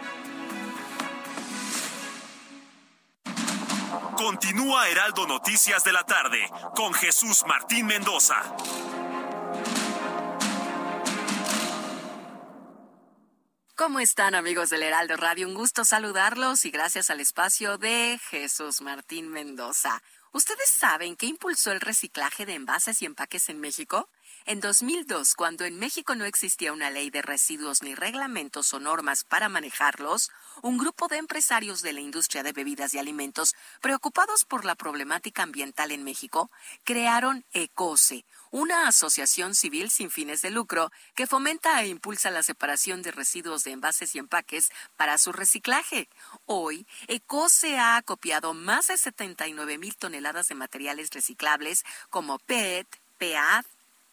Continúa 4.23 4.87
Heraldo 4.87 5.25
Noticias 5.25 5.83
de 5.83 5.91
la 5.91 6.03
tarde 6.03 6.47
con 6.75 6.93
Jesús 6.93 7.43
Martín 7.47 7.87
Mendoza. 7.87 8.55
¿Cómo 13.75 13.99
están 13.99 14.35
amigos 14.35 14.69
del 14.69 14.83
Heraldo 14.83 15.17
Radio? 15.17 15.47
Un 15.47 15.55
gusto 15.55 15.85
saludarlos 15.85 16.65
y 16.65 16.69
gracias 16.69 17.09
al 17.09 17.19
espacio 17.19 17.79
de 17.79 18.19
Jesús 18.29 18.81
Martín 18.81 19.27
Mendoza. 19.29 20.03
¿Ustedes 20.33 20.69
saben 20.69 21.15
qué 21.15 21.25
impulsó 21.25 21.71
el 21.71 21.81
reciclaje 21.81 22.45
de 22.45 22.53
envases 22.53 23.01
y 23.01 23.05
empaques 23.05 23.49
en 23.49 23.59
México? 23.59 24.07
En 24.45 24.59
2002, 24.59 25.35
cuando 25.35 25.65
en 25.65 25.77
México 25.77 26.15
no 26.15 26.25
existía 26.25 26.73
una 26.73 26.89
ley 26.89 27.09
de 27.11 27.21
residuos 27.21 27.83
ni 27.83 27.93
reglamentos 27.93 28.73
o 28.73 28.79
normas 28.79 29.23
para 29.23 29.49
manejarlos, 29.49 30.31
un 30.63 30.77
grupo 30.77 31.07
de 31.07 31.17
empresarios 31.17 31.81
de 31.81 31.93
la 31.93 32.01
industria 32.01 32.41
de 32.41 32.51
bebidas 32.51 32.93
y 32.93 32.97
alimentos, 32.97 33.55
preocupados 33.81 34.43
por 34.43 34.65
la 34.65 34.75
problemática 34.75 35.43
ambiental 35.43 35.91
en 35.91 36.03
México, 36.03 36.49
crearon 36.83 37.45
ECOSE, 37.53 38.25
una 38.49 38.87
asociación 38.87 39.55
civil 39.55 39.89
sin 39.91 40.09
fines 40.09 40.41
de 40.41 40.49
lucro 40.49 40.91
que 41.15 41.27
fomenta 41.27 41.81
e 41.81 41.87
impulsa 41.87 42.31
la 42.31 42.43
separación 42.43 43.03
de 43.03 43.11
residuos 43.11 43.63
de 43.63 43.71
envases 43.71 44.15
y 44.15 44.19
empaques 44.19 44.71
para 44.97 45.17
su 45.17 45.31
reciclaje. 45.31 46.09
Hoy, 46.45 46.87
ECOSE 47.07 47.77
ha 47.77 47.95
acopiado 47.95 48.53
más 48.53 48.87
de 48.87 48.97
79 48.97 49.77
mil 49.77 49.95
toneladas 49.95 50.47
de 50.47 50.55
materiales 50.55 51.11
reciclables 51.11 51.83
como 52.09 52.39
PET, 52.39 52.87
PEAD, 53.17 53.65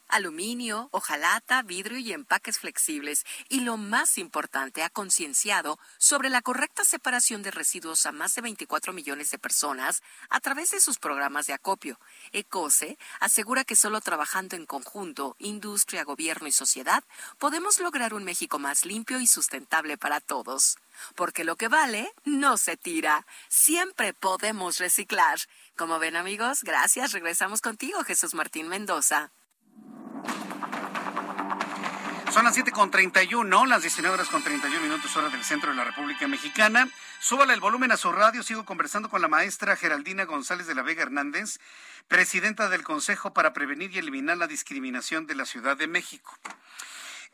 aluminio, 0.08 0.88
hojalata, 0.92 1.62
vidrio 1.62 1.98
y 1.98 2.12
empaques 2.12 2.58
flexibles. 2.58 3.24
Y 3.48 3.60
lo 3.60 3.76
más 3.76 4.18
importante, 4.18 4.82
ha 4.82 4.90
concienciado 4.90 5.78
sobre 5.98 6.30
la 6.30 6.42
correcta 6.42 6.84
separación 6.84 7.42
de 7.42 7.50
residuos 7.50 8.06
a 8.06 8.12
más 8.12 8.34
de 8.34 8.42
24 8.42 8.92
millones 8.92 9.30
de 9.30 9.38
personas 9.38 10.02
a 10.28 10.40
través 10.40 10.70
de 10.70 10.80
sus 10.80 10.98
programas 10.98 11.46
de 11.46 11.52
acopio. 11.52 11.98
ECOSE 12.32 12.98
asegura 13.20 13.64
que 13.64 13.76
solo 13.76 14.00
trabajando 14.00 14.56
en 14.56 14.66
conjunto, 14.66 15.36
industria, 15.38 16.04
gobierno 16.04 16.48
y 16.48 16.52
sociedad, 16.52 17.04
podemos 17.38 17.80
lograr 17.80 18.14
un 18.14 18.24
México 18.24 18.58
más 18.58 18.84
limpio 18.84 19.20
y 19.20 19.26
sustentable 19.26 19.98
para 19.98 20.20
todos. 20.20 20.76
Porque 21.14 21.44
lo 21.44 21.56
que 21.56 21.68
vale 21.68 22.12
no 22.24 22.56
se 22.56 22.76
tira. 22.76 23.26
Siempre 23.48 24.14
podemos 24.14 24.78
reciclar. 24.78 25.38
Como 25.76 25.98
ven 25.98 26.16
amigos, 26.16 26.62
gracias. 26.62 27.12
Regresamos 27.12 27.60
contigo, 27.60 28.02
Jesús 28.04 28.34
Martín 28.34 28.68
Mendoza. 28.68 29.30
Son 32.32 32.44
las 32.44 32.54
7 32.54 32.72
con 32.72 32.90
31, 32.90 33.66
las 33.66 33.80
19 33.80 34.14
horas 34.14 34.28
con 34.28 34.42
31 34.42 34.82
minutos 34.82 35.16
hora 35.16 35.30
del 35.30 35.42
centro 35.42 35.70
de 35.70 35.76
la 35.76 35.84
República 35.84 36.28
Mexicana. 36.28 36.86
Súbale 37.20 37.54
el 37.54 37.60
volumen 37.60 37.90
a 37.90 37.96
su 37.96 38.12
radio. 38.12 38.42
Sigo 38.42 38.64
conversando 38.66 39.08
con 39.08 39.22
la 39.22 39.28
maestra 39.28 39.76
Geraldina 39.76 40.24
González 40.24 40.66
de 40.66 40.74
la 40.74 40.82
Vega 40.82 41.02
Hernández, 41.02 41.58
presidenta 42.06 42.68
del 42.68 42.82
Consejo 42.82 43.32
para 43.32 43.54
Prevenir 43.54 43.92
y 43.94 43.98
Eliminar 43.98 44.36
la 44.36 44.46
Discriminación 44.46 45.26
de 45.26 45.36
la 45.36 45.46
Ciudad 45.46 45.76
de 45.78 45.86
México. 45.86 46.36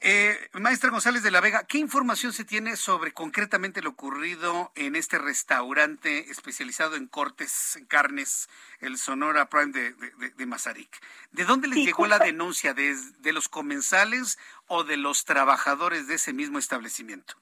Eh, 0.01 0.37
maestra 0.53 0.91
González 0.91 1.23
de 1.23 1.31
la 1.31 1.41
Vega, 1.41 1.65
¿qué 1.67 1.79
información 1.79 2.33
se 2.33 2.45
tiene 2.45 2.77
sobre 2.77 3.13
concretamente 3.13 3.81
lo 3.81 3.91
ocurrido 3.91 4.73
en 4.75 4.97
este 4.97 5.19
restaurante 5.19 6.31
especializado 6.31 6.97
en 6.97 7.07
cortes, 7.07 7.77
en 7.77 7.87
carnes, 7.87 8.49
el 8.81 8.99
Sonora 8.99 9.49
Prime 9.49 9.73
de, 9.73 9.95
de, 10.37 10.47
Mazarik? 10.47 11.01
¿De 11.31 11.45
dónde 11.45 11.69
les 11.69 11.79
llegó 11.79 12.07
la 12.07 12.19
denuncia? 12.19 12.75
¿De, 12.75 12.95
¿De 13.21 13.33
los 13.33 13.49
comensales 13.49 14.39
o 14.67 14.85
de 14.85 14.97
los 14.97 15.25
trabajadores 15.25 16.07
de 16.07 16.17
ese 16.17 16.33
mismo 16.33 16.59
establecimiento? 16.59 17.35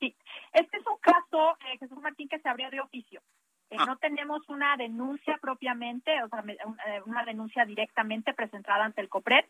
Sí, 0.00 0.16
este 0.52 0.78
es 0.78 0.86
un 0.86 0.98
caso, 0.98 1.56
eh, 1.66 1.78
Jesús 1.78 1.98
Martín, 2.00 2.28
que 2.28 2.40
se 2.40 2.48
abrió 2.48 2.70
de 2.70 2.80
oficio. 2.80 3.22
Eh. 3.70 3.76
No 3.84 3.96
tenemos 3.96 4.48
una 4.48 4.76
denuncia 4.76 5.38
propiamente, 5.40 6.22
o 6.22 6.28
sea, 6.28 6.44
eh, 6.46 7.02
una 7.06 7.24
denuncia 7.24 7.64
directamente 7.64 8.32
presentada 8.32 8.84
ante 8.84 9.00
el 9.00 9.08
COPRED, 9.08 9.44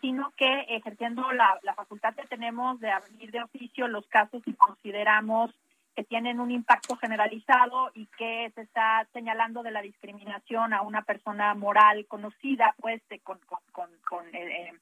sino 0.00 0.32
que 0.36 0.66
ejerciendo 0.68 1.30
la, 1.32 1.58
facultad 1.74 2.14
que 2.14 2.26
tenemos 2.26 2.78
de 2.80 2.90
abrir 2.90 3.30
de 3.30 3.42
oficio 3.42 3.88
los 3.88 4.06
casos 4.08 4.42
que 4.42 4.54
consideramos 4.54 5.50
que 5.94 6.04
tienen 6.04 6.40
un 6.40 6.50
impacto 6.50 6.96
generalizado 6.96 7.90
y 7.94 8.06
que 8.16 8.50
se 8.54 8.62
está 8.62 9.06
señalando 9.12 9.62
de 9.62 9.72
la 9.72 9.82
discriminación 9.82 10.72
a 10.72 10.80
una 10.80 11.02
persona 11.02 11.54
moral 11.54 12.06
conocida, 12.06 12.74
pues, 12.80 13.02
con, 13.22 13.38
con, 13.72 13.90
con, 14.02 14.24
eh, 14.34 14.72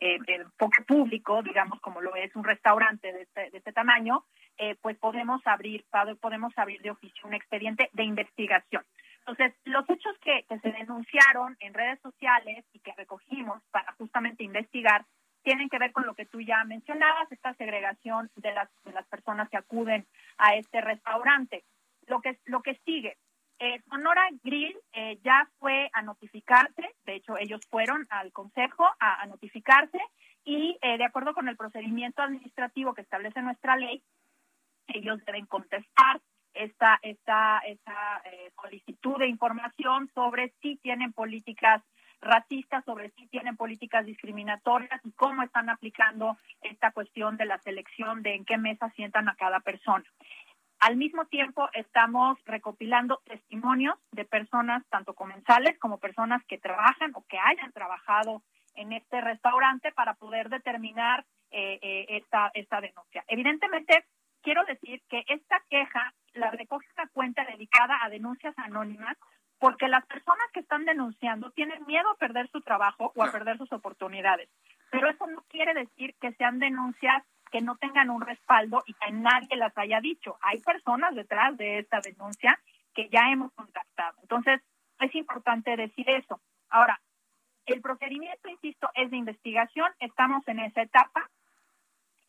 el 0.00 0.46
poco 0.56 0.82
público, 0.86 1.42
digamos, 1.42 1.80
como 1.80 2.00
lo 2.00 2.16
es 2.16 2.34
un 2.34 2.44
restaurante 2.44 3.12
de 3.12 3.22
este, 3.22 3.50
de 3.50 3.58
este 3.58 3.72
tamaño, 3.72 4.24
eh, 4.58 4.76
pues 4.80 4.96
podemos 4.98 5.40
abrir, 5.46 5.84
podemos 6.20 6.52
abrir 6.56 6.80
de 6.80 6.90
oficio 6.90 7.26
un 7.26 7.34
expediente 7.34 7.90
de 7.92 8.04
investigación. 8.04 8.84
Entonces, 9.20 9.54
los 9.64 9.88
hechos 9.88 10.16
que, 10.20 10.44
se 10.48 10.72
denunciaron 10.72 11.56
en 11.60 11.74
redes 11.74 12.00
sociales 12.00 12.64
y 12.72 12.80
que 12.80 12.92
recogimos 12.96 13.62
para 13.70 13.92
justamente 13.92 14.42
investigar 14.42 15.04
tienen 15.42 15.68
que 15.68 15.78
ver 15.78 15.92
con 15.92 16.04
lo 16.04 16.14
que 16.14 16.26
tú 16.26 16.40
ya 16.40 16.64
mencionabas, 16.64 17.30
esta 17.30 17.54
segregación 17.54 18.30
de 18.36 18.52
las, 18.52 18.68
de 18.84 18.92
las 18.92 19.06
personas 19.06 19.48
que 19.48 19.56
acuden 19.56 20.06
a 20.36 20.54
este 20.56 20.80
restaurante. 20.80 21.64
Lo 22.06 22.20
que, 22.20 22.38
lo 22.44 22.62
que 22.62 22.74
sigue, 22.84 23.16
eh, 23.60 23.80
Sonora 23.88 24.28
Grill 24.42 24.76
eh, 24.92 25.18
ya 25.22 25.48
fue 25.58 25.88
a 25.92 26.02
notificarse, 26.02 26.96
de 27.04 27.14
hecho 27.14 27.38
ellos 27.38 27.60
fueron 27.70 28.06
al 28.10 28.32
consejo 28.32 28.84
a, 28.98 29.24
notificarse 29.26 30.00
y 30.44 30.76
de 30.82 31.04
acuerdo 31.04 31.34
con 31.34 31.48
el 31.48 31.56
procedimiento 31.56 32.22
administrativo 32.22 32.94
que 32.94 33.02
establece 33.02 33.42
nuestra 33.42 33.76
ley, 33.76 34.02
ellos 34.88 35.22
deben 35.24 35.46
contestar 35.46 36.20
esta, 36.54 36.98
esta, 37.02 37.58
esta 37.58 38.22
eh, 38.24 38.50
solicitud 38.60 39.18
de 39.18 39.28
información 39.28 40.10
sobre 40.14 40.52
si 40.60 40.76
tienen 40.76 41.12
políticas 41.12 41.82
racistas, 42.20 42.84
sobre 42.84 43.10
si 43.10 43.26
tienen 43.28 43.56
políticas 43.56 44.04
discriminatorias 44.04 45.00
y 45.04 45.12
cómo 45.12 45.42
están 45.42 45.70
aplicando 45.70 46.36
esta 46.60 46.92
cuestión 46.92 47.38
de 47.38 47.46
la 47.46 47.58
selección 47.58 48.22
de 48.22 48.34
en 48.34 48.44
qué 48.44 48.58
mesa 48.58 48.90
sientan 48.90 49.28
a 49.28 49.36
cada 49.36 49.60
persona. 49.60 50.04
Al 50.80 50.96
mismo 50.96 51.26
tiempo, 51.26 51.68
estamos 51.74 52.38
recopilando 52.46 53.20
testimonios 53.26 53.98
de 54.12 54.24
personas, 54.24 54.82
tanto 54.88 55.14
comensales 55.14 55.78
como 55.78 55.98
personas 55.98 56.42
que 56.46 56.56
trabajan 56.56 57.12
o 57.14 57.24
que 57.28 57.38
hayan 57.38 57.70
trabajado 57.72 58.42
en 58.74 58.92
este 58.94 59.20
restaurante 59.20 59.92
para 59.92 60.14
poder 60.14 60.48
determinar 60.48 61.26
eh, 61.50 61.78
eh, 61.82 62.06
esta, 62.08 62.50
esta 62.54 62.80
denuncia. 62.80 63.22
Evidentemente, 63.28 64.06
quiero 64.40 64.64
decir 64.64 65.02
que 65.10 65.22
esta 65.28 65.62
queja 65.68 66.14
la 66.32 66.50
recoge 66.50 66.86
una 66.96 67.08
cuenta 67.08 67.44
dedicada 67.44 67.98
a 68.02 68.08
denuncias 68.08 68.58
anónimas 68.58 69.18
porque 69.58 69.88
las 69.88 70.06
personas 70.06 70.46
que 70.54 70.60
están 70.60 70.86
denunciando 70.86 71.50
tienen 71.50 71.84
miedo 71.86 72.08
a 72.08 72.16
perder 72.16 72.48
su 72.50 72.62
trabajo 72.62 73.12
o 73.14 73.22
a 73.22 73.30
perder 73.30 73.58
sus 73.58 73.70
oportunidades. 73.72 74.48
Pero 74.90 75.10
eso 75.10 75.26
no 75.26 75.42
quiere 75.50 75.74
decir 75.74 76.14
que 76.20 76.32
sean 76.32 76.58
denuncias 76.58 77.22
que 77.50 77.60
no 77.60 77.76
tengan 77.76 78.10
un 78.10 78.20
respaldo 78.20 78.82
y 78.86 78.94
que 78.94 79.10
nadie 79.12 79.56
las 79.56 79.76
haya 79.76 80.00
dicho. 80.00 80.38
Hay 80.40 80.60
personas 80.60 81.14
detrás 81.14 81.56
de 81.56 81.78
esta 81.78 82.00
denuncia 82.00 82.58
que 82.94 83.08
ya 83.08 83.30
hemos 83.30 83.52
contactado. 83.52 84.16
Entonces, 84.22 84.60
es 85.00 85.14
importante 85.14 85.76
decir 85.76 86.08
eso. 86.10 86.40
Ahora, 86.68 87.00
el 87.66 87.80
procedimiento, 87.80 88.48
insisto, 88.48 88.90
es 88.94 89.10
de 89.10 89.16
investigación. 89.16 89.92
Estamos 90.00 90.46
en 90.48 90.60
esa 90.60 90.82
etapa. 90.82 91.28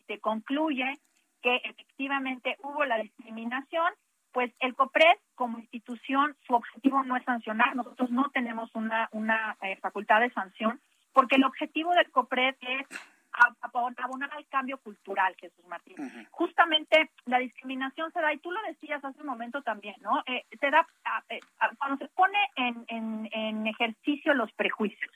Se 0.06 0.18
concluye 0.18 0.98
que 1.42 1.56
efectivamente 1.64 2.56
hubo 2.62 2.84
la 2.84 2.98
discriminación, 2.98 3.92
pues 4.32 4.52
el 4.60 4.74
COPRED 4.74 5.18
como 5.34 5.58
institución, 5.58 6.36
su 6.46 6.54
objetivo 6.54 7.02
no 7.02 7.16
es 7.16 7.24
sancionar, 7.24 7.74
nosotros 7.74 8.10
no 8.10 8.30
tenemos 8.30 8.70
una, 8.74 9.56
eh, 9.62 9.76
facultad 9.76 10.20
de 10.20 10.30
sanción, 10.30 10.80
porque 11.12 11.36
el 11.36 11.44
objetivo 11.44 11.92
del 11.92 12.10
COPRED 12.10 12.54
es 12.60 12.86
abonar 13.32 14.30
al 14.32 14.46
cambio 14.48 14.78
cultural, 14.78 15.34
Jesús 15.38 15.64
Martín. 15.66 15.96
Justamente 16.30 17.10
la 17.24 17.38
discriminación 17.38 18.12
se 18.12 18.20
da, 18.20 18.32
y 18.32 18.38
tú 18.38 18.50
lo 18.50 18.60
decías 18.62 19.04
hace 19.04 19.20
un 19.20 19.26
momento 19.26 19.62
también, 19.62 19.96
¿no? 20.00 20.22
Eh, 20.26 20.44
se 20.60 20.70
da 20.70 20.86
eh, 21.28 21.40
cuando 21.78 21.98
se 21.98 22.08
pone 22.08 22.38
en, 22.56 22.84
en, 22.88 23.28
en 23.32 23.66
ejercicio 23.66 24.34
los 24.34 24.52
prejuicios. 24.52 25.10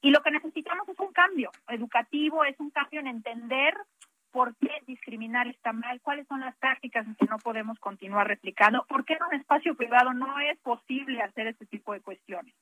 Y 0.00 0.10
lo 0.10 0.22
que 0.22 0.30
necesitamos 0.30 0.88
es 0.88 0.98
un 1.00 1.12
cambio 1.12 1.50
educativo, 1.68 2.44
es 2.44 2.58
un 2.60 2.70
cambio 2.70 3.00
en 3.00 3.08
entender 3.08 3.74
por 4.30 4.56
qué 4.56 4.70
discriminar 4.86 5.46
está 5.48 5.72
mal, 5.72 6.00
cuáles 6.00 6.26
son 6.26 6.40
las 6.40 6.56
prácticas 6.56 7.06
en 7.06 7.14
que 7.14 7.26
no 7.26 7.38
podemos 7.38 7.78
continuar 7.78 8.28
replicando, 8.28 8.84
por 8.88 9.04
qué 9.04 9.14
en 9.14 9.22
un 9.22 9.34
espacio 9.34 9.74
privado 9.74 10.12
no 10.12 10.38
es 10.40 10.58
posible 10.58 11.22
hacer 11.22 11.46
este 11.48 11.66
tipo 11.66 11.92
de 11.92 12.00
cuestiones. 12.00 12.54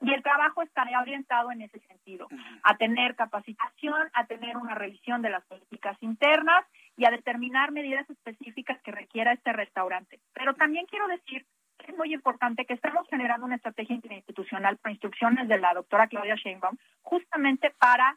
Y 0.00 0.12
el 0.12 0.22
trabajo 0.22 0.62
estaría 0.62 1.00
orientado 1.00 1.52
en 1.52 1.62
ese 1.62 1.78
sentido, 1.80 2.28
a 2.64 2.76
tener 2.76 3.14
capacitación, 3.14 4.08
a 4.14 4.26
tener 4.26 4.56
una 4.56 4.74
revisión 4.74 5.22
de 5.22 5.30
las 5.30 5.44
políticas 5.44 5.96
internas 6.02 6.64
y 6.96 7.04
a 7.04 7.10
determinar 7.10 7.70
medidas 7.70 8.08
específicas 8.10 8.80
que 8.82 8.90
requiera 8.90 9.32
este 9.32 9.52
restaurante. 9.52 10.20
Pero 10.32 10.54
también 10.54 10.86
quiero 10.86 11.06
decir 11.06 11.46
que 11.78 11.92
es 11.92 11.96
muy 11.96 12.12
importante 12.12 12.64
que 12.64 12.74
estamos 12.74 13.06
generando 13.08 13.46
una 13.46 13.56
estrategia 13.56 13.94
interinstitucional 13.94 14.76
por 14.78 14.90
instrucciones 14.90 15.48
de 15.48 15.58
la 15.58 15.74
doctora 15.74 16.08
Claudia 16.08 16.34
Sheinbaum, 16.36 16.76
justamente 17.02 17.70
para 17.78 18.16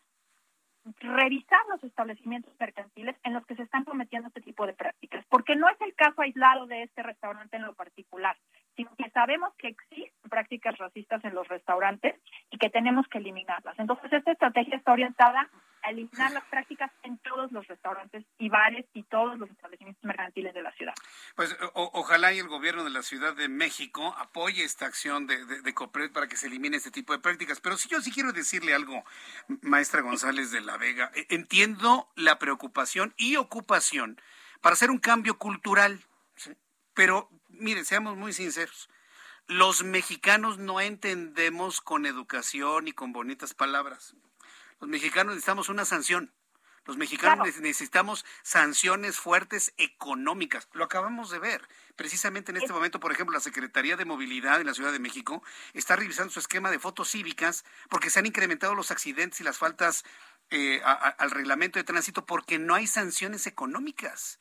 revisar 0.99 1.59
los 1.69 1.83
establecimientos 1.83 2.53
mercantiles 2.59 3.15
en 3.23 3.33
los 3.33 3.45
que 3.45 3.55
se 3.55 3.63
están 3.63 3.83
cometiendo 3.83 4.27
este 4.27 4.41
tipo 4.41 4.65
de 4.65 4.73
prácticas, 4.73 5.25
porque 5.29 5.55
no 5.55 5.67
es 5.69 5.79
el 5.81 5.93
caso 5.95 6.21
aislado 6.21 6.67
de 6.67 6.83
este 6.83 7.03
restaurante 7.03 7.57
en 7.57 7.63
lo 7.63 7.73
particular, 7.73 8.37
sino 8.75 8.95
que 8.97 9.09
sabemos 9.11 9.53
que 9.57 9.69
existen 9.69 10.29
prácticas 10.29 10.77
racistas 10.77 11.23
en 11.23 11.33
los 11.33 11.47
restaurantes 11.47 12.15
y 12.51 12.57
que 12.57 12.69
tenemos 12.69 13.07
que 13.07 13.19
eliminarlas. 13.19 13.77
Entonces, 13.79 14.11
esta 14.11 14.31
estrategia 14.31 14.75
está 14.75 14.91
orientada 14.91 15.49
a 15.85 15.91
eliminar 15.91 16.31
las 16.31 16.43
prácticas 16.45 16.91
en 17.03 17.17
todos 17.19 17.51
los 17.51 17.67
restaurantes 17.67 18.25
y 18.39 18.49
bares 18.49 18.85
y 18.93 19.03
todos 19.03 19.37
los 19.37 19.49
establecimientos 19.51 20.03
mercantiles 20.03 20.53
de 20.53 20.63
la 20.63 20.71
ciudad. 20.73 20.93
Pues 21.35 21.55
ojalá 21.73 22.33
y 22.33 22.39
el 22.39 22.47
gobierno 22.47 22.83
de 22.83 22.89
la 22.89 23.03
Ciudad 23.03 23.35
de 23.35 23.47
México 23.47 24.15
apoye 24.17 24.63
esta 24.63 24.87
acción 24.87 25.27
de, 25.27 25.45
de, 25.45 25.73
COPRED 25.73 26.11
para 26.11 26.27
que 26.27 26.37
se 26.37 26.47
elimine 26.47 26.77
este 26.77 26.91
tipo 26.91 27.13
de 27.13 27.19
prácticas. 27.19 27.61
Pero 27.61 27.77
si 27.77 27.87
yo 27.87 28.01
sí 28.01 28.11
quiero 28.11 28.33
decirle 28.33 28.73
algo, 28.73 29.03
maestra 29.61 30.01
González 30.01 30.51
de 30.51 30.61
la 30.61 30.77
Vega, 30.77 31.11
e, 31.13 31.27
entiendo 31.29 32.09
la 32.15 32.39
preocupación 32.39 33.13
y 33.17 33.35
ocupación 33.35 34.19
para 34.61 34.73
hacer 34.73 34.89
un 34.89 34.97
cambio 34.97 35.37
cultural, 35.37 35.99
pero 36.95 37.29
mire, 37.59 37.85
seamos 37.85 38.17
muy 38.17 38.33
sinceros. 38.33 38.89
Los 39.47 39.83
mexicanos 39.83 40.57
no 40.57 40.81
entendemos 40.81 41.81
con 41.81 42.05
educación 42.05 42.87
y 42.87 42.93
con 42.93 43.13
bonitas 43.13 43.53
palabras. 43.53 44.15
Los 44.79 44.89
mexicanos 44.89 45.35
necesitamos 45.35 45.69
una 45.69 45.85
sanción. 45.85 46.33
Los 46.85 46.97
mexicanos 46.97 47.59
necesitamos 47.61 48.25
sanciones 48.43 49.17
fuertes 49.17 49.73
económicas. 49.77 50.67
Lo 50.73 50.83
acabamos 50.83 51.31
de 51.31 51.39
ver. 51.39 51.67
Precisamente 51.95 52.51
en 52.51 52.57
este 52.57 52.73
momento, 52.73 52.99
por 52.99 53.11
ejemplo, 53.11 53.33
la 53.33 53.39
Secretaría 53.39 53.97
de 53.97 54.05
Movilidad 54.05 54.59
de 54.59 54.65
la 54.65 54.75
Ciudad 54.75 54.91
de 54.91 54.99
México 54.99 55.41
está 55.73 55.95
revisando 55.95 56.31
su 56.31 56.39
esquema 56.39 56.69
de 56.69 56.77
fotos 56.77 57.09
cívicas 57.09 57.65
porque 57.89 58.11
se 58.11 58.19
han 58.19 58.27
incrementado 58.27 58.75
los 58.75 58.91
accidentes 58.91 59.41
y 59.41 59.43
las 59.43 59.57
faltas 59.57 60.05
eh, 60.51 60.79
al 60.83 61.31
reglamento 61.31 61.79
de 61.79 61.83
tránsito 61.83 62.25
porque 62.27 62.59
no 62.59 62.75
hay 62.75 62.85
sanciones 62.85 63.47
económicas. 63.47 64.37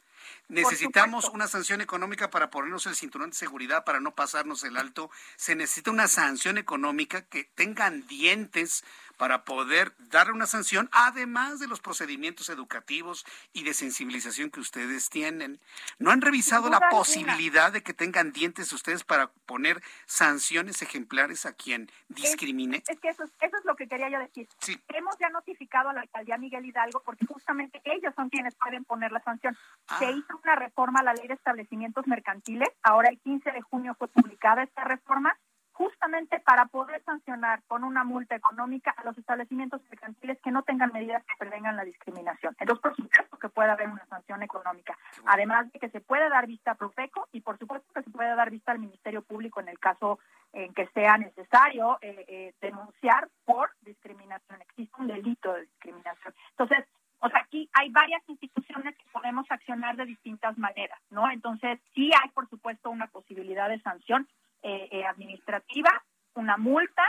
Necesitamos 0.49 1.29
una 1.31 1.49
sanción 1.49 1.81
económica 1.81 2.31
para 2.31 2.51
ponernos 2.51 2.87
el 2.87 2.95
cinturón 2.95 3.31
de 3.31 3.37
seguridad, 3.37 3.85
para 3.85 4.01
no 4.01 4.15
pasarnos 4.15 4.65
el 4.65 4.77
alto. 4.77 5.11
Se 5.37 5.55
necesita 5.55 5.91
una 5.91 6.09
sanción 6.09 6.59
económica 6.59 7.23
que 7.23 7.45
tengan 7.45 8.07
dientes 8.07 8.85
para 9.17 9.45
poder 9.45 9.93
dar 9.99 10.31
una 10.31 10.47
sanción, 10.47 10.89
además 10.93 11.61
de 11.61 11.67
los 11.67 11.81
procedimientos 11.81 12.49
educativos 12.49 13.25
y 13.53 13.65
de 13.65 13.75
sensibilización 13.75 14.51
que 14.51 14.61
ustedes 14.61 15.11
tienen. 15.11 15.61
¿No 15.99 16.11
han 16.11 16.21
revisado 16.21 16.71
la 16.71 16.89
posibilidad 16.91 17.73
de 17.73 17.83
que 17.83 17.95
tengan 17.95 18.33
dientes 18.33 18.73
ustedes 18.73 19.05
para 19.05 19.31
poner 19.47 19.83
sanciones 20.07 20.83
ejemplares 20.83 21.47
a 21.47 21.53
quien 21.53 21.91
discrimine? 22.09 22.83
Es, 22.89 23.01
que 23.01 23.09
eso, 23.09 23.25
eso, 23.25 23.57
es 23.57 23.65
lo 23.65 23.77
que 23.77 23.87
quería 23.87 24.09
yo 24.09 24.19
decir. 24.19 24.49
Hemos 24.89 25.17
ya 25.19 25.29
notificado 25.31 25.91
a 25.91 25.93
la 25.93 26.03
alcaldía 26.03 26.39
Miguel 26.39 26.67
Hidalgo 26.67 27.03
porque 27.05 27.27
justamente 27.27 27.81
ellos 27.85 28.15
son 28.15 28.29
quienes 28.31 28.55
pueden 28.55 28.85
poner 28.85 29.13
la 29.13 29.23
sanción. 29.23 29.57
Se 29.99 30.07
ah. 30.07 30.11
hizo 30.11 30.41
una 30.43 30.57
reforma 30.57 31.01
a 31.01 31.05
la 31.05 31.15
ley 31.15 31.29
de 31.29 31.35
establecimientos 31.35 32.07
mercantiles. 32.07 32.69
Ahora 32.83 33.09
el 33.09 33.21
15 33.21 33.53
de 33.53 33.63
junio 33.63 33.95
fue 33.99 34.09
publicada 34.09 34.63
esta 34.63 34.85
reforma 34.85 35.37
justamente 35.75 36.39
para 36.41 36.67
poder 36.67 37.03
sancionar 37.05 37.63
con 37.67 37.83
una 37.83 38.05
multa 38.05 38.37
económica 38.37 38.95
a 38.97 39.05
los 39.05 39.19
establecimientos 39.19 39.83
mercantiles 39.91 40.39
que 40.41 40.53
no 40.53 40.63
tengan 40.63 40.93
medidas 40.93 41.25
que 41.25 41.37
prevengan 41.37 41.77
la 41.77 41.85
discriminación. 41.85 42.57
Entonces, 42.61 42.81
por 42.81 42.97
supuesto 42.97 43.37
que 43.39 43.49
puede 43.49 43.71
haber 43.71 43.89
una 43.89 44.07
sanción 44.07 44.43
económica, 44.43 44.97
además 45.27 45.71
de 45.73 45.81
que 45.81 45.91
se 45.91 46.01
puede 46.01 46.29
dar 46.29 46.47
vista 46.47 46.71
a 46.71 46.75
Profeco 46.77 47.29
y 47.33 47.41
por 47.41 47.59
supuesto 47.59 47.93
que 47.93 48.03
se 48.03 48.11
puede 48.11 48.35
dar 48.37 48.51
vista 48.51 48.73
al 48.73 48.79
Ministerio 48.79 49.23
Público 49.23 49.61
en 49.61 49.69
el 49.69 49.79
caso 49.79 50.21
en 50.53 50.73
que 50.73 50.87
sea 50.95 51.19
necesario 51.19 51.99
eh, 52.01 52.25
eh, 52.29 52.55
denunciar 52.61 53.29
por 53.45 53.71
discriminación. 53.83 54.63
Existe 54.63 54.95
un 55.01 55.09
delito 55.09 55.53
de 55.55 55.63
discriminación. 55.63 56.35
Entonces, 56.51 56.87
o 57.19 57.29
sea, 57.29 57.41
aquí 57.41 57.69
hay 57.73 57.91
varias 57.91 58.23
instituciones 58.29 58.95
que 58.97 59.05
podemos 59.11 59.45
accionar 59.51 59.97
de 59.97 60.05
distintas 60.05 60.57
maneras, 60.57 61.01
¿no? 61.11 61.29
Entonces, 61.31 61.81
sí 61.95 62.11
hay, 62.23 62.29
por 62.31 62.49
supuesto, 62.49 62.91
una 62.91 63.09
posibilidad 63.09 63.69
de 63.69 63.81
sanción 63.81 64.29
eh, 64.67 64.89
eh, 64.91 65.05
administrativa, 65.05 66.03
una 66.35 66.57
multa, 66.57 67.03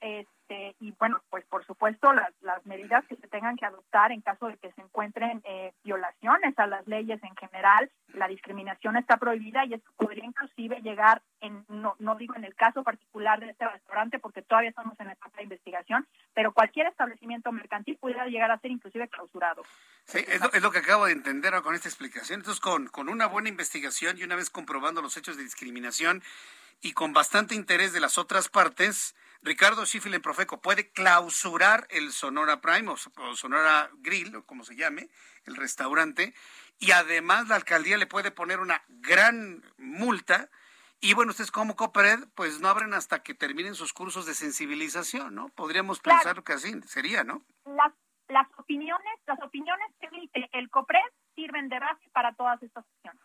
este, 0.00 0.74
y 0.80 0.92
bueno, 0.98 1.20
pues 1.28 1.44
por 1.44 1.62
supuesto 1.66 2.10
las, 2.12 2.32
las 2.40 2.64
medidas 2.64 3.04
que 3.06 3.16
se 3.16 3.28
tengan 3.28 3.56
que 3.56 3.66
adoptar 3.66 4.12
en 4.12 4.22
caso 4.22 4.46
de 4.48 4.56
que 4.56 4.72
se 4.72 4.80
encuentren 4.80 5.42
eh, 5.44 5.74
violaciones 5.84 6.58
a 6.58 6.66
las 6.66 6.86
leyes 7.12 7.22
en 7.22 7.36
general, 7.36 7.90
la 8.14 8.28
discriminación 8.28 8.96
está 8.96 9.16
prohibida 9.16 9.64
y 9.64 9.74
esto 9.74 9.90
podría 9.96 10.24
inclusive 10.24 10.80
llegar, 10.82 11.22
en, 11.40 11.64
no, 11.68 11.96
no 11.98 12.16
digo 12.16 12.34
en 12.36 12.44
el 12.44 12.54
caso 12.54 12.82
particular 12.82 13.40
de 13.40 13.50
este 13.50 13.66
restaurante 13.68 14.18
porque 14.18 14.42
todavía 14.42 14.70
estamos 14.70 14.98
en 15.00 15.10
etapa 15.10 15.36
de 15.36 15.44
investigación, 15.44 16.06
pero 16.34 16.52
cualquier 16.52 16.86
establecimiento 16.86 17.52
mercantil 17.52 17.96
pudiera 17.98 18.26
llegar 18.26 18.50
a 18.50 18.58
ser 18.58 18.70
inclusive 18.70 19.08
clausurado. 19.08 19.62
Sí, 20.04 20.24
es 20.26 20.40
lo, 20.40 20.52
es 20.52 20.62
lo 20.62 20.70
que 20.70 20.78
acabo 20.78 21.06
de 21.06 21.12
entender 21.12 21.52
con 21.62 21.74
esta 21.74 21.88
explicación. 21.88 22.40
Entonces, 22.40 22.60
con, 22.60 22.88
con 22.88 23.08
una 23.08 23.26
buena 23.26 23.48
investigación 23.48 24.18
y 24.18 24.24
una 24.24 24.36
vez 24.36 24.50
comprobando 24.50 25.02
los 25.02 25.16
hechos 25.16 25.36
de 25.36 25.42
discriminación, 25.42 26.22
y 26.82 26.92
con 26.92 27.12
bastante 27.12 27.54
interés 27.54 27.92
de 27.92 28.00
las 28.00 28.18
otras 28.18 28.48
partes, 28.48 29.14
Ricardo 29.40 29.86
Schiffel 29.86 30.14
en 30.14 30.20
Profeco 30.20 30.60
puede 30.60 30.90
clausurar 30.90 31.86
el 31.90 32.12
Sonora 32.12 32.60
Prime 32.60 32.90
o 32.90 33.36
Sonora 33.36 33.88
Grill, 33.98 34.34
o 34.34 34.44
como 34.44 34.64
se 34.64 34.74
llame, 34.74 35.08
el 35.46 35.56
restaurante, 35.56 36.34
y 36.82 36.90
además 36.90 37.46
la 37.46 37.54
alcaldía 37.54 37.96
le 37.96 38.08
puede 38.08 38.32
poner 38.32 38.58
una 38.58 38.82
gran 38.88 39.62
multa. 39.78 40.50
Y 41.00 41.14
bueno, 41.14 41.30
ustedes 41.30 41.52
como 41.52 41.76
Copred, 41.76 42.18
pues 42.34 42.58
no 42.58 42.68
abren 42.68 42.92
hasta 42.92 43.22
que 43.22 43.34
terminen 43.34 43.76
sus 43.76 43.92
cursos 43.92 44.26
de 44.26 44.34
sensibilización, 44.34 45.32
¿no? 45.32 45.48
Podríamos 45.50 46.00
pensar 46.00 46.42
que 46.42 46.54
así 46.54 46.72
sería, 46.82 47.22
¿no? 47.22 47.44
Las, 47.66 47.92
las 48.26 48.48
opiniones, 48.56 49.14
las 49.26 49.40
opiniones 49.42 49.86
que 50.00 50.08
emite 50.08 50.50
el 50.52 50.70
Copred 50.70 50.98
sirven 51.36 51.68
de 51.68 51.78
base 51.78 52.10
para 52.12 52.34
todas 52.34 52.60
estas 52.60 52.84
acciones. 52.96 53.22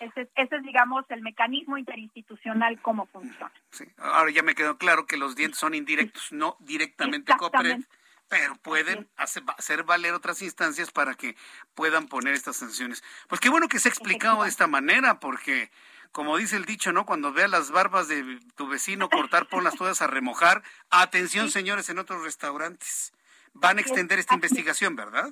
Ese, 0.00 0.28
es, 0.34 0.62
digamos, 0.62 1.06
el 1.08 1.22
mecanismo 1.22 1.78
interinstitucional, 1.78 2.78
cómo 2.82 3.06
funciona. 3.06 3.52
Sí. 3.70 3.86
Ahora 3.96 4.30
ya 4.32 4.42
me 4.42 4.54
quedó 4.54 4.76
claro 4.76 5.06
que 5.06 5.16
los 5.16 5.34
dientes 5.34 5.58
son 5.58 5.74
indirectos, 5.74 6.30
no 6.30 6.58
directamente 6.60 7.32
COPRED, 7.38 7.84
pero 8.32 8.56
pueden 8.56 9.10
hacer, 9.18 9.82
valer 9.84 10.14
otras 10.14 10.40
instancias 10.40 10.90
para 10.90 11.14
que 11.16 11.36
puedan 11.74 12.06
poner 12.06 12.32
estas 12.32 12.56
sanciones. 12.56 13.04
Pues 13.28 13.42
qué 13.42 13.50
bueno 13.50 13.68
que 13.68 13.78
se 13.78 13.88
ha 13.88 13.90
explicado 13.90 14.44
de 14.44 14.48
esta 14.48 14.66
manera, 14.66 15.20
porque 15.20 15.70
como 16.12 16.38
dice 16.38 16.56
el 16.56 16.64
dicho, 16.64 16.92
¿no? 16.92 17.04
Cuando 17.04 17.34
vea 17.34 17.46
las 17.46 17.70
barbas 17.70 18.08
de 18.08 18.40
tu 18.56 18.68
vecino 18.68 19.10
cortar, 19.10 19.48
ponlas 19.48 19.74
todas 19.74 20.00
a 20.00 20.06
remojar. 20.06 20.62
Atención, 20.88 21.50
señores, 21.50 21.90
en 21.90 21.98
otros 21.98 22.24
restaurantes. 22.24 23.12
Van 23.52 23.76
a 23.76 23.82
extender 23.82 24.18
esta 24.18 24.34
investigación, 24.34 24.96
¿verdad? 24.96 25.30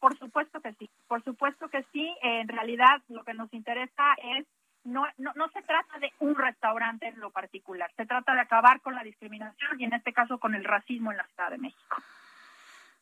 Por 0.00 0.18
supuesto 0.18 0.60
que 0.60 0.72
sí, 0.72 0.90
por 1.06 1.22
supuesto 1.22 1.68
que 1.68 1.84
sí. 1.92 2.16
En 2.20 2.48
realidad 2.48 3.00
lo 3.10 3.22
que 3.22 3.34
nos 3.34 3.54
interesa 3.54 4.14
es, 4.34 4.44
no, 4.82 5.06
no, 5.18 5.30
no 5.36 5.48
se 5.50 5.62
trata 5.62 6.00
de 6.00 6.12
un 6.18 6.34
restaurante 6.34 7.06
en 7.06 7.20
lo 7.20 7.30
particular, 7.30 7.92
se 7.96 8.06
trata 8.06 8.34
de 8.34 8.40
acabar 8.40 8.80
con 8.80 8.96
la 8.96 9.04
discriminación 9.04 9.80
y 9.80 9.84
en 9.84 9.92
este 9.92 10.12
caso 10.12 10.38
con 10.38 10.56
el 10.56 10.64
racismo 10.64 11.12
en 11.12 11.18
la 11.18 11.26
Ciudad 11.28 11.50
de 11.50 11.58
México. 11.58 12.02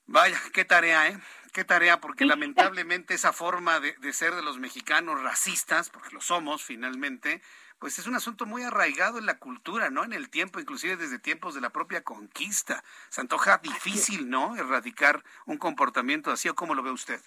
Vaya, 0.06 0.38
qué 0.52 0.64
tarea, 0.64 1.08
¿eh? 1.08 1.18
Qué 1.52 1.64
tarea, 1.64 2.00
porque 2.00 2.24
lamentablemente 2.24 3.14
esa 3.14 3.32
forma 3.32 3.78
de, 3.78 3.92
de, 3.98 4.12
ser 4.12 4.34
de 4.34 4.42
los 4.42 4.58
mexicanos 4.58 5.22
racistas, 5.22 5.90
porque 5.90 6.14
lo 6.14 6.20
somos 6.22 6.64
finalmente, 6.64 7.42
pues 7.78 7.98
es 7.98 8.06
un 8.06 8.14
asunto 8.14 8.46
muy 8.46 8.62
arraigado 8.62 9.18
en 9.18 9.26
la 9.26 9.38
cultura, 9.38 9.90
¿no? 9.90 10.04
En 10.04 10.12
el 10.12 10.30
tiempo, 10.30 10.60
inclusive 10.60 10.96
desde 10.96 11.18
tiempos 11.18 11.54
de 11.54 11.60
la 11.60 11.70
propia 11.70 12.02
conquista. 12.02 12.82
Se 13.10 13.20
antoja 13.20 13.58
difícil, 13.58 14.30
¿no? 14.30 14.56
Erradicar 14.56 15.22
un 15.46 15.58
comportamiento 15.58 16.30
así, 16.30 16.48
¿o 16.48 16.54
cómo 16.54 16.74
lo 16.74 16.82
ve 16.82 16.90
usted? 16.90 17.20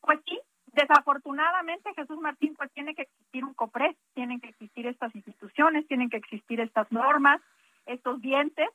Pues 0.00 0.20
sí, 0.24 0.38
desafortunadamente 0.72 1.92
Jesús 1.94 2.18
Martín, 2.18 2.54
pues 2.56 2.70
tiene 2.72 2.94
que 2.94 3.02
existir 3.02 3.44
un 3.44 3.54
COPRES, 3.54 3.96
tienen 4.14 4.40
que 4.40 4.48
existir 4.48 4.86
estas 4.86 5.14
instituciones, 5.14 5.86
tienen 5.88 6.10
que 6.10 6.16
existir 6.16 6.60
estas 6.60 6.90
normas, 6.92 7.40
estos 7.86 8.20
dientes, 8.20 8.68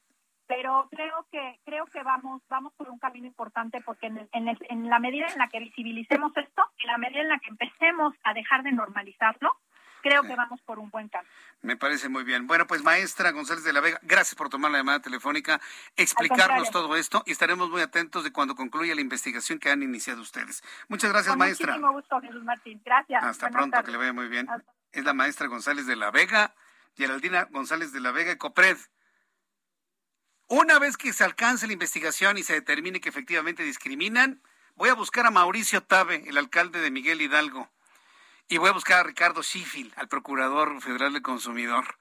pero 0.47 0.87
creo 0.91 1.25
que 1.31 1.59
creo 1.65 1.85
que 1.85 2.01
vamos 2.03 2.41
vamos 2.49 2.73
por 2.73 2.89
un 2.89 2.99
camino 2.99 3.27
importante 3.27 3.81
porque 3.81 4.07
en, 4.07 4.29
en, 4.31 4.57
en 4.69 4.89
la 4.89 4.99
medida 4.99 5.27
en 5.27 5.37
la 5.37 5.47
que 5.49 5.59
visibilicemos 5.59 6.35
esto, 6.35 6.63
en 6.79 6.87
la 6.87 6.97
medida 6.97 7.21
en 7.21 7.29
la 7.29 7.39
que 7.39 7.49
empecemos 7.49 8.13
a 8.23 8.33
dejar 8.33 8.63
de 8.63 8.71
normalizarlo, 8.71 9.57
creo 10.01 10.23
que 10.23 10.35
vamos 10.35 10.61
por 10.61 10.79
un 10.79 10.89
buen 10.89 11.09
camino. 11.09 11.31
Me 11.61 11.75
parece 11.75 12.09
muy 12.09 12.23
bien. 12.23 12.47
Bueno, 12.47 12.67
pues 12.67 12.83
maestra 12.83 13.31
González 13.31 13.63
de 13.63 13.73
la 13.73 13.81
Vega, 13.81 13.99
gracias 14.03 14.35
por 14.35 14.49
tomar 14.49 14.71
la 14.71 14.79
llamada 14.79 15.01
telefónica, 15.01 15.59
explicarnos 15.95 16.71
todo 16.71 16.95
esto 16.95 17.23
y 17.25 17.31
estaremos 17.31 17.69
muy 17.69 17.81
atentos 17.81 18.23
de 18.23 18.31
cuando 18.31 18.55
concluya 18.55 18.95
la 18.95 19.01
investigación 19.01 19.59
que 19.59 19.69
han 19.69 19.83
iniciado 19.83 20.21
ustedes. 20.21 20.63
Muchas 20.87 21.11
gracias, 21.11 21.33
Con 21.33 21.39
maestra. 21.39 21.73
Muchísimo 21.73 21.93
gusto, 21.93 22.21
Jesús 22.21 22.43
Martín. 22.43 22.81
Gracias. 22.85 23.23
Hasta 23.23 23.49
pronto, 23.49 23.83
que 23.83 23.91
le 23.91 23.97
vaya 23.97 24.13
muy 24.13 24.27
bien. 24.27 24.47
Es 24.91 25.03
la 25.03 25.13
maestra 25.13 25.47
González 25.47 25.85
de 25.85 25.95
la 25.95 26.11
Vega, 26.11 26.53
Geraldina 26.95 27.45
González 27.51 27.91
de 27.91 27.99
la 27.99 28.11
Vega 28.11 28.31
y 28.31 28.37
Copred. 28.37 28.77
Una 30.49 30.79
vez 30.79 30.95
que 30.95 31.11
se 31.11 31.25
alcance 31.25 31.67
la 31.67 31.73
investigación 31.73 32.37
y 32.37 32.43
se 32.43 32.53
determine 32.53 33.01
que 33.01 33.09
efectivamente 33.09 33.63
discriminan, 33.63 34.41
voy 34.77 34.87
a 34.87 34.93
buscar 34.93 35.25
a 35.25 35.31
Mauricio 35.31 35.83
Tabe, 35.83 36.23
el 36.25 36.37
alcalde 36.37 36.79
de 36.79 36.89
Miguel 36.89 37.21
Hidalgo 37.21 37.69
y 38.47 38.57
voy 38.57 38.69
a 38.69 38.73
buscar 38.73 39.01
a 39.01 39.03
Ricardo 39.03 39.43
Schiffel, 39.43 39.91
al 39.97 40.07
Procurador 40.07 40.81
Federal 40.81 41.11
del 41.11 41.21
Consumidor. 41.21 41.97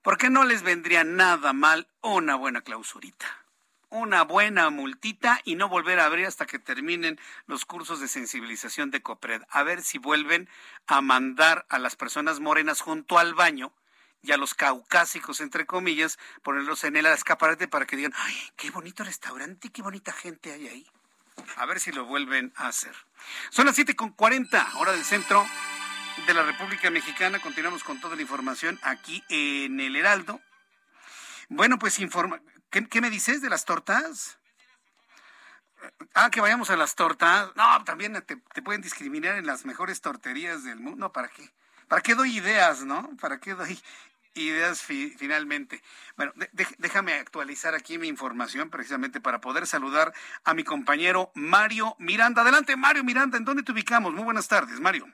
¿Por 0.00 0.16
qué 0.16 0.30
no 0.30 0.44
les 0.44 0.62
vendría 0.62 1.02
nada 1.02 1.52
mal 1.52 1.88
una 2.02 2.36
buena 2.36 2.60
clausurita? 2.60 3.26
Una 3.90 4.22
buena 4.22 4.70
multita 4.70 5.40
y 5.42 5.56
no 5.56 5.68
volver 5.68 5.98
a 5.98 6.04
abrir 6.04 6.26
hasta 6.26 6.46
que 6.46 6.60
terminen 6.60 7.18
los 7.46 7.64
cursos 7.64 7.98
de 7.98 8.06
sensibilización 8.06 8.92
de 8.92 9.02
COPRED. 9.02 9.42
A 9.50 9.64
ver 9.64 9.82
si 9.82 9.98
vuelven 9.98 10.48
a 10.86 11.00
mandar 11.00 11.66
a 11.68 11.80
las 11.80 11.96
personas 11.96 12.38
morenas 12.38 12.80
junto 12.80 13.18
al 13.18 13.34
baño 13.34 13.72
y 14.22 14.32
a 14.32 14.36
los 14.36 14.54
caucásicos, 14.54 15.40
entre 15.40 15.66
comillas, 15.66 16.18
ponerlos 16.42 16.84
en 16.84 16.96
el 16.96 17.06
escaparate 17.06 17.68
para 17.68 17.86
que 17.86 17.96
digan, 17.96 18.14
ay, 18.16 18.36
qué 18.56 18.70
bonito 18.70 19.04
restaurante 19.04 19.70
qué 19.70 19.82
bonita 19.82 20.12
gente 20.12 20.52
hay 20.52 20.68
ahí. 20.68 20.86
A 21.56 21.66
ver 21.66 21.80
si 21.80 21.92
lo 21.92 22.04
vuelven 22.04 22.52
a 22.56 22.68
hacer. 22.68 22.94
Son 23.50 23.66
las 23.66 23.78
7.40, 23.78 24.74
hora 24.76 24.92
del 24.92 25.04
centro 25.04 25.44
de 26.26 26.34
la 26.34 26.42
República 26.42 26.90
Mexicana. 26.90 27.40
Continuamos 27.40 27.82
con 27.84 28.00
toda 28.00 28.16
la 28.16 28.22
información 28.22 28.78
aquí 28.82 29.24
en 29.28 29.80
el 29.80 29.96
Heraldo. 29.96 30.40
Bueno, 31.48 31.78
pues 31.78 31.98
informa. 31.98 32.40
¿Qué, 32.70 33.00
me 33.00 33.10
dices 33.10 33.42
de 33.42 33.50
las 33.50 33.64
tortas? 33.64 34.38
Ah, 36.14 36.30
que 36.30 36.40
vayamos 36.40 36.70
a 36.70 36.76
las 36.76 36.94
tortas. 36.94 37.50
No, 37.56 37.84
también 37.84 38.22
te, 38.24 38.36
pueden 38.62 38.82
discriminar 38.82 39.36
en 39.36 39.46
las 39.46 39.64
mejores 39.64 40.00
torterías 40.00 40.64
del 40.64 40.80
mundo. 40.80 41.12
¿Para 41.12 41.28
qué? 41.28 41.50
¿Para 41.88 42.02
qué 42.02 42.14
doy 42.14 42.36
ideas, 42.36 42.84
no? 42.84 43.10
¿Para 43.20 43.38
qué 43.38 43.54
doy 43.54 43.78
ideas 44.34 44.82
finalmente. 44.82 45.80
Bueno, 46.16 46.32
déjame 46.78 47.14
actualizar 47.14 47.74
aquí 47.74 47.98
mi 47.98 48.08
información 48.08 48.70
precisamente 48.70 49.20
para 49.20 49.40
poder 49.40 49.66
saludar 49.66 50.12
a 50.44 50.54
mi 50.54 50.64
compañero 50.64 51.30
Mario 51.34 51.96
Miranda. 51.98 52.42
Adelante, 52.42 52.76
Mario 52.76 53.04
Miranda, 53.04 53.38
¿en 53.38 53.44
dónde 53.44 53.62
te 53.62 53.72
ubicamos? 53.72 54.12
Muy 54.12 54.24
buenas 54.24 54.48
tardes, 54.48 54.80
Mario. 54.80 55.06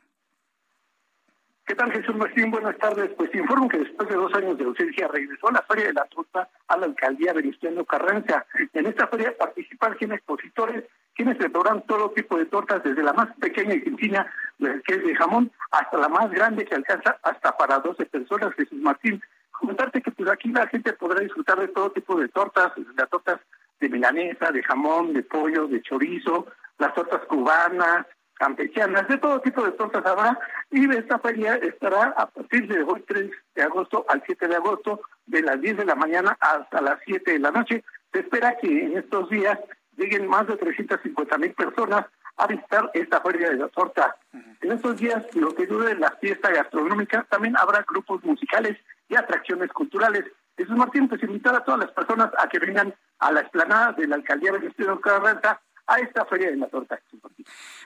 ¿Qué 1.69 1.75
tal, 1.75 1.93
Jesús 1.93 2.17
Martín? 2.17 2.51
Buenas 2.51 2.79
tardes. 2.79 3.11
Pues 3.15 3.35
informo 3.35 3.69
que 3.69 3.77
después 3.77 4.09
de 4.09 4.15
dos 4.15 4.33
años 4.33 4.57
de 4.57 4.65
ausencia 4.65 5.07
regresó 5.07 5.51
la 5.51 5.61
Feria 5.69 5.89
de 5.89 5.93
la 5.93 6.07
Torta 6.07 6.49
a 6.67 6.77
la 6.79 6.87
alcaldía 6.87 7.35
Venustiano 7.35 7.85
Carranza. 7.85 8.47
En 8.73 8.87
esta 8.87 9.07
feria 9.09 9.37
participan 9.37 9.99
100 9.99 10.13
expositores 10.13 10.85
quienes 11.19 11.37
preparan 11.37 11.83
todo 11.83 12.13
tipo 12.13 12.39
de 12.39 12.47
tortas, 12.47 12.81
desde 12.85 13.03
la 13.03 13.13
más 13.13 13.27
pequeña 13.41 13.75
y 13.75 13.81
sencilla, 13.81 14.25
que 14.59 14.95
es 14.95 15.03
de 15.03 15.17
jamón, 15.17 15.51
hasta 15.73 15.99
la 15.99 16.09
más 16.09 16.31
grande 16.31 16.65
que 16.65 16.77
alcanza 16.77 17.19
hasta 17.25 17.57
para 17.57 17.81
12 17.81 18.07
personas, 18.07 18.55
Jesús 18.55 18.81
Martín. 18.81 19.21
Comentarte 19.51 20.01
que 20.01 20.13
pues 20.13 20.31
aquí 20.31 20.49
la 20.51 20.69
gente 20.69 20.93
podrá 20.93 21.19
disfrutar 21.19 21.59
de 21.59 21.67
todo 21.67 21.91
tipo 21.91 22.15
de 22.21 22.29
tortas, 22.29 22.71
desde 22.77 22.93
las 22.97 23.11
tortas 23.11 23.41
de 23.81 23.89
milanesa, 23.89 24.53
de 24.53 24.63
jamón, 24.63 25.13
de 25.13 25.25
pollo, 25.25 25.67
de 25.67 25.83
chorizo, 25.83 26.47
las 26.79 26.95
tortas 26.95 27.23
cubanas, 27.27 28.07
campechanas, 28.35 29.09
de 29.09 29.19
todo 29.19 29.41
tipo 29.41 29.65
de 29.65 29.73
tortas 29.73 30.07
habrá 30.07 30.39
y 30.71 30.89
esta 30.95 31.19
feria 31.19 31.57
estará 31.57 32.15
a 32.17 32.27
partir 32.27 32.69
de 32.69 32.81
hoy 32.85 33.03
3 33.09 33.29
de 33.57 33.63
agosto 33.65 34.07
al 34.09 34.23
7 34.25 34.47
de 34.47 34.55
agosto 34.55 35.01
de 35.27 35.43
las 35.43 35.61
10 35.61 35.79
de 35.79 35.85
la 35.85 35.97
mañana 35.97 36.37
hasta 36.39 36.81
las 36.81 37.01
7 37.05 37.33
de 37.33 37.39
la 37.41 37.51
noche. 37.51 37.83
Se 38.13 38.21
espera 38.21 38.57
que 38.63 38.69
en 38.69 38.97
estos 38.97 39.29
días 39.31 39.59
lleguen 39.99 40.27
más 40.29 40.47
de 40.47 40.57
350 40.57 41.39
mil 41.39 41.53
personas 41.53 42.07
a 42.37 42.47
visitar 42.47 42.91
esta 42.95 43.21
feria 43.21 43.51
de 43.51 43.57
la 43.57 43.69
torta. 43.69 44.17
En 44.33 44.73
estos 44.73 44.97
días, 44.97 45.25
lo 45.35 45.55
que 45.55 45.67
dure 45.67 45.95
la 45.97 46.13
fiesta 46.21 46.51
gastronómica, 46.51 47.27
también 47.29 47.57
habrá 47.57 47.85
grupos 47.87 48.23
musicales 48.25 48.79
y 49.09 49.17
atracciones 49.17 49.71
culturales. 49.73 50.25
Jesús 50.57 50.77
Martín, 50.77 51.09
pues 51.09 51.23
invitar 51.23 51.55
a 51.55 51.65
todas 51.65 51.81
las 51.81 51.91
personas 51.91 52.31
a 52.39 52.49
que 52.49 52.59
vengan 52.59 52.95
a 53.19 53.33
la 53.33 53.41
explanada 53.41 53.93
de 53.93 54.07
la 54.07 54.17
alcaldía 54.17 54.53
de 54.53 54.59
Venustiano 54.59 55.01
Carranza 55.01 55.61
a 55.87 55.99
esta 55.99 56.25
feria 56.27 56.51
de 56.51 56.57
la 56.57 56.69
torta. 56.69 57.01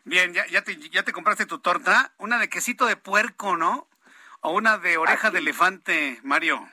Bien, 0.05 0.33
ya, 0.35 0.47
ya, 0.49 0.63
te, 0.63 0.77
ya 0.77 1.03
te 1.03 1.13
compraste 1.13 1.47
tu 1.47 1.59
torta, 1.61 2.13
una 2.19 2.39
de 2.39 2.49
quesito 2.49 2.87
de 2.87 2.97
puerco, 2.97 3.57
¿no? 3.57 3.89
O 4.41 4.53
una 4.53 4.77
de 4.79 4.97
oreja 4.97 5.31
de 5.31 5.39
elefante, 5.39 6.19
Mario. 6.25 6.69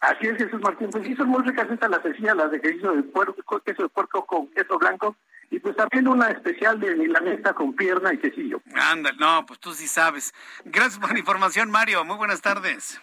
Así 0.00 0.26
es, 0.26 0.36
Jesús 0.36 0.60
Martín. 0.60 0.90
Pues 0.90 1.06
sí, 1.06 1.14
son 1.16 1.28
muy 1.28 1.42
ricas 1.42 1.70
estas 1.70 1.90
las 1.90 2.02
sencillas, 2.02 2.36
las 2.36 2.50
de 2.50 2.60
queso 2.60 2.92
de 2.92 3.02
puerco, 3.02 3.60
queso 3.60 3.82
de 3.82 3.88
puerco 3.88 4.24
con 4.26 4.48
queso 4.48 4.78
blanco. 4.78 5.16
Y 5.50 5.60
pues 5.60 5.76
también 5.76 6.08
una 6.08 6.28
especial 6.30 6.80
de 6.80 6.96
milanesa 6.96 7.54
con 7.54 7.74
pierna 7.74 8.12
y 8.12 8.18
quesillo. 8.18 8.60
Anda, 8.74 9.12
no, 9.12 9.46
pues 9.46 9.60
tú 9.60 9.72
sí 9.74 9.86
sabes. 9.86 10.34
Gracias 10.64 10.98
por 10.98 11.12
la 11.12 11.18
información, 11.18 11.70
Mario. 11.70 12.04
Muy 12.04 12.16
buenas 12.16 12.42
tardes. 12.42 13.00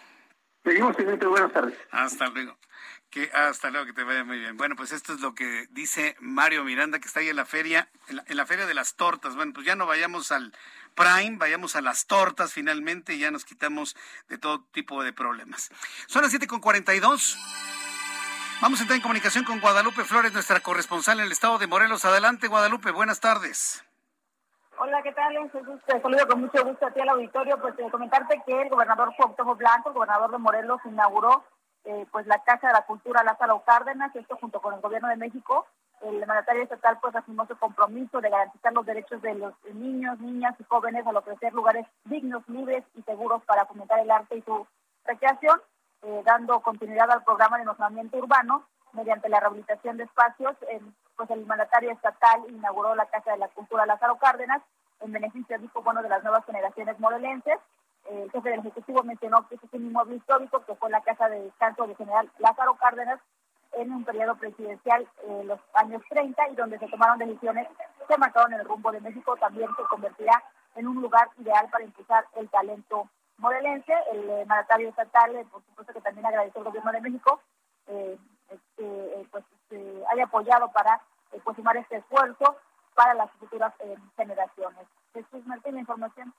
Seguimos 0.62 0.96
teniendo 0.96 1.30
buenas 1.30 1.52
tardes. 1.52 1.78
Hasta 1.90 2.28
luego. 2.28 2.56
Que 3.10 3.30
hasta 3.32 3.70
luego, 3.70 3.86
que 3.86 3.92
te 3.92 4.02
vaya 4.02 4.24
muy 4.24 4.38
bien. 4.38 4.56
Bueno, 4.56 4.76
pues 4.76 4.92
esto 4.92 5.14
es 5.14 5.20
lo 5.20 5.34
que 5.34 5.66
dice 5.70 6.16
Mario 6.20 6.64
Miranda, 6.64 6.98
que 6.98 7.06
está 7.06 7.20
ahí 7.20 7.28
en 7.28 7.36
la 7.36 7.44
feria, 7.44 7.88
en 8.08 8.16
la, 8.16 8.24
en 8.26 8.36
la 8.36 8.44
feria 8.44 8.66
de 8.66 8.74
las 8.74 8.96
tortas. 8.96 9.36
Bueno, 9.36 9.52
pues 9.52 9.64
ya 9.66 9.76
no 9.76 9.86
vayamos 9.86 10.32
al 10.32 10.52
Prime, 10.94 11.36
vayamos 11.38 11.76
a 11.76 11.80
las 11.80 12.06
tortas 12.06 12.52
finalmente 12.52 13.14
y 13.14 13.18
ya 13.18 13.30
nos 13.30 13.44
quitamos 13.44 13.96
de 14.28 14.38
todo 14.38 14.64
tipo 14.72 15.02
de 15.02 15.12
problemas. 15.12 15.70
Son 16.06 16.22
las 16.22 16.32
7.42. 16.32 17.36
Vamos 18.60 18.78
a 18.78 18.82
entrar 18.82 18.96
en 18.96 19.02
comunicación 19.02 19.44
con 19.44 19.60
Guadalupe 19.60 20.04
Flores, 20.04 20.32
nuestra 20.32 20.60
corresponsal 20.60 21.18
en 21.18 21.26
el 21.26 21.32
estado 21.32 21.58
de 21.58 21.66
Morelos. 21.66 22.04
Adelante, 22.04 22.48
Guadalupe, 22.48 22.92
buenas 22.92 23.20
tardes. 23.20 23.84
Hola, 24.78 25.02
¿qué 25.02 25.12
tal? 25.12 25.34
Te 25.86 26.00
saludo 26.00 26.26
con 26.26 26.40
mucho 26.40 26.64
gusto 26.64 26.86
a 26.86 26.90
ti 26.90 27.00
al 27.00 27.08
auditorio. 27.10 27.60
Pues 27.60 27.74
eh, 27.78 27.88
comentarte 27.90 28.42
que 28.46 28.62
el 28.62 28.68
gobernador 28.68 29.12
Cuauhtémoc 29.16 29.58
Blanco, 29.58 29.90
el 29.90 29.94
gobernador 29.94 30.30
de 30.30 30.38
Morelos, 30.38 30.80
inauguró 30.84 31.44
eh, 31.84 32.06
pues 32.10 32.26
la 32.26 32.42
Casa 32.42 32.68
de 32.68 32.72
la 32.72 32.86
Cultura 32.86 33.22
Lázaro 33.22 33.62
Cárdenas, 33.64 34.14
esto 34.16 34.36
junto 34.36 34.60
con 34.60 34.74
el 34.74 34.80
gobierno 34.80 35.08
de 35.08 35.16
México. 35.16 35.66
El 36.04 36.18
mandatario 36.26 36.62
estatal 36.62 36.98
pues 37.00 37.14
asumió 37.16 37.46
su 37.46 37.56
compromiso 37.56 38.20
de 38.20 38.30
garantizar 38.30 38.72
los 38.72 38.84
derechos 38.84 39.22
de 39.22 39.34
los 39.34 39.54
niños, 39.72 40.18
niñas 40.20 40.54
y 40.58 40.64
jóvenes 40.64 41.06
al 41.06 41.16
ofrecer 41.16 41.52
lugares 41.52 41.86
dignos, 42.04 42.46
libres 42.48 42.84
y 42.94 43.02
seguros 43.02 43.42
para 43.44 43.64
fomentar 43.66 43.98
el 44.00 44.10
arte 44.10 44.36
y 44.36 44.42
su 44.42 44.66
recreación, 45.04 45.60
eh, 46.02 46.22
dando 46.24 46.60
continuidad 46.60 47.10
al 47.10 47.24
programa 47.24 47.58
de 47.58 47.64
mejoramiento 47.64 48.18
urbano 48.18 48.66
mediante 48.92 49.28
la 49.28 49.40
rehabilitación 49.40 49.96
de 49.96 50.04
espacios. 50.04 50.54
pues 51.16 51.30
el 51.30 51.46
mandatario 51.46 51.92
estatal 51.92 52.42
inauguró 52.48 52.94
la 52.94 53.06
Casa 53.06 53.32
de 53.32 53.38
la 53.38 53.48
Cultura 53.48 53.86
Lázaro 53.86 54.16
Cárdenas 54.16 54.62
en 55.00 55.12
beneficio, 55.12 55.58
dijo, 55.58 55.82
bueno, 55.82 56.02
de 56.02 56.08
las 56.08 56.22
nuevas 56.22 56.44
generaciones 56.44 56.98
morelenses 56.98 57.58
el 58.10 58.30
jefe 58.30 58.50
del 58.50 58.60
Ejecutivo 58.60 59.02
mencionó 59.02 59.46
que 59.48 59.54
este 59.54 59.66
es 59.66 59.72
un 59.74 59.86
inmueble 59.86 60.16
histórico 60.16 60.64
que 60.64 60.74
fue 60.74 60.90
la 60.90 61.00
casa 61.00 61.28
de 61.28 61.42
descanso 61.42 61.86
del 61.86 61.96
general 61.96 62.30
Lázaro 62.38 62.74
Cárdenas 62.74 63.20
en 63.76 63.92
un 63.92 64.04
periodo 64.04 64.36
presidencial 64.36 65.06
en 65.26 65.46
los 65.46 65.60
años 65.74 66.02
30 66.08 66.50
y 66.50 66.54
donde 66.54 66.78
se 66.78 66.88
tomaron 66.88 67.18
decisiones 67.18 67.68
que 68.08 68.18
marcaron 68.18 68.52
el 68.52 68.64
rumbo 68.64 68.92
de 68.92 69.00
México, 69.00 69.36
también 69.36 69.68
se 69.76 69.82
convertirá 69.84 70.42
en 70.76 70.86
un 70.86 71.00
lugar 71.00 71.28
ideal 71.38 71.68
para 71.70 71.84
impulsar 71.84 72.26
el 72.36 72.48
talento 72.50 73.08
morelense. 73.38 73.92
El 74.12 74.28
eh, 74.28 74.44
mandatario 74.46 74.88
estatal, 74.88 75.34
eh, 75.36 75.46
por 75.50 75.62
supuesto 75.64 75.92
que 75.92 76.00
también 76.00 76.26
agradeció 76.26 76.60
al 76.60 76.66
gobierno 76.66 76.92
de 76.92 77.00
México, 77.00 77.40
eh, 77.86 78.18
este, 78.48 79.28
pues 79.30 79.44
este, 79.52 80.02
haya 80.10 80.24
apoyado 80.24 80.70
para 80.72 81.00
pues, 81.42 81.56
sumar 81.56 81.76
este 81.76 81.96
esfuerzo 81.96 82.56
para 82.94 83.14
las 83.14 83.30
futuras 83.32 83.74
generaciones. 84.16 84.86
Jesús 85.12 85.44
Martín, 85.46 85.78
información. 85.78 86.32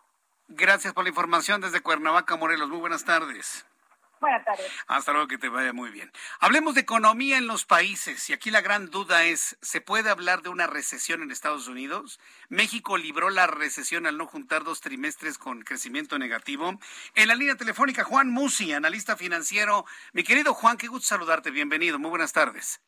Gracias 0.48 0.94
por 0.94 1.04
la 1.04 1.10
información 1.10 1.60
desde 1.60 1.82
Cuernavaca, 1.82 2.36
Morelos. 2.38 2.70
Muy 2.70 2.80
buenas 2.80 3.04
tardes. 3.04 3.66
Buenas 4.26 4.44
tardes. 4.44 4.66
Hasta 4.88 5.12
luego, 5.12 5.28
que 5.28 5.38
te 5.38 5.50
vaya 5.50 5.72
muy 5.72 5.92
bien. 5.92 6.12
Hablemos 6.40 6.74
de 6.74 6.82
economía 6.82 7.38
en 7.38 7.46
los 7.46 7.64
países 7.64 8.28
y 8.32 8.34
aquí 8.34 8.50
la 8.50 8.62
gran 8.62 8.90
duda 8.90 9.24
es, 9.24 9.56
¿se 9.62 9.82
puede 9.82 10.10
hablar 10.10 10.42
de 10.42 10.50
una 10.50 10.66
recesión 10.66 11.22
en 11.22 11.30
Estados 11.30 11.68
Unidos? 11.68 12.20
México 12.50 12.98
libró 12.98 13.30
la 13.30 13.46
recesión 13.46 14.08
al 14.08 14.18
no 14.18 14.26
juntar 14.26 14.64
dos 14.64 14.82
trimestres 14.82 15.38
con 15.38 15.62
crecimiento 15.62 16.18
negativo. 16.18 16.80
En 17.14 17.28
la 17.28 17.36
línea 17.36 17.56
telefónica, 17.56 18.04
Juan 18.04 18.32
Musi, 18.32 18.74
analista 18.74 19.16
financiero. 19.16 19.86
Mi 20.12 20.24
querido 20.24 20.56
Juan, 20.56 20.78
qué 20.78 20.88
gusto 20.88 21.06
saludarte, 21.06 21.52
bienvenido, 21.52 22.00
muy 22.00 22.10
buenas 22.10 22.34
tardes. 22.34 22.82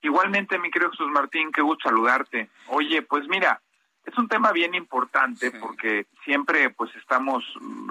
Igualmente, 0.00 0.58
mi 0.58 0.72
querido 0.72 0.90
Jesús 0.90 1.12
Martín, 1.12 1.52
qué 1.52 1.62
gusto 1.62 1.88
saludarte. 1.88 2.50
Oye, 2.66 3.02
pues 3.02 3.28
mira, 3.28 3.62
es 4.04 4.18
un 4.18 4.26
tema 4.26 4.50
bien 4.50 4.74
importante 4.74 5.52
porque 5.52 6.06
siempre 6.24 6.70
pues 6.70 6.92
estamos 6.96 7.44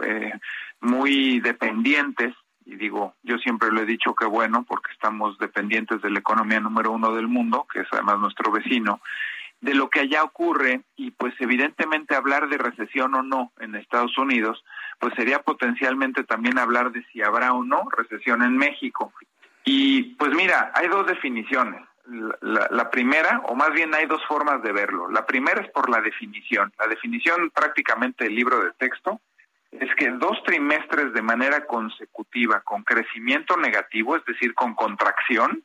eh, 0.03 0.33
muy 0.81 1.39
dependientes 1.39 2.35
y 2.65 2.75
digo, 2.75 3.15
yo 3.23 3.37
siempre 3.37 3.71
lo 3.71 3.81
he 3.81 3.85
dicho 3.85 4.13
que 4.15 4.25
bueno 4.25 4.65
porque 4.67 4.91
estamos 4.91 5.37
dependientes 5.37 6.01
de 6.01 6.09
la 6.09 6.19
economía 6.19 6.59
número 6.59 6.91
uno 6.91 7.13
del 7.13 7.27
mundo, 7.27 7.65
que 7.71 7.81
es 7.81 7.87
además 7.91 8.19
nuestro 8.19 8.51
vecino, 8.51 9.01
de 9.59 9.75
lo 9.75 9.89
que 9.89 10.01
allá 10.01 10.23
ocurre 10.23 10.81
y 10.95 11.11
pues 11.11 11.33
evidentemente 11.39 12.15
hablar 12.15 12.49
de 12.49 12.57
recesión 12.57 13.13
o 13.15 13.23
no 13.23 13.51
en 13.59 13.75
Estados 13.75 14.17
Unidos, 14.17 14.63
pues 14.99 15.13
sería 15.15 15.39
potencialmente 15.39 16.23
también 16.23 16.57
hablar 16.57 16.91
de 16.91 17.03
si 17.11 17.21
habrá 17.21 17.53
o 17.53 17.63
no 17.63 17.87
recesión 17.95 18.41
en 18.41 18.57
México. 18.57 19.13
Y 19.63 20.15
pues 20.15 20.31
mira, 20.33 20.71
hay 20.73 20.87
dos 20.87 21.05
definiciones 21.05 21.81
la, 22.41 22.89
primera, 22.89 23.41
o 23.45 23.55
más 23.55 23.71
bien 23.73 23.93
hay 23.93 24.05
dos 24.05 24.23
formas 24.25 24.61
de 24.63 24.71
verlo. 24.71 25.09
La 25.09 25.25
primera 25.25 25.61
es 25.61 25.69
por 25.71 25.89
la 25.89 26.01
definición. 26.01 26.71
La 26.79 26.87
definición 26.87 27.51
prácticamente 27.51 28.25
del 28.25 28.35
libro 28.35 28.63
de 28.63 28.71
texto 28.73 29.21
es 29.71 29.93
que 29.95 30.09
dos 30.11 30.43
trimestres 30.43 31.13
de 31.13 31.21
manera 31.21 31.65
consecutiva 31.65 32.61
con 32.61 32.83
crecimiento 32.83 33.55
negativo, 33.57 34.15
es 34.15 34.25
decir, 34.25 34.53
con 34.53 34.75
contracción, 34.75 35.63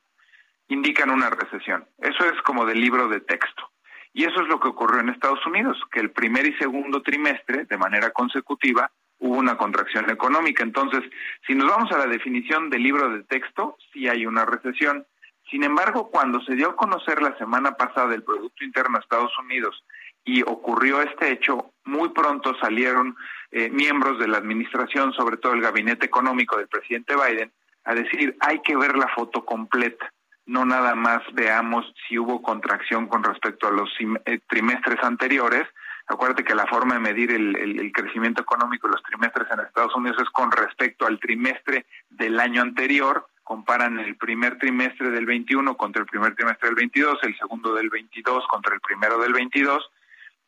indican 0.68 1.10
una 1.10 1.30
recesión. 1.30 1.86
Eso 1.98 2.24
es 2.24 2.40
como 2.42 2.64
del 2.64 2.80
libro 2.80 3.08
de 3.08 3.20
texto. 3.20 3.70
Y 4.12 4.24
eso 4.24 4.40
es 4.40 4.48
lo 4.48 4.58
que 4.60 4.68
ocurrió 4.68 5.00
en 5.00 5.10
Estados 5.10 5.44
Unidos, 5.46 5.78
que 5.92 6.00
el 6.00 6.10
primer 6.10 6.46
y 6.46 6.54
segundo 6.54 7.02
trimestre, 7.02 7.64
de 7.64 7.76
manera 7.76 8.10
consecutiva, 8.12 8.90
hubo 9.18 9.36
una 9.36 9.58
contracción 9.58 10.08
económica. 10.10 10.62
Entonces, 10.62 11.02
si 11.46 11.54
nos 11.54 11.68
vamos 11.68 11.92
a 11.92 11.98
la 11.98 12.06
definición 12.06 12.70
del 12.70 12.82
libro 12.82 13.10
de 13.10 13.24
texto, 13.24 13.76
sí 13.92 14.08
hay 14.08 14.24
una 14.24 14.44
recesión. 14.44 15.06
Sin 15.50 15.64
embargo, 15.64 16.10
cuando 16.10 16.40
se 16.40 16.54
dio 16.54 16.70
a 16.70 16.76
conocer 16.76 17.20
la 17.20 17.36
semana 17.38 17.76
pasada 17.76 18.14
el 18.14 18.22
Producto 18.22 18.64
Interno 18.64 18.98
de 18.98 19.02
Estados 19.02 19.32
Unidos 19.38 19.84
y 20.24 20.42
ocurrió 20.42 21.02
este 21.02 21.30
hecho, 21.30 21.72
muy 21.86 22.10
pronto 22.10 22.54
salieron 22.58 23.16
eh, 23.50 23.70
miembros 23.70 24.18
de 24.18 24.28
la 24.28 24.38
administración, 24.38 25.12
sobre 25.12 25.36
todo 25.36 25.54
el 25.54 25.62
gabinete 25.62 26.06
económico 26.06 26.56
del 26.56 26.68
presidente 26.68 27.14
Biden, 27.14 27.52
a 27.84 27.94
decir 27.94 28.36
hay 28.40 28.60
que 28.60 28.76
ver 28.76 28.96
la 28.96 29.08
foto 29.08 29.44
completa, 29.44 30.12
no 30.44 30.64
nada 30.64 30.94
más 30.94 31.22
veamos 31.32 31.92
si 32.06 32.18
hubo 32.18 32.42
contracción 32.42 33.06
con 33.06 33.22
respecto 33.22 33.68
a 33.68 33.70
los 33.70 33.88
eh, 34.26 34.40
trimestres 34.48 35.02
anteriores. 35.02 35.66
Acuérdate 36.08 36.44
que 36.44 36.54
la 36.54 36.66
forma 36.66 36.94
de 36.94 37.00
medir 37.00 37.32
el, 37.32 37.56
el 37.56 37.92
crecimiento 37.92 38.42
económico 38.42 38.86
de 38.86 38.92
los 38.92 39.02
trimestres 39.02 39.48
en 39.50 39.60
Estados 39.60 39.94
Unidos 39.96 40.18
es 40.22 40.30
con 40.30 40.52
respecto 40.52 41.04
al 41.06 41.18
trimestre 41.18 41.86
del 42.10 42.38
año 42.38 42.62
anterior, 42.62 43.26
comparan 43.42 43.98
el 43.98 44.16
primer 44.16 44.58
trimestre 44.58 45.10
del 45.10 45.26
21 45.26 45.76
contra 45.76 46.02
el 46.02 46.06
primer 46.06 46.34
trimestre 46.34 46.68
del 46.68 46.76
22, 46.76 47.18
el 47.22 47.36
segundo 47.38 47.74
del 47.74 47.90
22 47.90 48.44
contra 48.48 48.74
el 48.74 48.80
primero 48.80 49.18
del 49.18 49.32
22, 49.32 49.88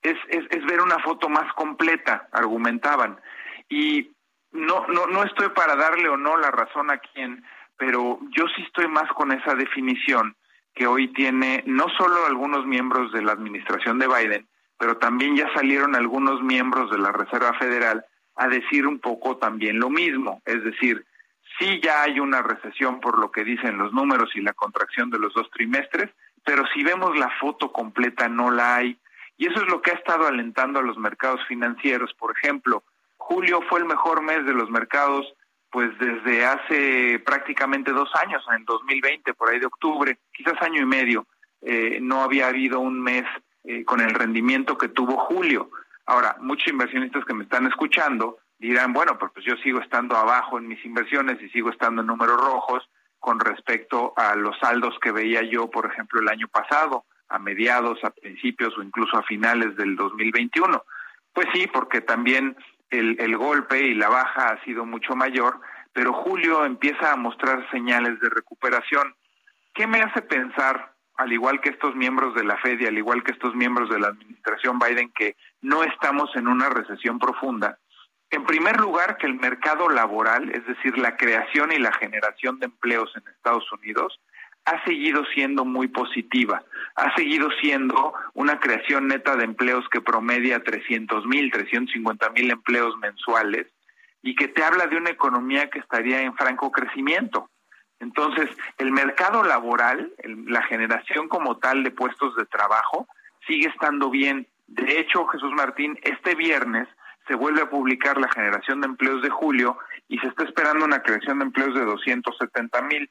es, 0.03 0.17
es, 0.29 0.67
ver 0.67 0.81
una 0.81 0.99
foto 1.01 1.29
más 1.29 1.53
completa, 1.55 2.29
argumentaban. 2.33 3.19
Y 3.69 4.11
no, 4.53 4.87
no, 4.89 5.07
no 5.07 5.25
estoy 5.25 5.49
para 5.51 5.77
darle 5.77 6.09
o 6.09 6.17
no 6.17 6.37
la 6.37 6.51
razón 6.51 6.91
a 6.91 6.99
quien, 6.99 7.45
pero 7.77 8.19
yo 8.31 8.47
sí 8.55 8.63
estoy 8.63 8.89
más 8.89 9.11
con 9.13 9.33
esa 9.33 9.55
definición 9.55 10.37
que 10.75 10.87
hoy 10.87 11.09
tiene 11.13 11.63
no 11.67 11.89
solo 11.97 12.27
algunos 12.27 12.67
miembros 12.67 13.13
de 13.13 13.23
la 13.23 13.33
administración 13.33 13.99
de 13.99 14.07
Biden, 14.07 14.49
pero 14.79 14.97
también 14.99 15.37
ya 15.37 15.53
salieron 15.55 15.97
algunos 15.97 16.43
miembros 16.43 16.91
de 16.91 16.99
la 16.99 17.13
Reserva 17.13 17.53
Federal 17.55 18.05
a 18.37 18.47
decir 18.47 18.87
un 18.87 19.01
poco 19.01 19.37
también 19.37 19.81
lo 19.81 19.91
mismo, 19.91 20.41
es 20.45 20.63
decir, 20.63 21.05
Sí 21.59 21.81
ya 21.83 22.03
hay 22.03 22.21
una 22.21 22.43
recesión 22.43 23.01
por 23.01 23.19
lo 23.19 23.33
que 23.33 23.43
dicen 23.43 23.79
los 23.79 23.93
números 23.93 24.31
y 24.35 24.41
la 24.41 24.53
contracción 24.53 25.11
de 25.11 25.19
los 25.19 25.35
dos 25.35 25.51
trimestres, 25.51 26.11
pero 26.45 26.65
si 26.73 26.85
vemos 26.85 27.17
la 27.19 27.31
foto 27.41 27.73
completa 27.73 28.29
no 28.29 28.51
la 28.51 28.77
hay. 28.77 28.97
Y 29.39 29.47
eso 29.47 29.63
es 29.63 29.69
lo 29.69 29.81
que 29.81 29.93
ha 29.93 29.95
estado 29.95 30.27
alentando 30.27 30.81
a 30.81 30.83
los 30.83 30.99
mercados 30.99 31.41
financieros. 31.47 32.13
Por 32.15 32.37
ejemplo, 32.37 32.83
julio 33.17 33.61
fue 33.69 33.79
el 33.79 33.87
mejor 33.87 34.21
mes 34.21 34.45
de 34.45 34.53
los 34.53 34.69
mercados 34.69 35.33
pues 35.71 35.91
desde 35.99 36.47
hace 36.47 37.19
prácticamente 37.25 37.93
dos 37.93 38.11
años, 38.23 38.43
en 38.49 38.57
el 38.57 38.65
2020, 38.65 39.35
por 39.35 39.51
ahí 39.51 39.61
de 39.61 39.67
octubre, 39.67 40.19
quizás 40.33 40.55
año 40.63 40.81
y 40.81 40.87
medio, 40.87 41.27
eh, 41.61 41.99
no 42.01 42.23
había 42.23 42.49
habido 42.49 42.81
un 42.81 43.03
mes 43.03 43.25
eh, 43.65 43.85
con 43.85 44.01
el 44.01 44.11
rendimiento 44.11 44.79
que 44.79 44.89
tuvo 44.89 45.19
julio. 45.27 45.71
Ahora, 46.07 46.37
muchos 46.41 46.69
inversionistas 46.69 47.25
que 47.25 47.35
me 47.35 47.45
están 47.45 47.67
escuchando 47.67 48.39
dirán, 48.59 48.93
bueno, 48.93 49.19
pues, 49.19 49.31
pues 49.35 49.45
yo 49.45 49.57
sigo 49.57 49.81
estando 49.81 50.17
abajo 50.17 50.59
en 50.59 50.67
mis 50.67 50.83
inversiones 50.85 51.41
y 51.43 51.49
sigo 51.51 51.71
estando 51.71 52.01
en 52.01 52.07
números 52.07 52.41
rojos 52.41 52.89
con 53.19 53.39
respecto 53.39 54.15
a 54.17 54.37
los 54.37 54.59
saldos 54.59 54.99
que 55.01 55.13
veía 55.13 55.43
yo, 55.43 55.69
por 55.69 55.87
ejemplo, 55.87 56.21
el 56.21 56.29
año 56.29 56.49
pasado, 56.49 57.05
a 57.29 57.39
mediados, 57.39 58.03
a 58.05 58.11
principios 58.11 58.77
o 58.77 58.83
incluso 58.83 59.17
a 59.17 59.23
finales 59.23 59.77
del 59.77 59.97
2021. 59.97 60.83
Pues 61.33 61.47
sí, 61.53 61.67
porque 61.73 62.01
también 62.01 62.57
el, 62.91 63.17
el 63.21 63.37
golpe 63.37 63.81
y 63.81 63.95
la 63.95 64.09
baja 64.09 64.49
ha 64.49 64.65
sido 64.65 64.85
mucho 64.85 65.15
mayor, 65.15 65.61
pero 65.93 66.13
julio 66.13 66.65
empieza 66.65 67.13
a 67.13 67.17
mostrar 67.17 67.69
señales 67.71 68.21
de 68.21 68.29
recuperación. 68.29 69.15
¿Qué 69.75 69.87
me 69.87 70.01
hace 70.01 70.23
pensar, 70.23 70.95
al 71.17 71.33
igual 71.33 71.61
que 71.61 71.71
estos 71.71 71.95
miembros 71.95 72.35
de 72.35 72.45
la 72.45 72.57
Fed 72.59 72.81
y 72.81 72.87
al 72.87 72.99
igual 72.99 73.23
que 73.23 73.33
estos 73.33 73.55
miembros 73.55 73.91
de 73.91 74.01
la 74.01 74.09
administración 74.09 74.79
Biden, 74.79 75.11
que 75.15 75.37
no 75.61 75.85
estamos 75.85 76.35
en 76.37 76.49
una 76.49 76.69
recesión 76.69 77.19
profunda? 77.19 77.79
En 78.31 78.45
primer 78.45 78.79
lugar, 78.79 79.17
que 79.17 79.27
el 79.27 79.35
mercado 79.35 79.89
laboral, 79.89 80.51
es 80.51 80.67
decir, 80.67 80.99
la 80.99 81.17
creación 81.17 81.73
y 81.73 81.79
la 81.79 81.93
generación 81.93 82.59
de 82.59 82.67
empleos 82.67 83.11
en 83.17 83.27
Estados 83.29 83.71
Unidos, 83.73 84.21
ha 84.69 84.85
seguido 84.85 85.25
siendo 85.35 85.65
muy 85.65 85.89
positiva. 85.89 86.63
Ha 86.97 87.15
seguido 87.15 87.49
siendo 87.61 88.13
una 88.35 88.61
creación 88.61 89.09
neta 89.09 89.37
de 89.37 89.45
empleos 89.45 89.89
que 89.89 90.01
promedia 90.01 90.63
300 90.63 91.27
mil, 91.27 91.51
350 91.51 92.31
mil 92.31 92.51
empleos 92.51 92.97
mensuales 92.99 93.67
y 94.23 94.35
que 94.35 94.49
te 94.49 94.63
habla 94.63 94.87
de 94.87 94.97
una 94.97 95.11
economía 95.11 95.71
que 95.71 95.79
estaría 95.79 96.21
en 96.21 96.35
franco 96.35 96.71
crecimiento. 96.71 97.49
Entonces, 98.01 98.51
el 98.77 98.93
mercado 98.93 99.43
laboral, 99.43 100.13
la 100.47 100.63
generación 100.63 101.29
como 101.29 101.59
tal 101.59 101.83
de 101.83 101.91
puestos 101.91 102.37
de 102.37 102.47
trabajo, 102.47 103.09
sigue 103.47 103.69
estando 103.69 104.11
bien. 104.11 104.47
De 104.67 105.01
hecho, 105.01 105.27
Jesús 105.29 105.53
Martín, 105.53 105.99
este 106.03 106.35
viernes 106.35 106.89
se 107.27 107.35
vuelve 107.35 107.63
a 107.63 107.71
publicar 107.71 108.19
la 108.19 108.31
generación 108.31 108.81
de 108.81 108.89
empleos 108.89 109.23
de 109.23 109.31
julio 109.31 109.79
y 110.09 110.19
se 110.19 110.29
está 110.29 110.45
esperando 110.45 110.85
una 110.85 111.03
creación 111.03 111.39
de 111.39 111.47
empleos 111.47 111.75
de 111.75 111.85
270 111.85 112.83
mil. 112.83 113.11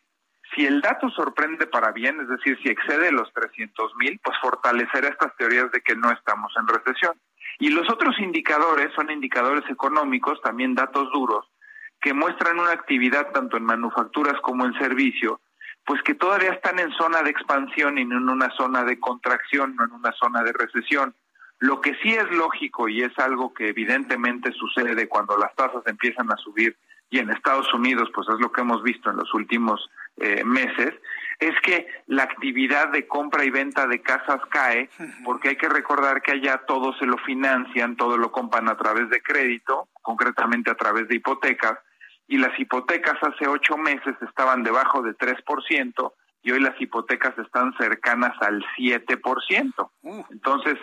Si 0.58 0.66
el 0.66 0.82
dato 0.82 1.08
sorprende 1.12 1.68
para 1.68 1.92
bien, 1.92 2.20
es 2.20 2.28
decir, 2.30 2.58
si 2.64 2.70
excede 2.70 3.12
los 3.12 3.32
300 3.32 3.96
mil, 3.98 4.20
pues 4.24 4.36
fortalecerá 4.42 5.10
estas 5.10 5.36
teorías 5.38 5.72
de 5.72 5.82
que 5.82 5.96
no 5.96 6.10
estamos 6.12 6.52
en 6.58 6.68
recesión. 6.68 7.14
Y 7.60 7.70
los 7.70 7.88
otros 7.92 8.20
indicadores 8.20 8.92
son 8.96 9.12
indicadores 9.12 9.70
económicos, 9.70 10.42
también 10.42 10.74
datos 10.74 11.12
duros, 11.14 11.46
que 12.02 12.16
muestran 12.16 12.60
una 12.60 12.72
actividad 12.72 13.32
tanto 13.34 13.56
en 13.56 13.66
manufacturas 13.66 14.42
como 14.42 14.66
en 14.66 14.74
servicio, 14.80 15.42
pues 15.86 16.02
que 16.02 16.16
todavía 16.16 16.54
están 16.54 16.80
en 16.80 16.92
zona 16.94 17.22
de 17.22 17.30
expansión 17.30 18.00
y 18.00 18.06
no 18.06 18.18
en 18.18 18.28
una 18.28 18.50
zona 18.58 18.84
de 18.84 19.00
contracción, 19.00 19.76
no 19.76 19.84
en 19.86 19.92
una 19.92 20.12
zona 20.14 20.42
de 20.42 20.54
recesión. 20.54 21.14
Lo 21.60 21.82
que 21.82 21.94
sí 22.02 22.14
es 22.14 22.32
lógico 22.32 22.90
y 22.90 23.04
es 23.04 23.16
algo 23.20 23.54
que 23.54 23.70
evidentemente 23.70 24.52
sucede 24.54 25.08
cuando 25.08 25.38
las 25.38 25.54
tasas 25.54 25.84
empiezan 25.86 26.32
a 26.32 26.38
subir 26.38 26.76
y 27.12 27.20
en 27.20 27.30
Estados 27.30 27.72
Unidos, 27.74 28.10
pues 28.14 28.28
es 28.28 28.40
lo 28.40 28.52
que 28.52 28.62
hemos 28.62 28.82
visto 28.84 29.12
en 29.12 29.18
los 29.18 29.34
últimos 29.34 29.88
eh, 30.18 30.44
meses, 30.44 30.94
es 31.40 31.54
que 31.62 31.88
la 32.08 32.24
actividad 32.24 32.90
de 32.90 33.08
compra 33.08 33.46
y 33.46 33.52
venta 33.52 33.86
de 33.86 34.02
casas 34.02 34.42
cae, 34.50 34.90
porque 35.24 35.50
hay 35.50 35.56
que 35.56 35.70
recordar 35.70 36.22
que 36.22 36.32
allá 36.32 36.64
todo 36.68 36.94
se 36.94 37.06
lo 37.06 37.18
financian, 37.20 37.96
todo 37.96 38.18
lo 38.18 38.32
compran 38.32 38.70
a 38.70 38.78
través 38.78 39.10
de 39.10 39.22
crédito, 39.22 39.88
concretamente 40.02 40.72
a 40.72 40.76
través 40.76 41.08
de 41.08 41.16
hipotecas, 41.16 41.78
y 42.28 42.38
las 42.38 42.60
hipotecas 42.60 43.18
hace 43.22 43.48
ocho 43.48 43.78
meses 43.78 44.16
estaban 44.28 44.64
debajo 44.64 45.02
de 45.02 45.16
3%, 45.16 46.14
y 46.42 46.52
hoy 46.52 46.60
las 46.60 46.80
hipotecas 46.82 47.38
están 47.38 47.74
cercanas 47.78 48.34
al 48.42 48.66
7%. 48.78 49.92
Entonces, 50.32 50.76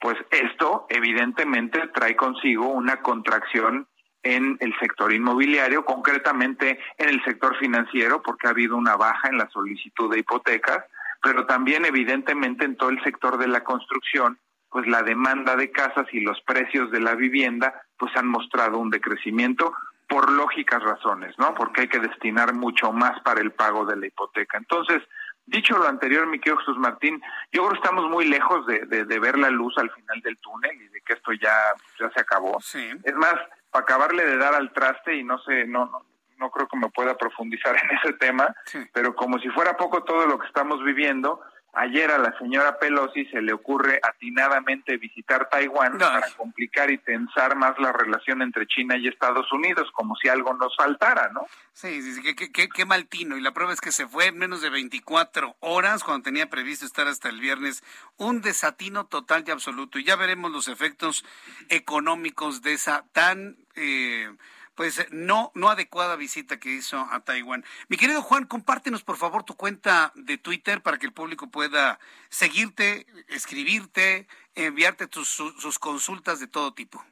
pues 0.00 0.16
esto 0.30 0.86
evidentemente 0.88 1.86
trae 1.94 2.16
consigo 2.16 2.68
una 2.68 3.02
contracción 3.02 3.86
en 4.22 4.56
el 4.60 4.74
sector 4.78 5.12
inmobiliario, 5.12 5.84
concretamente 5.84 6.78
en 6.98 7.08
el 7.08 7.22
sector 7.24 7.56
financiero, 7.58 8.22
porque 8.22 8.46
ha 8.46 8.50
habido 8.50 8.76
una 8.76 8.96
baja 8.96 9.28
en 9.28 9.38
la 9.38 9.48
solicitud 9.50 10.12
de 10.12 10.20
hipotecas, 10.20 10.84
pero 11.22 11.46
también 11.46 11.84
evidentemente 11.84 12.64
en 12.64 12.76
todo 12.76 12.90
el 12.90 13.02
sector 13.02 13.38
de 13.38 13.48
la 13.48 13.64
construcción, 13.64 14.38
pues 14.70 14.86
la 14.86 15.02
demanda 15.02 15.56
de 15.56 15.70
casas 15.70 16.06
y 16.12 16.20
los 16.20 16.40
precios 16.42 16.90
de 16.90 17.00
la 17.00 17.14
vivienda 17.14 17.82
pues 17.98 18.16
han 18.16 18.26
mostrado 18.26 18.78
un 18.78 18.90
decrecimiento 18.90 19.72
por 20.08 20.30
lógicas 20.30 20.82
razones, 20.82 21.34
¿no? 21.38 21.54
Porque 21.54 21.82
hay 21.82 21.88
que 21.88 21.98
destinar 21.98 22.54
mucho 22.54 22.92
más 22.92 23.20
para 23.22 23.40
el 23.40 23.52
pago 23.52 23.84
de 23.86 23.96
la 23.96 24.06
hipoteca. 24.06 24.58
Entonces, 24.58 25.02
Dicho 25.44 25.76
lo 25.76 25.88
anterior, 25.88 26.26
mi 26.26 26.38
querido 26.38 26.58
Jesús 26.58 26.78
Martín, 26.78 27.20
yo 27.50 27.62
creo 27.62 27.70
que 27.70 27.78
estamos 27.78 28.08
muy 28.08 28.26
lejos 28.26 28.64
de, 28.66 28.86
de, 28.86 29.18
ver 29.18 29.36
la 29.36 29.50
luz 29.50 29.76
al 29.76 29.90
final 29.90 30.20
del 30.20 30.38
túnel 30.38 30.80
y 30.80 30.88
de 30.88 31.00
que 31.00 31.14
esto 31.14 31.32
ya, 31.32 31.52
ya 31.98 32.08
se 32.10 32.20
acabó. 32.20 32.58
Es 32.58 33.14
más, 33.16 33.34
para 33.72 33.84
acabarle 33.84 34.24
de 34.24 34.36
dar 34.36 34.54
al 34.54 34.72
traste 34.72 35.16
y 35.16 35.24
no 35.24 35.38
sé, 35.38 35.66
no, 35.66 35.86
no, 35.86 36.06
no 36.36 36.50
creo 36.50 36.68
que 36.68 36.76
me 36.76 36.90
pueda 36.90 37.16
profundizar 37.16 37.74
en 37.82 37.96
ese 37.96 38.12
tema, 38.18 38.54
pero 38.92 39.16
como 39.16 39.38
si 39.38 39.48
fuera 39.48 39.76
poco 39.76 40.04
todo 40.04 40.26
lo 40.26 40.38
que 40.38 40.46
estamos 40.46 40.84
viviendo, 40.84 41.40
Ayer 41.74 42.10
a 42.10 42.18
la 42.18 42.36
señora 42.38 42.78
Pelosi 42.78 43.24
se 43.26 43.40
le 43.40 43.54
ocurre 43.54 43.98
atinadamente 44.02 44.98
visitar 44.98 45.48
Taiwán 45.48 45.96
para 45.96 46.28
complicar 46.36 46.90
y 46.90 46.98
tensar 46.98 47.56
más 47.56 47.78
la 47.78 47.92
relación 47.92 48.42
entre 48.42 48.66
China 48.66 48.98
y 48.98 49.08
Estados 49.08 49.50
Unidos, 49.50 49.90
como 49.94 50.14
si 50.16 50.28
algo 50.28 50.52
nos 50.52 50.76
faltara, 50.76 51.30
¿no? 51.32 51.46
Sí, 51.72 52.02
sí, 52.02 52.12
sí 52.12 52.34
qué, 52.34 52.68
qué, 52.68 52.84
mal 52.84 53.06
tino. 53.06 53.38
Y 53.38 53.40
la 53.40 53.54
prueba 53.54 53.72
es 53.72 53.80
que 53.80 53.90
se 53.90 54.06
fue 54.06 54.26
en 54.26 54.36
menos 54.36 54.60
de 54.60 54.68
24 54.68 55.56
horas 55.60 56.04
cuando 56.04 56.24
tenía 56.24 56.50
previsto 56.50 56.84
estar 56.84 57.08
hasta 57.08 57.30
el 57.30 57.40
viernes. 57.40 57.82
Un 58.18 58.42
desatino 58.42 59.06
total 59.06 59.44
y 59.46 59.50
absoluto. 59.50 59.98
Y 59.98 60.04
ya 60.04 60.16
veremos 60.16 60.52
los 60.52 60.68
efectos 60.68 61.24
económicos 61.70 62.60
de 62.60 62.74
esa 62.74 63.06
tan... 63.12 63.56
Eh, 63.76 64.30
pues 64.74 64.98
eh, 64.98 65.06
no, 65.10 65.52
no 65.54 65.68
adecuada 65.68 66.16
visita 66.16 66.58
que 66.58 66.70
hizo 66.70 67.06
a 67.10 67.20
Taiwán. 67.20 67.64
Mi 67.88 67.96
querido 67.96 68.22
Juan, 68.22 68.46
compártenos 68.46 69.02
por 69.02 69.16
favor 69.16 69.44
tu 69.44 69.54
cuenta 69.56 70.12
de 70.14 70.38
Twitter 70.38 70.82
para 70.82 70.98
que 70.98 71.06
el 71.06 71.12
público 71.12 71.50
pueda 71.50 71.98
seguirte, 72.28 73.06
escribirte, 73.28 74.26
enviarte 74.54 75.06
tus, 75.06 75.28
sus 75.28 75.78
consultas 75.78 76.40
de 76.40 76.46
todo 76.46 76.74
tipo. 76.74 77.04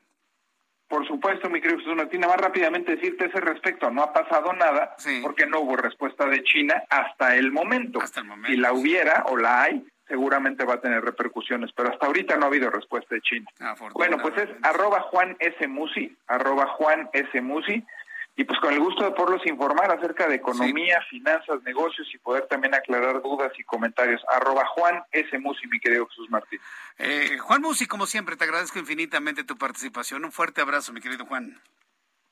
Por 0.90 1.06
supuesto, 1.06 1.48
mi 1.48 1.60
querido 1.60 1.78
Jesús 1.78 1.94
Martín, 1.94 2.22
más 2.22 2.36
rápidamente 2.36 2.96
decirte 2.96 3.26
ese 3.26 3.40
respecto, 3.40 3.92
no 3.92 4.02
ha 4.02 4.12
pasado 4.12 4.52
nada 4.54 4.96
porque 5.22 5.46
no 5.46 5.60
hubo 5.60 5.76
respuesta 5.76 6.26
de 6.26 6.42
China 6.42 6.82
hasta 6.90 7.36
el 7.36 7.52
momento. 7.52 8.00
Hasta 8.02 8.18
el 8.18 8.26
momento. 8.26 8.50
Si 8.50 8.56
la 8.56 8.72
hubiera 8.72 9.22
o 9.28 9.36
la 9.36 9.62
hay, 9.62 9.86
seguramente 10.10 10.64
va 10.64 10.74
a 10.74 10.80
tener 10.80 11.02
repercusiones, 11.02 11.70
pero 11.74 11.88
hasta 11.88 12.06
ahorita 12.06 12.36
no 12.36 12.44
ha 12.44 12.48
habido 12.48 12.68
respuesta 12.68 13.14
de 13.14 13.22
China. 13.22 13.48
Bueno, 13.94 14.18
pues 14.18 14.36
es 14.36 14.50
arroba 14.62 15.00
Juan 15.02 15.36
S. 15.38 15.66
Musi, 15.68 16.14
arroba 16.26 16.66
Juan 16.66 17.08
S. 17.12 17.40
Musi, 17.40 17.82
y 18.36 18.44
pues 18.44 18.58
con 18.58 18.72
el 18.72 18.80
gusto 18.80 19.04
de 19.04 19.12
poderlos 19.12 19.46
informar 19.46 19.90
acerca 19.92 20.26
de 20.26 20.36
economía, 20.36 21.00
finanzas, 21.08 21.62
negocios 21.62 22.08
y 22.12 22.18
poder 22.18 22.46
también 22.48 22.74
aclarar 22.74 23.22
dudas 23.22 23.52
y 23.58 23.62
comentarios. 23.64 24.20
Arroba 24.28 24.66
Juan 24.66 25.02
S. 25.12 25.38
Musi, 25.38 25.66
mi 25.68 25.78
querido 25.78 26.06
Jesús 26.08 26.28
Martín. 26.28 26.60
Eh, 26.98 27.38
Juan 27.38 27.62
Musi, 27.62 27.86
como 27.86 28.06
siempre, 28.06 28.36
te 28.36 28.44
agradezco 28.44 28.78
infinitamente 28.78 29.44
tu 29.44 29.56
participación. 29.56 30.24
Un 30.24 30.32
fuerte 30.32 30.60
abrazo, 30.60 30.92
mi 30.92 31.00
querido 31.00 31.24
Juan. 31.26 31.60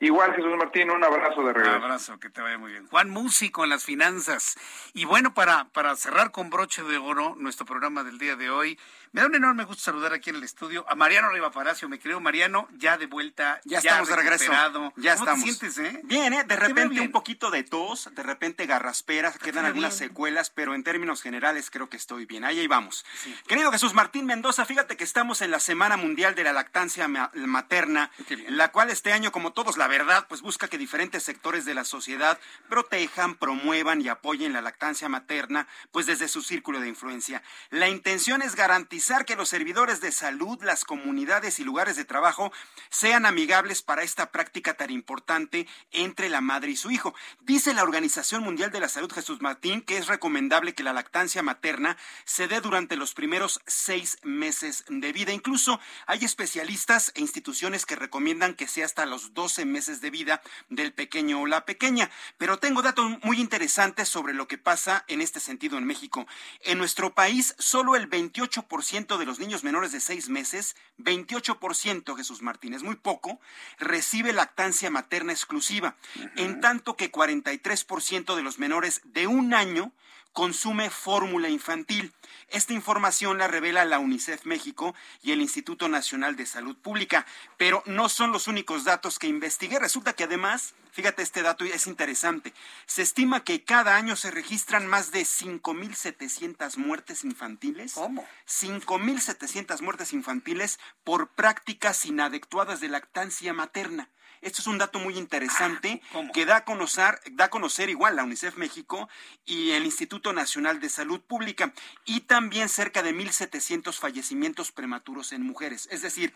Igual, 0.00 0.32
Jesús 0.34 0.56
Martín, 0.56 0.90
un 0.90 1.02
abrazo 1.02 1.42
de 1.42 1.52
regreso. 1.52 1.76
Un 1.76 1.82
abrazo, 1.82 2.20
que 2.20 2.30
te 2.30 2.40
vaya 2.40 2.56
muy 2.56 2.70
bien. 2.70 2.86
Juan 2.86 3.10
Músico 3.10 3.64
en 3.64 3.70
las 3.70 3.84
finanzas. 3.84 4.56
Y 4.94 5.04
bueno, 5.04 5.34
para, 5.34 5.64
para 5.72 5.96
cerrar 5.96 6.30
con 6.30 6.50
broche 6.50 6.84
de 6.84 6.98
oro 6.98 7.34
nuestro 7.36 7.66
programa 7.66 8.04
del 8.04 8.18
día 8.18 8.36
de 8.36 8.48
hoy, 8.48 8.78
me 9.12 9.20
da 9.20 9.26
un 9.26 9.34
enorme 9.34 9.64
gusto 9.64 9.82
saludar 9.82 10.12
aquí 10.12 10.30
en 10.30 10.36
el 10.36 10.44
estudio 10.44 10.84
a 10.88 10.94
Mariano 10.94 11.30
Riva 11.30 11.50
Palacio. 11.50 11.88
Me 11.88 11.98
creo, 11.98 12.20
Mariano, 12.20 12.68
ya 12.76 12.98
de 12.98 13.06
vuelta. 13.06 13.60
Ya, 13.64 13.78
estamos 13.78 14.08
de 14.08 14.16
regreso. 14.16 14.52
Ya 14.52 14.70
¿Cómo 14.72 15.30
estamos. 15.30 15.58
te 15.58 15.70
sientes, 15.70 15.78
eh? 15.78 16.00
Bien, 16.04 16.32
¿eh? 16.34 16.44
De 16.44 16.56
repente 16.56 17.00
un 17.00 17.10
poquito 17.10 17.50
de 17.50 17.62
tos, 17.62 18.10
de 18.12 18.22
repente 18.22 18.66
garrasperas, 18.66 19.38
quedan 19.38 19.64
algunas 19.64 19.96
secuelas, 19.96 20.50
pero 20.50 20.74
en 20.74 20.84
términos 20.84 21.22
generales 21.22 21.70
creo 21.70 21.88
que 21.88 21.96
estoy 21.96 22.26
bien. 22.26 22.44
Ahí, 22.44 22.58
ahí 22.58 22.66
vamos. 22.66 23.04
Querido 23.46 23.72
Jesús 23.72 23.94
Martín 23.94 24.26
Mendoza, 24.26 24.64
fíjate 24.64 24.96
que 24.96 25.04
estamos 25.04 25.40
en 25.40 25.50
la 25.50 25.60
Semana 25.60 25.96
Mundial 25.96 26.34
de 26.34 26.44
la 26.44 26.52
Lactancia 26.52 27.08
Materna, 27.08 28.10
en 28.28 28.56
la 28.56 28.72
cual 28.72 28.90
este 28.90 29.12
año, 29.12 29.32
como 29.32 29.52
todos, 29.52 29.78
la 29.78 29.86
verdad, 29.88 30.26
pues 30.28 30.42
busca 30.42 30.68
que 30.68 30.76
diferentes 30.76 31.22
sectores 31.22 31.64
de 31.64 31.74
la 31.74 31.84
sociedad 31.84 32.38
protejan, 32.68 33.36
promuevan 33.36 34.02
y 34.02 34.08
apoyen 34.08 34.52
la 34.52 34.60
lactancia 34.60 35.08
materna, 35.08 35.66
pues 35.92 36.06
desde 36.06 36.28
su 36.28 36.42
círculo 36.42 36.80
de 36.80 36.88
influencia. 36.88 37.42
La 37.70 37.88
intención 37.88 38.42
es 38.42 38.54
garantizar 38.54 38.97
que 39.24 39.36
los 39.36 39.48
servidores 39.48 40.00
de 40.00 40.10
salud, 40.10 40.62
las 40.62 40.84
comunidades 40.84 41.60
y 41.60 41.64
lugares 41.64 41.96
de 41.96 42.04
trabajo 42.04 42.52
sean 42.90 43.26
amigables 43.26 43.80
para 43.80 44.02
esta 44.02 44.32
práctica 44.32 44.74
tan 44.74 44.90
importante 44.90 45.66
entre 45.92 46.28
la 46.28 46.40
madre 46.40 46.72
y 46.72 46.76
su 46.76 46.90
hijo. 46.90 47.14
Dice 47.40 47.74
la 47.74 47.84
Organización 47.84 48.42
Mundial 48.42 48.70
de 48.70 48.80
la 48.80 48.88
Salud 48.88 49.10
Jesús 49.10 49.40
Martín 49.40 49.82
que 49.82 49.98
es 49.98 50.08
recomendable 50.08 50.74
que 50.74 50.82
la 50.82 50.92
lactancia 50.92 51.42
materna 51.42 51.96
se 52.24 52.48
dé 52.48 52.60
durante 52.60 52.96
los 52.96 53.14
primeros 53.14 53.60
seis 53.66 54.18
meses 54.24 54.84
de 54.88 55.12
vida. 55.12 55.32
Incluso 55.32 55.80
hay 56.06 56.24
especialistas 56.24 57.12
e 57.14 57.20
instituciones 57.20 57.86
que 57.86 57.96
recomiendan 57.96 58.54
que 58.54 58.66
sea 58.66 58.84
hasta 58.84 59.06
los 59.06 59.32
12 59.32 59.64
meses 59.64 60.00
de 60.00 60.10
vida 60.10 60.42
del 60.68 60.92
pequeño 60.92 61.40
o 61.40 61.46
la 61.46 61.64
pequeña. 61.64 62.10
Pero 62.36 62.58
tengo 62.58 62.82
datos 62.82 63.06
muy 63.22 63.40
interesantes 63.40 64.08
sobre 64.08 64.34
lo 64.34 64.48
que 64.48 64.58
pasa 64.58 65.04
en 65.06 65.20
este 65.20 65.40
sentido 65.40 65.78
en 65.78 65.86
México. 65.86 66.26
En 66.62 66.78
nuestro 66.78 67.14
país, 67.14 67.54
solo 67.58 67.94
el 67.94 68.10
28% 68.10 68.87
de 68.88 69.26
los 69.26 69.38
niños 69.38 69.64
menores 69.64 69.92
de 69.92 70.00
seis 70.00 70.30
meses, 70.30 70.74
28%, 70.98 72.16
Jesús 72.16 72.40
Martínez, 72.40 72.82
muy 72.82 72.96
poco, 72.96 73.38
recibe 73.78 74.32
lactancia 74.32 74.88
materna 74.88 75.32
exclusiva, 75.32 75.96
en 76.36 76.62
tanto 76.62 76.96
que 76.96 77.12
43% 77.12 78.34
de 78.34 78.42
los 78.42 78.58
menores 78.58 79.02
de 79.04 79.26
un 79.26 79.52
año 79.52 79.92
consume 80.38 80.88
fórmula 80.88 81.48
infantil. 81.48 82.12
Esta 82.48 82.72
información 82.72 83.38
la 83.38 83.48
revela 83.48 83.84
la 83.84 83.98
UNICEF 83.98 84.44
México 84.44 84.94
y 85.20 85.32
el 85.32 85.40
Instituto 85.40 85.88
Nacional 85.88 86.36
de 86.36 86.46
Salud 86.46 86.76
Pública, 86.76 87.26
pero 87.56 87.82
no 87.86 88.08
son 88.08 88.30
los 88.30 88.46
únicos 88.46 88.84
datos 88.84 89.18
que 89.18 89.26
investigué. 89.26 89.80
Resulta 89.80 90.12
que 90.12 90.22
además, 90.22 90.76
fíjate 90.92 91.24
este 91.24 91.42
dato 91.42 91.64
es 91.64 91.88
interesante, 91.88 92.54
se 92.86 93.02
estima 93.02 93.42
que 93.42 93.64
cada 93.64 93.96
año 93.96 94.14
se 94.14 94.30
registran 94.30 94.86
más 94.86 95.10
de 95.10 95.22
5.700 95.22 96.76
muertes 96.76 97.24
infantiles. 97.24 97.94
¿Cómo? 97.94 98.24
5.700 98.46 99.80
muertes 99.80 100.12
infantiles 100.12 100.78
por 101.02 101.30
prácticas 101.30 102.06
inadecuadas 102.06 102.78
de 102.78 102.88
lactancia 102.90 103.52
materna. 103.52 104.08
Esto 104.40 104.60
es 104.62 104.66
un 104.66 104.78
dato 104.78 104.98
muy 104.98 105.16
interesante 105.18 106.00
Ah, 106.14 106.22
que 106.32 106.44
da 106.46 106.56
a 106.58 106.64
conocer, 106.64 107.20
da 107.32 107.46
a 107.46 107.50
conocer 107.50 107.90
igual 107.90 108.16
la 108.16 108.24
UNICEF 108.24 108.56
México 108.56 109.08
y 109.44 109.72
el 109.72 109.84
Instituto 109.84 110.32
Nacional 110.32 110.80
de 110.80 110.88
Salud 110.88 111.20
Pública 111.20 111.72
y 112.04 112.20
también 112.20 112.68
cerca 112.68 113.02
de 113.02 113.12
1.700 113.14 113.94
fallecimientos 113.98 114.72
prematuros 114.72 115.32
en 115.32 115.42
mujeres. 115.42 115.88
Es 115.90 116.02
decir, 116.02 116.34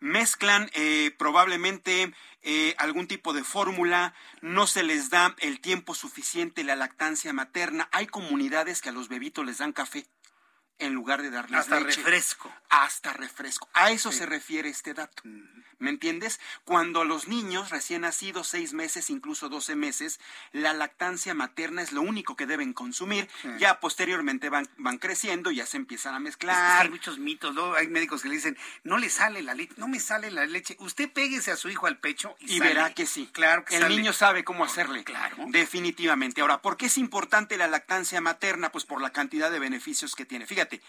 mezclan 0.00 0.70
eh, 0.74 1.14
probablemente 1.18 2.12
eh, 2.42 2.74
algún 2.78 3.06
tipo 3.06 3.32
de 3.32 3.42
fórmula, 3.44 4.14
no 4.42 4.66
se 4.66 4.82
les 4.82 5.08
da 5.10 5.34
el 5.38 5.60
tiempo 5.60 5.94
suficiente 5.94 6.62
la 6.64 6.76
lactancia 6.76 7.32
materna. 7.32 7.88
Hay 7.92 8.06
comunidades 8.06 8.82
que 8.82 8.90
a 8.90 8.92
los 8.92 9.08
bebitos 9.08 9.46
les 9.46 9.58
dan 9.58 9.72
café 9.72 10.06
en 10.78 10.92
lugar 10.92 11.22
de 11.22 11.30
darles 11.30 11.60
Hasta 11.60 11.80
leche. 11.80 12.02
refresco. 12.02 12.52
Hasta 12.68 13.12
refresco. 13.12 13.68
A 13.72 13.92
eso 13.92 14.10
Sí. 14.12 14.18
se 14.18 14.26
refiere 14.26 14.68
este 14.68 14.92
dato. 14.92 15.22
¿Me 15.84 15.90
entiendes? 15.90 16.40
Cuando 16.64 17.02
a 17.02 17.04
los 17.04 17.28
niños 17.28 17.70
recién 17.70 18.00
nacidos, 18.02 18.48
seis 18.48 18.72
meses, 18.72 19.10
incluso 19.10 19.48
12 19.48 19.76
meses, 19.76 20.18
la 20.52 20.72
lactancia 20.72 21.34
materna 21.34 21.82
es 21.82 21.92
lo 21.92 22.00
único 22.02 22.36
que 22.36 22.46
deben 22.46 22.72
consumir. 22.72 23.28
Ya 23.58 23.80
posteriormente 23.80 24.48
van, 24.48 24.66
van 24.78 24.98
creciendo 24.98 25.50
y 25.50 25.56
ya 25.56 25.66
se 25.66 25.76
empiezan 25.76 26.14
a 26.14 26.16
Es 26.16 26.36
que 26.36 26.46
mezclar. 26.46 26.82
hay 26.82 26.90
muchos 26.90 27.18
mitos, 27.18 27.54
¿no? 27.54 27.74
Hay 27.74 27.88
médicos 27.88 28.22
que 28.22 28.28
le 28.28 28.36
dicen, 28.36 28.56
no 28.82 28.98
le 28.98 29.10
sale 29.10 29.42
la 29.42 29.54
leche, 29.54 29.74
no 29.76 29.86
me 29.88 30.00
sale 30.00 30.30
la 30.30 30.46
leche. 30.46 30.76
Usted 30.80 31.10
péguese 31.12 31.50
a 31.52 31.56
su 31.56 31.68
hijo 31.68 31.86
al 31.86 31.98
pecho 31.98 32.34
y, 32.40 32.54
Y 32.54 32.58
sale. 32.58 32.70
verá 32.70 32.94
que 32.94 33.06
sí. 33.06 33.28
Claro 33.32 33.64
que 33.64 33.76
El 33.76 33.82
sale. 33.82 33.96
niño 33.96 34.12
sabe 34.12 34.42
cómo 34.44 34.64
hacerle. 34.64 35.04
Claro. 35.04 35.36
Definitivamente. 35.48 36.40
Ahora, 36.40 36.62
¿por 36.62 36.76
qué 36.76 36.86
es 36.86 36.96
importante 36.98 37.56
la 37.58 37.66
lactancia 37.68 38.20
materna? 38.20 38.72
Pues 38.72 38.84
por 38.86 39.00
la 39.02 39.10
cantidad 39.10 39.50
de 39.50 39.58
beneficios 39.58 40.14
que 40.14 40.24
tiene. 40.24 40.46
Fíjate, 40.46 40.80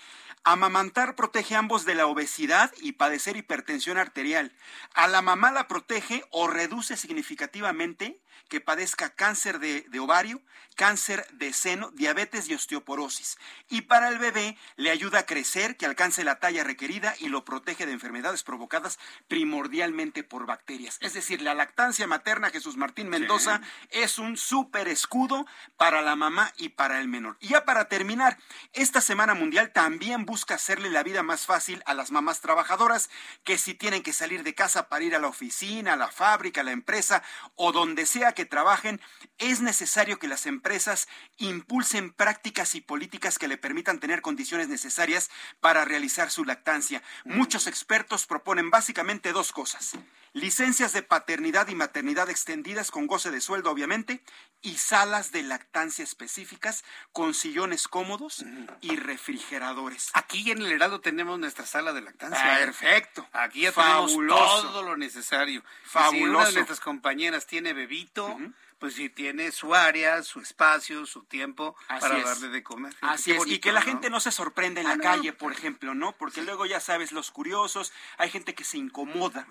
amamantar 0.43 1.15
protege 1.15 1.55
a 1.55 1.59
ambos 1.59 1.85
de 1.85 1.95
la 1.95 2.07
obesidad 2.07 2.71
y 2.81 2.93
padecer 2.93 3.35
hipertensión 3.37 3.97
arterial. 3.97 4.51
A 4.93 5.07
la 5.07 5.21
mamá 5.21 5.51
la 5.51 5.67
protege 5.67 6.23
o 6.31 6.47
reduce 6.47 6.97
significativamente 6.97 8.21
que 8.49 8.61
padezca 8.61 9.09
cáncer 9.09 9.59
de, 9.59 9.81
de 9.89 9.99
ovario, 9.99 10.41
cáncer 10.75 11.25
de 11.33 11.53
seno, 11.53 11.91
diabetes 11.91 12.47
y 12.49 12.53
osteoporosis. 12.53 13.37
Y 13.69 13.81
para 13.81 14.09
el 14.09 14.19
bebé 14.19 14.57
le 14.75 14.91
ayuda 14.91 15.19
a 15.19 15.25
crecer, 15.25 15.77
que 15.77 15.85
alcance 15.85 16.23
la 16.23 16.39
talla 16.39 16.63
requerida 16.63 17.15
y 17.19 17.29
lo 17.29 17.45
protege 17.45 17.85
de 17.85 17.93
enfermedades 17.93 18.43
provocadas 18.43 18.99
primordialmente 19.27 20.23
por 20.23 20.45
bacterias. 20.45 20.97
Es 21.01 21.13
decir, 21.13 21.41
la 21.41 21.53
lactancia 21.53 22.07
materna, 22.07 22.49
Jesús 22.49 22.77
Martín 22.77 23.09
Mendoza, 23.09 23.61
es 23.89 24.19
un 24.19 24.37
súper 24.37 24.87
escudo 24.87 25.45
para 25.77 26.01
la 26.01 26.15
mamá 26.15 26.53
y 26.57 26.69
para 26.69 26.99
el 26.99 27.07
menor. 27.07 27.37
Y 27.39 27.49
ya 27.49 27.65
para 27.65 27.87
terminar, 27.87 28.37
esta 28.73 29.01
Semana 29.01 29.33
Mundial 29.33 29.71
también 29.71 30.25
busca 30.25 30.55
hacerle 30.55 30.89
la 30.89 31.03
vida 31.03 31.23
más 31.23 31.45
fácil 31.45 31.81
a 31.85 31.93
las 31.93 32.11
mamás 32.11 32.41
trabajadoras 32.41 33.09
que 33.43 33.57
si 33.57 33.73
tienen 33.73 34.03
que 34.03 34.13
salir 34.13 34.43
de 34.43 34.53
casa 34.53 34.89
para 34.89 35.03
ir 35.03 35.15
a 35.15 35.19
la 35.19 35.27
oficina, 35.27 35.93
a 35.93 35.97
la 35.97 36.09
fábrica, 36.09 36.61
a 36.61 36.63
la 36.63 36.71
empresa 36.71 37.23
o 37.55 37.71
donde 37.71 38.05
sea 38.05 38.33
que 38.35 38.45
trabajen, 38.45 39.01
es 39.39 39.61
necesario 39.61 40.19
que 40.19 40.27
las 40.27 40.45
empresas 40.45 41.07
impulsen 41.37 42.11
prácticas 42.11 42.75
y 42.75 42.81
políticas 42.81 43.39
que 43.39 43.47
le 43.47 43.57
permitan 43.57 43.99
tener 43.99 44.21
condiciones 44.21 44.67
necesarias 44.67 45.31
para 45.61 45.85
realizar 45.85 46.29
su 46.29 46.45
lactancia. 46.45 47.01
Muchos 47.23 47.65
expertos 47.65 48.27
proponen 48.27 48.69
básicamente 48.69 49.31
dos 49.31 49.51
cosas. 49.51 49.93
Licencias 50.35 50.91
de 50.91 51.01
paternidad 51.01 51.69
y 51.69 51.75
maternidad 51.75 52.29
extendidas 52.29 52.91
con 52.91 53.07
goce 53.07 53.31
de 53.31 53.39
sueldo, 53.39 53.71
obviamente, 53.71 54.21
y 54.61 54.77
salas 54.77 55.31
de 55.31 55.43
lactancia 55.43 56.03
específicas 56.03 56.83
con 57.13 57.33
sillones 57.33 57.87
cómodos 57.87 58.43
y 58.81 58.97
refrigeradores. 58.97 60.09
Aquí 60.13 60.51
en 60.51 60.57
el 60.61 60.69
Heraldo 60.73 60.99
tenemos 60.99 61.39
nuestra 61.39 61.65
sala 61.65 61.93
de 61.93 62.01
lactancia. 62.01 62.43
Perfecto. 62.57 63.25
Aquí 63.31 63.61
ya 63.61 63.71
Fabuloso. 63.71 64.43
tenemos 64.43 64.61
todo 64.63 64.83
lo 64.83 64.97
necesario. 64.97 65.59
Y 65.61 65.87
Si 65.89 65.97
una 65.97 66.03
Fabuloso. 66.03 66.45
de 66.47 66.53
nuestras 66.55 66.79
compañeras 66.81 67.47
tiene 67.47 67.71
bebito, 67.71 68.37
pues 68.77 68.95
sí 68.95 69.07
tiene 69.07 69.53
su 69.53 69.73
área, 69.73 70.21
su 70.21 70.41
espacio, 70.41 71.05
su 71.05 71.23
tiempo 71.23 71.77
Así 71.87 72.01
para 72.01 72.17
es. 72.17 72.25
darle 72.25 72.49
de 72.49 72.61
comer. 72.61 72.93
Así 72.99 73.31
es, 73.31 73.47
y 73.47 73.59
que 73.59 73.71
la 73.71 73.79
¿no? 73.79 73.85
gente 73.85 74.09
no 74.09 74.19
se 74.19 74.31
sorprenda 74.33 74.81
en 74.81 74.87
Ah, 74.87 74.89
la 74.91 74.95
no. 74.97 75.03
calle, 75.03 75.31
por 75.31 75.53
ejemplo, 75.53 75.95
¿no? 75.95 76.11
Porque 76.11 76.41
luego 76.41 76.65
ya 76.65 76.81
sabes, 76.81 77.13
los 77.13 77.31
curiosos, 77.31 77.93
hay 78.17 78.29
gente 78.29 78.53
que 78.53 78.65
se 78.65 78.77
incomoda. 78.77 79.47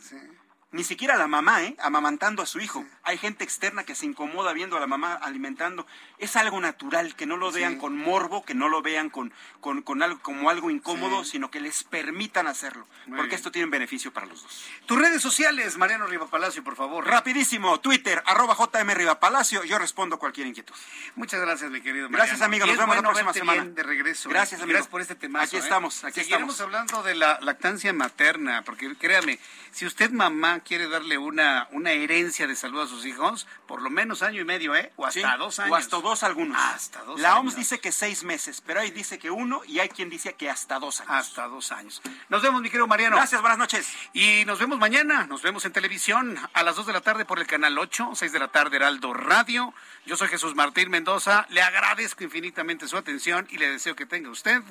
Ni 0.74 0.82
siquiera 0.82 1.16
la 1.16 1.28
mamá, 1.28 1.62
¿eh? 1.62 1.76
Amamantando 1.80 2.42
a 2.42 2.46
su 2.46 2.58
hijo. 2.58 2.84
Hay 3.04 3.16
gente 3.16 3.44
externa 3.44 3.84
que 3.84 3.94
se 3.94 4.06
incomoda 4.06 4.52
viendo 4.52 4.76
a 4.76 4.80
la 4.80 4.88
mamá 4.88 5.14
alimentando. 5.14 5.86
Es 6.18 6.34
algo 6.34 6.60
natural, 6.60 7.14
que 7.14 7.26
no 7.26 7.36
lo 7.36 7.52
vean 7.52 7.78
con 7.78 7.96
morbo, 7.96 8.44
que 8.44 8.54
no 8.54 8.68
lo 8.68 8.82
vean 8.82 9.08
con, 9.08 9.32
con, 9.60 9.82
con 9.82 10.02
algo, 10.02 10.18
como 10.20 10.50
algo 10.50 10.70
incómodo, 10.70 11.22
Sí. 11.22 11.30
sino 11.32 11.48
que 11.48 11.60
les 11.60 11.84
permitan 11.84 12.48
hacerlo. 12.48 12.88
Muy 13.06 13.16
porque 13.18 13.28
bien. 13.28 13.36
esto 13.36 13.52
tiene 13.52 13.66
un 13.66 13.70
beneficio 13.70 14.12
para 14.12 14.26
los 14.26 14.42
dos. 14.42 14.64
Tus 14.86 14.98
redes 14.98 15.22
sociales, 15.22 15.76
Mariano 15.78 16.08
Riva 16.08 16.26
Palacio, 16.26 16.64
por 16.64 16.74
favor. 16.74 17.06
Rapidísimo, 17.06 17.78
Twitter, 17.78 18.20
arroba 18.26 18.56
JM 18.58 18.90
Riva 18.94 19.20
Palacio, 19.20 19.62
yo 19.62 19.78
respondo 19.78 20.18
cualquier 20.18 20.48
inquietud. 20.48 20.74
Muchas 21.14 21.40
gracias, 21.40 21.70
mi 21.70 21.82
querido 21.82 22.08
Mariano. 22.10 22.18
Gracias, 22.26 22.42
amigo, 22.42 22.66
nos 22.66 22.76
vemos 22.76 22.96
la 22.96 23.02
próxima 23.02 23.32
semana. 23.32 23.64
de 23.64 23.82
regreso. 23.84 24.28
¿eh? 24.28 24.32
Gracias, 24.32 24.60
amigo. 24.60 24.72
Gracias 24.74 24.90
por 24.90 25.00
este. 25.00 25.14
Aquí 25.38 25.56
¿eh? 25.56 25.60
estamos, 25.60 26.02
aquí 26.02 26.14
Seguiremos 26.20 26.54
estamos. 26.54 26.60
hablando 26.60 27.02
de 27.04 27.14
la 27.14 27.38
lactancia 27.42 27.92
materna, 27.92 28.62
porque 28.62 28.92
créame, 28.96 29.38
si 29.70 29.86
usted 29.86 30.10
mamá 30.10 30.63
quiere 30.64 30.88
darle 30.88 31.18
una, 31.18 31.68
una 31.72 31.92
herencia 31.92 32.46
de 32.46 32.56
salud 32.56 32.80
a 32.80 32.86
sus 32.86 33.04
hijos, 33.06 33.46
por 33.66 33.82
lo 33.82 33.90
menos 33.90 34.22
año 34.22 34.40
y 34.40 34.44
medio, 34.44 34.74
¿eh? 34.74 34.92
O 34.96 35.06
hasta 35.06 35.20
Sí, 35.20 35.38
dos 35.38 35.58
años. 35.58 35.72
O 35.72 35.76
hasta 35.76 35.96
dos 36.00 36.22
algunos. 36.22 36.58
Hasta 36.60 37.02
dos 37.04 37.20
La 37.20 37.32
años. 37.32 37.40
OMS 37.44 37.56
dice 37.56 37.78
que 37.80 37.92
seis 37.92 38.24
meses, 38.24 38.62
pero 38.66 38.80
ahí 38.80 38.90
dice 38.90 39.18
que 39.18 39.30
uno 39.30 39.62
y 39.66 39.78
hay 39.78 39.88
quien 39.88 40.10
dice 40.10 40.34
que 40.34 40.50
hasta 40.50 40.78
dos 40.78 41.00
años. 41.00 41.12
Hasta 41.14 41.46
dos 41.48 41.70
años. 41.72 42.02
Nos 42.28 42.42
vemos, 42.42 42.60
mi 42.62 42.68
querido 42.70 42.86
Mariano. 42.86 43.16
Gracias, 43.16 43.40
buenas 43.40 43.58
noches. 43.58 43.86
Y 44.12 44.44
nos 44.46 44.58
vemos 44.58 44.78
mañana. 44.78 45.26
Nos 45.26 45.42
vemos 45.42 45.64
en 45.64 45.72
televisión 45.72 46.36
a 46.52 46.62
las 46.62 46.76
2 46.76 46.86
de 46.86 46.92
la 46.92 47.00
tarde 47.00 47.24
por 47.24 47.38
el 47.38 47.46
canal 47.46 47.78
8, 47.78 48.10
6 48.14 48.32
de 48.32 48.38
la 48.38 48.48
tarde 48.48 48.76
Heraldo 48.76 49.12
Radio. 49.12 49.74
Yo 50.06 50.16
soy 50.16 50.28
Jesús 50.28 50.54
Martín 50.54 50.90
Mendoza. 50.90 51.46
Le 51.50 51.62
agradezco 51.62 52.24
infinitamente 52.24 52.88
su 52.88 52.96
atención 52.96 53.46
y 53.50 53.58
le 53.58 53.68
deseo 53.70 53.94
que 53.94 54.06
tenga 54.06 54.30
usted 54.30 54.62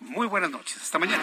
muy 0.00 0.26
buenas 0.26 0.50
noches. 0.50 0.78
Hasta 0.80 0.98
mañana. 0.98 1.22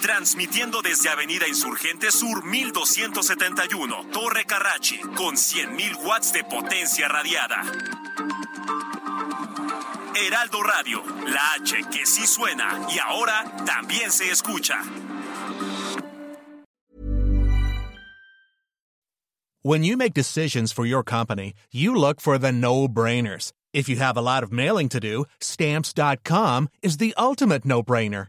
Transmitiendo 0.00 0.82
desde 0.82 1.08
Avenida 1.08 1.48
Insurgente 1.48 2.10
Sur 2.10 2.44
1271, 2.44 4.06
Torre 4.12 4.44
Carrachi, 4.44 4.98
con 5.16 5.36
100.000 5.36 6.04
watts 6.04 6.32
de 6.32 6.44
potencia 6.44 7.08
radiada. 7.08 7.62
Heraldo 10.14 10.62
Radio, 10.62 11.02
la 11.26 11.54
H 11.54 11.84
que 11.90 12.06
sí 12.06 12.26
suena 12.26 12.86
y 12.88 12.98
ahora 12.98 13.44
también 13.66 14.10
se 14.10 14.30
escucha. 14.30 14.82
When 19.62 19.82
you 19.82 19.96
make 19.96 20.14
decisions 20.14 20.72
for 20.72 20.86
your 20.86 21.02
company, 21.02 21.52
you 21.72 21.94
look 21.94 22.20
for 22.20 22.38
the 22.38 22.52
no-brainers. 22.52 23.52
If 23.74 23.88
you 23.88 23.96
have 23.96 24.16
a 24.16 24.22
lot 24.22 24.42
of 24.44 24.52
mailing 24.52 24.88
to 24.90 25.00
do, 25.00 25.24
stamps.com 25.40 26.68
is 26.82 26.98
the 26.98 27.12
ultimate 27.18 27.64
no-brainer. 27.64 28.28